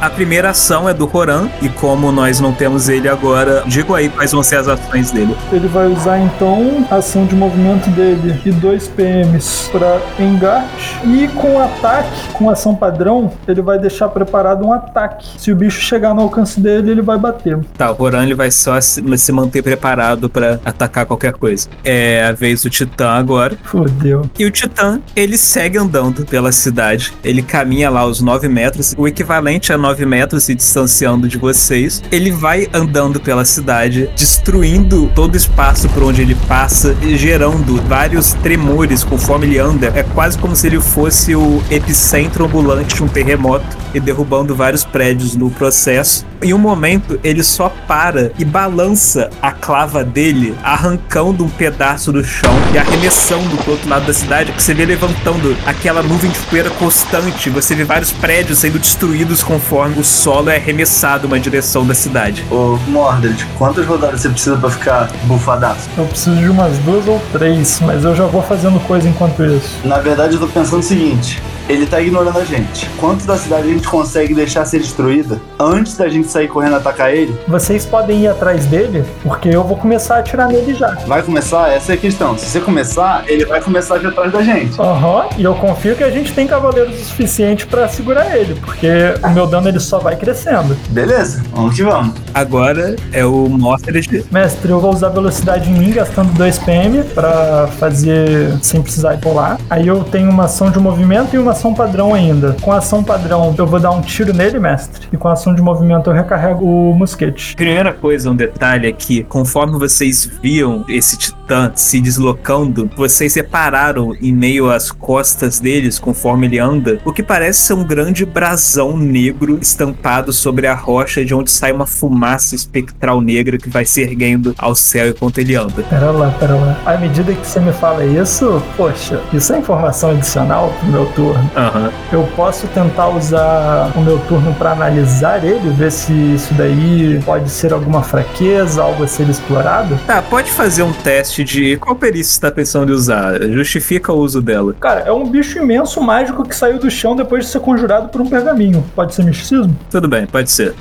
A 0.01 0.09
primeira 0.09 0.49
ação 0.49 0.89
é 0.89 0.95
do 0.95 1.05
Roran, 1.05 1.47
e 1.61 1.69
como 1.69 2.11
nós 2.11 2.39
não 2.39 2.51
temos 2.51 2.89
ele 2.89 3.07
agora, 3.07 3.63
digo 3.67 3.93
aí 3.93 4.09
quais 4.09 4.31
vão 4.31 4.41
ser 4.41 4.55
as 4.55 4.67
ações 4.67 5.11
dele. 5.11 5.37
Ele 5.51 5.67
vai 5.67 5.85
usar 5.85 6.17
então 6.17 6.83
a 6.89 6.95
ação 6.95 7.23
de 7.27 7.35
movimento 7.35 7.87
dele 7.91 8.41
e 8.43 8.51
dois 8.51 8.87
PMs 8.87 9.69
para 9.71 10.01
engate. 10.17 10.97
E 11.05 11.27
com 11.27 11.59
ataque, 11.61 12.33
com 12.33 12.49
ação 12.49 12.73
padrão, 12.73 13.31
ele 13.47 13.61
vai 13.61 13.77
deixar 13.77 14.09
preparado 14.09 14.65
um 14.65 14.73
ataque. 14.73 15.39
Se 15.39 15.51
o 15.51 15.55
bicho 15.55 15.79
chegar 15.79 16.15
no 16.15 16.21
alcance 16.21 16.59
dele, 16.59 16.89
ele 16.89 17.03
vai 17.03 17.19
bater. 17.19 17.59
Tá, 17.77 17.91
o 17.91 17.93
Roran 17.93 18.23
ele 18.23 18.33
vai 18.33 18.49
só 18.49 18.81
se, 18.81 19.03
manter 19.31 19.61
preparado 19.61 20.27
para 20.27 20.59
atacar 20.65 21.05
qualquer 21.05 21.33
coisa. 21.33 21.69
É 21.83 22.25
a 22.25 22.31
vez 22.31 22.63
do 22.63 22.71
Titã 22.71 23.09
agora. 23.11 23.55
Fodeu. 23.61 24.27
E 24.39 24.45
o 24.45 24.49
Titã, 24.49 24.99
ele 25.15 25.37
segue 25.37 25.77
andando 25.77 26.25
pela 26.25 26.51
cidade. 26.51 27.13
Ele 27.23 27.43
caminha 27.43 27.91
lá 27.91 28.03
os 28.03 28.19
9 28.19 28.47
metros, 28.47 28.95
o 28.97 29.07
equivalente 29.07 29.71
a 29.71 29.77
9 29.77 29.90
metros 29.99 30.43
se 30.43 30.55
distanciando 30.55 31.27
de 31.27 31.37
vocês. 31.37 32.01
Ele 32.11 32.31
vai 32.31 32.67
andando 32.73 33.19
pela 33.19 33.45
cidade, 33.45 34.09
destruindo 34.15 35.11
todo 35.15 35.33
o 35.33 35.37
espaço 35.37 35.87
por 35.89 36.03
onde 36.03 36.21
ele 36.21 36.35
passa, 36.47 36.95
gerando 37.15 37.81
vários 37.87 38.33
tremores 38.33 39.03
conforme 39.03 39.47
ele 39.47 39.59
anda. 39.59 39.91
É 39.95 40.03
quase 40.03 40.37
como 40.37 40.55
se 40.55 40.67
ele 40.67 40.79
fosse 40.79 41.35
o 41.35 41.61
epicentro 41.69 42.45
ambulante 42.45 42.95
de 42.95 43.03
um 43.03 43.07
terremoto 43.07 43.65
e 43.93 43.99
derrubando 43.99 44.55
vários 44.55 44.83
prédios 44.83 45.35
no 45.35 45.49
processo. 45.49 46.25
Em 46.41 46.53
um 46.53 46.57
momento, 46.57 47.19
ele 47.23 47.43
só 47.43 47.69
para 47.87 48.31
e 48.39 48.43
balança 48.43 49.29
a 49.41 49.51
clava 49.51 50.03
dele, 50.03 50.55
arrancando 50.63 51.45
um 51.45 51.49
pedaço 51.49 52.11
do 52.11 52.23
chão 52.23 52.51
e 52.73 52.79
arremessando 52.79 53.55
pro 53.57 53.73
outro 53.73 53.87
lado 53.87 54.07
da 54.07 54.13
cidade, 54.13 54.51
que 54.51 54.63
você 54.63 54.73
vê 54.73 54.85
levantando 54.85 55.55
aquela 55.67 56.01
nuvem 56.01 56.31
de 56.31 56.39
poeira 56.39 56.69
constante. 56.71 57.49
Você 57.51 57.75
vê 57.75 57.83
vários 57.83 58.11
prédios 58.11 58.57
sendo 58.59 58.79
destruídos 58.79 59.43
conforme 59.43 59.80
o 59.87 60.03
solo 60.03 60.49
é 60.49 60.57
arremessado 60.57 61.27
uma 61.27 61.39
direção 61.39 61.85
da 61.85 61.93
cidade. 61.93 62.45
Ô, 62.51 62.77
Mordred, 62.87 63.45
quantas 63.57 63.85
rodadas 63.85 64.21
você 64.21 64.29
precisa 64.29 64.57
pra 64.57 64.69
ficar 64.69 65.09
bufadaço? 65.23 65.89
Eu 65.97 66.05
preciso 66.05 66.35
de 66.35 66.49
umas 66.49 66.77
duas 66.79 67.07
ou 67.07 67.21
três, 67.31 67.79
mas 67.81 68.03
eu 68.03 68.15
já 68.15 68.25
vou 68.25 68.41
fazendo 68.41 68.79
coisa 68.81 69.07
enquanto 69.07 69.43
isso. 69.43 69.79
Na 69.83 69.99
verdade, 69.99 70.35
eu 70.35 70.39
tô 70.39 70.47
pensando 70.47 70.79
o 70.79 70.83
seguinte: 70.83 71.41
ele 71.71 71.85
tá 71.85 72.01
ignorando 72.01 72.37
a 72.37 72.45
gente. 72.45 72.89
Quanto 72.97 73.25
da 73.25 73.37
cidade 73.37 73.69
a 73.69 73.73
gente 73.73 73.87
consegue 73.87 74.33
deixar 74.33 74.65
ser 74.65 74.79
destruída 74.79 75.39
antes 75.59 75.95
da 75.95 76.09
gente 76.09 76.27
sair 76.27 76.47
correndo 76.47 76.75
atacar 76.75 77.13
ele? 77.13 77.35
Vocês 77.47 77.85
podem 77.85 78.21
ir 78.21 78.27
atrás 78.27 78.65
dele, 78.65 79.03
porque 79.23 79.49
eu 79.49 79.63
vou 79.63 79.77
começar 79.77 80.15
a 80.15 80.19
atirar 80.19 80.47
nele 80.47 80.73
já. 80.73 80.89
Vai 81.07 81.21
começar? 81.21 81.71
Essa 81.71 81.93
é 81.93 81.95
a 81.95 81.97
questão. 81.97 82.37
Se 82.37 82.45
você 82.45 82.59
começar, 82.59 83.23
ele 83.27 83.45
vai 83.45 83.61
começar 83.61 83.95
a 83.95 83.97
ir 83.99 84.07
atrás 84.07 84.31
da 84.31 84.41
gente. 84.41 84.79
Aham, 84.79 85.25
e 85.37 85.43
eu 85.43 85.55
confio 85.55 85.95
que 85.95 86.03
a 86.03 86.09
gente 86.09 86.33
tem 86.33 86.47
cavaleiros 86.47 86.95
o 86.99 87.05
suficiente 87.05 87.65
pra 87.65 87.87
segurar 87.87 88.35
ele, 88.37 88.55
porque 88.55 88.87
o 89.23 89.29
meu 89.29 89.47
dano 89.47 89.67
ele 89.67 89.79
só 89.79 89.99
vai 89.99 90.15
crescendo. 90.15 90.77
Beleza, 90.89 91.43
vamos 91.53 91.75
que 91.75 91.83
vamos. 91.83 92.15
Agora 92.33 92.95
é 93.11 93.25
o 93.25 93.47
Mostred. 93.49 94.25
Mestre, 94.31 94.71
eu 94.71 94.79
vou 94.79 94.91
usar 94.93 95.09
velocidade 95.09 95.69
em 95.69 95.73
mim, 95.73 95.91
gastando 95.91 96.33
2 96.33 96.59
PM 96.59 97.03
pra 97.03 97.67
fazer 97.79 98.53
sem 98.61 98.81
precisar 98.81 99.17
pular. 99.17 99.57
Aí 99.69 99.87
eu 99.87 100.03
tenho 100.03 100.29
uma 100.29 100.45
ação 100.45 100.69
de 100.71 100.79
movimento 100.79 101.35
e 101.35 101.39
uma 101.39 101.51
ação 101.61 101.73
padrão 101.75 102.13
ainda. 102.13 102.55
Com 102.59 102.71
a 102.71 102.77
ação 102.77 103.03
padrão, 103.03 103.53
eu 103.55 103.67
vou 103.67 103.79
dar 103.79 103.91
um 103.91 104.01
tiro 104.01 104.33
nele, 104.33 104.57
mestre. 104.59 105.07
E 105.13 105.17
com 105.17 105.27
a 105.27 105.33
ação 105.33 105.53
de 105.53 105.61
movimento, 105.61 106.09
eu 106.09 106.13
recarrego 106.13 106.65
o 106.65 106.93
mosquete. 106.95 107.55
Primeira 107.55 107.93
coisa, 107.93 108.31
um 108.31 108.35
detalhe 108.35 108.87
aqui: 108.87 109.23
conforme 109.23 109.77
vocês 109.77 110.29
viam 110.41 110.83
esse 110.89 111.15
titã 111.17 111.71
se 111.75 112.01
deslocando, 112.01 112.89
vocês 112.97 113.33
separaram 113.33 114.15
em 114.19 114.31
meio 114.31 114.71
às 114.71 114.91
costas 114.91 115.59
deles, 115.59 115.99
conforme 115.99 116.47
ele 116.47 116.57
anda, 116.57 116.99
o 117.05 117.13
que 117.13 117.21
parece 117.21 117.59
ser 117.59 117.73
um 117.73 117.83
grande 117.83 118.25
brasão 118.25 118.97
negro 118.97 119.59
estampado 119.61 120.33
sobre 120.33 120.65
a 120.65 120.73
rocha, 120.73 121.23
de 121.23 121.35
onde 121.35 121.51
sai 121.51 121.71
uma 121.71 121.85
fumaça 121.85 122.55
espectral 122.55 123.21
negra 123.21 123.57
que 123.57 123.69
vai 123.69 123.85
se 123.85 124.01
erguendo 124.01 124.55
ao 124.57 124.73
céu 124.73 125.09
enquanto 125.09 125.37
ele 125.37 125.55
anda. 125.55 125.83
Pera 125.83 126.09
lá, 126.09 126.31
pera 126.39 126.55
lá. 126.55 126.81
À 126.85 126.97
medida 126.97 127.33
que 127.33 127.45
você 127.45 127.59
me 127.59 127.73
fala 127.73 128.03
isso, 128.03 128.63
poxa, 128.75 129.21
isso 129.31 129.53
é 129.53 129.59
informação 129.59 130.11
adicional 130.11 130.73
pro 130.79 130.89
meu 130.89 131.05
turno. 131.07 131.40
Aham. 131.55 131.91
Eu 132.11 132.27
posso 132.35 132.67
tentar 132.67 133.09
usar 133.09 133.91
o 133.95 134.01
meu 134.01 134.19
turno 134.27 134.53
pra 134.53 134.71
analisar 134.71 135.43
ele, 135.43 135.69
ver 135.69 135.91
se 135.91 136.13
isso 136.13 136.53
daí 136.53 137.21
pode 137.25 137.49
ser 137.49 137.73
alguma 137.73 138.03
fraqueza, 138.03 138.81
algo 138.81 139.03
a 139.03 139.07
ser 139.07 139.29
explorado. 139.29 139.97
Tá, 140.05 140.21
pode 140.21 140.51
fazer 140.51 140.83
um 140.83 140.93
teste 140.93 141.43
de 141.43 141.77
qual 141.77 141.95
perícia 141.95 142.33
você 142.33 142.41
tá 142.41 142.51
pensando 142.51 142.91
em 142.91 142.95
usar. 142.95 143.41
Justifica 143.51 144.11
o 144.11 144.17
uso 144.17 144.41
dela. 144.41 144.75
Cara, 144.79 145.01
é 145.01 145.11
um 145.11 145.25
bicho 145.27 145.59
imenso 145.59 146.01
mágico 146.01 146.47
que 146.47 146.55
saiu 146.55 146.79
do 146.79 146.89
chão 146.89 147.15
depois 147.15 147.45
de 147.45 147.51
ser 147.51 147.59
conjurado 147.59 148.09
por 148.09 148.21
um 148.21 148.29
pergaminho. 148.29 148.83
Pode 148.95 149.13
ser 149.13 149.23
misticismo? 149.23 149.75
Tudo 149.89 150.07
bem, 150.07 150.25
pode 150.25 150.51
ser. 150.51 150.73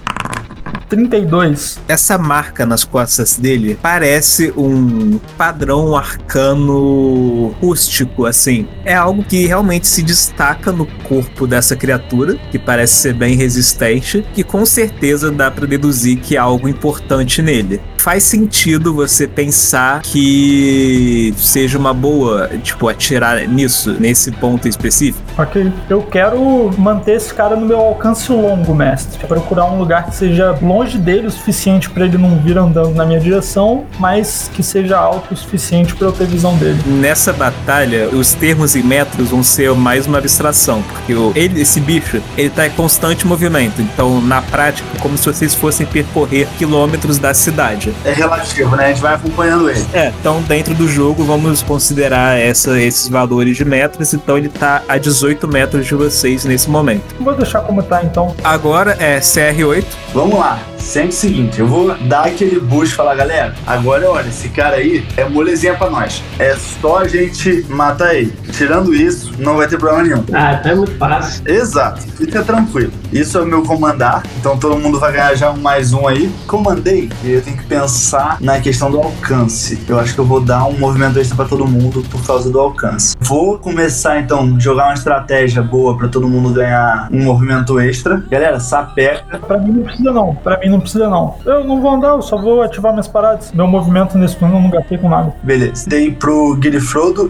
32. 0.91 1.79
Essa 1.89 2.19
marca 2.19 2.67
nas 2.67 2.85
costas 2.85 3.37
dele 3.37 3.79
parece 3.81 4.53
um 4.57 5.19
padrão 5.39 5.97
arcano 5.97 7.55
rústico, 7.61 8.27
assim. 8.27 8.67
É 8.85 8.95
algo 8.95 9.23
que 9.23 9.47
realmente 9.47 9.87
se 9.87 10.03
destaca 10.03 10.73
no 10.73 10.85
corpo 11.09 11.47
dessa 11.47 11.77
criatura, 11.77 12.35
que 12.51 12.59
parece 12.59 12.95
ser 12.95 13.15
bem 13.15 13.37
resistente, 13.37 14.27
que 14.35 14.43
com 14.43 14.67
certeza 14.67 15.31
dá 15.31 15.51
pra 15.51 15.67
deduzir 15.67 16.19
que 16.19 16.37
há 16.37 16.43
algo 16.43 16.69
importante 16.69 17.41
nele. 17.41 17.81
Faz 17.97 18.25
sentido 18.25 18.95
você 18.95 19.29
pensar 19.29 20.01
que 20.01 21.35
seja 21.37 21.79
uma 21.79 21.93
boa, 21.93 22.49
tipo, 22.63 22.89
atirar 22.89 23.47
nisso, 23.47 23.95
nesse 24.01 24.33
ponto 24.33 24.67
específico. 24.67 25.23
Ok. 25.39 25.71
Eu 25.89 26.03
quero 26.03 26.71
manter 26.79 27.17
esse 27.17 27.33
cara 27.33 27.55
no 27.55 27.67
meu 27.67 27.79
alcance 27.79 28.33
longo, 28.33 28.75
mestre. 28.75 29.27
Procurar 29.27 29.67
um 29.67 29.79
lugar 29.79 30.07
que 30.07 30.17
seja 30.17 30.59
longe 30.63 30.80
dele 30.89 31.27
o 31.27 31.31
suficiente 31.31 31.89
pra 31.91 32.05
ele 32.05 32.17
não 32.19 32.37
vir 32.39 32.57
andando 32.59 32.95
na 32.95 33.05
minha 33.05 33.21
direção, 33.21 33.85
mas 33.99 34.51
que 34.55 34.63
seja 34.63 34.99
alto 34.99 35.35
o 35.35 35.37
suficiente 35.37 35.95
pra 35.95 36.09
eu 36.09 36.13
ter 36.13 36.27
visão 36.27 36.57
dele. 36.57 36.81
Nessa 36.87 37.33
batalha, 37.33 38.09
os 38.09 38.33
termos 38.33 38.75
e 38.75 38.83
metros 38.83 39.29
vão 39.31 39.43
ser 39.43 39.73
mais 39.75 40.07
uma 40.07 40.19
abstração, 40.19 40.83
porque 40.83 41.15
o- 41.15 41.33
ele, 41.35 41.61
esse 41.61 41.81
bicho, 41.81 42.21
ele 42.37 42.51
tá 42.51 42.67
em 42.67 42.71
constante 42.71 43.27
movimento. 43.27 43.81
Então, 43.81 44.21
na 44.21 44.41
prática, 44.43 44.87
é 44.97 44.99
como 45.01 45.17
se 45.17 45.27
vocês 45.27 45.55
fossem 45.55 45.87
percorrer 45.87 46.49
quilômetros 46.59 47.19
da 47.19 47.33
cidade. 47.35 47.93
É 48.05 48.13
relativo, 48.13 48.75
né? 48.77 48.87
A 48.87 48.89
gente 48.89 49.01
vai 49.03 49.15
acompanhando 49.15 49.69
ele. 49.71 49.85
É, 49.93 50.13
então 50.21 50.41
dentro 50.43 50.75
do 50.75 50.89
jogo 50.89 51.23
vamos 51.25 51.63
considerar 51.63 52.39
essa, 52.39 52.81
esses 52.81 53.09
valores 53.09 53.57
de 53.57 53.65
metros, 53.65 54.13
então 54.15 54.37
ele 54.39 54.49
tá 54.49 54.83
a 54.89 54.97
18 54.99 55.47
metros 55.49 55.87
de 55.87 55.95
vocês 55.95 56.45
nesse 56.45 56.69
momento. 56.71 57.15
Vou 57.21 57.35
deixar 57.35 57.61
como 57.61 57.83
tá 57.83 58.03
então. 58.03 58.35
Agora 58.43 58.97
é 58.99 59.19
CR8, 59.21 59.85
Vamos 60.13 60.39
lá. 60.39 60.59
Sente 60.79 61.09
o 61.09 61.13
seguinte, 61.13 61.61
eu 61.61 61.67
vou 61.67 61.95
dar 61.95 62.27
aquele 62.27 62.59
boost 62.59 62.95
e 62.95 62.97
falar, 62.97 63.15
galera, 63.15 63.55
agora 63.67 64.11
olha, 64.11 64.29
esse 64.29 64.49
cara 64.49 64.77
aí 64.77 65.05
é 65.17 65.29
molezinha 65.29 65.75
pra 65.75 65.89
nós. 65.89 66.23
É 66.39 66.57
só 66.57 66.99
a 66.99 67.09
gente 67.09 67.65
matar 67.69 68.15
ele. 68.15 68.33
Tirando 68.53 68.95
isso, 68.95 69.33
não 69.39 69.57
vai 69.57 69.69
ter 69.69 69.79
problema 69.79 70.03
nenhum. 70.03 70.25
Ah, 70.33 70.57
tá 70.57 70.75
muito 70.75 70.97
fácil. 70.97 71.43
Exato, 71.47 72.03
fica 72.03 72.43
tranquilo. 72.43 72.93
Isso 73.13 73.39
é 73.39 73.43
o 73.43 73.47
meu 73.47 73.63
comandar, 73.63 74.23
então 74.39 74.57
todo 74.57 74.79
mundo 74.79 74.99
vai 74.99 75.13
ganhar 75.13 75.35
já 75.35 75.51
um 75.51 75.57
mais 75.57 75.93
um 75.93 76.07
aí. 76.07 76.31
Comandei, 76.47 77.09
e 77.25 77.33
eu 77.33 77.43
tenho 77.43 77.57
que 77.57 77.65
pensar 77.65 78.39
na 78.41 78.61
questão 78.61 78.91
do 78.91 78.99
alcance. 78.99 79.79
Eu 79.89 79.99
acho 79.99 80.15
que 80.15 80.21
eu 80.21 80.25
vou 80.25 80.41
dar 80.41 80.65
um 80.65 80.79
movimento 80.79 81.19
extra 81.19 81.37
pra 81.37 81.45
todo 81.45 81.67
mundo 81.67 82.03
por 82.11 82.25
causa 82.27 82.51
do 82.51 82.59
alcance. 82.59 83.15
Vou 83.21 83.59
começar 83.59 84.19
então 84.19 84.59
jogar 84.59 84.87
uma 84.87 84.95
estratégia 84.95 85.63
boa 85.63 85.97
pra 85.97 86.09
todo 86.09 86.29
mundo 86.29 86.53
ganhar 86.53 87.09
um 87.13 87.23
movimento 87.23 87.79
extra. 87.79 88.23
Galera, 88.31 88.59
sapeca. 88.61 89.39
Pra 89.39 89.59
mim 89.59 89.73
não 89.73 89.83
precisa 89.85 90.13
não. 90.13 90.35
Pra 90.37 90.59
mim 90.61 90.69
não 90.69 90.81
precisa 90.81 91.09
não. 91.09 91.35
Eu 91.45 91.65
não 91.65 91.81
vou 91.81 91.91
andar, 91.93 92.09
eu 92.09 92.23
só 92.23 92.37
vou 92.37 92.63
ativar 92.63 92.93
minhas 92.93 93.09
paradas. 93.09 93.53
Meu 93.53 93.67
movimento 93.67 94.17
nesse 94.17 94.37
turno 94.37 94.57
eu 94.57 94.61
não 94.61 94.71
gastei 94.71 94.99
com 94.99 95.09
nada. 95.09 95.33
Beleza. 95.43 95.89
Dei 95.89 96.11
pro 96.13 96.57
Guilherme 96.57 96.81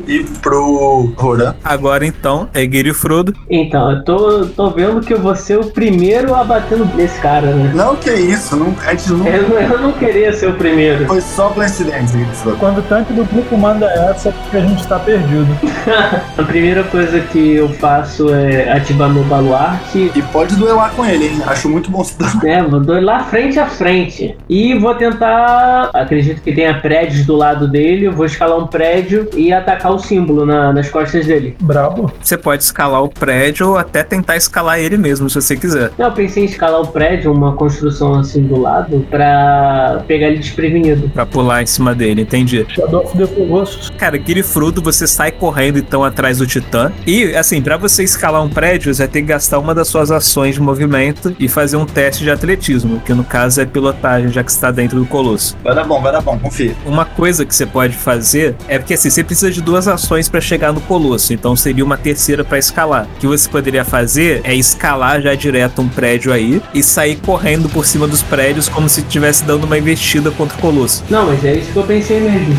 e 0.07 0.25
pro 0.41 1.13
Roran. 1.17 1.55
agora 1.65 2.07
então 2.07 2.49
é 2.55 2.69
Frodo. 2.95 3.35
Então, 3.49 3.91
eu 3.93 4.05
tô, 4.05 4.47
tô 4.47 4.71
vendo 4.71 5.01
que 5.01 5.13
eu 5.15 5.21
vou 5.21 5.35
ser 5.37 5.59
o 5.59 5.67
primeiro 5.67 6.35
a 6.35 6.43
bater 6.45 6.79
nesse 6.97 7.21
cara, 7.21 7.49
né? 7.55 7.73
Não, 7.75 7.95
que 7.97 8.11
isso, 8.11 8.57
não, 8.57 8.75
a 8.87 8.91
gente 8.93 9.13
não. 9.13 9.27
Eu, 9.27 9.49
não- 9.49 9.59
eu 9.59 9.81
não 9.81 9.93
queria 9.93 10.33
ser 10.33 10.49
o 10.49 10.55
primeiro. 10.55 11.07
Foi 11.07 11.21
só 11.21 11.49
coincidência, 11.51 12.19
Guilherme. 12.19 12.57
Quando 12.59 12.79
o 12.79 12.83
tanque 12.83 13.13
do 13.13 13.25
grupo 13.25 13.57
manda 13.57 13.87
essa, 13.87 14.31
é 14.31 14.33
porque 14.33 14.57
a 14.57 14.61
gente 14.61 14.87
tá 14.87 14.99
perdido. 14.99 15.47
A 16.39 16.43
primeira 16.43 16.85
coisa 16.85 17.21
que 17.21 17.57
eu 17.57 17.69
faço 17.75 18.33
é 18.35 18.73
ativar 18.73 19.09
meu 19.11 19.25
baluarte. 19.25 20.11
E 20.15 20.23
pode 20.33 20.55
duelar 20.57 20.91
com 20.93 21.05
ele, 21.05 21.27
hein? 21.27 21.43
Acho 21.47 21.69
muito 21.69 21.91
bom. 21.91 22.03
se 22.05 22.15
É, 22.45 22.63
vou 22.63 22.81
doer 22.81 23.03
lá 23.11 23.25
frente 23.25 23.59
a 23.59 23.67
frente. 23.67 24.37
E 24.49 24.75
vou 24.75 24.95
tentar. 24.95 25.91
Acredito 25.95 26.41
que 26.43 26.53
tenha 26.53 26.75
prédios 26.81 27.27
do 27.27 27.35
lado 27.37 27.69
dele. 27.69 28.09
Vou 28.09 28.25
escalar 28.27 28.59
um 28.59 28.67
prédio 28.67 29.29
e 29.37 29.53
atacar 29.53 29.93
o 29.93 29.99
símbolo 29.99 30.47
na- 30.47 30.73
nas 30.73 30.89
costas 30.89 31.27
dele. 31.27 31.57
Brabo. 31.61 32.11
Você 32.23 32.37
pode 32.37 32.63
escalar 32.63 33.03
o 33.03 33.09
prédio 33.09 33.71
ou 33.71 33.79
até 33.79 34.03
tentar 34.03 34.37
escalar 34.37 34.79
ele 34.79 34.97
mesmo, 34.97 35.29
se 35.29 35.41
você 35.41 35.57
quiser. 35.57 35.91
Não, 35.99 36.07
eu 36.07 36.13
pensei 36.13 36.43
em 36.45 36.47
escalar 36.47 36.81
o 36.81 36.87
prédio, 36.87 37.33
uma 37.33 37.55
construção 37.55 38.15
assim 38.19 38.43
do 38.43 38.59
lado, 38.61 39.07
pra 39.11 40.03
pegar 40.07 40.29
ele 40.29 40.39
desprevenido. 40.39 41.09
Pra 41.11 41.27
pular 41.27 41.63
em 41.63 41.67
cima 41.67 41.95
dele, 41.95 42.23
entendi. 42.23 42.65
Shadow 42.69 43.03
of 43.05 43.17
the 43.17 43.27
Colossus. 43.27 43.91
Cara, 43.99 44.19
Girifrudo, 44.25 44.81
você 44.83 45.07
sai 45.07 45.31
correndo 45.33 45.79
então 45.79 46.05
atrás 46.05 46.39
do 46.39 46.47
Titã. 46.47 46.93
E, 47.07 47.35
assim, 47.35 47.61
pra 47.61 47.77
você 47.77 48.03
escalar 48.05 48.43
um 48.43 48.49
prédio, 48.49 48.93
você 48.95 49.03
vai 49.03 49.09
ter 49.09 49.21
que 49.23 49.27
gastar 49.29 49.59
uma 49.59 49.75
das 49.75 49.89
suas 49.89 50.11
ações 50.11 50.55
de 50.55 50.61
movimento 50.61 51.35
e 51.39 51.49
fazer 51.49 51.77
um 51.77 51.87
teste 51.87 52.25
de 52.25 52.31
atletismo, 52.31 53.00
que 53.01 53.13
no 53.15 53.25
caso 53.25 53.61
é 53.61 53.67
pilotagem, 53.67 54.31
já 54.31 54.43
que 54.43 54.51
está 54.51 54.71
dentro 54.71 54.99
do 54.99 55.07
Colosso. 55.07 55.57
Vai 55.63 55.75
dar 55.75 55.85
bom, 55.85 56.01
vai 56.01 56.13
dar 56.13 56.21
bom, 56.21 56.39
confia. 56.39 56.75
Uma 56.85 57.05
coisa 57.05 57.45
que 57.45 57.55
você 57.55 57.67
pode 57.67 57.97
fazer 57.97 58.57
é 58.69 58.79
porque 58.79 58.95
assim, 58.95 59.11
você 59.11 59.25
precisa 59.25 59.51
de 59.51 59.61
duas 59.61 59.89
ações 59.89 60.29
pra 60.29 60.41
chegar 60.41 60.73
no 60.73 60.81
Colosso, 60.83 61.33
então 61.33 61.57
seria 61.57 61.85
uma 61.85 61.97
terceira 61.97 62.45
pra 62.45 62.59
escalar. 62.59 63.07
O 63.17 63.21
que 63.21 63.27
você 63.27 63.49
poderia 63.49 63.85
fazer 63.85 64.41
é 64.45 64.55
escalar 64.55 65.21
já 65.21 65.35
direto 65.35 65.83
um 65.83 65.89
prédio 65.89 66.33
aí 66.33 66.63
e 66.75 66.83
sair 66.83 67.17
correndo 67.17 67.69
por 67.69 67.87
cima 67.87 68.07
dos 68.07 68.23
prédios 68.23 68.69
como 68.69 68.89
se 68.89 69.01
estivesse 69.01 69.45
dando 69.45 69.65
uma 69.65 69.79
investida 69.79 70.31
contra 70.31 70.57
o 70.57 70.61
Colosso. 70.61 71.05
Não, 71.09 71.27
mas 71.27 71.45
é 71.45 71.55
isso 71.55 71.73
que 71.73 71.77
eu 71.77 71.85
pensei 71.85 72.21
mesmo. 72.21 72.57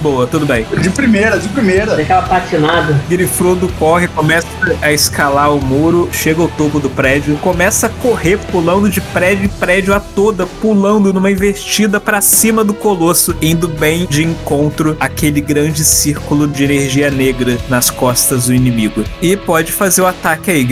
Boa, 0.00 0.26
tudo 0.26 0.46
bem. 0.46 0.64
De 0.80 0.90
primeira, 0.90 1.38
de 1.38 1.48
primeira. 1.48 1.96
Daquela 1.96 2.22
patinada. 2.22 3.00
Girifrodo 3.08 3.68
corre, 3.78 4.06
começa 4.08 4.46
a 4.80 4.92
escalar 4.92 5.52
o 5.52 5.60
muro, 5.60 6.08
chega 6.12 6.40
ao 6.40 6.48
topo 6.48 6.78
do 6.78 6.88
prédio, 6.88 7.36
começa 7.38 7.86
a 7.86 7.90
correr, 7.90 8.38
pulando 8.50 8.88
de 8.88 9.00
prédio 9.00 9.44
em 9.44 9.48
prédio 9.48 9.94
a 9.94 10.00
toda, 10.00 10.46
pulando 10.46 11.12
numa 11.12 11.30
investida 11.30 11.98
pra 11.98 12.20
cima 12.20 12.62
do 12.62 12.74
colosso, 12.74 13.34
indo 13.42 13.66
bem 13.66 14.06
de 14.06 14.22
encontro 14.22 14.96
àquele 15.00 15.40
grande 15.40 15.84
círculo 15.84 16.46
de 16.46 16.64
energia 16.64 17.10
negra 17.10 17.58
nas 17.68 17.90
costas 17.90 18.46
do 18.46 18.54
inimigo. 18.54 19.04
E 19.20 19.36
pode 19.36 19.72
fazer 19.72 20.02
o 20.02 20.06
ataque 20.06 20.50
aí, 20.50 20.64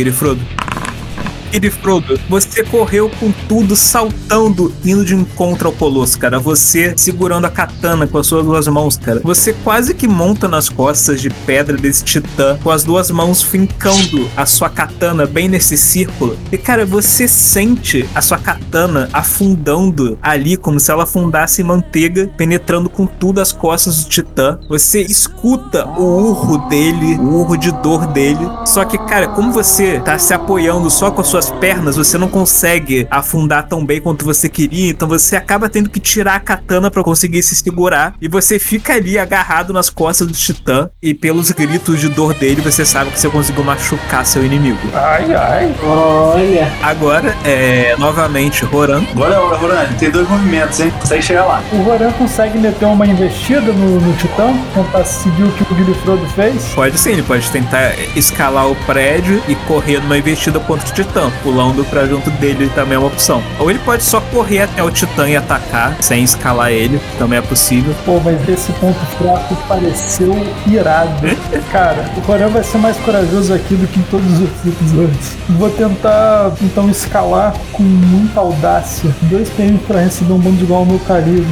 Girifrodo. 1.53 1.87
Girifrodo, 1.97 2.21
você 2.29 2.63
correu 2.65 3.11
com 3.21 3.33
tudo, 3.49 3.77
saltando, 3.77 4.73
indo 4.85 5.05
de 5.05 5.15
encontro 5.15 5.69
ao 5.69 5.75
Colosso, 5.75 6.19
cara. 6.19 6.39
Você 6.39 6.95
segurando 6.97 7.45
a 7.45 7.51
katana 7.51 8.07
com 8.07 8.19
as 8.19 8.27
suas 8.27 8.45
duas 8.45 8.69
mãos, 8.69 8.97
cara. 8.97 9.21
Você 9.23 9.53
quase 9.53 9.95
que 9.95 10.09
monta 10.09 10.49
nas 10.49 10.69
costas 10.69 11.21
de 11.21 11.31
pedra 11.31 11.77
desse 11.77 12.05
titã, 12.05 12.59
com 12.63 12.71
as 12.71 12.85
duas 12.85 13.11
mãos 13.11 13.43
fincando 13.43 14.29
a 14.37 14.47
sua 14.47 14.69
katana 14.69 15.27
bem 15.27 15.49
nesse 15.49 15.77
círculo. 15.77 16.37
E, 16.51 16.59
cara, 16.59 16.85
você 16.85 17.29
sente 17.29 18.09
a 18.15 18.21
sua 18.21 18.39
katana 18.39 19.09
afundando 19.13 20.19
ali, 20.23 20.57
como 20.57 20.81
se 20.81 20.91
ela 20.91 21.05
afundasse 21.05 21.63
manteiga, 21.63 22.29
penetrando 22.37 22.89
com 22.89 23.07
tudo 23.07 23.41
as 23.41 23.53
costas 23.53 24.03
do 24.05 24.09
titã. 24.09 24.59
Você 24.69 25.03
escuta 25.03 25.87
o 25.87 26.03
urro 26.03 26.59
dele, 26.69 27.17
o 27.17 27.41
urro 27.41 27.57
de 27.57 27.71
dor 27.71 28.07
dele. 28.07 28.47
Só 28.65 28.85
que, 28.85 28.99
cara, 28.99 29.29
como 29.29 29.53
você 29.53 30.01
tá 30.01 30.19
se 30.19 30.33
apoiando 30.33 30.91
só 30.91 31.11
com 31.11 31.21
as 31.21 31.29
suas 31.37 31.51
pernas, 31.51 31.97
você 31.97 32.17
não 32.17 32.29
consegue 32.29 33.07
afundar 33.11 33.69
tão 33.69 33.85
bem 33.85 34.01
quanto 34.01 34.25
você 34.25 34.49
queria, 34.49 34.91
então 34.91 35.07
você 35.07 35.37
acaba 35.37 35.69
tendo 35.69 35.91
que 35.91 36.01
tirar 36.01 36.37
a 36.37 36.41
katana 36.41 36.91
pra 36.91 37.03
conseguir 37.03 37.43
se 37.43 37.55
segurar 37.55 38.15
e 38.23 38.27
você 38.27 38.59
fica 38.59 38.95
ali 38.95 39.19
agarrado 39.19 39.71
nas 39.71 39.91
costas 39.91 40.27
do 40.27 40.33
titã 40.33 40.89
e 41.03 41.13
pelos 41.13 41.51
gritos 41.51 42.01
de 42.01 42.09
dor 42.09 42.33
dele 42.33 42.63
você 42.63 42.87
sabe 42.87 43.11
que 43.11 43.21
você 43.21 43.29
conseguiu 43.29 43.63
machucar 43.65 44.25
seu 44.25 44.45
inimigo. 44.47 44.79
Ai, 44.95 45.35
ai. 45.35 45.75
Olha. 45.83 46.73
Agora 46.83 47.37
é 47.45 47.95
novamente 47.99 48.65
Roran. 48.65 49.05
Agora 49.11 49.35
é 49.35 49.39
hora, 49.39 49.57
Roran. 49.57 49.87
Tem 49.99 50.11
dois 50.11 50.27
movimentos, 50.29 50.81
hein? 50.81 50.91
Consegue 50.99 51.23
chegar 51.23 51.45
lá. 51.45 51.63
O 51.71 51.83
Roran 51.83 52.13
consegue 52.13 52.57
meter 52.59 52.87
uma 52.87 53.07
investida 53.07 53.73
no, 53.73 54.01
no 54.01 54.17
Titã, 54.17 54.55
tentar 54.73 55.05
seguir 55.05 55.43
o 55.43 55.53
que 55.53 55.63
o 55.65 55.77
Guilherme 55.77 56.29
fez. 56.35 56.69
Pode 56.75 56.99
sim, 56.99 57.13
ele 57.13 57.23
pode 57.23 57.51
tentar 57.51 57.93
escalar 58.17 58.71
o 58.71 58.75
prédio 58.87 59.43
e 59.47 59.55
correr 59.55 60.01
numa 60.01 60.17
investida 60.17 60.59
contra 60.61 60.89
o 60.89 60.93
Titã, 60.93 61.26
pulando 61.43 61.85
pra 61.85 62.07
junto 62.07 62.31
dele 62.33 62.71
também 62.75 62.97
é 62.97 62.99
uma 62.99 63.09
opção. 63.09 63.43
Ou 63.59 63.71
ele 63.71 63.79
pode 63.81 64.03
só 64.03 64.21
correr 64.21 64.63
até 64.63 64.83
o 64.83 64.91
Titã 64.91 65.29
e 65.29 65.37
atacar, 65.37 65.97
sem 66.03 66.23
escalar 66.23 66.71
ele, 66.71 67.01
também 67.19 67.39
é 67.39 67.43
possível. 67.43 67.95
Pô, 68.05 68.21
mas 68.21 68.49
esse 68.49 68.73
ponto 68.73 68.99
fraco 69.19 69.57
pareceu 69.69 70.35
irado. 70.67 71.15
Cara, 71.71 72.11
o 72.17 72.21
Roran 72.21 72.49
vai 72.49 72.63
ser 72.63 72.79
mais 72.79 72.97
corajoso 72.99 73.53
aqui 73.55 73.75
do 73.75 73.87
que 73.87 74.01
em 74.01 74.03
todos 74.05 74.27
os 74.33 74.41
outros 74.41 74.67
episódios. 74.67 75.33
Vou 75.51 75.71
tentar, 75.71 76.53
então, 76.63 76.89
escalar 76.91 77.55
com 77.73 77.83
muita 77.83 78.41
audácia. 78.41 79.15
Dois 79.23 79.49
PM 79.51 79.79
pra 79.79 80.01
receber 80.01 80.33
um 80.33 80.39
bônus 80.39 80.61
igual 80.61 80.81
ao 80.81 80.87
meu 80.87 80.99
calibre. 81.01 81.47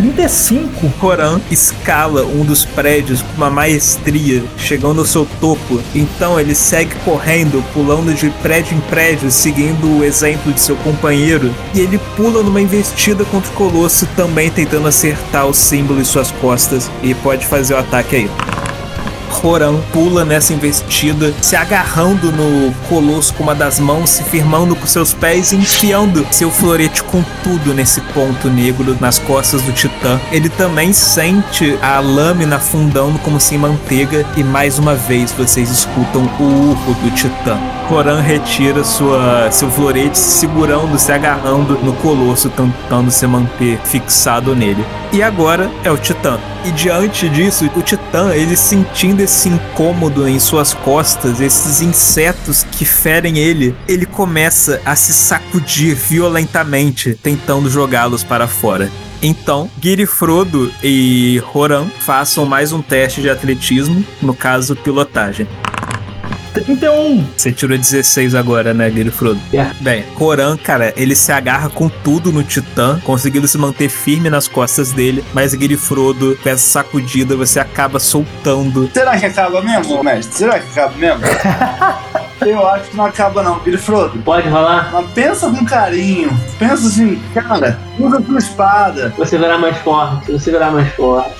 35. 0.00 0.90
Coran 0.98 1.40
escala 1.50 2.24
um 2.24 2.42
dos 2.42 2.64
prédios 2.64 3.20
com 3.20 3.36
uma 3.36 3.50
maestria, 3.50 4.42
chegando 4.56 5.00
ao 5.00 5.04
seu 5.04 5.26
topo. 5.38 5.78
Então 5.94 6.40
ele 6.40 6.54
segue 6.54 6.94
correndo, 7.04 7.62
pulando 7.74 8.14
de 8.14 8.30
prédio 8.42 8.76
em 8.78 8.80
prédio, 8.80 9.30
seguindo 9.30 9.98
o 9.98 10.02
exemplo 10.02 10.52
de 10.54 10.60
seu 10.60 10.76
companheiro. 10.76 11.54
E 11.74 11.80
ele 11.80 11.98
pula 12.16 12.42
numa 12.42 12.62
investida 12.62 13.26
contra 13.26 13.50
o 13.50 13.54
Colosso, 13.54 14.08
também 14.16 14.50
tentando 14.50 14.88
acertar 14.88 15.46
o 15.46 15.52
símbolo 15.52 16.00
em 16.00 16.04
suas 16.04 16.30
costas. 16.30 16.90
E 17.02 17.14
pode 17.14 17.46
fazer 17.46 17.74
o 17.74 17.78
ataque 17.78 18.16
aí. 18.16 18.69
Roran 19.30 19.80
pula 19.92 20.24
nessa 20.24 20.52
investida, 20.52 21.32
se 21.40 21.56
agarrando 21.56 22.30
no 22.32 22.72
colosso 22.88 23.32
com 23.34 23.42
uma 23.42 23.54
das 23.54 23.78
mãos, 23.78 24.10
se 24.10 24.24
firmando 24.24 24.76
com 24.76 24.86
seus 24.86 25.14
pés 25.14 25.52
e 25.52 25.56
enfiando 25.56 26.26
seu 26.30 26.50
florete 26.50 27.02
com 27.04 27.22
tudo 27.42 27.72
nesse 27.72 28.00
ponto 28.12 28.48
negro 28.48 28.96
nas 29.00 29.18
costas 29.18 29.62
do 29.62 29.72
titã. 29.72 30.20
Ele 30.30 30.48
também 30.48 30.92
sente 30.92 31.78
a 31.80 32.00
lâmina 32.00 32.56
afundando 32.56 33.18
como 33.20 33.40
se 33.40 33.56
manteiga 33.56 34.26
e 34.36 34.42
mais 34.42 34.78
uma 34.78 34.94
vez 34.94 35.32
vocês 35.32 35.70
escutam 35.70 36.30
o 36.38 36.42
urro 36.42 36.94
do 36.94 37.10
titã. 37.12 37.79
Roran 37.90 38.20
retira 38.20 38.84
sua, 38.84 39.50
seu 39.50 39.68
florete, 39.68 40.16
se 40.16 40.38
segurando, 40.38 40.96
se 40.96 41.10
agarrando 41.10 41.76
no 41.82 41.92
colosso, 41.94 42.48
tentando 42.48 43.10
se 43.10 43.26
manter 43.26 43.80
fixado 43.82 44.54
nele. 44.54 44.84
E 45.12 45.20
agora 45.20 45.68
é 45.82 45.90
o 45.90 45.96
titã. 45.96 46.38
E 46.64 46.70
diante 46.70 47.28
disso, 47.28 47.68
o 47.74 47.82
titã, 47.82 48.32
ele 48.32 48.56
sentindo 48.56 49.20
esse 49.20 49.48
incômodo 49.48 50.28
em 50.28 50.38
suas 50.38 50.72
costas, 50.72 51.40
esses 51.40 51.82
insetos 51.82 52.62
que 52.62 52.84
ferem 52.84 53.38
ele, 53.38 53.74
ele 53.88 54.06
começa 54.06 54.80
a 54.86 54.94
se 54.94 55.12
sacudir 55.12 55.96
violentamente, 55.96 57.18
tentando 57.20 57.68
jogá-los 57.68 58.22
para 58.22 58.46
fora. 58.46 58.88
Então, 59.20 59.68
Girifrodo 59.82 60.72
e 60.80 61.42
Roran 61.44 61.88
façam 61.98 62.46
mais 62.46 62.72
um 62.72 62.80
teste 62.80 63.20
de 63.20 63.28
atletismo, 63.28 64.04
no 64.22 64.32
caso, 64.32 64.76
pilotagem. 64.76 65.48
31. 66.52 67.26
Você 67.36 67.52
tirou 67.52 67.76
16 67.76 68.34
agora, 68.34 68.74
né, 68.74 68.90
Girifrodo? 68.90 69.40
É. 69.52 69.70
Bem, 69.80 70.02
Coran, 70.14 70.56
cara, 70.56 70.92
ele 70.96 71.14
se 71.14 71.32
agarra 71.32 71.68
com 71.68 71.88
tudo 71.88 72.32
no 72.32 72.42
Titã, 72.42 73.00
conseguindo 73.04 73.46
se 73.48 73.58
manter 73.58 73.88
firme 73.88 74.30
nas 74.30 74.48
costas 74.48 74.92
dele, 74.92 75.24
mas 75.32 75.52
Girifrodo, 75.52 76.38
com 76.42 76.48
essa 76.48 76.66
sacudida, 76.66 77.36
você 77.36 77.60
acaba 77.60 77.98
soltando. 77.98 78.90
Será 78.92 79.18
que 79.18 79.26
acaba 79.26 79.62
mesmo, 79.62 80.02
mestre? 80.02 80.38
Será 80.38 80.58
que 80.58 80.70
acaba 80.70 80.96
mesmo? 80.96 81.20
Eu 82.46 82.66
acho 82.66 82.90
que 82.90 82.96
não 82.96 83.04
acaba 83.04 83.42
não, 83.42 83.60
Frodo. 83.78 84.18
Pode 84.22 84.48
rolar? 84.48 84.90
Mas 84.92 85.10
pensa 85.12 85.50
com 85.50 85.64
carinho. 85.64 86.30
Pensa 86.58 86.86
assim, 86.86 87.20
cara, 87.34 87.78
usa 87.98 88.22
sua 88.22 88.38
espada. 88.38 89.14
Você 89.18 89.36
verá 89.36 89.58
mais 89.58 89.76
forte, 89.78 90.32
você 90.32 90.50
verá 90.50 90.70
mais 90.70 90.90
forte. 90.94 91.34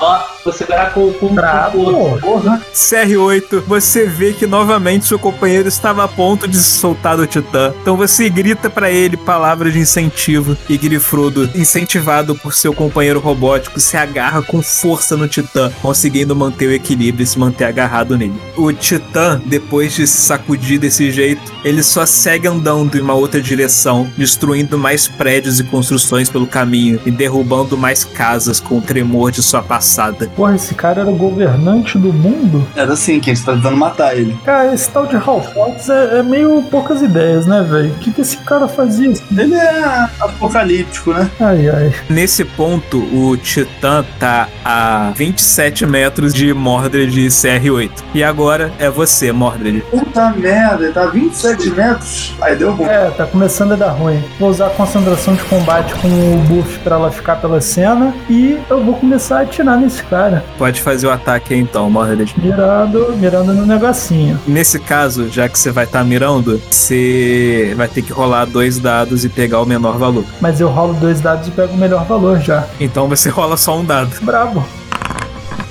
Ó, 0.00 0.35
você 0.46 0.64
verá 0.64 0.90
com, 0.90 1.12
com, 1.14 1.28
com 1.28 1.34
Bravo. 1.34 2.18
Porra. 2.20 2.62
CR8, 2.72 3.62
você 3.66 4.06
vê 4.06 4.32
que 4.32 4.46
novamente 4.46 5.06
seu 5.06 5.18
companheiro 5.18 5.68
estava 5.68 6.04
a 6.04 6.08
ponto 6.08 6.46
de 6.46 6.56
se 6.56 6.78
soltar 6.78 7.16
do 7.16 7.26
Titã. 7.26 7.74
Então 7.82 7.96
você 7.96 8.28
grita 8.28 8.70
pra 8.70 8.90
ele 8.90 9.16
palavras 9.16 9.72
de 9.72 9.80
incentivo 9.80 10.56
e 10.68 10.76
Girifrodo, 10.76 11.50
incentivado 11.54 12.34
por 12.36 12.54
seu 12.54 12.72
companheiro 12.72 13.18
robótico, 13.18 13.80
se 13.80 13.96
agarra 13.96 14.40
com 14.40 14.62
força 14.62 15.16
no 15.16 15.26
Titã, 15.26 15.72
conseguindo 15.82 16.36
manter 16.36 16.68
o 16.68 16.72
equilíbrio 16.72 17.24
e 17.24 17.26
se 17.26 17.38
manter 17.38 17.64
agarrado 17.64 18.16
nele. 18.16 18.40
O 18.56 18.72
Titã, 18.72 19.40
depois 19.44 19.94
de 19.94 20.06
se 20.06 20.18
sacudir 20.18 20.78
desse 20.78 21.10
jeito, 21.10 21.52
ele 21.64 21.82
só 21.82 22.06
segue 22.06 22.46
andando 22.46 22.96
em 22.96 23.00
uma 23.00 23.14
outra 23.14 23.40
direção, 23.40 24.08
destruindo 24.16 24.78
mais 24.78 25.08
prédios 25.08 25.58
e 25.58 25.64
construções 25.64 26.28
pelo 26.28 26.46
caminho 26.46 27.00
e 27.04 27.10
derrubando 27.10 27.76
mais 27.76 28.04
casas 28.04 28.60
com 28.60 28.78
o 28.78 28.82
tremor 28.82 29.32
de 29.32 29.42
sua 29.42 29.62
passada. 29.62 30.30
Porra, 30.36 30.54
esse 30.54 30.74
cara 30.74 31.00
era 31.00 31.10
o 31.10 31.16
governante 31.16 31.98
do 31.98 32.12
mundo? 32.12 32.66
Era 32.76 32.92
assim, 32.92 33.18
que 33.18 33.30
a 33.30 33.34
gente 33.34 33.44
tá 33.44 33.54
tentando 33.54 33.76
matar 33.76 34.16
ele. 34.16 34.36
Cara, 34.44 34.74
esse 34.74 34.90
tal 34.90 35.06
de 35.06 35.16
Hal 35.16 35.42
Fox 35.42 35.88
é, 35.88 36.18
é 36.18 36.22
meio 36.22 36.62
poucas 36.70 37.00
ideias, 37.00 37.46
né, 37.46 37.62
velho? 37.62 37.90
O 37.90 37.94
que, 37.94 38.12
que 38.12 38.20
esse 38.20 38.36
cara 38.38 38.68
fazia? 38.68 39.12
Ele 39.36 39.54
é 39.54 40.08
apocalíptico, 40.20 41.12
né? 41.12 41.30
Ai, 41.40 41.68
ai. 41.68 41.94
Nesse 42.10 42.44
ponto, 42.44 42.98
o 42.98 43.36
Titã 43.36 44.04
tá 44.20 44.48
a 44.64 45.12
27 45.16 45.86
metros 45.86 46.34
de 46.34 46.52
Mordred 46.52 47.18
e 47.18 47.28
CR8. 47.28 47.90
E 48.14 48.22
agora 48.22 48.72
é 48.78 48.90
você, 48.90 49.32
Mordred. 49.32 49.80
Puta 49.90 50.30
merda, 50.30 50.84
ele 50.84 50.92
tá 50.92 51.06
27 51.06 51.70
metros. 51.70 52.34
Aí 52.42 52.56
deu 52.56 52.72
ruim. 52.72 52.88
É, 52.88 53.10
tá 53.10 53.26
começando 53.26 53.72
a 53.72 53.76
dar 53.76 53.90
ruim. 53.92 54.22
Vou 54.38 54.50
usar 54.50 54.66
a 54.66 54.70
concentração 54.70 55.34
de 55.34 55.44
combate 55.44 55.94
com 55.94 56.08
o 56.08 56.38
buff 56.48 56.78
pra 56.80 56.96
ela 56.96 57.10
ficar 57.10 57.36
pela 57.36 57.60
cena 57.60 58.14
e 58.28 58.58
eu 58.68 58.84
vou 58.84 58.94
começar 58.94 59.38
a 59.38 59.42
atirar 59.42 59.78
nesse 59.78 60.02
cara. 60.02 60.25
Pode 60.58 60.80
fazer 60.80 61.06
o 61.06 61.10
ataque 61.10 61.54
aí 61.54 61.60
então, 61.60 61.88
Mordred. 61.90 62.34
Mirando, 62.36 63.14
mirando 63.16 63.52
no 63.52 63.66
negocinho. 63.66 64.38
Nesse 64.46 64.78
caso, 64.78 65.28
já 65.28 65.48
que 65.48 65.58
você 65.58 65.70
vai 65.70 65.84
estar 65.84 66.04
mirando, 66.04 66.60
você 66.70 67.74
vai 67.76 67.88
ter 67.88 68.02
que 68.02 68.12
rolar 68.12 68.44
dois 68.44 68.78
dados 68.78 69.24
e 69.24 69.28
pegar 69.28 69.60
o 69.60 69.66
menor 69.66 69.98
valor. 69.98 70.24
Mas 70.40 70.60
eu 70.60 70.68
rolo 70.68 70.94
dois 70.94 71.20
dados 71.20 71.48
e 71.48 71.50
pego 71.50 71.74
o 71.74 71.76
melhor 71.76 72.04
valor 72.04 72.40
já. 72.40 72.66
Então 72.80 73.08
você 73.08 73.28
rola 73.28 73.56
só 73.56 73.78
um 73.78 73.84
dado. 73.84 74.10
Brabo. 74.22 74.64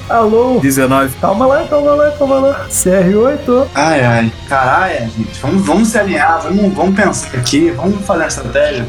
Alô? 0.07 0.59
19. 0.59 1.15
Calma 1.19 1.47
lá, 1.47 1.63
calma 1.67 1.95
lá, 1.95 2.11
calma 2.11 2.35
lá. 2.39 2.65
CR8. 2.69 3.67
Ai, 3.73 4.03
ai. 4.03 4.31
Caralho, 4.47 5.09
gente. 5.09 5.39
Vamos, 5.41 5.65
vamos 5.65 5.87
se 5.87 5.97
alinhar, 5.97 6.41
vamos, 6.41 6.73
vamos 6.73 6.95
pensar 6.95 7.35
aqui, 7.37 7.71
vamos 7.71 8.05
fazer 8.05 8.21
uma 8.21 8.27
estratégia. 8.27 8.85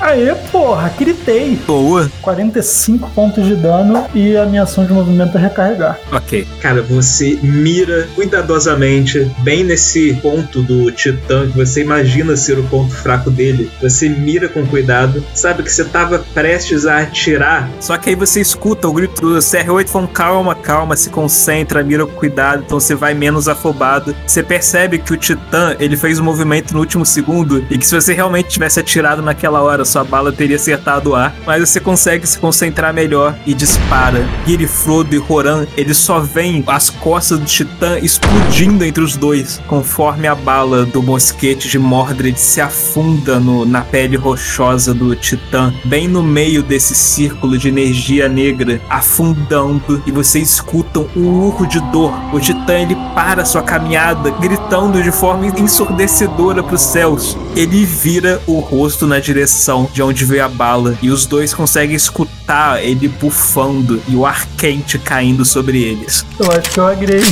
Aê, 0.00 0.34
porra, 0.52 0.92
gritei. 0.98 1.56
Boa. 1.66 2.10
45 2.22 3.10
pontos 3.10 3.44
de 3.44 3.56
dano 3.56 4.06
e 4.14 4.36
a 4.36 4.46
minha 4.46 4.62
ação 4.62 4.84
de 4.84 4.92
movimento 4.92 5.36
é 5.36 5.40
recarregar. 5.40 5.98
Ok. 6.12 6.46
Cara, 6.60 6.82
você 6.82 7.38
mira 7.42 8.08
cuidadosamente, 8.14 9.30
bem 9.38 9.64
nesse 9.64 10.14
ponto 10.14 10.62
do 10.62 10.90
Titã 10.92 11.48
que 11.50 11.56
você 11.56 11.82
imagina 11.82 12.36
ser 12.36 12.58
o 12.58 12.64
ponto 12.64 12.94
fraco 12.94 13.30
dele. 13.30 13.70
Você 13.82 14.08
mira 14.08 14.48
com 14.48 14.66
cuidado, 14.66 15.22
sabe 15.34 15.62
que 15.62 15.72
você 15.72 15.84
tava 15.84 16.24
prestes 16.32 16.86
a 16.86 16.98
atirar. 16.98 17.68
Só 17.80 17.96
que 17.96 18.10
aí 18.10 18.14
você 18.14 18.40
escuta 18.40 18.88
o 18.88 18.92
grito 18.92 19.20
do 19.20 19.38
CR8 19.38 19.88
falando 19.88 20.08
calma, 20.08 20.54
calma, 20.54 20.96
se 20.96 21.10
concentra, 21.10 21.82
mira 21.82 22.06
com 22.06 22.12
cuidado, 22.12 22.62
então 22.64 22.78
você 22.78 22.94
vai 22.94 23.14
menos 23.14 23.48
afobado. 23.48 24.14
Você 24.26 24.42
percebe 24.42 24.98
que 24.98 25.12
o 25.12 25.16
Titã, 25.16 25.74
ele 25.80 25.96
fez 25.96 26.18
um 26.18 26.24
movimento 26.24 26.72
no 26.72 26.80
último 26.80 27.04
segundo 27.04 27.64
e 27.70 27.78
que 27.78 27.86
se 27.86 27.94
você 27.94 28.12
realmente 28.12 28.48
tivesse 28.48 28.78
atirado 28.78 29.22
naquela 29.22 29.60
hora, 29.60 29.84
sua 29.88 30.04
bala 30.04 30.30
teria 30.32 30.56
acertado 30.56 31.10
o 31.10 31.14
ar. 31.14 31.34
Mas 31.46 31.68
você 31.68 31.80
consegue 31.80 32.26
se 32.26 32.38
concentrar 32.38 32.92
melhor 32.94 33.34
e 33.46 33.54
dispara. 33.54 34.26
Giri, 34.46 34.66
Frodo 34.66 35.14
e 35.14 35.18
Roran, 35.18 35.66
eles 35.76 35.96
só 35.96 36.20
veem 36.20 36.62
as 36.66 36.90
costas 36.90 37.38
do 37.38 37.44
Titã 37.46 37.98
explodindo 37.98 38.84
entre 38.84 39.02
os 39.02 39.16
dois, 39.16 39.60
conforme 39.66 40.26
a 40.28 40.34
bala 40.34 40.84
do 40.84 41.02
mosquete 41.02 41.68
de 41.68 41.78
Mordred 41.78 42.38
se 42.38 42.60
afunda 42.60 43.40
no- 43.40 43.64
na 43.64 43.80
pele 43.80 44.16
rochosa 44.16 44.92
do 44.94 45.14
Titã, 45.16 45.72
bem 45.84 46.06
no 46.06 46.22
meio 46.22 46.62
desse 46.62 46.94
círculo 46.94 47.56
de 47.58 47.68
energia 47.68 48.28
negra, 48.28 48.80
afundando, 48.88 50.02
e 50.06 50.12
vocês 50.12 50.50
escutam 50.50 51.08
um 51.16 51.28
urro 51.46 51.66
de 51.66 51.80
dor. 51.90 52.12
O 52.32 52.38
Titã 52.40 52.74
ele 52.78 52.96
para 53.14 53.44
sua 53.44 53.62
caminhada, 53.62 54.30
gritando 54.30 55.02
de 55.02 55.10
forma 55.10 55.46
ensurdecedora 55.46 56.62
para 56.62 56.74
os 56.74 56.82
céus. 56.82 57.36
Ele 57.56 57.84
vira 57.84 58.40
o 58.46 58.58
rosto 58.60 59.06
na 59.06 59.18
direção 59.18 59.77
de 59.86 60.02
onde 60.02 60.24
veio 60.24 60.44
a 60.44 60.48
bala, 60.48 60.96
e 61.02 61.10
os 61.10 61.26
dois 61.26 61.52
conseguem 61.52 61.94
escutar 61.96 62.82
ele 62.82 63.08
bufando 63.08 64.02
e 64.08 64.14
o 64.14 64.24
ar 64.24 64.46
quente 64.56 64.98
caindo 64.98 65.44
sobre 65.44 65.82
eles. 65.82 66.24
Eu 66.38 66.50
acho 66.50 66.70
que 66.70 66.80
eu 66.80 66.86
agrei. 66.86 67.22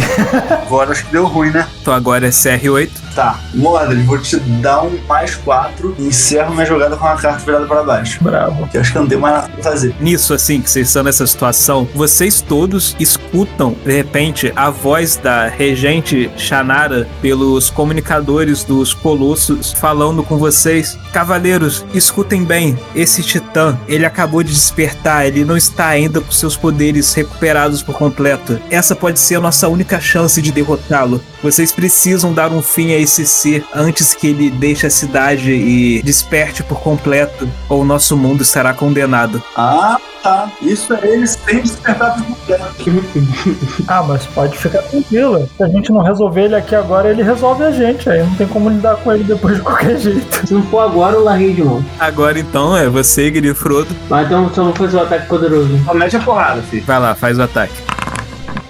Agora 0.63 0.93
acho 0.93 1.05
que 1.07 1.13
deu 1.13 1.27
ruim, 1.27 1.51
né? 1.51 1.67
Então 1.81 1.95
agora 1.95 2.27
é 2.27 2.31
CR8. 2.31 3.06
Tá, 3.17 3.41
Mordred, 3.55 4.03
vou 4.03 4.19
te 4.19 4.39
dar 4.39 4.83
um 4.83 4.99
mais 5.09 5.37
4 5.37 5.97
e 5.99 6.09
encerro 6.09 6.53
minha 6.53 6.67
jogada 6.67 6.99
com 6.99 7.07
a 7.07 7.17
carta 7.17 7.43
virada 7.43 7.65
pra 7.65 7.83
baixo. 7.83 8.23
Bravo. 8.23 8.69
Que 8.69 8.77
eu 8.77 8.83
acho 8.83 8.93
que 8.93 8.99
não 8.99 9.07
tenho 9.07 9.23
mais 9.23 9.37
nada 9.37 9.49
pra 9.49 9.63
fazer. 9.63 9.97
Nisso, 9.99 10.35
assim, 10.35 10.61
que 10.61 10.69
vocês 10.69 10.89
estão 10.89 11.03
nessa 11.03 11.27
situação, 11.27 11.89
vocês 11.95 12.43
todos 12.43 12.95
escutam, 13.01 13.75
de 13.87 13.91
repente, 13.91 14.53
a 14.55 14.69
voz 14.69 15.17
da 15.17 15.49
regente 15.49 16.31
Shanara 16.37 17.09
pelos 17.23 17.71
comunicadores 17.71 18.65
dos 18.65 18.93
colossos 18.93 19.73
falando 19.73 20.23
com 20.23 20.37
vocês. 20.37 20.99
Cavaleiros, 21.11 21.87
escutem 21.95 22.45
bem, 22.45 22.79
esse 22.95 23.23
titã, 23.23 23.79
ele 23.89 24.05
acabou 24.05 24.43
de 24.43 24.53
despertar, 24.53 25.27
ele 25.27 25.43
não 25.43 25.57
está 25.57 25.87
ainda 25.87 26.21
com 26.21 26.31
seus 26.31 26.55
poderes 26.55 27.15
recuperados 27.15 27.83
por 27.83 27.97
completo. 27.97 28.61
Essa 28.71 28.95
pode 28.95 29.19
ser 29.19 29.37
a 29.37 29.41
nossa 29.41 29.69
única 29.69 29.99
chance 29.99 30.43
de 30.43 30.53
derrotá-lo. 30.53 31.19
Vocês 31.47 31.71
precisam 31.71 32.33
dar 32.33 32.51
um 32.51 32.61
fim 32.61 32.93
a 32.93 32.99
esse 32.99 33.25
ser 33.25 33.65
antes 33.73 34.13
que 34.13 34.27
ele 34.27 34.51
deixe 34.51 34.85
a 34.85 34.91
cidade 34.91 35.53
e 35.53 36.03
desperte 36.03 36.65
por 36.65 36.81
completo, 36.81 37.49
ou 37.69 37.85
nosso 37.85 38.17
mundo 38.17 38.45
será 38.45 38.75
condenado. 38.75 39.41
Ah, 39.57 39.97
tá. 40.25 40.51
Isso 40.61 40.93
é 40.93 41.07
ele 41.07 41.25
sem 41.25 41.63
despertar 41.63 42.17
por 42.17 42.25
completo. 42.25 42.67
Ah, 43.87 44.03
mas 44.03 44.27
pode 44.27 44.59
ficar 44.59 44.83
tranquila. 44.83 45.49
Se 45.57 45.63
a 45.63 45.69
gente 45.69 45.93
não 45.93 46.01
resolver 46.01 46.47
ele 46.47 46.57
aqui 46.57 46.75
agora, 46.75 47.11
ele 47.11 47.23
resolve 47.23 47.63
a 47.63 47.71
gente. 47.71 48.11
Aí 48.11 48.25
não 48.25 48.35
tem 48.35 48.49
como 48.49 48.69
lidar 48.69 48.97
com 48.97 49.13
ele 49.13 49.23
depois 49.23 49.55
de 49.55 49.63
qualquer 49.63 49.97
jeito. 50.03 50.49
Se 50.49 50.53
não 50.53 50.65
for 50.65 50.81
agora, 50.81 51.15
eu 51.15 51.23
larguei 51.23 51.55
de 51.55 51.63
mão. 51.63 51.85
Agora 52.01 52.41
então 52.41 52.77
é 52.77 52.89
você, 52.89 53.33
Giri 53.33 53.55
Frodo. 53.55 53.95
Mas 54.11 54.27
então 54.27 54.53
só 54.53 54.65
vou 54.65 54.75
fazer 54.75 54.97
o 54.97 55.01
ataque 55.01 55.29
poderoso. 55.29 55.79
Só 55.85 55.95
mete 55.95 56.17
a 56.17 56.21
porrada, 56.21 56.61
filho. 56.63 56.83
Vai 56.85 56.99
lá, 56.99 57.15
faz 57.15 57.39
o 57.39 57.43
ataque. 57.43 57.96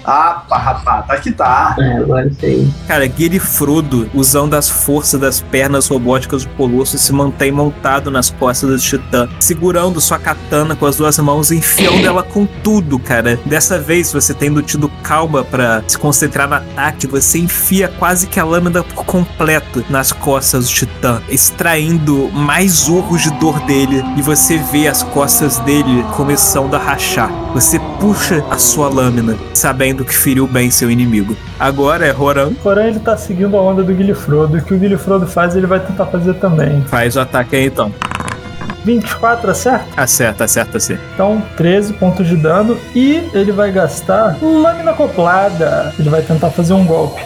Ah, 0.09 0.41
pá, 0.47 0.57
rapá, 0.57 1.01
tá 1.01 1.17
que 1.17 1.33
tá. 1.33 1.75
É, 1.77 1.97
agora 1.97 2.31
sei. 2.39 2.71
Cara, 2.87 3.11
Frodo, 3.41 4.09
usando 4.13 4.53
as 4.53 4.69
forças 4.69 5.19
das 5.19 5.41
pernas 5.41 5.89
robóticas 5.89 6.45
do 6.45 6.49
Colosso, 6.51 6.97
se 6.97 7.11
mantém 7.11 7.51
montado 7.51 8.09
nas 8.09 8.29
costas 8.29 8.69
do 8.69 8.79
Titã, 8.79 9.27
segurando 9.37 9.99
sua 9.99 10.17
katana 10.17 10.77
com 10.77 10.85
as 10.85 10.95
duas 10.95 11.19
mãos 11.19 11.51
e 11.51 11.57
enfiando 11.57 12.05
ela 12.05 12.23
com 12.23 12.45
tudo, 12.45 12.97
cara. 12.97 13.37
Dessa 13.45 13.77
vez, 13.77 14.13
você 14.13 14.33
tendo 14.33 14.61
tido 14.61 14.87
calma 15.03 15.43
pra 15.43 15.83
se 15.85 15.97
concentrar 15.97 16.47
no 16.47 16.55
ataque, 16.55 17.05
você 17.05 17.39
enfia 17.39 17.89
quase 17.99 18.27
que 18.27 18.39
a 18.39 18.45
lâmina 18.45 18.83
por 18.83 19.03
completo 19.03 19.83
nas 19.89 20.13
costas 20.13 20.67
do 20.67 20.73
Titã, 20.73 21.21
extraindo 21.27 22.29
mais 22.31 22.87
urros 22.87 23.23
de 23.23 23.31
dor 23.31 23.59
dele, 23.65 24.01
e 24.15 24.21
você 24.21 24.57
vê 24.57 24.87
as 24.87 25.03
costas 25.03 25.59
dele 25.59 26.05
começando 26.15 26.73
a 26.75 26.79
rachar. 26.79 27.29
Você 27.53 27.77
puxa 27.99 28.45
a 28.49 28.57
sua 28.57 28.87
lâmina, 28.87 29.37
sabendo 29.53 29.96
que 30.05 30.15
feriu 30.15 30.47
bem 30.47 30.69
seu 30.71 30.89
inimigo. 30.89 31.35
Agora 31.59 32.05
é 32.05 32.11
Roran. 32.11 32.53
Porém, 32.53 32.87
ele 32.87 32.99
tá 32.99 33.15
seguindo 33.17 33.57
a 33.57 33.61
onda 33.61 33.83
do 33.83 33.93
Guilherfrodo. 33.93 34.57
O 34.57 34.61
que 34.61 34.73
o 34.73 34.77
Guilherfrodo 34.77 35.27
faz, 35.27 35.55
ele 35.55 35.67
vai 35.67 35.79
tentar 35.79 36.05
fazer 36.07 36.33
também. 36.35 36.81
Faz 36.87 37.15
o 37.15 37.19
ataque 37.19 37.55
aí 37.55 37.65
então. 37.65 37.93
24, 38.83 39.51
acerta? 39.51 39.85
Acerta, 40.01 40.43
acerta 40.45 40.79
sim. 40.79 40.97
Então, 41.13 41.43
13 41.57 41.93
pontos 41.93 42.25
de 42.25 42.37
dano. 42.37 42.77
E 42.95 43.21
ele 43.33 43.51
vai 43.51 43.71
gastar 43.71 44.37
lâmina 44.41 44.91
acoplada. 44.91 45.93
Ele 45.99 46.09
vai 46.09 46.21
tentar 46.21 46.49
fazer 46.51 46.73
um 46.73 46.85
golpe. 46.85 47.21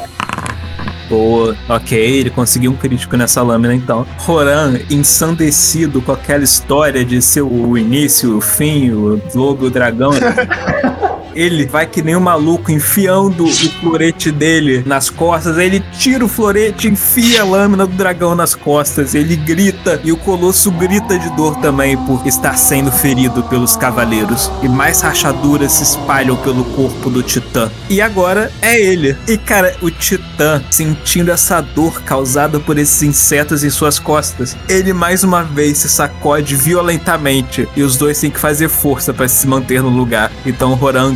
Boa. 1.08 1.56
Ok, 1.68 2.00
ele 2.00 2.30
conseguiu 2.30 2.72
um 2.72 2.76
crítico 2.76 3.18
nessa 3.18 3.44
lâmina 3.44 3.76
então. 3.76 4.08
Roran, 4.18 4.80
ensandecido 4.90 6.02
com 6.02 6.14
aquela 6.14 6.44
história 6.44 7.04
de 7.04 7.22
ser 7.22 7.42
o 7.42 7.78
início, 7.78 8.38
o 8.38 8.42
fim, 8.42 8.92
o 8.92 9.22
lobo, 9.36 9.66
o 9.66 9.70
dragão. 9.70 10.12
Ele 11.36 11.66
vai 11.66 11.86
que 11.86 12.02
nem 12.02 12.16
um 12.16 12.20
maluco 12.20 12.72
enfiando 12.72 13.46
o 13.46 13.52
florete 13.52 14.32
dele 14.32 14.84
nas 14.86 15.10
costas. 15.10 15.58
Aí 15.58 15.68
ele 15.68 15.84
tira 15.98 16.26
o 16.26 16.28
florete, 16.28 16.88
enfia 16.88 17.42
a 17.42 17.46
lâmina 17.46 17.86
do 17.86 17.96
dragão 17.96 18.36
nas 18.36 18.56
costas. 18.56 19.16
Ele 19.16 19.36
grita 19.36 20.00
e 20.04 20.12
o 20.12 20.18
colosso 20.18 20.72
grita 20.72 21.18
de 21.18 21.30
dor 21.36 21.56
também 21.58 21.98
por 21.98 22.26
estar 22.26 22.58
sendo 22.58 22.92
ferido 22.92 23.44
pelos 23.44 23.76
cavaleiros. 23.76 24.52
E 24.62 24.70
mais 24.70 25.02
rachaduras 25.02 25.74
se 25.74 25.84
espalham 25.84 26.36
pelo 26.38 26.64
corpo 26.66 27.10
do 27.10 27.24
titã. 27.24 27.72
E 27.90 28.02
agora 28.02 28.52
é 28.62 28.80
ele. 28.80 29.16
E 29.28 29.38
cara, 29.38 29.76
o 29.82 29.90
titã, 29.90 30.62
sentindo 30.70 31.32
essa 31.32 31.62
dor 31.62 32.02
causada 32.04 32.60
por 32.60 32.78
esses 32.78 33.04
insetos 33.04 33.64
em 33.64 33.70
suas 33.70 34.00
costas, 34.00 34.56
ele 34.68 34.94
mais 34.94 35.24
uma 35.24 35.44
vez 35.44 35.80
se 35.80 35.90
sacode 35.90 36.56
violentamente. 36.56 37.68
E 37.76 37.84
os 37.84 37.98
dois 37.98 38.20
têm 38.20 38.32
que 38.32 38.40
fazer 38.40 38.70
força 38.70 39.14
para 39.14 39.28
se 39.28 39.48
manter 39.48 39.82
no 39.82 39.90
lugar. 39.90 40.32
Então 40.46 40.74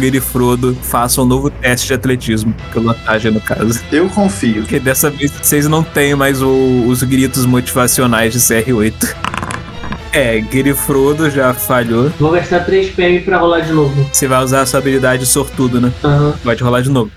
Roran 0.09 0.17
e 0.17 0.19
Frodo 0.21 0.77
façam 0.81 1.23
um 1.23 1.27
novo 1.27 1.49
teste 1.49 1.87
de 1.87 1.93
atletismo, 1.93 2.53
pilotagem 2.71 3.31
no 3.31 3.41
caso. 3.41 3.81
Eu 3.91 4.07
confio. 4.09 4.61
Porque 4.61 4.79
dessa 4.79 5.09
vez 5.09 5.31
vocês 5.41 5.67
não 5.67 5.83
têm 5.83 6.15
mais 6.15 6.41
o- 6.41 6.85
os 6.87 7.01
gritos 7.03 7.45
motivacionais 7.45 8.33
de 8.33 8.39
CR8. 8.39 9.15
É, 10.13 10.41
Giri 10.49 10.73
Frodo 10.73 11.29
já 11.29 11.53
falhou. 11.53 12.09
Vou 12.19 12.31
gastar 12.31 12.61
3 12.61 12.89
PM 12.91 13.19
pra 13.19 13.37
rolar 13.37 13.61
de 13.61 13.73
novo. 13.73 14.07
Você 14.13 14.27
vai 14.27 14.41
usar 14.43 14.61
a 14.61 14.65
sua 14.65 14.79
habilidade 14.79 15.25
sortudo, 15.25 15.81
né? 15.81 15.91
Aham. 16.03 16.33
Pode 16.43 16.63
rolar 16.63 16.81
de 16.81 16.89
novo. 16.89 17.11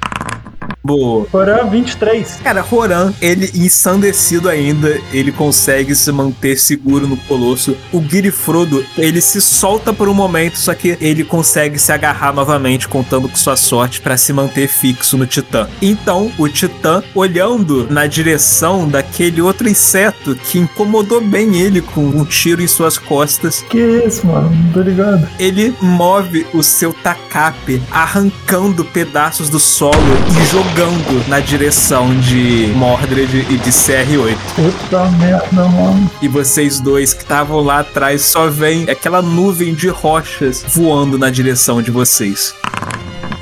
Boa. 0.89 1.27
Roran 1.31 1.67
23. 1.69 2.41
Cara, 2.43 2.63
Roran, 2.63 3.13
ele 3.21 3.51
ensandecido 3.55 4.49
ainda, 4.49 4.99
ele 5.13 5.31
consegue 5.31 5.95
se 5.95 6.11
manter 6.11 6.57
seguro 6.57 7.07
no 7.07 7.15
colosso. 7.19 7.77
O 7.93 8.03
Girifrodo, 8.03 8.83
ele 8.97 9.21
se 9.21 9.39
solta 9.43 9.93
por 9.93 10.09
um 10.09 10.15
momento, 10.15 10.57
só 10.59 10.73
que 10.73 10.97
ele 10.99 11.25
consegue 11.25 11.79
se 11.79 11.93
agarrar 11.93 12.33
novamente, 12.33 12.89
contando 12.89 13.29
com 13.29 13.37
sua 13.37 13.55
sorte 13.55 14.01
para 14.01 14.17
se 14.17 14.33
manter 14.33 14.67
fixo 14.67 15.19
no 15.19 15.27
Titã. 15.27 15.69
Então, 15.83 16.33
o 16.39 16.49
Titã, 16.49 17.03
olhando 17.15 17.87
na 17.91 18.07
direção 18.07 18.89
daquele 18.89 19.43
outro 19.43 19.69
inseto 19.69 20.35
que 20.37 20.59
incomodou 20.59 21.21
bem 21.21 21.61
ele 21.61 21.83
com 21.83 22.01
um 22.01 22.25
tiro 22.25 22.63
em 22.63 22.67
suas 22.67 22.97
costas, 22.97 23.63
Que 23.69 24.05
isso, 24.07 24.27
mano? 24.27 24.49
Não 24.51 24.73
tô 24.73 24.81
ligado. 24.81 25.29
ele 25.39 25.75
move 25.83 26.47
o 26.55 26.63
seu 26.63 26.95
tacape, 26.95 27.83
arrancando 27.91 28.87
pedaços 28.87 29.51
do 29.51 29.61
solo 29.61 29.93
e 30.41 30.51
jogando 30.51 30.78
na 31.27 31.41
direção 31.41 32.15
de 32.21 32.73
Mordred 32.77 33.47
e 33.51 33.57
de 33.57 33.71
CR8. 33.71 34.37
Puta 34.55 35.11
merda, 35.19 35.65
mano. 35.65 36.09
E 36.23 36.29
vocês 36.29 36.79
dois 36.79 37.13
que 37.13 37.23
estavam 37.23 37.61
lá 37.61 37.81
atrás 37.81 38.23
só 38.23 38.49
veem 38.49 38.89
aquela 38.89 39.21
nuvem 39.21 39.75
de 39.75 39.89
rochas 39.89 40.65
voando 40.69 41.19
na 41.19 41.31
direção 41.31 41.83
de 41.83 41.91
vocês. 41.91 42.55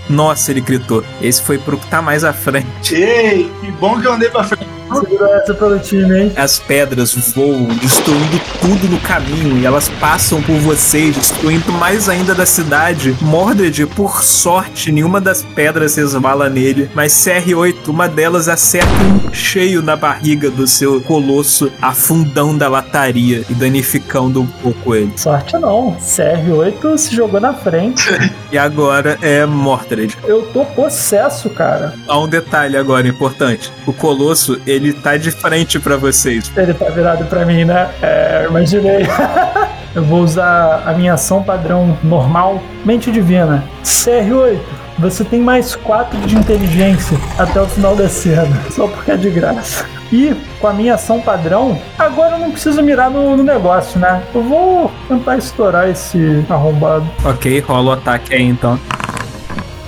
Nossa, 0.08 0.50
ele 0.50 0.62
gritou. 0.62 1.04
Esse 1.20 1.42
foi 1.42 1.58
pro 1.58 1.76
que 1.76 1.86
tá 1.88 2.00
mais 2.00 2.24
à 2.24 2.32
frente. 2.32 2.94
Ei, 2.94 3.52
que 3.60 3.70
bom 3.72 4.00
que 4.00 4.06
eu 4.06 4.14
andei 4.14 4.30
pra 4.30 4.42
frente. 4.42 4.65
Segura 4.94 5.30
essa 5.36 5.54
pelo 5.54 5.78
time, 5.78 6.20
hein? 6.20 6.32
As 6.36 6.58
pedras 6.58 7.14
voam, 7.34 7.66
destruindo 7.66 8.40
tudo 8.60 8.88
no 8.88 9.00
caminho, 9.00 9.58
e 9.58 9.66
elas 9.66 9.88
passam 10.00 10.40
por 10.42 10.56
vocês, 10.58 11.16
destruindo 11.16 11.72
mais 11.72 12.08
ainda 12.08 12.34
da 12.34 12.46
cidade. 12.46 13.16
Mordred, 13.20 13.86
por 13.86 14.22
sorte, 14.22 14.92
nenhuma 14.92 15.20
das 15.20 15.42
pedras 15.42 15.96
resvala 15.96 16.48
nele, 16.48 16.90
mas 16.94 17.12
CR8, 17.12 17.88
uma 17.88 18.08
delas 18.08 18.48
acerta 18.48 18.88
um 18.88 19.32
cheio 19.32 19.82
na 19.82 19.96
barriga 19.96 20.50
do 20.50 20.66
seu 20.66 21.00
colosso, 21.00 21.70
afundando 21.80 22.64
a 22.64 22.68
lataria 22.68 23.44
e 23.48 23.54
danificando 23.54 24.40
um 24.40 24.46
pouco 24.46 24.94
ele. 24.94 25.12
Sorte 25.16 25.56
não. 25.58 25.96
CR8 25.96 26.96
se 26.96 27.14
jogou 27.14 27.40
na 27.40 27.54
frente. 27.54 28.06
E 28.52 28.56
agora 28.56 29.18
é 29.22 29.44
Mordred. 29.44 30.16
Eu 30.24 30.42
tô 30.52 30.64
possesso, 30.64 31.50
cara. 31.50 31.94
Há 32.06 32.18
um 32.18 32.28
detalhe 32.28 32.76
agora 32.76 33.08
importante: 33.08 33.72
o 33.84 33.92
colosso 33.92 34.60
ele 34.64 34.75
tá 34.92 35.16
de 35.16 35.30
frente 35.30 35.78
pra 35.78 35.96
vocês. 35.96 36.50
Ele 36.56 36.74
tá 36.74 36.88
virado 36.90 37.24
pra 37.26 37.44
mim, 37.44 37.64
né? 37.64 37.90
É, 38.02 38.46
imaginei. 38.48 39.06
eu 39.94 40.02
vou 40.02 40.20
usar 40.20 40.82
a 40.86 40.92
minha 40.92 41.14
ação 41.14 41.42
padrão 41.42 41.96
normal, 42.02 42.62
mente 42.84 43.10
divina. 43.10 43.64
CR8. 43.82 44.58
Você 44.98 45.24
tem 45.24 45.40
mais 45.40 45.76
4 45.76 46.18
de 46.20 46.36
inteligência 46.36 47.18
até 47.38 47.60
o 47.60 47.66
final 47.66 47.94
da 47.94 48.08
cena, 48.08 48.56
só 48.70 48.88
porque 48.88 49.10
é 49.10 49.16
de 49.16 49.28
graça. 49.28 49.84
E 50.12 50.34
com 50.60 50.68
a 50.68 50.72
minha 50.72 50.94
ação 50.94 51.20
padrão, 51.20 51.78
agora 51.98 52.36
eu 52.36 52.38
não 52.38 52.50
preciso 52.50 52.82
mirar 52.82 53.10
no, 53.10 53.36
no 53.36 53.42
negócio, 53.42 53.98
né? 53.98 54.22
Eu 54.34 54.42
vou 54.42 54.90
tentar 55.08 55.36
estourar 55.36 55.88
esse 55.88 56.44
arrombado. 56.48 57.06
Ok, 57.24 57.60
rola 57.60 57.90
o 57.90 57.92
ataque 57.92 58.34
aí 58.34 58.42
então. 58.42 58.78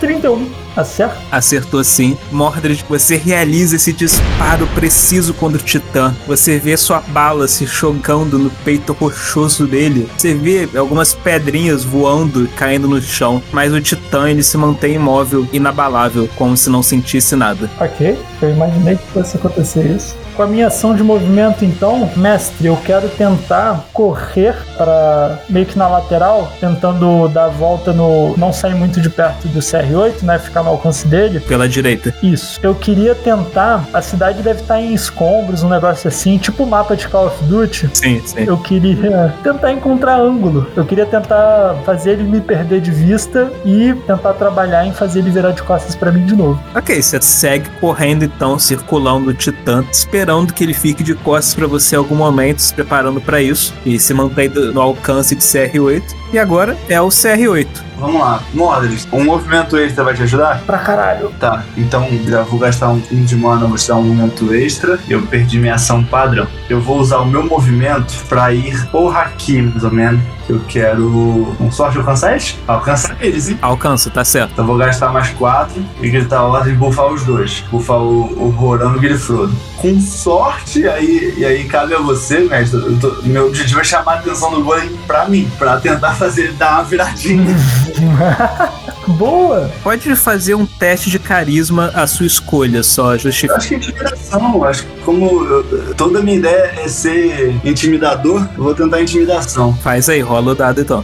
31, 0.01 0.49
acerta? 0.81 1.19
Acertou 1.31 1.83
sim. 1.85 2.17
Mordred, 2.31 2.85
você 2.89 3.17
realiza 3.17 3.77
esse 3.77 3.93
disparo 3.93 4.67
preciso 4.75 5.35
contra 5.35 5.61
o 5.61 5.65
Titã. 5.65 6.15
Você 6.27 6.59
vê 6.59 6.77
sua 6.77 7.01
bala 7.01 7.49
se 7.49 7.67
chocando 7.67 8.39
no 8.39 8.51
peito 8.51 8.93
rochoso 8.93 9.67
dele. 9.67 10.09
Você 10.17 10.35
vê 10.35 10.69
algumas 10.77 11.15
pedrinhas 11.15 11.85
voando, 11.85 12.49
caindo 12.57 12.89
no 12.89 13.01
chão. 13.01 13.43
Mas 13.53 13.73
o 13.73 13.81
Titã, 13.81 14.31
ele 14.31 14.43
se 14.43 14.57
mantém 14.57 14.95
imóvel, 14.95 15.49
inabalável, 15.53 16.29
como 16.37 16.57
se 16.57 16.71
não 16.71 16.83
sentisse 16.83 17.37
nada. 17.37 17.71
Ok, 17.81 18.19
eu 18.43 18.51
imaginei 18.51 18.97
que 18.97 19.07
fosse 19.13 19.37
acontecer 19.37 19.87
isso. 19.87 20.17
Com 20.39 20.45
a 20.45 20.47
minha 20.47 20.69
ação 20.69 20.95
de 20.95 21.03
movimento, 21.03 21.65
então, 21.65 22.09
mestre, 22.17 22.69
eu 22.69 22.77
quero 22.77 23.09
tentar 23.09 23.87
correr 23.93 24.55
para 24.77 25.37
meio 25.51 25.67
que 25.67 25.77
na 25.77 25.89
lateral, 25.89 26.53
tentando 26.61 27.27
dar 27.27 27.47
a 27.47 27.49
volta 27.49 27.93
no. 27.93 28.37
não 28.37 28.53
sair 28.53 28.77
muito 28.77 29.01
de 29.01 29.11
perto 29.11 29.49
do 29.49 29.59
CR8, 29.59 30.23
né? 30.23 30.39
Ficar 30.39 30.63
no 30.63 30.69
alcance 30.69 31.09
dele. 31.09 31.41
Pela 31.41 31.69
direita. 31.69 32.15
Isso. 32.23 32.61
Eu 32.63 32.73
queria 32.73 33.17
tentar. 33.17 33.85
A 33.93 34.01
cidade 34.01 34.41
deve 34.41 34.61
estar 34.61 34.81
em 34.81 34.95
escombros, 34.95 35.65
um 35.65 35.69
negócio 35.69 36.07
assim, 36.07 36.39
tipo 36.39 36.63
o 36.63 36.67
mapa 36.69 36.95
de 36.95 37.09
Call 37.09 37.27
of 37.27 37.45
Duty. 37.47 37.91
Sim, 37.93 38.23
sim. 38.25 38.45
Eu 38.47 38.59
queria 38.59 39.35
tentar 39.43 39.73
encontrar 39.73 40.21
ângulo. 40.21 40.69
Eu 40.77 40.85
queria 40.85 41.07
tentar 41.07 41.75
fazer 41.85 42.13
ele 42.13 42.23
me 42.23 42.41
perder 42.41 42.81
de 42.81 42.93
vista 42.93 43.51
e 43.65 43.93
tentar 44.07 44.35
trabalhar 44.35 44.87
em 44.87 44.93
fazer 44.93 45.19
ele 45.19 45.31
virar 45.31 45.51
de 45.51 45.65
costas 45.65 45.97
para 45.97 46.13
mim 46.13 46.25
de 46.25 46.37
novo. 46.37 46.63
Ok, 46.77 47.03
você 47.03 47.21
segue 47.21 47.69
correndo 47.81 48.25
então, 48.25 48.57
circulando 48.57 49.31
o 49.31 49.35
Titã, 49.35 49.85
esperando 49.91 50.28
que 50.55 50.63
ele 50.63 50.75
fique 50.75 51.03
de 51.03 51.15
costas 51.15 51.55
pra 51.55 51.67
você 51.67 51.95
em 51.97 51.99
algum 51.99 52.15
momento, 52.15 52.59
se 52.61 52.73
preparando 52.75 53.21
pra 53.21 53.41
isso 53.41 53.73
e 53.85 53.99
se 53.99 54.13
mantém 54.13 54.49
do- 54.49 54.73
no 54.73 54.81
alcance 54.81 55.35
de 55.35 55.43
CR8. 55.43 56.03
E 56.33 56.39
agora 56.39 56.77
é 56.89 57.01
o 57.01 57.09
CR8. 57.09 57.67
Vamos 57.99 58.21
lá. 58.21 58.43
Mordred, 58.55 59.09
um 59.13 59.25
movimento 59.25 59.77
extra 59.77 60.05
vai 60.05 60.15
te 60.15 60.23
ajudar? 60.23 60.61
Pra 60.67 60.79
caralho. 60.79 61.33
Tá, 61.41 61.65
então 61.77 62.07
já 62.27 62.43
vou 62.43 62.59
gastar 62.61 62.91
um, 62.91 63.03
um 63.11 63.25
de 63.25 63.35
mana, 63.35 63.67
vou 63.67 63.77
te 63.77 63.89
dar 63.89 63.97
um 63.97 64.03
movimento 64.03 64.55
extra. 64.55 64.99
Eu 65.09 65.23
perdi 65.23 65.59
minha 65.59 65.75
ação 65.75 66.05
padrão. 66.05 66.47
Eu 66.69 66.81
vou 66.81 66.99
usar 67.01 67.19
o 67.19 67.27
meu 67.27 67.45
movimento 67.45 68.13
pra 68.29 68.53
ir 68.53 68.87
por 68.91 69.17
aqui, 69.17 69.63
mais 69.63 69.83
ou 69.83 69.91
menos. 69.91 70.21
Eu 70.49 70.61
quero. 70.69 71.57
Um 71.61 71.71
sorte 71.73 71.99
alcançar 71.99 72.33
eles? 72.33 72.57
Alcançar 72.69 73.17
eles, 73.21 73.49
hein? 73.49 73.59
Alcança, 73.61 74.09
tá 74.11 74.25
certo. 74.25 74.53
Então 74.53 74.65
eu 74.65 74.69
vou 74.69 74.77
gastar 74.79 75.11
mais 75.13 75.31
quatro 75.31 75.83
e 76.01 76.09
gritar 76.09 76.39
a 76.39 76.45
ordem 76.45 76.75
e 76.75 76.77
bufar 76.77 77.07
os 77.13 77.25
dois. 77.25 77.65
Bufar 77.71 77.99
o, 77.99 78.47
o 78.47 78.51
Roran 78.51 78.93
e 78.95 78.97
o 78.97 79.01
Grifrodo. 79.01 79.55
Com 79.79 79.99
sorte, 80.19 80.87
aí, 80.89 81.35
e 81.37 81.45
aí 81.45 81.65
cabe 81.65 81.95
a 81.95 81.99
você, 82.01 82.41
mestre. 82.41 82.79
eu 82.81 82.99
tô- 82.99 83.23
meu 83.23 83.47
objetivo 83.47 83.81
é 83.81 83.85
chamar 83.85 84.15
a 84.15 84.19
atenção 84.19 84.51
do 84.51 84.63
Golem 84.65 84.91
pra 85.07 85.29
mim, 85.29 85.51
pra 85.59 85.79
tentar 85.79 86.15
fazer 86.15 86.45
ele 86.45 86.53
dar 86.55 86.75
uma 86.75 86.85
viradinha. 86.85 87.47
Boa! 89.09 89.71
Pode 89.83 90.15
fazer 90.17 90.55
um 90.55 90.67
teste 90.67 91.09
de 91.09 91.19
carisma 91.19 91.91
à 91.95 92.07
sua 92.07 92.27
escolha, 92.27 92.83
só 92.83 93.15
Eu 93.15 93.19
justifica. 93.21 93.57
acho 93.57 93.69
que 93.69 93.75
é 93.75 93.79
intimidação. 93.79 94.65
Acho 94.65 94.83
que 94.85 95.01
como 95.03 95.45
eu- 95.47 95.95
toda 95.97 96.19
a 96.19 96.23
minha 96.23 96.37
ideia 96.37 96.75
é 96.85 96.89
ser 96.89 97.55
intimidador, 97.65 98.47
eu 98.57 98.65
vou 98.65 98.75
tentar 98.75 99.01
intimidação. 99.01 99.73
Faz 99.83 100.09
aí, 100.11 100.21
rola 100.21 100.53
o 100.53 100.55
dado 100.55 100.81
então. 100.83 101.03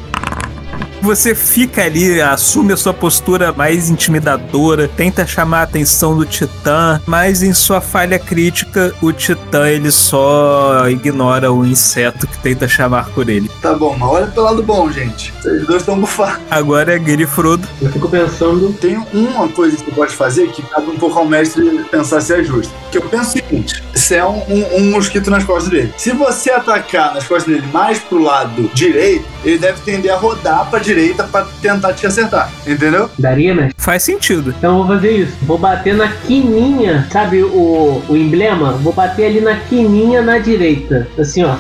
Você 1.05 1.35
fica 1.35 1.85
ali, 1.85 2.19
assume 2.19 2.73
a 2.73 2.77
sua 2.79 2.95
postura 2.95 3.53
mais 3.53 3.91
intimidadora, 3.91 4.89
tenta 4.89 5.27
chamar 5.27 5.61
a 5.61 5.63
atenção 5.65 6.17
do 6.17 6.25
Titã, 6.25 6.99
mas 7.07 7.43
em 7.43 7.53
sua 7.53 7.79
falha 7.83 8.19
crítica, 8.19 8.91
o 9.03 9.13
Titã 9.13 9.69
ele 9.69 9.91
só 9.91 10.89
ignora 10.89 11.53
o 11.53 11.65
inseto 11.67 12.27
que 12.27 12.39
tenta 12.39 12.67
chamar 12.67 13.11
por 13.11 13.29
ele. 13.29 13.51
Tá 13.61 13.75
bom, 13.75 13.95
mas 13.99 14.09
olha 14.09 14.27
pelo 14.29 14.47
lado 14.47 14.63
bom, 14.63 14.91
gente. 14.91 15.31
Vocês 15.43 15.67
dois 15.67 15.83
estão 15.83 16.01
bufados. 16.01 16.41
Agora 16.51 16.95
é 16.95 16.99
Grifrodo. 16.99 17.69
Eu 17.83 17.93
fico 17.93 18.09
pensando, 18.09 18.73
Tem 18.81 18.97
uma 19.13 19.47
coisa 19.49 19.77
que 19.77 19.85
você 19.85 19.91
pode 19.91 20.15
fazer 20.15 20.49
que 20.53 20.63
cabe 20.63 20.91
um 20.91 20.97
pouco 20.97 21.19
ao 21.19 21.27
mestre 21.27 21.85
pensar 21.91 22.23
se 22.23 22.33
é 22.35 22.43
justo. 22.43 22.73
Que 22.91 22.97
eu 22.97 23.03
penso 23.03 23.29
o 23.29 23.33
seguinte: 23.33 23.83
você 23.95 24.15
é 24.17 24.25
um, 24.25 24.39
um- 24.49 24.77
um 24.79 24.91
mosquito 24.93 25.31
nas 25.31 25.45
costas 25.45 25.69
dele. 25.71 25.93
Se 25.99 26.13
você 26.13 26.51
atacar 26.51 27.13
nas 27.15 27.25
costas 27.27 27.53
dele 27.55 27.67
mais 27.73 27.99
pro 27.99 28.23
lado 28.23 28.71
direito, 28.73 29.27
ele 29.45 29.59
deve 29.59 29.81
tender 29.83 30.11
a 30.13 30.17
rodar 30.17 30.69
pra 30.71 30.79
direita 30.79 30.94
pra 31.31 31.47
tentar 31.61 31.93
te 31.93 32.07
acertar. 32.07 32.51
Entendeu? 32.67 33.11
daria, 33.19 33.55
né? 33.55 33.71
Faz 33.77 34.03
sentido. 34.03 34.55
Então 34.57 34.79
eu 34.79 34.85
vou 34.85 34.95
fazer 34.95 35.11
isso. 35.13 35.33
Vou 35.43 35.59
bater 35.59 35.95
na 35.95 36.09
quininha, 36.09 37.07
sabe 37.11 37.43
o, 37.43 38.03
o 38.09 38.17
emblema? 38.17 38.73
Vou 38.73 38.93
bater 38.93 39.27
ali 39.27 39.41
na 39.41 39.57
quininha 39.57 40.23
na 40.23 40.39
direita. 40.39 41.07
Assim, 41.19 41.45
ó. 41.45 41.57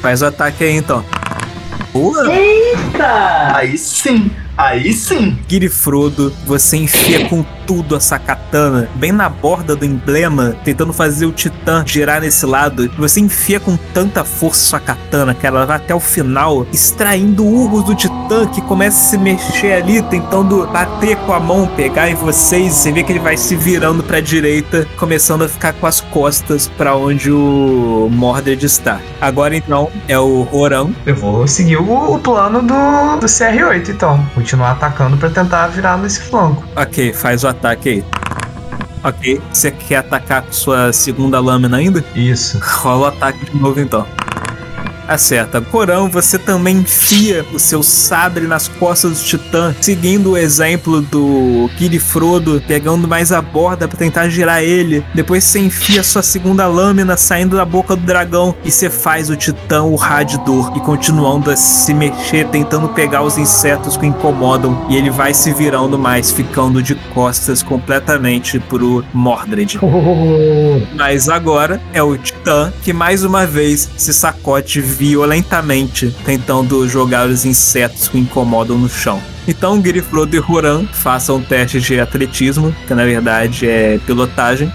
Faz 0.00 0.22
o 0.22 0.26
ataque 0.26 0.64
aí 0.64 0.72
então. 0.76 1.04
Boa! 1.92 2.32
Eita! 2.32 3.56
aí 3.56 3.78
sim. 3.78 4.30
Aí 4.56 4.92
sim. 4.92 5.36
Girifrodo, 5.48 6.32
você 6.46 6.76
enfia 6.76 7.28
com 7.28 7.44
tudo 7.66 7.96
essa 7.96 8.18
katana 8.18 8.88
bem 8.94 9.10
na 9.10 9.28
borda 9.28 9.74
do 9.74 9.84
emblema, 9.84 10.54
tentando 10.64 10.92
fazer 10.92 11.26
o 11.26 11.32
titã 11.32 11.82
girar 11.86 12.20
nesse 12.20 12.46
lado. 12.46 12.90
Você 12.98 13.20
enfia 13.20 13.58
com 13.58 13.76
tanta 13.92 14.24
força 14.24 14.64
sua 14.64 14.80
katana 14.80 15.34
que 15.34 15.46
ela 15.46 15.66
vai 15.66 15.76
até 15.76 15.94
o 15.94 16.00
final, 16.00 16.66
extraindo 16.72 17.44
urros 17.44 17.84
do 17.84 17.94
titã 17.94 18.46
que 18.46 18.60
começa 18.60 18.98
a 18.98 19.10
se 19.10 19.18
mexer 19.18 19.72
ali, 19.72 20.02
tentando 20.02 20.66
bater 20.66 21.16
com 21.18 21.32
a 21.32 21.40
mão, 21.40 21.66
pegar 21.66 22.10
em 22.10 22.14
vocês. 22.14 22.74
Você 22.74 22.92
vê 22.92 23.02
que 23.02 23.12
ele 23.12 23.18
vai 23.18 23.36
se 23.36 23.56
virando 23.56 24.02
pra 24.02 24.20
direita, 24.20 24.86
começando 24.96 25.42
a 25.42 25.48
ficar 25.48 25.72
com 25.72 25.86
as 25.86 26.00
costas 26.00 26.68
pra 26.68 26.96
onde 26.96 27.30
o 27.30 28.08
Mordred 28.10 28.64
está. 28.64 29.00
Agora 29.20 29.56
então 29.56 29.90
é 30.06 30.18
o 30.18 30.42
Roran. 30.42 30.90
Eu 31.06 31.16
vou 31.16 31.46
seguir 31.46 31.76
o, 31.76 32.14
o 32.14 32.18
plano 32.18 32.60
do, 32.60 33.16
do 33.20 33.26
CR8, 33.26 33.88
então. 33.88 34.24
Continuar 34.44 34.72
atacando 34.72 35.16
pra 35.16 35.30
tentar 35.30 35.68
virar 35.68 35.96
nesse 35.96 36.20
flanco. 36.20 36.62
Ok, 36.76 37.14
faz 37.14 37.44
o 37.44 37.48
ataque 37.48 37.88
aí. 37.88 38.04
Ok, 39.02 39.40
você 39.50 39.70
quer 39.70 39.96
atacar 39.96 40.42
com 40.42 40.52
sua 40.52 40.92
segunda 40.92 41.40
lâmina 41.40 41.78
ainda? 41.78 42.04
Isso. 42.14 42.60
Rola 42.62 43.04
o 43.04 43.06
ataque 43.06 43.42
de 43.46 43.56
novo 43.56 43.80
então. 43.80 44.06
Acerta. 45.06 45.60
Corão, 45.60 46.08
você 46.08 46.38
também 46.38 46.78
enfia 46.78 47.44
o 47.52 47.58
seu 47.58 47.82
sabre 47.82 48.46
nas 48.46 48.68
costas 48.68 49.18
do 49.18 49.24
Titã, 49.24 49.74
seguindo 49.80 50.32
o 50.32 50.36
exemplo 50.36 51.00
do 51.00 51.70
Kiri 51.76 51.98
Frodo, 51.98 52.62
pegando 52.66 53.06
mais 53.06 53.32
a 53.32 53.40
borda 53.42 53.86
para 53.86 53.98
tentar 53.98 54.28
girar 54.28 54.62
ele. 54.62 55.04
Depois 55.14 55.44
você 55.44 55.58
enfia 55.58 56.02
sua 56.02 56.22
segunda 56.22 56.66
lâmina 56.66 57.16
saindo 57.16 57.56
da 57.56 57.64
boca 57.64 57.94
do 57.96 58.02
dragão 58.02 58.54
e 58.64 58.70
você 58.70 58.88
faz 58.88 59.30
o 59.30 59.36
Titã 59.36 59.82
urrar 59.82 60.24
de 60.24 60.38
dor 60.38 60.72
e 60.76 60.80
continuando 60.80 61.50
a 61.50 61.56
se 61.56 61.92
mexer, 61.92 62.48
tentando 62.48 62.88
pegar 62.88 63.22
os 63.22 63.36
insetos 63.36 63.96
que 63.96 64.04
o 64.04 64.08
incomodam. 64.08 64.86
E 64.88 64.96
ele 64.96 65.10
vai 65.10 65.34
se 65.34 65.52
virando 65.52 65.98
mais, 65.98 66.30
ficando 66.30 66.82
de 66.82 66.94
costas 67.12 67.62
completamente 67.62 68.58
pro 68.58 69.04
Mordred. 69.12 69.78
Mas 70.94 71.28
agora 71.28 71.80
é 71.92 72.02
o 72.02 72.16
Titã 72.16 72.72
que 72.82 72.92
mais 72.92 73.24
uma 73.24 73.46
vez 73.46 73.88
se 73.96 74.12
sacode 74.12 74.80
violentamente, 74.94 76.14
tentando 76.24 76.88
jogar 76.88 77.28
os 77.28 77.44
insetos 77.44 78.08
que 78.08 78.16
o 78.16 78.20
incomodam 78.20 78.78
no 78.78 78.88
chão. 78.88 79.20
Então, 79.46 79.82
Girifrodo 79.82 80.34
e 80.34 80.38
Huran 80.38 80.86
façam 80.86 81.36
um 81.36 81.42
teste 81.42 81.80
de 81.80 82.00
atletismo, 82.00 82.74
que 82.86 82.94
na 82.94 83.04
verdade 83.04 83.68
é 83.68 83.98
pilotagem. 84.06 84.72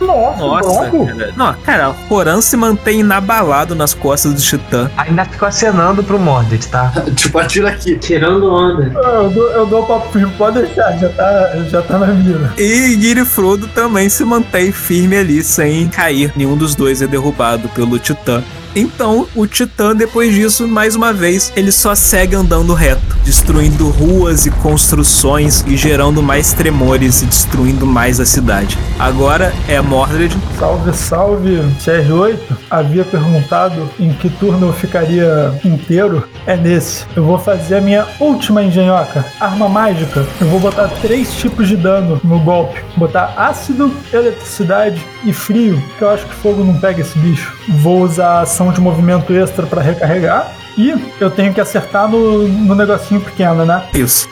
Nossa, 0.00 0.38
Nossa, 0.38 0.90
cara. 0.90 1.32
Não, 1.36 1.54
cara, 1.54 1.94
Horan 2.08 2.40
se 2.40 2.56
mantém 2.56 3.00
inabalado 3.00 3.74
nas 3.74 3.94
costas 3.94 4.34
do 4.34 4.40
Titã. 4.40 4.90
Ainda 4.96 5.24
ficou 5.24 5.48
acenando 5.48 6.02
pro 6.02 6.18
Mordred, 6.18 6.66
tá? 6.68 6.92
tipo, 7.16 7.38
atira 7.38 7.70
aqui. 7.70 7.96
Tirando 7.98 8.52
onda. 8.52 8.92
Eu 8.94 9.30
dou, 9.30 9.50
eu 9.50 9.66
dou 9.66 9.86
papo, 9.86 10.08
pode 10.36 10.62
deixar, 10.62 10.96
já 10.98 11.08
tá, 11.10 11.52
já 11.68 11.82
tá 11.82 11.98
na 11.98 12.06
mira. 12.08 12.52
E 12.58 13.00
Girifrodo 13.00 13.66
também 13.68 14.08
se 14.08 14.24
mantém 14.24 14.72
firme 14.72 15.16
ali, 15.16 15.42
sem 15.42 15.88
cair. 15.88 16.32
Nenhum 16.36 16.56
dos 16.56 16.74
dois 16.74 17.00
é 17.00 17.06
derrubado 17.06 17.68
pelo 17.70 17.98
Titã. 17.98 18.42
Então, 18.76 19.28
o 19.36 19.46
Titã, 19.46 19.94
depois 19.94 20.34
disso, 20.34 20.66
mais 20.66 20.96
uma 20.96 21.12
vez, 21.12 21.52
ele 21.54 21.70
só 21.70 21.94
segue 21.94 22.34
andando 22.34 22.74
reto, 22.74 23.16
destruindo 23.24 23.88
ruas 23.88 24.46
e 24.46 24.50
construções 24.50 25.64
e 25.66 25.76
gerando 25.76 26.20
mais 26.20 26.52
tremores 26.52 27.22
e 27.22 27.26
destruindo 27.26 27.86
mais 27.86 28.18
a 28.18 28.26
cidade. 28.26 28.76
Agora 28.98 29.54
é 29.68 29.80
Mordred. 29.80 30.36
Salve, 30.58 30.92
salve. 30.92 31.56
CR8 31.84 32.38
havia 32.68 33.04
perguntado 33.04 33.88
em 34.00 34.12
que 34.12 34.28
turno 34.28 34.68
eu 34.68 34.72
ficaria 34.72 35.54
inteiro. 35.64 36.28
É 36.44 36.56
nesse. 36.56 37.06
Eu 37.14 37.24
vou 37.24 37.38
fazer 37.38 37.76
a 37.76 37.80
minha 37.80 38.06
última 38.18 38.62
engenhoca. 38.62 39.24
Arma 39.38 39.68
mágica. 39.68 40.26
Eu 40.40 40.48
vou 40.48 40.58
botar 40.58 40.88
três 41.00 41.32
tipos 41.34 41.68
de 41.68 41.76
dano 41.76 42.20
no 42.24 42.40
golpe. 42.40 42.82
Botar 42.96 43.34
ácido, 43.36 43.94
eletricidade 44.12 45.00
e 45.24 45.32
frio. 45.32 45.80
Que 45.96 46.02
eu 46.02 46.10
acho 46.10 46.26
que 46.26 46.34
fogo 46.34 46.64
não 46.64 46.78
pega 46.80 47.00
esse 47.00 47.16
bicho. 47.18 47.54
Vou 47.68 48.02
usar 48.02 48.40
a 48.40 48.46
ação 48.64 48.72
de 48.72 48.80
movimento 48.80 49.32
extra 49.32 49.66
para 49.66 49.82
recarregar. 49.82 50.52
E 50.76 50.94
eu 51.20 51.30
tenho 51.30 51.52
que 51.52 51.60
acertar 51.60 52.08
no, 52.08 52.48
no 52.48 52.74
negocinho 52.74 53.20
pequeno, 53.20 53.64
né? 53.64 53.84
Isso. 53.92 54.28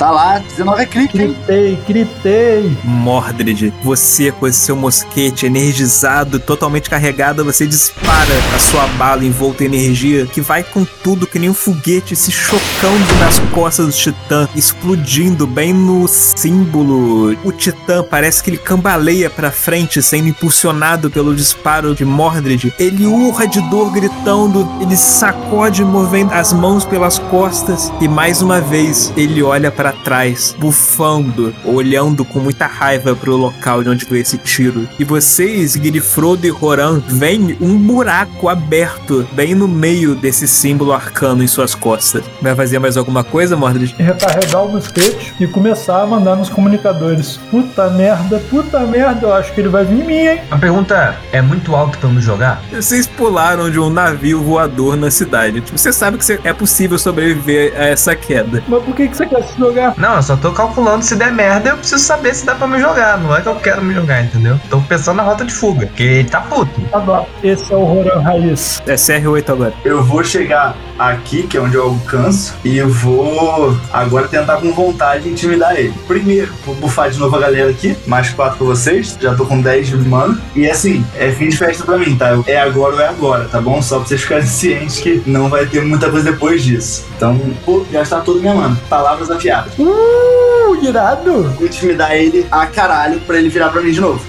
Tá 0.00 0.10
lá, 0.10 0.38
19 0.38 0.82
é 0.82 0.86
clique, 0.86 1.20
hein? 1.20 1.36
Gritei, 1.46 1.78
gritei. 1.86 2.78
Mordred, 2.82 3.70
você 3.84 4.32
com 4.32 4.46
esse 4.46 4.58
seu 4.58 4.74
mosquete 4.74 5.44
energizado, 5.44 6.40
totalmente 6.40 6.88
carregado, 6.88 7.44
você 7.44 7.66
dispara 7.66 8.32
a 8.56 8.58
sua 8.58 8.86
bala 8.96 9.22
envolta 9.26 9.62
em 9.62 9.66
energia, 9.66 10.24
que 10.24 10.40
vai 10.40 10.62
com 10.62 10.86
tudo 11.04 11.26
que 11.26 11.38
nem 11.38 11.50
um 11.50 11.54
foguete 11.54 12.16
se 12.16 12.32
chocando 12.32 13.14
nas 13.18 13.38
costas 13.52 13.88
do 13.88 13.92
Titã, 13.92 14.48
explodindo 14.56 15.46
bem 15.46 15.74
no 15.74 16.08
símbolo. 16.08 17.36
O 17.44 17.52
Titã 17.52 18.02
parece 18.02 18.42
que 18.42 18.48
ele 18.48 18.56
cambaleia 18.56 19.28
pra 19.28 19.50
frente, 19.50 20.00
sendo 20.02 20.28
impulsionado 20.28 21.10
pelo 21.10 21.36
disparo 21.36 21.94
de 21.94 22.06
Mordred. 22.06 22.72
Ele 22.78 23.04
urra 23.04 23.46
de 23.46 23.60
dor 23.68 23.92
gritando, 23.92 24.66
ele 24.80 24.96
sacode 24.96 25.84
movendo 25.84 26.32
as 26.32 26.54
mãos 26.54 26.86
pelas 26.86 27.18
costas 27.18 27.92
e 28.00 28.08
mais 28.08 28.40
uma 28.40 28.62
vez 28.62 29.12
ele 29.14 29.42
olha 29.42 29.70
pra 29.90 29.92
trás, 29.92 30.54
bufando, 30.58 31.54
olhando 31.64 32.24
com 32.24 32.38
muita 32.38 32.66
raiva 32.66 33.14
pro 33.14 33.36
local 33.36 33.82
de 33.82 33.90
onde 33.90 34.04
veio 34.04 34.22
esse 34.22 34.38
tiro. 34.38 34.88
E 34.98 35.04
vocês, 35.04 35.72
Girifrodo 35.72 36.46
e 36.46 36.50
Roran, 36.50 37.00
veem 37.06 37.56
um 37.60 37.76
buraco 37.76 38.48
aberto 38.48 39.26
bem 39.32 39.54
no 39.54 39.66
meio 39.66 40.14
desse 40.14 40.46
símbolo 40.46 40.92
arcano 40.92 41.42
em 41.42 41.46
suas 41.46 41.74
costas. 41.74 42.24
Vai 42.40 42.54
fazer 42.54 42.78
mais 42.78 42.96
alguma 42.96 43.24
coisa, 43.24 43.56
Mordred? 43.56 43.94
recarregar 43.98 44.64
o 44.64 44.72
mosquete 44.72 45.34
e 45.40 45.46
começar 45.46 46.02
a 46.02 46.06
mandar 46.06 46.36
nos 46.36 46.48
comunicadores. 46.48 47.38
Puta 47.50 47.90
merda, 47.90 48.38
puta 48.50 48.80
merda, 48.80 49.26
eu 49.26 49.34
acho 49.34 49.52
que 49.52 49.60
ele 49.60 49.68
vai 49.68 49.84
vir 49.84 50.02
em 50.02 50.06
mim, 50.06 50.26
hein? 50.26 50.40
A 50.50 50.58
pergunta 50.58 51.16
é 51.32 51.42
muito 51.42 51.74
alto 51.74 51.98
pra 51.98 52.08
me 52.08 52.20
jogar? 52.20 52.62
Vocês 52.72 53.06
pularam 53.06 53.70
de 53.70 53.78
um 53.78 53.90
navio 53.90 54.42
voador 54.42 54.96
na 54.96 55.10
cidade. 55.10 55.60
Tipo, 55.60 55.78
você 55.78 55.92
sabe 55.92 56.18
que 56.18 56.40
é 56.44 56.52
possível 56.52 56.98
sobreviver 56.98 57.72
a 57.76 57.86
essa 57.86 58.14
queda. 58.14 58.62
Mas 58.68 58.82
por 58.82 58.94
que, 58.94 59.08
que 59.08 59.16
você 59.16 59.26
quer 59.26 59.42
se 59.42 59.58
jogar? 59.58 59.79
Não, 59.96 60.16
eu 60.16 60.22
só 60.22 60.36
tô 60.36 60.52
calculando 60.52 61.04
se 61.04 61.16
der 61.16 61.32
merda, 61.32 61.70
eu 61.70 61.76
preciso 61.76 62.02
saber 62.02 62.34
se 62.34 62.44
dá 62.44 62.54
pra 62.54 62.66
me 62.66 62.78
jogar. 62.78 63.18
Não 63.18 63.34
é 63.34 63.40
que 63.40 63.48
eu 63.48 63.56
quero 63.56 63.82
me 63.82 63.94
jogar, 63.94 64.22
entendeu? 64.22 64.58
Tô 64.68 64.80
pensando 64.80 65.16
na 65.16 65.22
rota 65.22 65.44
de 65.44 65.52
fuga, 65.52 65.90
ele 65.98 66.28
tá 66.28 66.40
puto. 66.40 66.80
Tá 66.90 66.98
bom, 66.98 67.26
esse 67.42 67.72
é 67.72 67.76
o 67.76 67.84
Roran 67.84 68.20
Raiz. 68.20 68.80
É 68.86 68.94
CR8 68.94 69.50
agora. 69.50 69.74
Eu 69.84 70.02
vou 70.02 70.22
chegar 70.24 70.74
aqui, 70.98 71.44
que 71.44 71.56
é 71.56 71.60
onde 71.60 71.76
eu 71.76 71.84
alcanço, 71.84 72.54
e 72.64 72.76
eu 72.76 72.88
vou 72.88 73.76
agora 73.92 74.28
tentar 74.28 74.56
com 74.58 74.72
vontade 74.72 75.28
intimidar 75.28 75.74
ele. 75.74 75.94
Primeiro, 76.06 76.52
vou 76.64 76.74
bufar 76.74 77.10
de 77.10 77.18
novo 77.18 77.34
a 77.36 77.40
galera 77.40 77.70
aqui, 77.70 77.96
mais 78.06 78.30
4 78.30 78.58
pra 78.58 78.66
vocês, 78.66 79.16
já 79.20 79.34
tô 79.34 79.46
com 79.46 79.60
10 79.60 79.88
de 79.88 79.96
mana. 79.96 80.38
E 80.54 80.68
assim, 80.68 81.04
é 81.16 81.30
fim 81.30 81.48
de 81.48 81.56
festa 81.56 81.84
pra 81.84 81.96
mim, 81.96 82.16
tá? 82.16 82.38
É 82.46 82.60
agora 82.60 82.94
ou 82.94 83.00
é 83.00 83.08
agora, 83.08 83.44
tá 83.44 83.60
bom? 83.60 83.80
Só 83.80 83.98
pra 83.98 84.08
vocês 84.08 84.20
ficarem 84.22 84.44
cientes 84.46 84.98
que 85.00 85.22
não 85.26 85.48
vai 85.48 85.66
ter 85.66 85.82
muita 85.82 86.10
coisa 86.10 86.30
depois 86.30 86.62
disso. 86.62 87.06
Então, 87.16 87.40
vou 87.64 87.86
gastar 87.90 88.20
toda 88.20 88.40
minha 88.40 88.54
mana. 88.54 88.78
Palavras 88.88 89.30
afiadas. 89.30 89.69
Uh, 89.78 90.84
irado! 90.84 91.54
Intimidar 91.60 92.12
ele 92.14 92.46
a 92.50 92.66
caralho 92.66 93.20
pra 93.20 93.38
ele 93.38 93.48
virar 93.48 93.70
pra 93.70 93.80
mim 93.80 93.92
de 93.92 94.00
novo. 94.00 94.24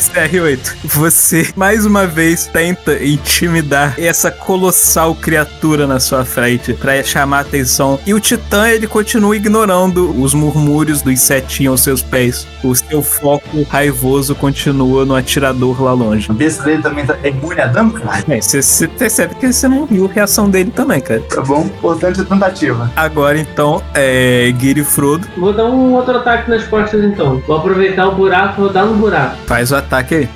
CR8, 0.00 0.76
você 0.82 1.52
mais 1.54 1.84
uma 1.84 2.06
vez 2.06 2.46
tenta 2.46 3.04
intimidar 3.04 3.94
essa 3.98 4.30
colossal 4.30 5.14
criatura 5.14 5.86
na 5.86 6.00
sua 6.00 6.24
frente 6.24 6.72
pra 6.72 7.02
chamar 7.02 7.38
a 7.38 7.40
atenção. 7.42 8.00
E 8.06 8.14
o 8.14 8.20
Titã 8.20 8.68
ele 8.70 8.86
continua 8.86 9.36
ignorando 9.36 10.18
os 10.18 10.32
murmúrios 10.32 11.02
do 11.02 11.12
insetinho 11.12 11.72
aos 11.72 11.82
seus 11.82 12.00
pés. 12.00 12.48
O 12.64 12.74
seu 12.74 13.02
foco 13.02 13.66
raivoso 13.68 14.34
continua 14.34 15.04
no 15.04 15.14
atirador 15.14 15.82
lá 15.82 15.92
longe. 15.92 16.30
A 16.30 16.34
besta 16.34 16.62
dele 16.64 16.82
também 16.82 17.04
tá 17.04 17.18
é 17.22 17.28
imune 17.28 17.60
a 17.60 17.66
dano, 17.66 17.92
cara. 17.92 18.24
Bem, 18.26 18.40
você, 18.40 18.88
percebe 18.88 19.34
que 19.34 19.52
você 19.52 19.68
não 19.68 19.84
viu 19.84 20.06
a 20.06 20.12
reação 20.12 20.48
dele 20.48 20.70
também, 20.70 21.00
cara. 21.00 21.20
Tá 21.28 21.42
bom? 21.42 21.66
Importante 21.66 22.22
a 22.22 22.24
tentativa. 22.24 22.90
Agora 22.96 23.38
então 23.38 23.82
é 23.94 24.50
Guiri 24.52 24.82
Frodo. 24.82 25.28
Vou 25.36 25.52
dar 25.52 25.66
um 25.66 25.92
outro 25.92 26.16
ataque 26.16 26.50
nas 26.50 26.64
costas 26.64 27.04
então. 27.04 27.42
Vou 27.46 27.58
aproveitar 27.58 28.08
o 28.08 28.14
buraco 28.14 28.60
e 28.60 28.64
vou 28.64 28.72
dar 28.72 28.86
no 28.86 28.94
buraco. 28.94 29.36
Faz 29.46 29.70
o 29.70 29.76
ataque 29.76 29.89
aí. 29.96 30.28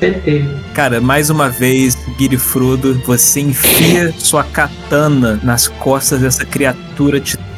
Tentei. 0.00 0.48
Cara, 0.74 1.00
mais 1.00 1.30
uma 1.30 1.48
vez, 1.48 1.96
Guiri 2.18 2.36
Frodo, 2.36 3.00
você 3.06 3.40
enfia 3.40 4.12
sua 4.18 4.42
katana 4.42 5.38
nas 5.42 5.68
costas 5.68 6.20
dessa 6.20 6.44
criatura 6.44 7.20
titânica, 7.20 7.51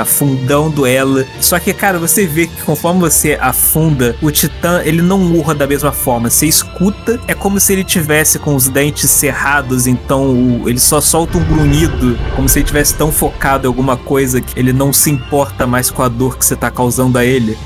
afundando 0.00 0.86
ela. 0.86 1.24
Só 1.40 1.58
que, 1.58 1.72
cara, 1.72 1.98
você 1.98 2.26
vê 2.26 2.46
que 2.46 2.62
conforme 2.62 3.00
você 3.00 3.38
afunda, 3.40 4.16
o 4.22 4.30
titã, 4.30 4.80
ele 4.84 5.02
não 5.02 5.34
urra 5.36 5.54
da 5.54 5.66
mesma 5.66 5.92
forma. 5.92 6.30
Você 6.30 6.46
escuta, 6.46 7.20
é 7.26 7.34
como 7.34 7.60
se 7.60 7.72
ele 7.72 7.84
tivesse 7.84 8.38
com 8.38 8.54
os 8.54 8.68
dentes 8.68 9.10
cerrados, 9.10 9.86
então 9.86 10.62
ele 10.66 10.78
só 10.78 11.00
solta 11.00 11.38
um 11.38 11.44
grunhido, 11.44 12.18
como 12.34 12.48
se 12.48 12.58
ele 12.58 12.66
tivesse 12.66 12.94
tão 12.94 13.10
focado 13.12 13.66
em 13.66 13.68
alguma 13.68 13.96
coisa 13.96 14.40
que 14.40 14.58
ele 14.58 14.72
não 14.72 14.92
se 14.92 15.10
importa 15.10 15.66
mais 15.66 15.90
com 15.90 16.02
a 16.02 16.08
dor 16.08 16.36
que 16.38 16.44
você 16.44 16.56
tá 16.56 16.70
causando 16.70 17.18
a 17.18 17.24
ele. 17.24 17.56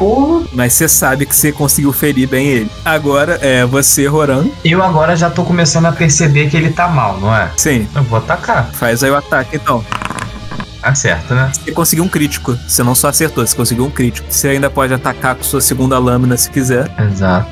Mas 0.52 0.72
você 0.72 0.88
sabe 0.88 1.26
que 1.26 1.34
você 1.34 1.52
conseguiu 1.52 1.92
ferir 1.92 2.28
bem 2.28 2.46
ele. 2.48 2.70
Agora 2.84 3.38
é 3.40 3.64
você, 3.64 4.06
Roran. 4.06 4.46
Eu 4.64 4.82
agora 4.82 5.16
já 5.16 5.30
tô 5.30 5.44
começando 5.44 5.86
a 5.86 5.92
perceber 5.92 6.48
que 6.50 6.56
ele 6.56 6.70
tá 6.70 6.88
mal, 6.88 7.18
não 7.20 7.34
é? 7.34 7.50
Sim, 7.56 7.88
Eu 7.94 8.02
vou 8.02 8.18
atacar. 8.18 8.70
faz 8.72 9.02
aí 9.02 9.10
o 9.10 9.16
ataque 9.16 9.56
então. 9.56 9.84
Acerta, 10.82 11.34
né? 11.34 11.52
Você 11.52 11.72
conseguiu 11.72 12.04
um 12.04 12.08
crítico. 12.08 12.56
Você 12.66 12.82
não 12.82 12.94
só 12.94 13.08
acertou, 13.08 13.46
você 13.46 13.56
conseguiu 13.56 13.84
um 13.84 13.90
crítico. 13.90 14.26
Você 14.30 14.48
ainda 14.48 14.70
pode 14.70 14.94
atacar 14.94 15.34
com 15.34 15.42
sua 15.42 15.60
segunda 15.60 15.98
lâmina 15.98 16.36
se 16.36 16.50
quiser. 16.50 16.90
Exato. 16.98 17.48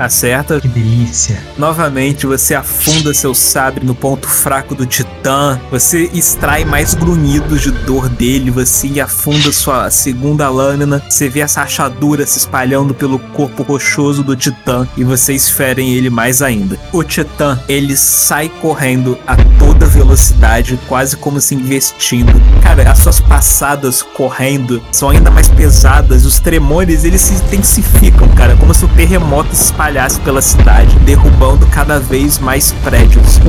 Acerta. 0.00 0.58
Que 0.58 0.66
delícia. 0.66 1.38
Novamente, 1.58 2.26
você 2.26 2.54
afunda 2.54 3.12
seu 3.12 3.34
sabre 3.34 3.84
no 3.84 3.94
ponto 3.94 4.26
fraco 4.26 4.74
do 4.74 4.86
titã. 4.86 5.60
Você 5.70 6.08
extrai 6.14 6.64
mais 6.64 6.94
grunhidos 6.94 7.60
de 7.60 7.70
dor 7.70 8.08
dele. 8.08 8.50
Você 8.50 8.98
afunda 8.98 9.52
sua 9.52 9.90
segunda 9.90 10.48
lâmina. 10.48 11.02
Você 11.06 11.28
vê 11.28 11.40
essa 11.40 11.60
rachadura 11.60 12.24
se 12.24 12.38
espalhando 12.38 12.94
pelo 12.94 13.18
corpo 13.18 13.62
rochoso 13.62 14.22
do 14.22 14.34
titã. 14.34 14.88
E 14.96 15.04
vocês 15.04 15.50
ferem 15.50 15.92
ele 15.92 16.08
mais 16.08 16.40
ainda. 16.40 16.78
O 16.94 17.04
titã, 17.04 17.60
ele 17.68 17.94
sai 17.94 18.48
correndo 18.48 19.18
a 19.26 19.36
toda 19.58 19.84
velocidade, 19.84 20.80
quase 20.88 21.14
como 21.14 21.42
se 21.42 21.54
investindo. 21.54 22.32
Cara, 22.62 22.90
as 22.90 23.00
suas 23.00 23.20
passadas 23.20 24.00
correndo 24.00 24.82
são 24.90 25.10
ainda 25.10 25.30
mais 25.30 25.48
pesadas. 25.48 26.24
Os 26.24 26.40
tremores, 26.40 27.04
eles 27.04 27.20
se 27.20 27.34
intensificam, 27.34 28.26
cara. 28.28 28.56
Como 28.56 28.72
se 28.72 28.86
o 28.86 28.88
terremoto 28.88 29.54
se 29.54 29.64
espalhasse 29.64 29.89
espalhasse 29.90 30.20
pela 30.20 30.40
cidade, 30.40 30.96
derrubando 31.00 31.66
cada 31.66 31.98
vez 31.98 32.38
mais 32.38 32.72
prédios. 32.84 33.40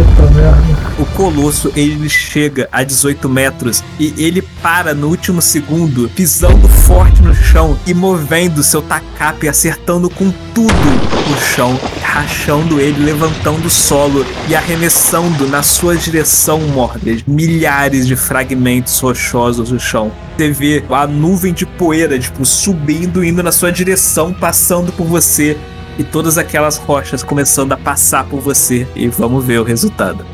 O 0.98 1.06
colosso 1.16 1.72
ele 1.76 2.10
chega 2.10 2.68
a 2.72 2.84
18 2.84 3.30
metros 3.30 3.84
e 4.00 4.14
ele 4.18 4.42
para 4.42 4.96
no 4.96 5.08
último 5.08 5.40
segundo, 5.42 6.10
pisando 6.10 6.68
forte 6.68 7.22
no 7.22 7.34
chão 7.36 7.78
e 7.86 7.94
movendo 7.94 8.64
seu 8.64 8.82
tacape, 8.82 9.48
acertando 9.48 10.10
com 10.10 10.32
tudo 10.54 10.72
o 10.72 11.56
chão, 11.56 11.80
rachando 12.02 12.80
ele, 12.80 13.04
levantando 13.04 13.68
o 13.68 13.70
solo 13.70 14.26
e 14.50 14.56
arremessando 14.56 15.48
na 15.48 15.62
sua 15.62 15.96
direção, 15.96 16.60
Mordred, 16.60 17.24
milhares 17.28 18.08
de 18.08 18.16
fragmentos 18.16 19.00
rochosos 19.00 19.72
no 19.72 19.80
chão. 19.80 20.12
Você 20.36 20.52
vê 20.52 20.84
a 20.90 21.06
nuvem 21.06 21.54
de 21.54 21.68
poeira, 21.68 22.18
tipo, 22.18 22.44
subindo, 22.44 23.24
indo 23.24 23.44
na 23.44 23.52
sua 23.52 23.72
direção, 23.72 24.34
passando 24.34 24.92
por 24.92 25.06
você. 25.06 25.56
E 25.98 26.04
todas 26.04 26.38
aquelas 26.38 26.78
rochas 26.78 27.24
começando 27.24 27.72
a 27.74 27.78
passar 27.78 28.26
por 28.26 28.40
você. 28.40 28.88
E 28.96 29.08
vamos 29.08 29.44
ver 29.46 29.60
o 29.60 29.64
resultado. 29.64 30.26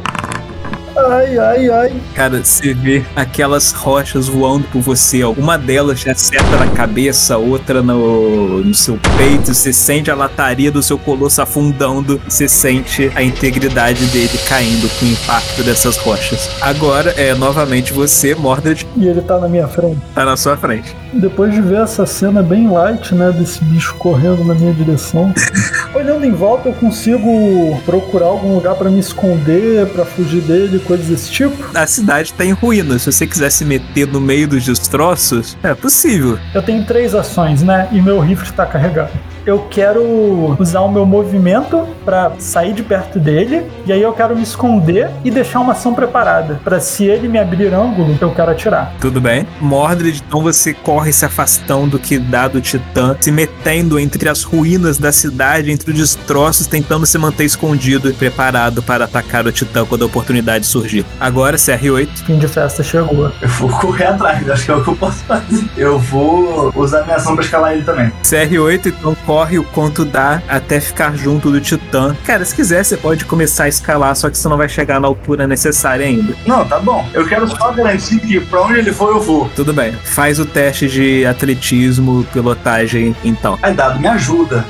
Ai, 1.00 1.38
ai, 1.38 1.70
ai. 1.70 1.94
Cara, 2.16 2.44
você 2.44 2.74
vê 2.74 3.06
aquelas 3.16 3.72
rochas 3.72 4.28
voando 4.28 4.66
por 4.72 4.82
você. 4.82 5.24
Uma 5.24 5.56
delas 5.56 6.00
te 6.00 6.10
acerta 6.10 6.58
na 6.58 6.68
cabeça, 6.72 7.38
outra 7.38 7.84
no, 7.84 8.64
no 8.64 8.74
seu 8.74 8.98
peito. 9.16 9.54
Você 9.54 9.72
sente 9.72 10.10
a 10.10 10.16
lataria 10.16 10.72
do 10.72 10.82
seu 10.82 10.98
colosso 10.98 11.40
afundando. 11.40 12.20
Você 12.28 12.48
sente 12.48 13.12
a 13.14 13.22
integridade 13.22 14.04
dele 14.08 14.40
caindo 14.50 14.90
com 15.00 15.06
o 15.06 15.10
impacto 15.10 15.64
dessas 15.64 15.98
rochas. 15.98 16.50
Agora 16.62 17.12
é 17.12 17.36
novamente 17.36 17.94
você, 17.94 18.34
Mordred, 18.34 18.88
E 18.98 19.08
ele 19.08 19.22
tá 19.22 19.38
na 19.40 19.48
minha 19.48 19.68
frente. 19.68 20.00
tá 20.16 20.26
na 20.26 20.36
sua 20.36 20.58
frente. 20.58 20.96
Depois 21.14 21.54
de 21.54 21.62
ver 21.62 21.82
essa 21.82 22.06
cena 22.06 22.44
bem 22.44 22.70
light, 22.70 23.14
né, 23.16 23.32
desse 23.32 23.64
bicho 23.64 23.96
correndo 23.96 24.44
na 24.44 24.54
minha 24.54 24.74
direção, 24.74 25.34
olhando 25.96 26.26
em 26.26 26.32
volta 26.32 26.70
eu 26.70 26.74
consigo 26.74 27.80
procurar 27.86 28.26
algum 28.28 28.56
lugar 28.56 28.76
pra 28.76 28.90
me 28.90 29.00
esconder, 29.00 29.88
pra 29.88 30.06
fugir 30.06 30.42
dele, 30.42 30.80
coisas 30.80 31.08
desse 31.08 31.32
tipo. 31.32 31.56
A 31.74 31.88
cidade 31.88 32.34
tá 32.34 32.46
em 32.46 32.52
ruínas. 32.52 33.04
Se 33.04 33.12
você 33.12 33.26
quiser 33.26 33.50
se 33.50 33.66
meter 33.66 34.08
no 34.08 34.20
meio 34.20 34.48
dos 34.48 34.66
destroços, 34.66 35.58
é 35.64 35.74
possível. 35.74 36.38
Eu 36.54 36.62
tenho 36.62 36.84
três 36.86 37.16
ações, 37.16 37.64
né, 37.64 37.88
e 37.92 38.02
meu 38.02 38.20
rifle 38.20 38.52
tá 38.52 38.66
carregado. 38.66 39.12
Eu 39.48 39.66
quero 39.70 40.58
usar 40.60 40.82
o 40.82 40.92
meu 40.92 41.06
movimento 41.06 41.88
pra 42.04 42.34
sair 42.38 42.74
de 42.74 42.84
perto 42.84 43.18
dele, 43.18 43.66
e 43.86 43.94
aí 43.94 44.02
eu 44.02 44.12
quero 44.12 44.36
me 44.36 44.44
esconder 44.44 45.10
e 45.24 45.32
deixar 45.32 45.62
uma 45.62 45.72
ação 45.72 45.94
preparada, 45.94 46.60
Pra 46.66 46.82
se 46.82 47.06
ele 47.06 47.30
me 47.30 47.40
abrir 47.40 47.74
ângulo, 47.74 48.18
eu 48.20 48.32
quero 48.32 48.52
atirar. 48.52 48.94
Tudo 49.00 49.22
bem. 49.22 49.48
Mordred, 49.62 50.22
então 50.28 50.42
você 50.42 50.74
corre 50.74 51.14
se 51.14 51.24
afastando 51.24 51.98
que 51.98 52.20
dá 52.20 52.50
do 52.50 52.60
Titã, 52.60 53.16
se 53.22 53.32
metendo 53.32 53.98
entre 53.98 54.28
as 54.28 54.44
ruínas 54.44 54.98
da 54.98 55.14
cidade, 55.14 55.72
entre 55.72 55.92
os 55.92 55.98
destroços, 55.98 56.68
tentando 56.68 57.06
se 57.06 57.18
manter 57.18 57.46
escondido 57.46 58.10
e 58.10 58.14
preparado 58.14 58.84
para 58.84 59.06
atacar 59.06 59.48
o 59.48 59.52
Titã 59.52 59.86
quando 59.86 60.04
a 60.04 60.08
oportunidade 60.08 60.66
surgir. 60.66 61.06
Agora, 61.22 61.56
CR8. 61.56 62.26
Fim 62.26 62.38
de 62.38 62.50
festa 62.50 62.84
chegou. 62.84 63.32
Eu 63.42 63.48
vou 63.48 63.70
correr 63.70 64.08
atrás, 64.08 64.50
acho 64.50 64.66
que 64.66 64.72
é 64.72 64.76
o 64.76 64.84
que 64.84 64.90
eu 64.90 64.96
posso 64.98 65.24
fazer. 65.24 65.64
Eu 65.78 65.98
vou 65.98 66.74
usar 66.76 67.04
minha 67.04 67.16
ação 67.16 67.34
pra 67.34 67.46
escalar 67.46 67.72
ele 67.72 67.84
também. 67.84 68.12
CR8, 68.24 68.88
então 68.88 69.16
corre 69.26 69.37
o 69.58 69.64
quanto 69.64 70.04
dá 70.04 70.42
até 70.48 70.80
ficar 70.80 71.16
junto 71.16 71.52
do 71.52 71.62
Titã. 71.62 72.16
Cara, 72.26 72.44
se 72.44 72.56
quiser, 72.56 72.84
você 72.84 72.98
pode 72.98 73.24
começar 73.26 73.66
a 73.66 73.68
escalar, 73.68 74.16
só 74.16 74.30
que 74.30 74.38
você 74.38 74.48
não 74.48 74.58
vai 74.58 74.68
chegar 74.68 75.00
na 75.00 75.08
altura 75.08 75.46
necessária 75.46 76.06
ainda. 76.06 76.36
Não, 76.46 76.66
tá 76.66 76.80
bom. 76.80 77.08
Eu 77.14 77.28
quero 77.28 77.48
só 77.48 77.72
garantir 77.72 78.20
que 78.20 78.40
pra 78.40 78.62
onde 78.64 78.80
ele 78.80 78.92
for, 78.92 79.10
eu 79.16 79.22
vou. 79.22 79.50
Tudo 79.56 79.74
bem. 79.74 79.94
Faz 80.04 80.40
o 80.40 80.46
teste 80.46 80.88
de 80.88 81.26
atletismo, 81.26 82.26
pilotagem, 82.34 83.16
então. 83.24 83.60
Aí, 83.62 83.74
dado, 83.74 84.00
me 84.00 84.08
ajuda. 84.08 84.66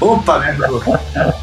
Opa, 0.00 0.38
me 0.38 0.46
ajudou. 0.46 0.82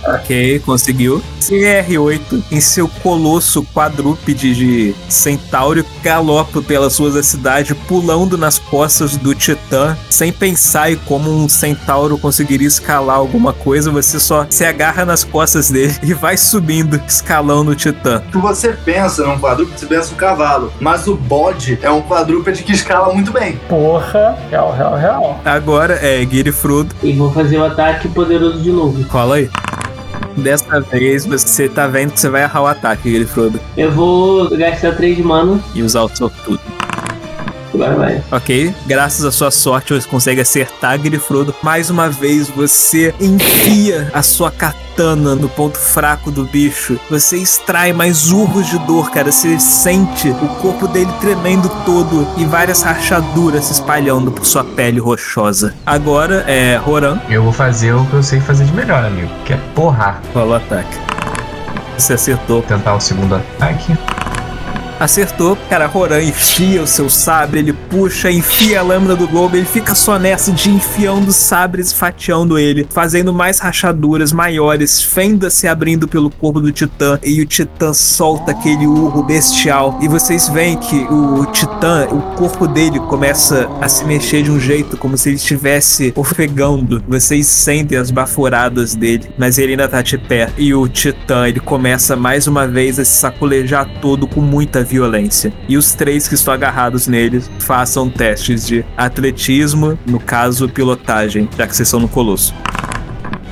Ok, 0.05 0.59
conseguiu. 0.59 1.21
CR8 1.39 2.43
em 2.51 2.61
seu 2.61 2.88
colosso 2.88 3.63
quadrúpede 3.73 4.55
de 4.55 4.95
centauro 5.09 5.85
galopa 6.01 6.61
pelas 6.61 6.97
ruas 6.97 7.15
da 7.15 7.23
cidade, 7.23 7.75
pulando 7.75 8.38
nas 8.38 8.57
costas 8.57 9.17
do 9.17 9.35
Titã, 9.35 9.97
sem 10.09 10.31
pensar 10.31 10.91
em 10.91 10.95
como 10.95 11.30
um 11.30 11.49
centauro 11.49 12.17
conseguiria 12.17 12.67
escalar 12.67 13.17
alguma 13.17 13.51
coisa, 13.51 13.91
você 13.91 14.19
só 14.19 14.45
se 14.49 14.63
agarra 14.63 15.03
nas 15.03 15.23
costas 15.23 15.69
dele 15.69 15.95
e 16.03 16.13
vai 16.13 16.38
subindo, 16.38 17.01
escalando 17.07 17.71
o 17.71 17.75
Titã. 17.75 18.21
Se 18.31 18.38
você 18.38 18.69
pensa 18.69 19.25
num 19.25 19.39
quadrúpede, 19.39 19.80
você 19.80 19.85
pensa 19.85 20.11
no 20.11 20.15
cavalo. 20.15 20.71
Mas 20.80 21.07
o 21.07 21.15
bode 21.15 21.80
é 21.81 21.89
um 21.89 22.01
quadrúpede 22.01 22.63
que 22.63 22.71
escala 22.71 23.13
muito 23.13 23.31
bem. 23.31 23.57
Porra, 23.67 24.38
real, 24.49 24.73
real, 24.73 24.95
real. 24.95 25.41
Agora 25.43 25.95
é 26.01 26.23
Guiri 26.23 26.51
Frodo. 26.51 26.95
E 27.01 27.13
vou 27.13 27.31
fazer 27.31 27.57
o 27.57 27.65
ataque 27.65 28.07
poderoso 28.07 28.43
de 28.52 28.72
novo. 28.72 29.03
Cola 29.06 29.36
aí. 29.36 29.49
Dessa 30.38 30.82
vez 30.82 31.26
você 31.26 31.70
tá 31.70 31.88
vendo 31.88 32.11
que 32.14 32.20
você 32.20 32.30
vai 32.30 32.41
errar 32.44 32.61
o 32.61 32.68
ataque, 32.68 33.10
Guiri 33.11 33.26
Frodo, 33.26 33.60
Eu 33.78 33.91
vou 33.91 34.49
gastar 34.57 34.94
3 34.95 35.15
de 35.18 35.24
mana. 35.24 35.60
e 35.76 35.84
usar 35.84 36.02
o 36.03 36.10
sortudo. 36.15 36.60
Agora 36.88 36.93
vai. 37.77 38.21
Ok, 38.31 38.73
graças 38.85 39.25
à 39.25 39.31
sua 39.31 39.51
sorte 39.51 39.93
você 39.93 40.07
consegue 40.07 40.41
acertar 40.41 40.99
Grifrodo. 40.99 41.53
Mais 41.63 41.89
uma 41.89 42.09
vez 42.09 42.49
você 42.49 43.13
enfia 43.19 44.09
a 44.13 44.21
sua 44.21 44.51
katana 44.51 45.35
no 45.35 45.49
ponto 45.49 45.77
fraco 45.77 46.29
do 46.31 46.45
bicho. 46.45 46.99
Você 47.09 47.37
extrai 47.37 47.91
mais 47.93 48.31
urros 48.31 48.67
de 48.67 48.77
dor, 48.79 49.09
cara. 49.11 49.31
Você 49.31 49.59
sente 49.59 50.29
o 50.29 50.47
corpo 50.61 50.87
dele 50.87 51.11
tremendo 51.19 51.69
todo 51.85 52.27
e 52.37 52.45
várias 52.45 52.81
rachaduras 52.83 53.65
se 53.65 53.73
espalhando 53.73 54.31
por 54.31 54.45
sua 54.45 54.63
pele 54.63 54.99
rochosa. 54.99 55.73
Agora 55.85 56.43
é 56.47 56.75
Roran, 56.77 57.19
Eu 57.29 57.43
vou 57.43 57.51
fazer 57.51 57.93
o 57.93 58.05
que 58.05 58.13
eu 58.13 58.23
sei 58.23 58.39
fazer 58.39 58.65
de 58.65 58.73
melhor, 58.73 59.03
amigo, 59.03 59.29
que 59.45 59.53
é 59.53 59.57
porrar. 59.75 60.21
qual 60.31 60.47
o 60.47 60.53
ataque? 60.53 60.97
Você 61.97 62.13
acertou. 62.13 62.61
Tentar 62.63 62.95
o 62.95 62.99
segundo 62.99 63.35
ataque. 63.35 63.95
Acertou, 65.03 65.57
cara, 65.69 65.85
Roran 65.85 66.21
enfia 66.21 66.81
o 66.81 66.88
seu 66.88 67.09
sabre, 67.09 67.59
ele 67.59 67.73
puxa, 67.73 68.31
enfia 68.31 68.80
a 68.80 68.84
lâmina 68.84 69.17
do 69.17 69.30
lobo, 69.30 69.57
ele 69.57 69.65
fica 69.65 69.93
só 69.93 70.17
nessa 70.17 70.49
de 70.49 70.69
enfiando 70.69 71.34
sabres, 71.34 71.91
fatiando 71.91 72.57
ele, 72.57 72.88
fazendo 72.89 73.34
mais 73.34 73.59
rachaduras 73.59 74.31
maiores, 74.31 75.03
fendas 75.03 75.55
se 75.55 75.67
abrindo 75.67 76.07
pelo 76.07 76.30
corpo 76.30 76.61
do 76.61 76.71
titã, 76.71 77.19
e 77.21 77.41
o 77.41 77.45
titã 77.45 77.93
solta 77.93 78.51
aquele 78.51 78.88
urro 78.88 79.21
bestial, 79.23 79.99
e 80.01 80.07
vocês 80.07 80.47
veem 80.47 80.77
que 80.77 80.95
o 81.11 81.47
titã, 81.47 82.07
o 82.09 82.21
corpo 82.38 82.65
dele 82.65 82.97
começa 83.01 83.69
a 83.81 83.89
se 83.89 84.05
mexer 84.05 84.41
de 84.41 84.51
um 84.51 84.59
jeito 84.59 84.95
como 84.95 85.17
se 85.17 85.27
ele 85.27 85.35
estivesse 85.35 86.13
ofegando, 86.15 87.03
vocês 87.09 87.45
sentem 87.47 87.97
as 87.97 88.09
baforadas 88.09 88.95
dele, 88.95 89.30
mas 89.38 89.57
ele 89.57 89.73
ainda 89.73 89.89
tá 89.89 90.01
de 90.01 90.17
pé, 90.17 90.49
e 90.57 90.73
o 90.73 90.88
titã, 90.88 91.45
ele 91.45 91.59
começa 91.59 92.15
mais 92.15 92.47
uma 92.47 92.65
vez 92.65 92.97
a 92.99 93.03
se 93.03 93.19
sacolejar 93.19 93.85
todo 93.99 94.25
com 94.25 94.39
muita 94.39 94.93
violência. 94.94 95.52
E 95.68 95.76
os 95.76 95.94
três 95.94 96.28
que 96.28 96.36
estão 96.36 96.53
agarrados 96.53 97.07
nele 97.07 97.44
façam 97.60 98.10
testes 98.10 98.65
de 98.65 98.86
atletismo, 98.95 99.98
no 100.06 100.20
caso, 100.20 100.70
pilotagem, 100.70 101.49
já 101.57 101.68
que 101.68 101.76
vocês 101.76 101.88
são 101.88 101.99
no 101.99 102.07
Colosso. 102.07 102.53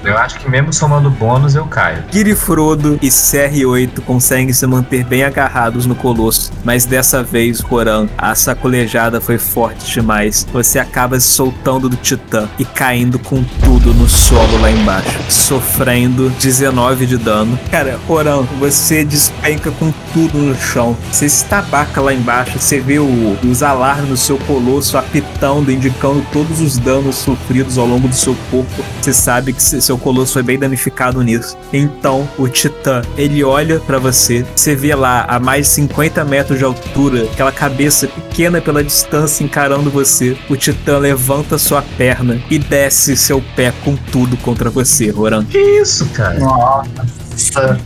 Eu 0.03 0.17
acho 0.17 0.39
que 0.39 0.49
mesmo 0.49 0.73
somando 0.73 1.11
bônus 1.11 1.53
eu 1.53 1.65
caio. 1.65 2.03
Girifrodo 2.11 2.97
e 3.01 3.07
CR8 3.07 4.01
conseguem 4.01 4.51
se 4.51 4.65
manter 4.65 5.05
bem 5.05 5.23
agarrados 5.23 5.85
no 5.85 5.93
Colosso, 5.93 6.51
mas 6.63 6.85
dessa 6.85 7.21
vez, 7.21 7.59
Roran, 7.59 8.07
a 8.17 8.33
sacolejada 8.33 9.21
foi 9.21 9.37
forte 9.37 9.93
demais. 9.93 10.47
Você 10.51 10.79
acaba 10.79 11.19
se 11.19 11.27
soltando 11.27 11.87
do 11.87 11.95
Titã 11.95 12.49
e 12.57 12.65
caindo 12.65 13.19
com 13.19 13.43
tudo 13.63 13.93
no 13.93 14.09
solo 14.09 14.59
lá 14.59 14.71
embaixo, 14.71 15.19
sofrendo 15.29 16.29
19 16.31 17.05
de 17.05 17.17
dano. 17.17 17.59
Cara, 17.69 17.99
Roran, 18.07 18.41
você 18.59 19.05
despenca 19.05 19.69
com 19.71 19.93
tudo 20.13 20.37
no 20.37 20.55
chão. 20.55 20.97
Você 21.11 21.27
se 21.29 21.45
tabaca 21.45 22.01
lá 22.01 22.13
embaixo, 22.13 22.59
você 22.59 22.79
vê 22.79 22.99
o- 22.99 23.37
os 23.43 23.63
alarmes 23.63 24.09
no 24.09 24.17
seu 24.17 24.37
Colosso 24.39 24.97
apitando, 24.97 25.71
indicando 25.71 26.25
todos 26.31 26.59
os 26.61 26.77
danos 26.77 27.15
sofridos 27.15 27.77
ao 27.77 27.85
longo 27.85 28.07
do 28.07 28.15
seu 28.15 28.35
corpo. 28.49 28.83
Você 29.01 29.13
sabe 29.13 29.53
que 29.53 29.61
se- 29.61 29.81
seu 29.81 29.97
colosso 29.97 30.33
foi 30.33 30.43
bem 30.43 30.57
danificado 30.57 31.21
nisso. 31.21 31.57
Então, 31.71 32.27
o 32.37 32.47
Titã, 32.47 33.01
ele 33.17 33.43
olha 33.43 33.79
pra 33.79 33.99
você, 33.99 34.45
você 34.55 34.75
vê 34.75 34.93
lá 34.95 35.25
a 35.27 35.39
mais 35.39 35.67
de 35.67 35.73
50 35.73 36.23
metros 36.25 36.57
de 36.57 36.63
altura, 36.65 37.23
aquela 37.23 37.51
cabeça 37.51 38.07
pequena 38.07 38.59
pela 38.61 38.83
distância 38.83 39.43
encarando 39.43 39.89
você. 39.89 40.37
O 40.49 40.55
Titã 40.55 40.97
levanta 40.97 41.57
sua 41.57 41.81
perna 41.97 42.41
e 42.49 42.57
desce 42.59 43.15
seu 43.15 43.41
pé 43.55 43.73
com 43.83 43.95
tudo 43.95 44.35
contra 44.37 44.69
você, 44.69 45.09
Roran. 45.11 45.45
Que 45.45 45.59
isso, 45.59 46.05
cara? 46.09 46.39
Nossa. 46.39 47.77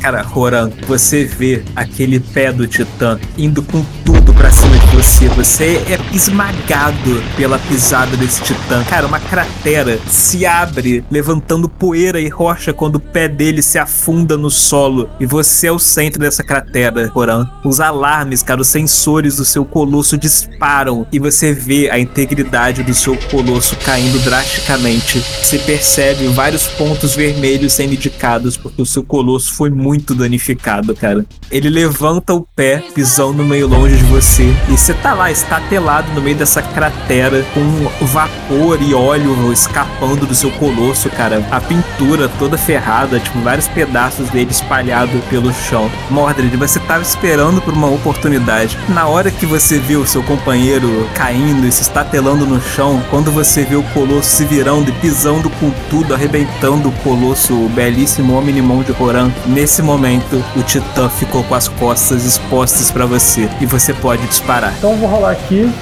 Cara, 0.00 0.22
Roran, 0.22 0.70
você 0.86 1.24
vê 1.24 1.62
aquele 1.76 2.18
pé 2.18 2.50
do 2.50 2.66
Titã 2.66 3.20
indo 3.36 3.62
com 3.62 3.84
tudo 4.04 4.32
pra 4.34 4.50
cima 4.50 4.78
de 4.78 4.86
você. 4.96 5.28
Você 5.28 5.64
é 5.86 5.98
esmagado 6.14 7.22
pela 7.36 7.58
pisada 7.58 8.16
desse 8.16 8.42
titã. 8.42 8.82
Cara, 8.84 9.06
uma 9.06 9.20
cratera 9.20 9.98
se 10.06 10.46
abre, 10.46 11.04
levantando 11.10 11.68
poeira 11.68 12.20
e 12.20 12.28
rocha 12.28 12.72
quando 12.72 12.96
o 12.96 13.00
pé 13.00 13.28
dele 13.28 13.62
se 13.62 13.78
afunda 13.78 14.36
no 14.36 14.50
solo. 14.50 15.08
E 15.18 15.26
você 15.26 15.68
é 15.68 15.72
o 15.72 15.78
centro 15.78 16.20
dessa 16.20 16.42
cratera, 16.42 17.08
Coran. 17.08 17.46
Os 17.64 17.80
alarmes, 17.80 18.42
cara, 18.42 18.60
os 18.60 18.68
sensores 18.68 19.36
do 19.36 19.44
seu 19.44 19.64
colosso 19.64 20.16
disparam 20.16 21.06
e 21.12 21.18
você 21.18 21.52
vê 21.52 21.90
a 21.90 21.98
integridade 21.98 22.82
do 22.82 22.94
seu 22.94 23.16
colosso 23.30 23.76
caindo 23.76 24.18
drasticamente. 24.20 25.20
Você 25.20 25.58
percebe 25.58 26.26
vários 26.28 26.66
pontos 26.66 27.14
vermelhos 27.14 27.72
sendo 27.72 27.94
indicados 27.94 28.56
porque 28.56 28.82
o 28.82 28.86
seu 28.86 29.02
colosso 29.02 29.52
foi 29.52 29.70
muito 29.70 30.14
danificado, 30.14 30.94
cara. 30.94 31.24
Ele 31.50 31.68
levanta 31.68 32.34
o 32.34 32.46
pé, 32.54 32.82
pisando 32.94 33.44
meio 33.44 33.66
longe 33.66 33.89
de 33.96 34.04
você, 34.04 34.54
e 34.68 34.76
você 34.76 34.94
tá 34.94 35.14
lá, 35.14 35.30
estatelado 35.30 36.12
no 36.12 36.20
meio 36.20 36.36
dessa 36.36 36.62
cratera, 36.62 37.44
com 37.54 38.06
vapor 38.06 38.80
e 38.80 38.94
óleo 38.94 39.52
escapando 39.52 40.26
do 40.26 40.34
seu 40.34 40.50
colosso, 40.52 41.08
cara. 41.10 41.44
A 41.50 41.60
pintura 41.60 42.28
toda 42.38 42.56
ferrada, 42.56 43.18
tipo, 43.18 43.38
vários 43.40 43.68
pedaços 43.68 44.28
dele 44.30 44.50
espalhados 44.50 45.22
pelo 45.24 45.52
chão. 45.52 45.90
Mordred, 46.10 46.56
você 46.56 46.78
tava 46.80 47.02
esperando 47.02 47.60
por 47.60 47.74
uma 47.74 47.88
oportunidade. 47.88 48.78
Na 48.88 49.06
hora 49.06 49.30
que 49.30 49.46
você 49.46 49.78
viu 49.78 50.06
seu 50.06 50.22
companheiro 50.22 51.08
caindo 51.14 51.66
e 51.66 51.72
se 51.72 51.82
estatelando 51.82 52.46
no 52.46 52.60
chão, 52.60 53.02
quando 53.10 53.30
você 53.30 53.64
vê 53.64 53.76
o 53.76 53.82
colosso 53.82 54.30
se 54.30 54.44
virando 54.44 54.90
e 54.90 54.92
pisando 54.92 55.50
com 55.50 55.70
tudo, 55.88 56.14
arrebentando 56.14 56.88
o 56.88 56.92
colosso, 56.92 57.54
o 57.54 57.68
belíssimo 57.68 58.36
Omnimon 58.36 58.82
de 58.82 58.92
Roran, 58.92 59.30
nesse 59.46 59.82
momento 59.82 60.42
o 60.56 60.62
Titã 60.62 61.08
ficou 61.08 61.42
com 61.44 61.54
as 61.54 61.68
costas 61.68 62.24
expostas 62.24 62.90
para 62.90 63.06
você 63.06 63.48
e 63.60 63.66
você 63.66 63.79
pode 63.94 64.26
disparar. 64.26 64.74
Então 64.76 64.90
eu 64.90 64.96
vou 64.96 65.08
rolar 65.08 65.32
aqui. 65.32 65.72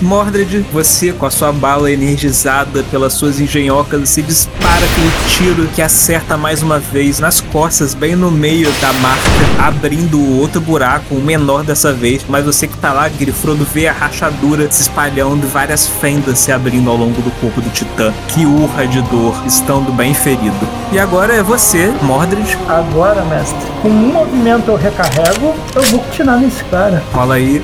Mordred, 0.00 0.64
você 0.72 1.12
com 1.12 1.26
a 1.26 1.30
sua 1.30 1.52
bala 1.52 1.90
energizada 1.90 2.84
pelas 2.84 3.14
suas 3.14 3.40
engenhocas, 3.40 4.08
se 4.08 4.22
dispara 4.22 4.84
aquele 4.84 5.10
tiro 5.28 5.68
que 5.74 5.82
acerta 5.82 6.36
mais 6.36 6.62
uma 6.62 6.78
vez 6.78 7.18
nas 7.18 7.40
costas, 7.40 7.94
bem 7.94 8.14
no 8.14 8.30
meio 8.30 8.70
da 8.80 8.92
marca, 8.94 9.22
abrindo 9.58 10.38
outro 10.38 10.60
buraco, 10.60 11.14
um 11.14 11.20
menor 11.20 11.64
dessa 11.64 11.92
vez. 11.92 12.24
Mas 12.28 12.44
você 12.44 12.68
que 12.68 12.76
tá 12.76 12.92
lá, 12.92 13.08
Grifrodo, 13.08 13.64
vê 13.64 13.88
a 13.88 13.92
rachadura 13.92 14.70
se 14.70 14.82
espalhando 14.82 15.44
e 15.44 15.48
várias 15.48 15.86
fendas 15.86 16.38
se 16.38 16.52
abrindo 16.52 16.88
ao 16.88 16.96
longo 16.96 17.20
do 17.20 17.30
corpo 17.40 17.60
do 17.60 17.70
Titã, 17.70 18.12
que 18.28 18.46
urra 18.46 18.86
de 18.86 19.02
dor, 19.02 19.34
estando 19.46 19.92
bem 19.92 20.14
ferido. 20.14 20.68
E 20.92 20.98
agora 20.98 21.34
é 21.34 21.42
você, 21.42 21.92
Mordred. 22.02 22.56
Agora, 22.68 23.24
mestre, 23.24 23.58
com 23.82 23.88
um 23.88 24.12
movimento 24.12 24.70
eu 24.70 24.76
recarrego, 24.76 25.54
eu 25.74 25.82
vou 25.82 26.04
tirar 26.12 26.36
nesse 26.36 26.62
cara. 26.64 27.02
Rola 27.12 27.34
aí. 27.34 27.62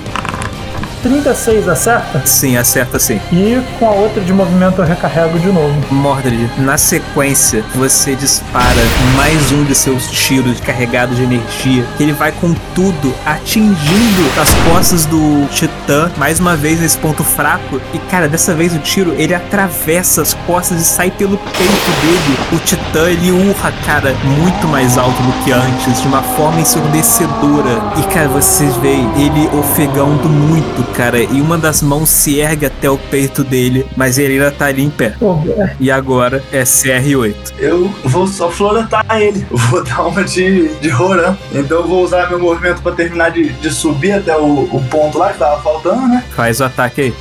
36 1.05 1.69
acerta? 1.69 2.23
Sim, 2.25 2.57
acerta 2.57 2.99
sim. 2.99 3.21
E 3.31 3.63
com 3.79 3.87
a 3.87 3.91
outra 3.91 4.23
de 4.23 4.33
movimento 4.33 4.81
eu 4.81 4.87
recarrego 4.87 5.39
de 5.39 5.49
novo. 5.49 5.75
Mordred, 5.95 6.51
na 6.57 6.79
sequência, 6.79 7.63
você 7.75 8.17
dispara 8.17 8.81
mais 9.15 9.53
um 9.53 9.65
de 9.65 9.75
seus 9.75 10.11
tiros 10.11 10.59
carregados 10.61 11.19
de 11.19 11.25
energia, 11.25 11.85
que 11.99 12.03
ele 12.03 12.15
vai 12.15 12.33
com 12.33 12.55
tudo 12.75 13.15
atingindo 13.27 14.41
as 14.41 14.49
costas 14.73 15.05
do 15.05 15.47
Titã, 15.51 15.84
mais 16.17 16.41
uma 16.41 16.57
vez 16.57 16.81
nesse 16.81 16.97
ponto 16.99 17.23
fraco. 17.23 17.81
E 17.93 17.99
cara, 18.11 18.29
dessa 18.29 18.55
vez 18.55 18.75
o 18.75 18.79
tiro 18.79 19.15
ele 19.19 19.35
atravessa 19.35 20.23
as 20.23 20.35
costas 20.47 20.81
e 20.81 20.85
sai 20.85 21.11
pelo 21.11 21.37
peito 21.37 21.91
dele. 22.01 22.39
O 22.53 22.59
Titã 22.59 23.11
ele 23.11 23.31
urra, 23.31 23.73
cara, 23.85 24.15
muito 24.25 24.67
mais 24.69 24.97
alto 24.97 25.21
do 25.23 25.45
que 25.45 25.53
antes, 25.53 26.01
de 26.01 26.09
uma 26.09 26.23
forma 26.23 26.61
ensurdecedora. 26.61 27.83
E 27.99 28.03
cara, 28.13 28.29
vocês 28.29 28.77
veem 28.77 29.09
ele 29.17 29.49
ofegando 29.57 30.29
muito, 30.29 30.83
cara, 30.93 31.19
e 31.19 31.41
uma 31.41 31.59
das 31.59 31.83
mãos 31.83 32.09
se 32.09 32.39
ergue 32.39 32.67
até 32.67 32.89
o 32.89 32.97
peito 32.97 33.45
dele, 33.45 33.87
mas 33.97 34.19
ele 34.19 34.35
ainda 34.35 34.51
tá 34.51 34.67
ali 34.67 34.83
em 34.83 34.91
pé. 34.91 35.15
É, 35.59 35.77
E 35.79 35.91
agora 35.91 36.43
é 36.53 36.63
CR8. 36.63 37.35
Eu 37.59 37.93
vou 38.05 38.27
só 38.27 38.51
floretar 38.51 39.05
ele. 39.21 39.47
Eu 39.51 39.59
Vou 39.75 39.83
dar 39.83 40.03
uma 40.07 40.23
de, 40.23 40.69
de 40.79 40.89
Roran. 40.89 41.37
Então 41.53 41.79
eu 41.79 41.89
vou 41.89 42.05
usar 42.05 42.29
meu 42.29 42.39
movimento 42.39 42.83
pra 42.83 42.93
terminar 42.93 43.31
de, 43.31 43.49
de 43.49 43.71
subir 43.71 44.13
até 44.13 44.37
o, 44.37 44.69
o 44.71 44.85
ponto 44.89 45.19
lá 45.19 45.33
que 45.33 45.39
tava 45.39 45.61
faltando, 45.75 46.09
né? 46.09 46.25
Faz 46.35 46.61
o 46.61 46.65
ataque 46.65 47.01
aí. 47.01 47.15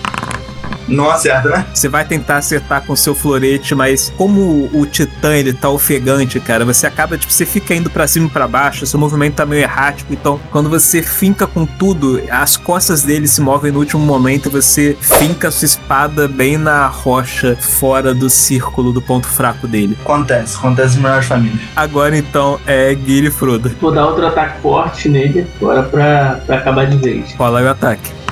Não 0.86 1.10
acerta, 1.10 1.50
né? 1.50 1.66
Você 1.74 1.88
vai 1.88 2.04
tentar 2.04 2.38
acertar 2.38 2.86
com 2.86 2.94
seu 2.94 3.16
florete, 3.16 3.74
mas 3.74 4.12
como 4.18 4.70
o 4.74 4.86
titã 4.86 5.34
ele 5.34 5.54
tá 5.54 5.70
ofegante, 5.70 6.40
cara, 6.42 6.66
você 6.66 6.86
acaba, 6.86 7.18
tipo, 7.18 7.32
você 7.32 7.46
fica 7.46 7.74
indo 7.74 7.90
pra 7.90 8.06
cima 8.06 8.28
e 8.28 8.30
pra 8.30 8.48
baixo, 8.50 8.86
seu 8.86 9.00
movimento 9.00 9.36
tá 9.36 9.46
meio 9.46 9.62
errático, 9.62 10.14
então 10.14 10.40
quando 10.52 10.70
você 10.70 11.02
finca 11.02 11.48
com 11.48 11.66
tudo, 11.66 12.22
as 12.30 12.58
costas 12.58 13.02
dele 13.02 13.28
se 13.28 13.40
movem 13.40 13.72
no 13.72 13.80
último 13.80 14.06
momento 14.06 14.48
e 14.48 14.52
você 14.52 14.98
finca 15.00 15.48
a 15.48 15.52
sua 15.52 15.66
espada 15.66 16.28
bem 16.28 16.58
na 16.58 16.86
rocha, 16.88 17.56
fora 17.56 18.14
do 18.14 18.30
círculo 18.30 18.92
do 18.92 19.02
ponto 19.02 19.28
fraco 19.28 19.68
dele. 19.68 19.98
Acontece, 20.02 20.58
acontece 20.58 20.96
nas 20.96 21.04
melhores 21.04 21.26
famílias. 21.26 21.62
Agora 21.76 22.18
então 22.18 22.60
é 22.68 22.94
Guile 22.94 23.32
Frodo. 23.32 23.72
Vou 23.80 23.94
dar 23.94 24.06
outro 24.06 24.28
ataque 24.28 24.62
forte 24.62 25.08
nele, 25.08 25.48
agora 25.62 25.84
pra, 25.84 26.42
pra 26.46 26.58
acabar 26.58 26.88
de 26.88 26.98
vez. 26.98 27.34
Rola 27.36 27.60
aí 27.60 27.66
o 27.66 27.70
ataque. 27.70 28.23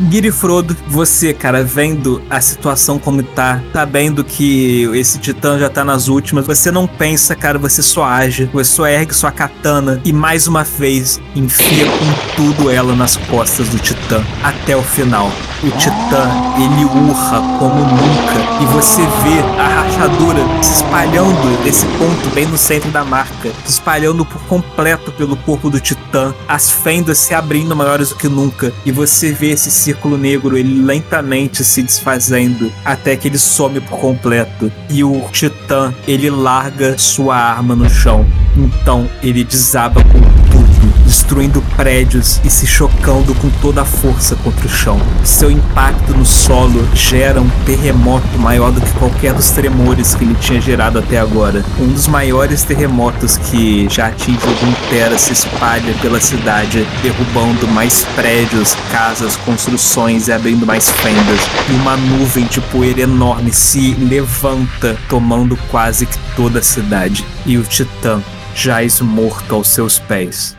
Guiri 0.00 0.30
Frodo, 0.30 0.76
você, 0.86 1.34
cara, 1.34 1.64
vendo 1.64 2.22
a 2.30 2.40
situação 2.40 3.00
como 3.00 3.20
tá, 3.20 3.60
sabendo 3.72 4.22
que 4.22 4.88
esse 4.94 5.18
titã 5.18 5.58
já 5.58 5.68
tá 5.68 5.84
nas 5.84 6.06
últimas, 6.06 6.46
você 6.46 6.70
não 6.70 6.86
pensa, 6.86 7.34
cara, 7.34 7.58
você 7.58 7.82
só 7.82 8.04
age, 8.04 8.48
você 8.52 8.70
só 8.70 8.86
ergue 8.86 9.12
sua 9.12 9.32
katana 9.32 10.00
e 10.04 10.12
mais 10.12 10.46
uma 10.46 10.62
vez 10.62 11.20
enfia 11.34 11.84
com 11.86 12.36
tudo 12.36 12.70
ela 12.70 12.94
nas 12.94 13.16
costas 13.16 13.68
do 13.70 13.78
titã 13.80 14.24
até 14.40 14.76
o 14.76 14.82
final. 14.82 15.32
O 15.60 15.70
titã, 15.72 16.30
ele 16.54 16.84
urra 16.84 17.40
como 17.58 17.80
nunca 17.80 18.62
e 18.62 18.66
você 18.66 19.02
vê 19.02 19.60
a 19.60 19.82
rachadura 19.82 20.62
se 20.62 20.74
espalhando 20.74 21.64
desse 21.64 21.84
ponto 21.98 22.30
bem 22.32 22.46
no 22.46 22.56
centro 22.56 22.92
da 22.92 23.04
marca, 23.04 23.50
se 23.64 23.72
espalhando 23.72 24.24
por 24.24 24.40
completo 24.42 25.10
pelo 25.10 25.36
corpo 25.38 25.68
do 25.68 25.80
titã, 25.80 26.32
as 26.46 26.70
fendas 26.70 27.18
se 27.18 27.34
abrindo 27.34 27.74
maiores 27.74 28.10
do 28.10 28.14
que 28.14 28.28
nunca 28.28 28.72
e 28.86 28.92
você 28.92 29.32
vê 29.32 29.50
esse 29.50 29.68
círculo 29.88 30.18
negro 30.18 30.58
ele 30.58 30.82
lentamente 30.84 31.64
se 31.64 31.82
desfazendo 31.82 32.70
até 32.84 33.16
que 33.16 33.26
ele 33.26 33.38
some 33.38 33.80
por 33.80 33.98
completo 33.98 34.70
e 34.90 35.02
o 35.02 35.22
titã 35.32 35.94
ele 36.06 36.28
larga 36.28 36.98
sua 36.98 37.36
arma 37.36 37.74
no 37.74 37.88
chão. 37.88 38.26
Então 38.54 39.08
ele 39.22 39.42
desaba 39.44 40.02
com 40.04 40.20
tudo, 40.50 40.67
destruindo 41.08 41.62
prédios 41.74 42.38
e 42.44 42.50
se 42.50 42.66
chocando 42.66 43.34
com 43.34 43.48
toda 43.62 43.80
a 43.80 43.84
força 43.84 44.36
contra 44.36 44.66
o 44.66 44.68
chão. 44.68 45.00
Seu 45.24 45.50
impacto 45.50 46.12
no 46.14 46.24
solo 46.24 46.86
gera 46.94 47.40
um 47.40 47.48
terremoto 47.64 48.38
maior 48.38 48.70
do 48.70 48.80
que 48.80 48.92
qualquer 48.92 49.32
dos 49.32 49.50
tremores 49.50 50.14
que 50.14 50.24
ele 50.24 50.34
tinha 50.34 50.60
gerado 50.60 50.98
até 50.98 51.18
agora. 51.18 51.64
Um 51.80 51.88
dos 51.88 52.06
maiores 52.06 52.62
terremotos 52.62 53.38
que 53.38 53.88
já 53.88 54.08
atingiu 54.08 54.52
Runeterra 54.60 55.16
se 55.16 55.32
espalha 55.32 55.94
pela 56.02 56.20
cidade, 56.20 56.86
derrubando 57.02 57.66
mais 57.68 58.04
prédios, 58.14 58.76
casas, 58.92 59.34
construções 59.36 60.28
e 60.28 60.32
abrindo 60.32 60.66
mais 60.66 60.90
fendas. 60.90 61.40
E 61.70 61.72
uma 61.72 61.96
nuvem 61.96 62.44
de 62.44 62.60
poeira 62.60 63.00
enorme 63.00 63.50
se 63.50 63.94
levanta, 63.94 64.96
tomando 65.08 65.56
quase 65.70 66.04
que 66.04 66.18
toda 66.36 66.58
a 66.58 66.62
cidade. 66.62 67.24
E 67.46 67.56
o 67.56 67.62
Titã 67.62 68.20
jaz 68.54 69.00
morto 69.00 69.54
aos 69.54 69.68
seus 69.68 69.98
pés. 69.98 70.57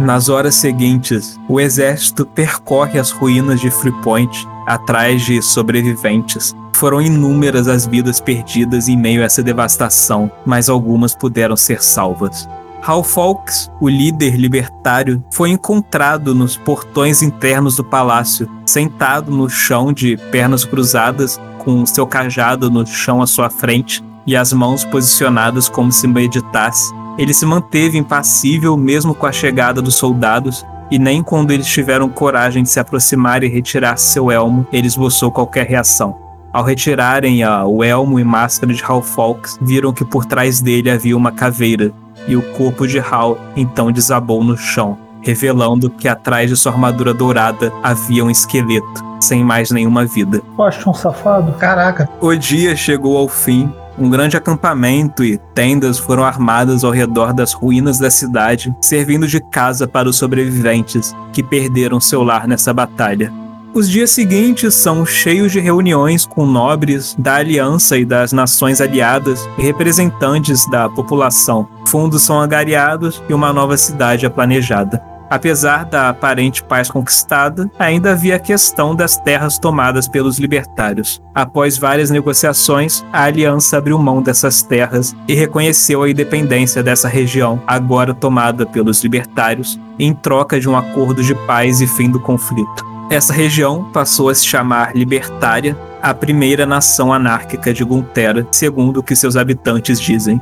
Nas 0.00 0.30
horas 0.30 0.54
seguintes, 0.54 1.38
o 1.46 1.60
exército 1.60 2.24
percorre 2.24 2.98
as 2.98 3.10
ruínas 3.10 3.60
de 3.60 3.70
Freepoint 3.70 4.48
atrás 4.66 5.26
de 5.26 5.42
sobreviventes. 5.42 6.56
Foram 6.74 7.02
inúmeras 7.02 7.68
as 7.68 7.86
vidas 7.86 8.18
perdidas 8.18 8.88
em 8.88 8.96
meio 8.96 9.20
a 9.20 9.26
essa 9.26 9.42
devastação, 9.42 10.32
mas 10.46 10.70
algumas 10.70 11.14
puderam 11.14 11.54
ser 11.54 11.82
salvas. 11.82 12.48
Hal 12.82 13.04
Fawkes, 13.04 13.70
o 13.78 13.90
líder 13.90 14.36
libertário, 14.36 15.22
foi 15.30 15.50
encontrado 15.50 16.34
nos 16.34 16.56
portões 16.56 17.20
internos 17.20 17.76
do 17.76 17.84
palácio, 17.84 18.48
sentado 18.64 19.30
no 19.30 19.50
chão 19.50 19.92
de 19.92 20.16
pernas 20.32 20.64
cruzadas, 20.64 21.38
com 21.58 21.84
seu 21.84 22.06
cajado 22.06 22.70
no 22.70 22.86
chão 22.86 23.20
à 23.20 23.26
sua 23.26 23.50
frente 23.50 24.02
e 24.26 24.34
as 24.34 24.50
mãos 24.50 24.82
posicionadas 24.82 25.68
como 25.68 25.92
se 25.92 26.06
meditasse. 26.08 26.90
Ele 27.20 27.34
se 27.34 27.44
manteve 27.44 27.98
impassível 27.98 28.78
mesmo 28.78 29.14
com 29.14 29.26
a 29.26 29.32
chegada 29.32 29.82
dos 29.82 29.94
soldados, 29.96 30.64
e 30.90 30.98
nem 30.98 31.22
quando 31.22 31.50
eles 31.50 31.66
tiveram 31.66 32.08
coragem 32.08 32.62
de 32.62 32.70
se 32.70 32.80
aproximar 32.80 33.44
e 33.44 33.46
retirar 33.46 33.98
seu 33.98 34.30
elmo, 34.30 34.66
ele 34.72 34.86
esboçou 34.86 35.30
qualquer 35.30 35.66
reação. 35.66 36.16
Ao 36.50 36.64
retirarem 36.64 37.42
a, 37.42 37.66
o 37.66 37.84
elmo 37.84 38.18
e 38.18 38.24
máscara 38.24 38.72
de 38.72 38.82
Hal 38.82 39.02
Fawkes, 39.02 39.58
viram 39.60 39.92
que 39.92 40.02
por 40.02 40.24
trás 40.24 40.62
dele 40.62 40.90
havia 40.90 41.14
uma 41.14 41.30
caveira, 41.30 41.92
e 42.26 42.34
o 42.36 42.42
corpo 42.54 42.88
de 42.88 42.98
Hal 42.98 43.36
então 43.54 43.92
desabou 43.92 44.42
no 44.42 44.56
chão, 44.56 44.96
revelando 45.20 45.90
que 45.90 46.08
atrás 46.08 46.48
de 46.48 46.56
sua 46.56 46.72
armadura 46.72 47.12
dourada 47.12 47.70
havia 47.82 48.24
um 48.24 48.30
esqueleto. 48.30 49.10
sem 49.20 49.44
mais 49.44 49.70
nenhuma 49.70 50.06
vida. 50.06 50.40
Eu 50.58 50.64
acho 50.64 50.88
um 50.88 50.94
safado. 50.94 51.52
Caraca. 51.52 52.08
O 52.18 52.34
dia 52.34 52.74
chegou 52.74 53.18
ao 53.18 53.28
fim. 53.28 53.70
Um 54.00 54.08
grande 54.08 54.34
acampamento 54.34 55.22
e 55.22 55.36
tendas 55.54 55.98
foram 55.98 56.24
armadas 56.24 56.84
ao 56.84 56.90
redor 56.90 57.34
das 57.34 57.52
ruínas 57.52 57.98
da 57.98 58.10
cidade, 58.10 58.74
servindo 58.80 59.26
de 59.28 59.40
casa 59.50 59.86
para 59.86 60.08
os 60.08 60.16
sobreviventes 60.16 61.14
que 61.34 61.42
perderam 61.42 62.00
seu 62.00 62.22
lar 62.22 62.48
nessa 62.48 62.72
batalha. 62.72 63.30
Os 63.74 63.90
dias 63.90 64.10
seguintes 64.10 64.74
são 64.74 65.04
cheios 65.04 65.52
de 65.52 65.60
reuniões 65.60 66.24
com 66.24 66.46
nobres 66.46 67.14
da 67.18 67.36
aliança 67.36 67.98
e 67.98 68.04
das 68.06 68.32
nações 68.32 68.80
aliadas 68.80 69.46
e 69.58 69.62
representantes 69.62 70.68
da 70.70 70.88
população. 70.88 71.68
Fundos 71.86 72.22
são 72.22 72.40
angariados 72.40 73.22
e 73.28 73.34
uma 73.34 73.52
nova 73.52 73.76
cidade 73.76 74.24
é 74.24 74.30
planejada. 74.30 75.09
Apesar 75.30 75.84
da 75.84 76.08
aparente 76.08 76.60
paz 76.60 76.90
conquistada, 76.90 77.70
ainda 77.78 78.10
havia 78.10 78.34
a 78.34 78.40
questão 78.40 78.96
das 78.96 79.16
terras 79.16 79.60
tomadas 79.60 80.08
pelos 80.08 80.40
libertários. 80.40 81.22
Após 81.32 81.78
várias 81.78 82.10
negociações, 82.10 83.04
a 83.12 83.22
aliança 83.22 83.78
abriu 83.78 83.96
mão 83.96 84.20
dessas 84.20 84.60
terras 84.64 85.14
e 85.28 85.34
reconheceu 85.34 86.02
a 86.02 86.10
independência 86.10 86.82
dessa 86.82 87.06
região, 87.06 87.62
agora 87.64 88.12
tomada 88.12 88.66
pelos 88.66 89.04
libertários, 89.04 89.78
em 90.00 90.12
troca 90.12 90.58
de 90.58 90.68
um 90.68 90.76
acordo 90.76 91.22
de 91.22 91.34
paz 91.46 91.80
e 91.80 91.86
fim 91.86 92.10
do 92.10 92.18
conflito. 92.18 92.84
Essa 93.08 93.32
região 93.32 93.84
passou 93.92 94.30
a 94.30 94.34
se 94.34 94.44
chamar 94.44 94.96
Libertária, 94.96 95.76
a 96.02 96.12
primeira 96.12 96.66
nação 96.66 97.12
anárquica 97.12 97.72
de 97.72 97.84
Guntera, 97.84 98.46
segundo 98.50 98.98
o 98.98 99.02
que 99.02 99.14
seus 99.14 99.36
habitantes 99.36 100.00
dizem. 100.00 100.40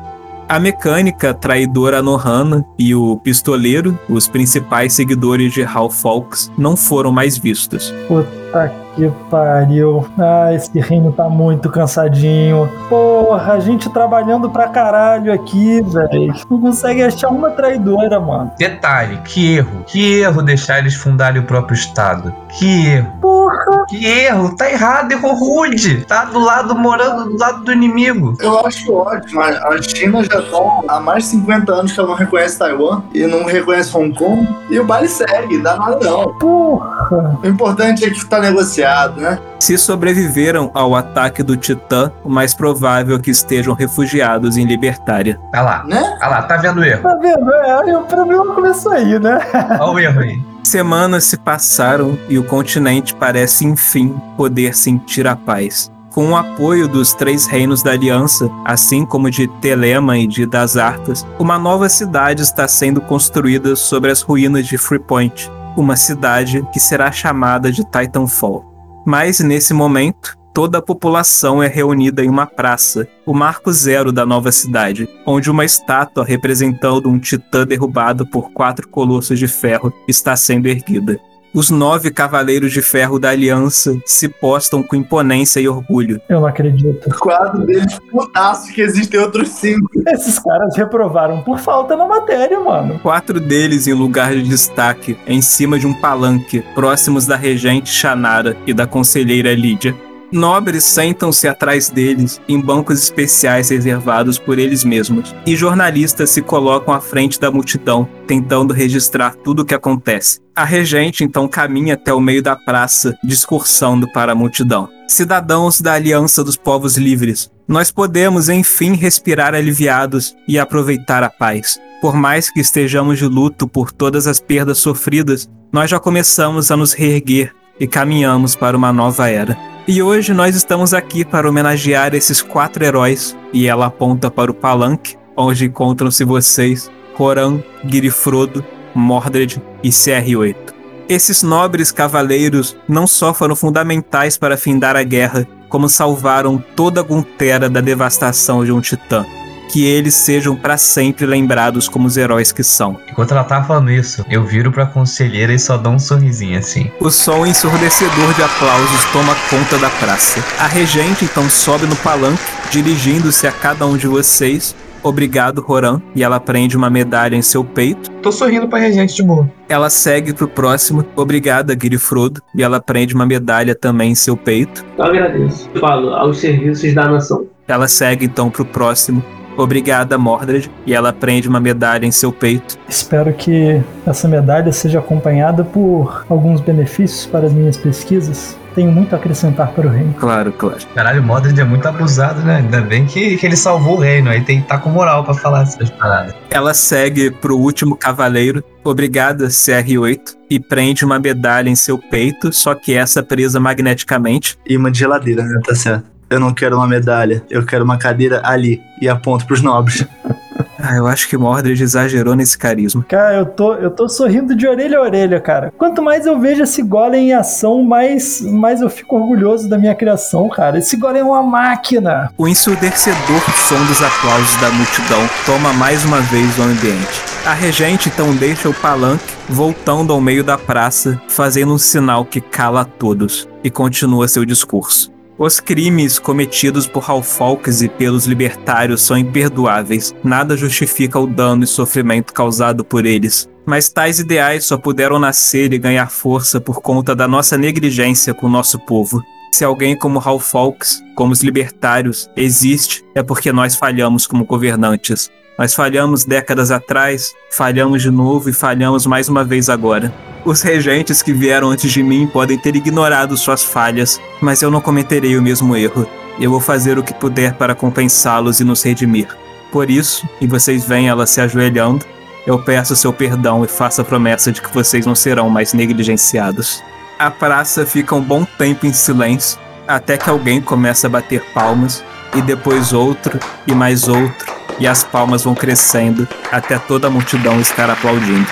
A 0.49 0.59
mecânica 0.59 1.35
traidora 1.35 2.01
Nohana 2.01 2.65
e 2.79 2.95
o 2.95 3.19
pistoleiro, 3.19 3.99
os 4.09 4.27
principais 4.27 4.95
seguidores 4.95 5.53
de 5.53 5.63
Hal 5.63 5.91
Fawkes, 5.91 6.51
não 6.57 6.75
foram 6.75 7.13
mais 7.13 7.37
vistos. 7.37 7.93
Puta 8.09 8.88
que 8.99 9.13
pariu. 9.31 10.05
Ah, 10.19 10.53
esse 10.53 10.81
reino 10.81 11.13
tá 11.13 11.29
muito 11.29 11.71
cansadinho. 11.71 12.69
Porra, 12.89 13.55
a 13.55 13.61
gente 13.61 13.89
trabalhando 13.91 14.51
pra 14.51 14.69
caralho 14.69 15.33
aqui, 15.33 15.81
velho. 15.83 16.35
Não 16.51 16.61
consegue 16.61 17.03
achar 17.03 17.29
uma 17.29 17.51
traidora, 17.51 18.19
mano. 18.19 18.51
Detalhe, 18.59 19.19
que 19.19 19.57
erro. 19.57 19.85
Que 19.87 20.21
erro 20.21 20.43
deixar 20.43 20.79
eles 20.79 20.95
fundarem 20.95 21.41
o 21.41 21.45
próprio 21.45 21.75
estado. 21.75 22.35
Que 22.49 22.89
erro. 22.89 23.13
Porra. 23.21 23.87
Que 23.89 24.05
erro. 24.05 24.57
Tá 24.57 24.71
errado, 24.71 25.13
errou 25.13 25.35
rude. 25.35 26.05
Tá 26.05 26.25
do 26.25 26.41
lado, 26.41 26.75
morando 26.75 27.31
do 27.31 27.39
lado 27.39 27.63
do 27.63 27.73
inimigo. 27.73 28.37
Eu 28.41 28.67
acho 28.67 28.93
ótimo. 28.93 29.41
A 29.41 29.69
a 29.69 29.83
China 29.83 30.25
já 30.25 30.43
tá 30.43 30.59
há 30.89 31.01
mais 31.01 31.25
de 31.25 31.31
50 31.31 31.73
anos 31.73 31.93
que 31.93 32.01
ela 32.01 32.09
não 32.09 32.17
reconhece 32.17 32.59
Taiwan 32.59 33.03
e 33.15 33.27
não 33.27 33.45
reconhece 33.45 33.97
Hong 33.97 34.13
Kong. 34.15 34.49
E 34.71 34.79
o 34.79 34.85
baile 34.85 35.09
segue, 35.09 35.59
dá 35.59 35.77
nada 35.77 35.99
não. 36.01 36.35
Porra. 36.39 37.39
O 37.43 37.47
importante 37.47 38.05
é 38.05 38.11
que 38.11 38.25
tá 38.27 38.41
negociado, 38.41 38.88
né? 39.17 39.39
Se 39.61 39.77
sobreviveram 39.77 40.71
ao 40.75 40.95
ataque 40.95 41.43
do 41.43 41.57
Titã, 41.57 42.13
o 42.25 42.29
mais 42.29 42.55
provável 42.55 43.17
é 43.17 43.19
que 43.21 43.31
estejam 43.31 43.75
refugiados 43.75 44.57
em 44.57 44.65
Libertária. 44.65 45.39
Tá 45.53 45.63
lá. 45.63 45.85
Né? 45.85 46.17
Tá 46.19 46.29
lá, 46.29 46.43
tá 46.43 46.57
vendo 46.57 46.81
o 46.81 46.85
erro. 46.85 47.03
Tá 47.03 47.15
vendo? 47.17 47.53
É, 47.53 47.83
aí 47.83 47.95
o 47.95 48.03
problema 48.03 48.55
começou 48.55 48.93
aí, 48.93 49.19
né? 49.19 49.39
Olha 49.81 49.93
o 49.93 49.99
erro 49.99 50.21
aí. 50.21 50.43
Semanas 50.65 51.25
se 51.25 51.37
passaram 51.37 52.19
e 52.29 52.39
o 52.39 52.45
continente 52.45 53.15
parece 53.15 53.65
enfim 53.65 54.21
poder 54.37 54.75
sentir 54.75 55.27
a 55.27 55.35
paz. 55.35 55.91
Com 56.13 56.31
o 56.31 56.37
apoio 56.37 56.89
dos 56.89 57.15
três 57.15 57.47
reinos 57.47 57.83
da 57.83 57.93
Aliança, 57.93 58.51
assim 58.65 59.07
como 59.07 59.31
de 59.31 59.47
Telema 59.47 60.19
e 60.19 60.27
de 60.27 60.45
Dasartas, 60.47 61.27
uma 61.39 61.59
nova 61.59 61.89
cidade 61.89 62.43
está 62.43 62.67
sendo 62.67 63.01
construída 63.01 63.77
sobre 63.77 64.11
as 64.11 64.21
ruínas 64.21 64.67
de 64.67 64.77
Freepoint, 64.77 65.51
uma 65.77 65.97
cidade 65.97 66.67
que 66.73 66.81
será 66.81 67.13
chamada 67.13 67.71
de 67.71 67.85
Titanfall. 67.85 68.78
Mas 69.09 69.41
nesse 69.41 69.73
momento, 69.73 70.37
toda 70.53 70.77
a 70.77 70.83
população 70.83 71.63
é 71.63 71.67
reunida 71.67 72.23
em 72.23 72.29
uma 72.29 72.45
praça, 72.45 73.09
o 73.25 73.33
marco 73.33 73.73
zero 73.73 74.13
da 74.13 74.27
nova 74.27 74.53
cidade, 74.53 75.09
onde 75.25 75.51
uma 75.51 75.65
estátua 75.65 76.27
representando 76.27 77.09
um 77.09 77.19
titã 77.19 77.67
derrubado 77.67 78.27
por 78.27 78.53
quatro 78.53 78.87
colossos 78.87 79.39
de 79.39 79.49
ferro 79.49 79.91
está 80.07 80.37
sendo 80.37 80.67
erguida. 80.67 81.19
Os 81.59 81.71
nove 81.71 82.13
cavaleiros 82.13 82.71
de 82.71 82.81
ferro 82.81 83.19
da 83.19 83.31
Aliança 83.31 83.99
se 84.07 84.29
postam 84.29 84.81
com 84.81 84.95
imponência 84.95 85.59
e 85.59 85.69
orgulho. 85.69 86.21
Eu 86.29 86.43
não 86.43 86.47
acredito. 86.47 87.05
O 87.09 87.19
quadro 87.19 87.67
deles 87.67 87.99
putaço 88.13 88.73
que 88.73 88.81
existem 88.81 89.19
outros 89.19 89.49
cinco. 89.49 89.91
Esses 90.07 90.39
caras 90.39 90.77
reprovaram 90.77 91.43
por 91.43 91.59
falta 91.59 91.97
na 91.97 92.07
matéria, 92.07 92.61
mano. 92.61 93.01
Quatro 93.01 93.41
deles 93.41 93.89
em 93.89 93.93
lugar 93.93 94.37
de 94.37 94.45
destaque, 94.45 95.19
em 95.27 95.43
cima 95.43 95.81
de 95.81 95.87
um 95.89 96.01
palanque, 96.01 96.63
próximos 96.77 97.27
da 97.27 97.35
regente 97.35 97.91
Shanara 97.91 98.57
e 98.65 98.73
da 98.73 98.87
conselheira 98.87 99.53
Lídia. 99.53 99.97
Nobres 100.31 100.85
sentam-se 100.85 101.49
atrás 101.49 101.89
deles 101.89 102.39
em 102.47 102.61
bancos 102.61 103.03
especiais 103.03 103.71
reservados 103.71 104.39
por 104.39 104.59
eles 104.59 104.85
mesmos, 104.85 105.35
e 105.47 105.57
jornalistas 105.57 106.29
se 106.29 106.43
colocam 106.43 106.93
à 106.93 107.01
frente 107.01 107.41
da 107.41 107.51
multidão, 107.51 108.07
tentando 108.27 108.75
registrar 108.75 109.35
tudo 109.37 109.63
o 109.63 109.65
que 109.65 109.75
acontece. 109.75 110.41
A 110.55 110.65
regente 110.65 111.25
então 111.25 111.49
caminha 111.49 111.95
até 111.95 112.13
o 112.13 112.21
meio 112.21 112.43
da 112.43 112.55
praça, 112.55 113.17
discursando 113.25 114.11
para 114.13 114.33
a 114.33 114.35
multidão. 114.35 114.91
Cidadãos 115.07 115.81
da 115.81 115.95
Aliança 115.95 116.45
dos 116.45 116.57
Povos 116.57 116.99
Livres, 116.99 117.51
nós 117.67 117.91
podemos 117.91 118.51
enfim 118.51 118.95
respirar 118.95 119.55
aliviados 119.55 120.35
e 120.47 120.59
aproveitar 120.59 121.23
a 121.23 121.31
paz. 121.31 121.81
Por 122.03 122.15
mais 122.15 122.51
que 122.51 122.61
estejamos 122.61 123.19
de 123.19 123.27
luto 123.27 123.67
por 123.67 123.91
todas 123.91 124.27
as 124.27 124.41
perdas 124.41 124.77
sofridas, 124.77 125.49
nós 125.73 125.89
já 125.89 125.99
começamos 125.99 126.71
a 126.71 126.77
nos 126.77 126.93
reerguer 126.93 127.55
e 127.81 127.87
caminhamos 127.87 128.55
para 128.55 128.77
uma 128.77 128.93
nova 128.93 129.31
era. 129.31 129.78
E 129.91 130.03
hoje 130.03 130.35
nós 130.35 130.55
estamos 130.55 130.93
aqui 130.93 131.25
para 131.25 131.49
homenagear 131.49 132.15
esses 132.15 132.43
quatro 132.43 132.85
heróis, 132.85 133.35
e 133.55 133.67
ela 133.67 133.87
aponta 133.87 134.31
para 134.31 134.51
o 134.51 134.55
palanque, 134.55 135.17
onde 135.35 135.65
encontram-se 135.65 136.25
vocês, 136.25 136.91
Roran, 137.15 137.63
Girifrodo, 137.87 138.63
Mordred 138.95 139.63
e 139.83 139.89
CR8. 139.89 140.75
Esses 141.09 141.43
nobres 141.43 141.91
cavaleiros 141.91 142.77
não 142.87 143.07
só 143.07 143.33
foram 143.33 143.57
fundamentais 143.57 144.37
para 144.37 144.59
findar 144.59 144.95
a 144.95 145.03
guerra, 145.03 145.49
como 145.71 145.89
salvaram 145.89 146.63
toda 146.77 147.01
Guntera 147.01 147.71
da 147.71 147.81
devastação 147.81 148.63
de 148.67 148.71
um 148.71 148.83
titã. 148.83 149.25
Que 149.69 149.85
eles 149.85 150.15
sejam 150.15 150.57
para 150.57 150.77
sempre 150.77 151.27
lembrados 151.27 151.89
como 151.89 152.07
os 152.07 152.17
heróis 152.17 152.53
que 152.53 152.63
são. 152.63 152.99
Enquanto 153.11 153.33
ela 153.33 153.45
tava 153.45 153.67
falando 153.67 153.91
isso, 153.91 154.25
eu 154.31 154.45
viro 154.45 154.73
pra 154.73 154.87
conselheira 154.87 155.53
e 155.53 155.59
só 155.59 155.77
dou 155.77 155.93
um 155.93 155.99
sorrisinho 155.99 156.59
assim. 156.59 156.91
O 157.01 157.11
som 157.11 157.47
ensurdecedor 157.47 158.35
de 158.35 158.43
aplausos 158.43 159.05
toma 159.13 159.35
conta 159.51 159.79
da 159.79 159.91
praça. 159.91 160.43
A 160.59 160.67
regente 160.67 161.25
então 161.25 161.49
sobe 161.51 161.87
no 161.87 161.97
palanque, 161.97 162.43
dirigindo-se 162.71 163.47
a 163.47 163.53
cada 163.53 163.87
um 163.87 163.97
de 163.97 164.07
vocês. 164.07 164.75
Obrigado, 165.03 165.61
Roran. 165.61 166.01
E 166.15 166.23
ela 166.23 166.41
prende 166.41 166.77
uma 166.77 166.91
medalha 166.91 167.37
em 167.37 167.43
seu 167.43 167.65
peito. 167.65 168.11
Tô 168.23 168.33
sorrindo 168.33 168.69
pra 168.69 168.79
regente 168.79 169.15
de 169.15 169.23
boa. 169.23 169.49
Ela 169.69 169.89
segue 169.91 170.33
pro 170.33 170.49
próximo. 170.49 171.05
Obrigada, 171.15 171.77
Girifrodo. 171.81 172.43
E 172.55 172.63
ela 172.63 172.81
prende 172.81 173.15
uma 173.15 173.25
medalha 173.25 173.75
também 173.75 174.13
em 174.13 174.15
seu 174.15 174.37
peito. 174.37 174.85
Eu 174.97 175.05
agradeço. 175.05 175.71
Falo 175.79 176.11
aos 176.15 176.39
serviços 176.39 176.95
da 176.95 177.09
nação. 177.09 177.47
Ela 177.67 177.87
segue 177.87 178.25
então 178.25 178.51
pro 178.51 178.65
próximo. 178.65 179.23
Obrigada, 179.59 180.17
Mordred. 180.17 180.71
E 180.87 180.95
ela 180.95 181.13
prende 181.13 181.49
uma 181.49 181.59
medalha 181.59 182.07
em 182.07 182.13
seu 182.13 182.33
peito. 182.33 182.79
Espero 182.89 183.33
que 183.33 183.83
essa 184.07 184.29
medalha 184.29 184.73
seja 184.73 185.01
acompanhada 185.01 185.65
por 185.65 186.25
alguns 186.29 186.61
benefícios 186.61 187.27
para 187.27 187.47
as 187.47 187.53
minhas 187.53 187.77
pesquisas. 187.77 188.57
Tenho 188.75 188.93
muito 188.93 189.13
a 189.13 189.19
acrescentar 189.19 189.73
para 189.73 189.89
o 189.89 189.91
reino. 189.91 190.15
Claro, 190.15 190.53
claro. 190.53 190.79
Caralho, 190.95 191.21
o 191.21 191.25
Mordred 191.25 191.61
é 191.61 191.65
muito 191.65 191.89
abusado, 191.89 192.41
né? 192.43 192.59
Ainda 192.59 192.81
bem 192.81 193.07
que, 193.07 193.37
que 193.37 193.45
ele 193.45 193.57
salvou 193.57 193.97
o 193.97 194.01
reino. 194.01 194.31
Aí 194.31 194.45
tem 194.45 194.59
que 194.59 194.63
estar 194.63 194.79
com 194.79 194.89
moral 194.91 195.25
pra 195.25 195.35
falar 195.35 195.63
essas 195.63 195.91
paradas. 195.91 196.33
Ela 196.49 196.73
segue 196.73 197.29
pro 197.29 197.59
último 197.59 197.97
cavaleiro. 197.97 198.63
Obrigada, 198.85 199.49
CR8. 199.49 200.37
E 200.49 200.61
prende 200.61 201.05
uma 201.05 201.19
medalha 201.19 201.69
em 201.69 201.75
seu 201.75 201.99
peito, 201.99 202.53
só 202.53 202.73
que 202.75 202.95
essa 202.95 203.21
presa 203.21 203.59
magneticamente. 203.59 204.57
Imã 204.65 204.93
de 204.93 205.01
geladeira, 205.01 205.43
né? 205.43 205.61
Tá 205.67 205.75
certo. 205.75 206.18
Eu 206.31 206.39
não 206.39 206.53
quero 206.53 206.77
uma 206.77 206.87
medalha, 206.87 207.43
eu 207.49 207.65
quero 207.65 207.85
uma 207.85 207.97
cadeira 207.97 208.43
ali. 208.45 208.83
E 209.01 209.09
aponto 209.09 209.47
pros 209.47 209.63
nobres. 209.63 210.07
Ah, 210.81 210.95
eu 210.95 211.09
acho 211.09 211.29
que 211.29 211.37
Mordred 211.37 211.83
exagerou 211.83 212.37
nesse 212.37 212.57
carisma. 212.57 213.05
Cara, 213.09 213.39
eu 213.39 213.47
tô, 213.47 213.75
eu 213.75 213.91
tô 213.91 214.09
sorrindo 214.09 214.55
de 214.55 214.67
orelha 214.67 214.99
a 214.99 215.03
orelha, 215.03 215.41
cara. 215.41 215.73
Quanto 215.77 216.01
mais 216.01 216.25
eu 216.25 216.39
vejo 216.39 216.63
esse 216.63 216.83
golem 216.83 217.31
em 217.31 217.33
ação, 217.33 217.83
mais, 217.83 218.41
mais 218.41 218.81
eu 218.81 218.89
fico 218.89 219.17
orgulhoso 219.17 219.69
da 219.69 219.77
minha 219.77 219.95
criação, 219.95 220.49
cara. 220.49 220.79
Esse 220.79 220.97
golem 220.97 221.21
é 221.21 221.25
uma 221.25 221.43
máquina. 221.43 222.31
O 222.39 222.47
ensurdecedor 222.47 223.41
som 223.57 223.85
dos 223.87 224.01
aplausos 224.01 224.57
da 224.61 224.71
multidão 224.71 225.29
toma 225.45 225.73
mais 225.73 226.05
uma 226.05 226.21
vez 226.21 226.57
o 226.59 226.63
ambiente. 226.63 227.23
A 227.45 227.55
regente 227.55 228.09
então 228.09 228.35
deixa 228.37 228.69
o 228.69 228.75
palanque, 228.75 229.35
voltando 229.49 230.13
ao 230.13 230.21
meio 230.21 230.45
da 230.45 230.57
praça, 230.57 231.21
fazendo 231.29 231.73
um 231.73 231.79
sinal 231.79 232.25
que 232.25 232.41
cala 232.41 232.83
a 232.83 232.85
todos, 232.85 233.49
e 233.65 233.71
continua 233.71 234.29
seu 234.29 234.45
discurso. 234.45 235.18
Os 235.39 235.61
crimes 235.61 236.19
cometidos 236.19 236.89
por 236.89 237.09
Halfalks 237.09 237.81
e 237.81 237.89
pelos 237.89 238.27
libertários 238.27 239.03
são 239.03 239.17
imperdoáveis. 239.17 240.13
Nada 240.25 240.57
justifica 240.57 241.17
o 241.17 241.29
dano 241.29 241.63
e 241.63 241.67
sofrimento 241.67 242.33
causado 242.33 242.85
por 242.85 243.07
eles. 243.07 243.49
Mas 243.65 243.89
tais 243.89 244.19
ideais 244.19 244.65
só 244.65 244.77
puderam 244.77 245.17
nascer 245.17 245.73
e 245.73 245.79
ganhar 245.79 246.11
força 246.11 246.61
por 246.61 246.81
conta 246.81 247.15
da 247.15 247.29
nossa 247.29 247.57
negligência 247.57 248.35
com 248.35 248.49
o 248.49 248.51
nosso 248.51 248.81
povo. 248.81 249.23
Se 249.53 249.65
alguém 249.65 249.97
como 249.97 250.19
Hal 250.19 250.41
Fawkes, 250.41 251.01
como 251.15 251.33
os 251.33 251.41
libertários, 251.41 252.29
existe, 252.37 253.05
é 253.15 253.23
porque 253.23 253.53
nós 253.53 253.77
falhamos 253.77 254.27
como 254.27 254.45
governantes. 254.45 255.31
Nós 255.57 255.73
falhamos 255.73 256.25
décadas 256.25 256.73
atrás, 256.73 257.33
falhamos 257.53 258.03
de 258.03 258.11
novo 258.11 258.51
e 258.51 258.53
falhamos 258.53 259.07
mais 259.07 259.29
uma 259.29 259.45
vez 259.45 259.69
agora. 259.69 260.13
Os 260.45 260.63
regentes 260.63 261.23
que 261.23 261.33
vieram 261.33 261.71
antes 261.71 261.91
de 261.91 262.03
mim 262.03 262.27
podem 262.27 262.57
ter 262.57 262.75
ignorado 262.77 263.37
suas 263.37 263.63
falhas, 263.63 264.21
mas 264.41 264.63
eu 264.63 264.71
não 264.71 264.81
cometerei 264.81 265.37
o 265.37 265.43
mesmo 265.43 265.77
erro. 265.77 266.09
Eu 266.41 266.51
vou 266.51 266.61
fazer 266.61 266.99
o 266.99 267.03
que 267.03 267.13
puder 267.13 267.55
para 267.55 267.75
compensá-los 267.75 268.61
e 268.61 268.65
nos 268.65 268.83
redimir. 268.83 269.29
Por 269.73 269.91
isso, 269.91 270.27
e 270.41 270.47
vocês 270.47 270.85
veem 270.85 271.09
ela 271.09 271.27
se 271.27 271.41
ajoelhando, 271.41 272.07
eu 272.47 272.59
peço 272.59 272.97
seu 272.97 273.13
perdão 273.13 273.65
e 273.65 273.69
faço 273.69 274.01
a 274.01 274.05
promessa 274.05 274.51
de 274.51 274.63
que 274.63 274.73
vocês 274.73 275.05
não 275.05 275.15
serão 275.15 275.51
mais 275.51 275.75
negligenciados. 275.75 276.83
A 277.19 277.31
praça 277.31 277.85
fica 277.85 278.15
um 278.15 278.23
bom 278.23 278.47
tempo 278.57 278.87
em 278.87 278.93
silêncio, 278.93 279.59
até 279.87 280.17
que 280.17 280.31
alguém 280.31 280.61
começa 280.61 281.07
a 281.07 281.11
bater 281.11 281.43
palmas, 281.53 282.03
e 282.35 282.41
depois 282.41 282.93
outro, 282.93 283.39
e 283.67 283.75
mais 283.75 284.09
outro, 284.09 284.47
e 284.79 284.87
as 284.87 285.03
palmas 285.03 285.45
vão 285.45 285.55
crescendo 285.55 286.27
até 286.51 286.79
toda 286.79 287.09
a 287.09 287.11
multidão 287.11 287.61
estar 287.61 287.91
aplaudindo. 287.91 288.47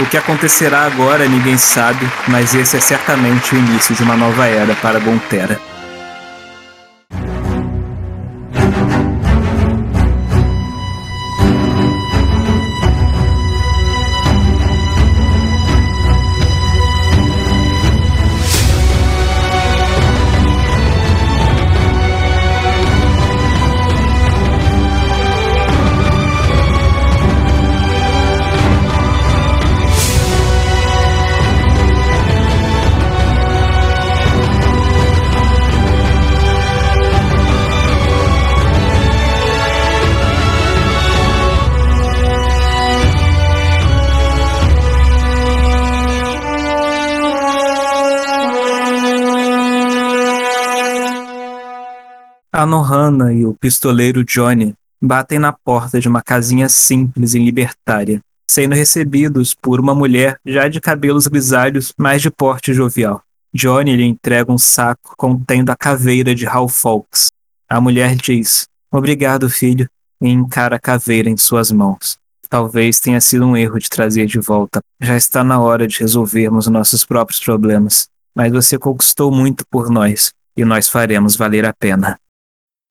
O 0.00 0.06
que 0.06 0.16
acontecerá 0.16 0.84
agora 0.84 1.28
ninguém 1.28 1.58
sabe, 1.58 2.08
mas 2.28 2.54
esse 2.54 2.76
é 2.76 2.80
certamente 2.80 3.54
o 3.54 3.58
início 3.58 3.94
de 3.94 4.02
uma 4.02 4.16
nova 4.16 4.46
era 4.46 4.74
para 4.76 4.98
Gontera. 4.98 5.71
Pistoleiro 53.62 54.24
Johnny 54.24 54.74
batem 55.00 55.38
na 55.38 55.52
porta 55.52 56.00
de 56.00 56.08
uma 56.08 56.20
casinha 56.20 56.68
simples 56.68 57.32
e 57.32 57.38
libertária, 57.38 58.20
sendo 58.50 58.74
recebidos 58.74 59.54
por 59.54 59.78
uma 59.78 59.94
mulher 59.94 60.36
já 60.44 60.66
de 60.66 60.80
cabelos 60.80 61.28
grisalhos, 61.28 61.94
mas 61.96 62.20
de 62.20 62.28
porte 62.28 62.74
jovial. 62.74 63.22
Johnny 63.54 63.94
lhe 63.94 64.04
entrega 64.04 64.50
um 64.50 64.58
saco 64.58 65.14
contendo 65.16 65.70
a 65.70 65.76
caveira 65.76 66.34
de 66.34 66.44
Hal 66.44 66.68
Fawkes. 66.68 67.30
A 67.68 67.80
mulher 67.80 68.16
diz: 68.16 68.66
Obrigado, 68.90 69.48
filho, 69.48 69.88
e 70.20 70.28
encara 70.28 70.74
a 70.74 70.80
caveira 70.80 71.30
em 71.30 71.36
suas 71.36 71.70
mãos. 71.70 72.18
Talvez 72.48 72.98
tenha 72.98 73.20
sido 73.20 73.46
um 73.46 73.56
erro 73.56 73.78
de 73.78 73.88
trazer 73.88 74.26
de 74.26 74.40
volta. 74.40 74.80
Já 75.00 75.16
está 75.16 75.44
na 75.44 75.60
hora 75.60 75.86
de 75.86 76.00
resolvermos 76.00 76.66
nossos 76.66 77.04
próprios 77.04 77.38
problemas. 77.38 78.08
Mas 78.34 78.50
você 78.50 78.76
conquistou 78.76 79.30
muito 79.30 79.64
por 79.70 79.88
nós, 79.88 80.32
e 80.56 80.64
nós 80.64 80.88
faremos 80.88 81.36
valer 81.36 81.64
a 81.64 81.72
pena. 81.72 82.18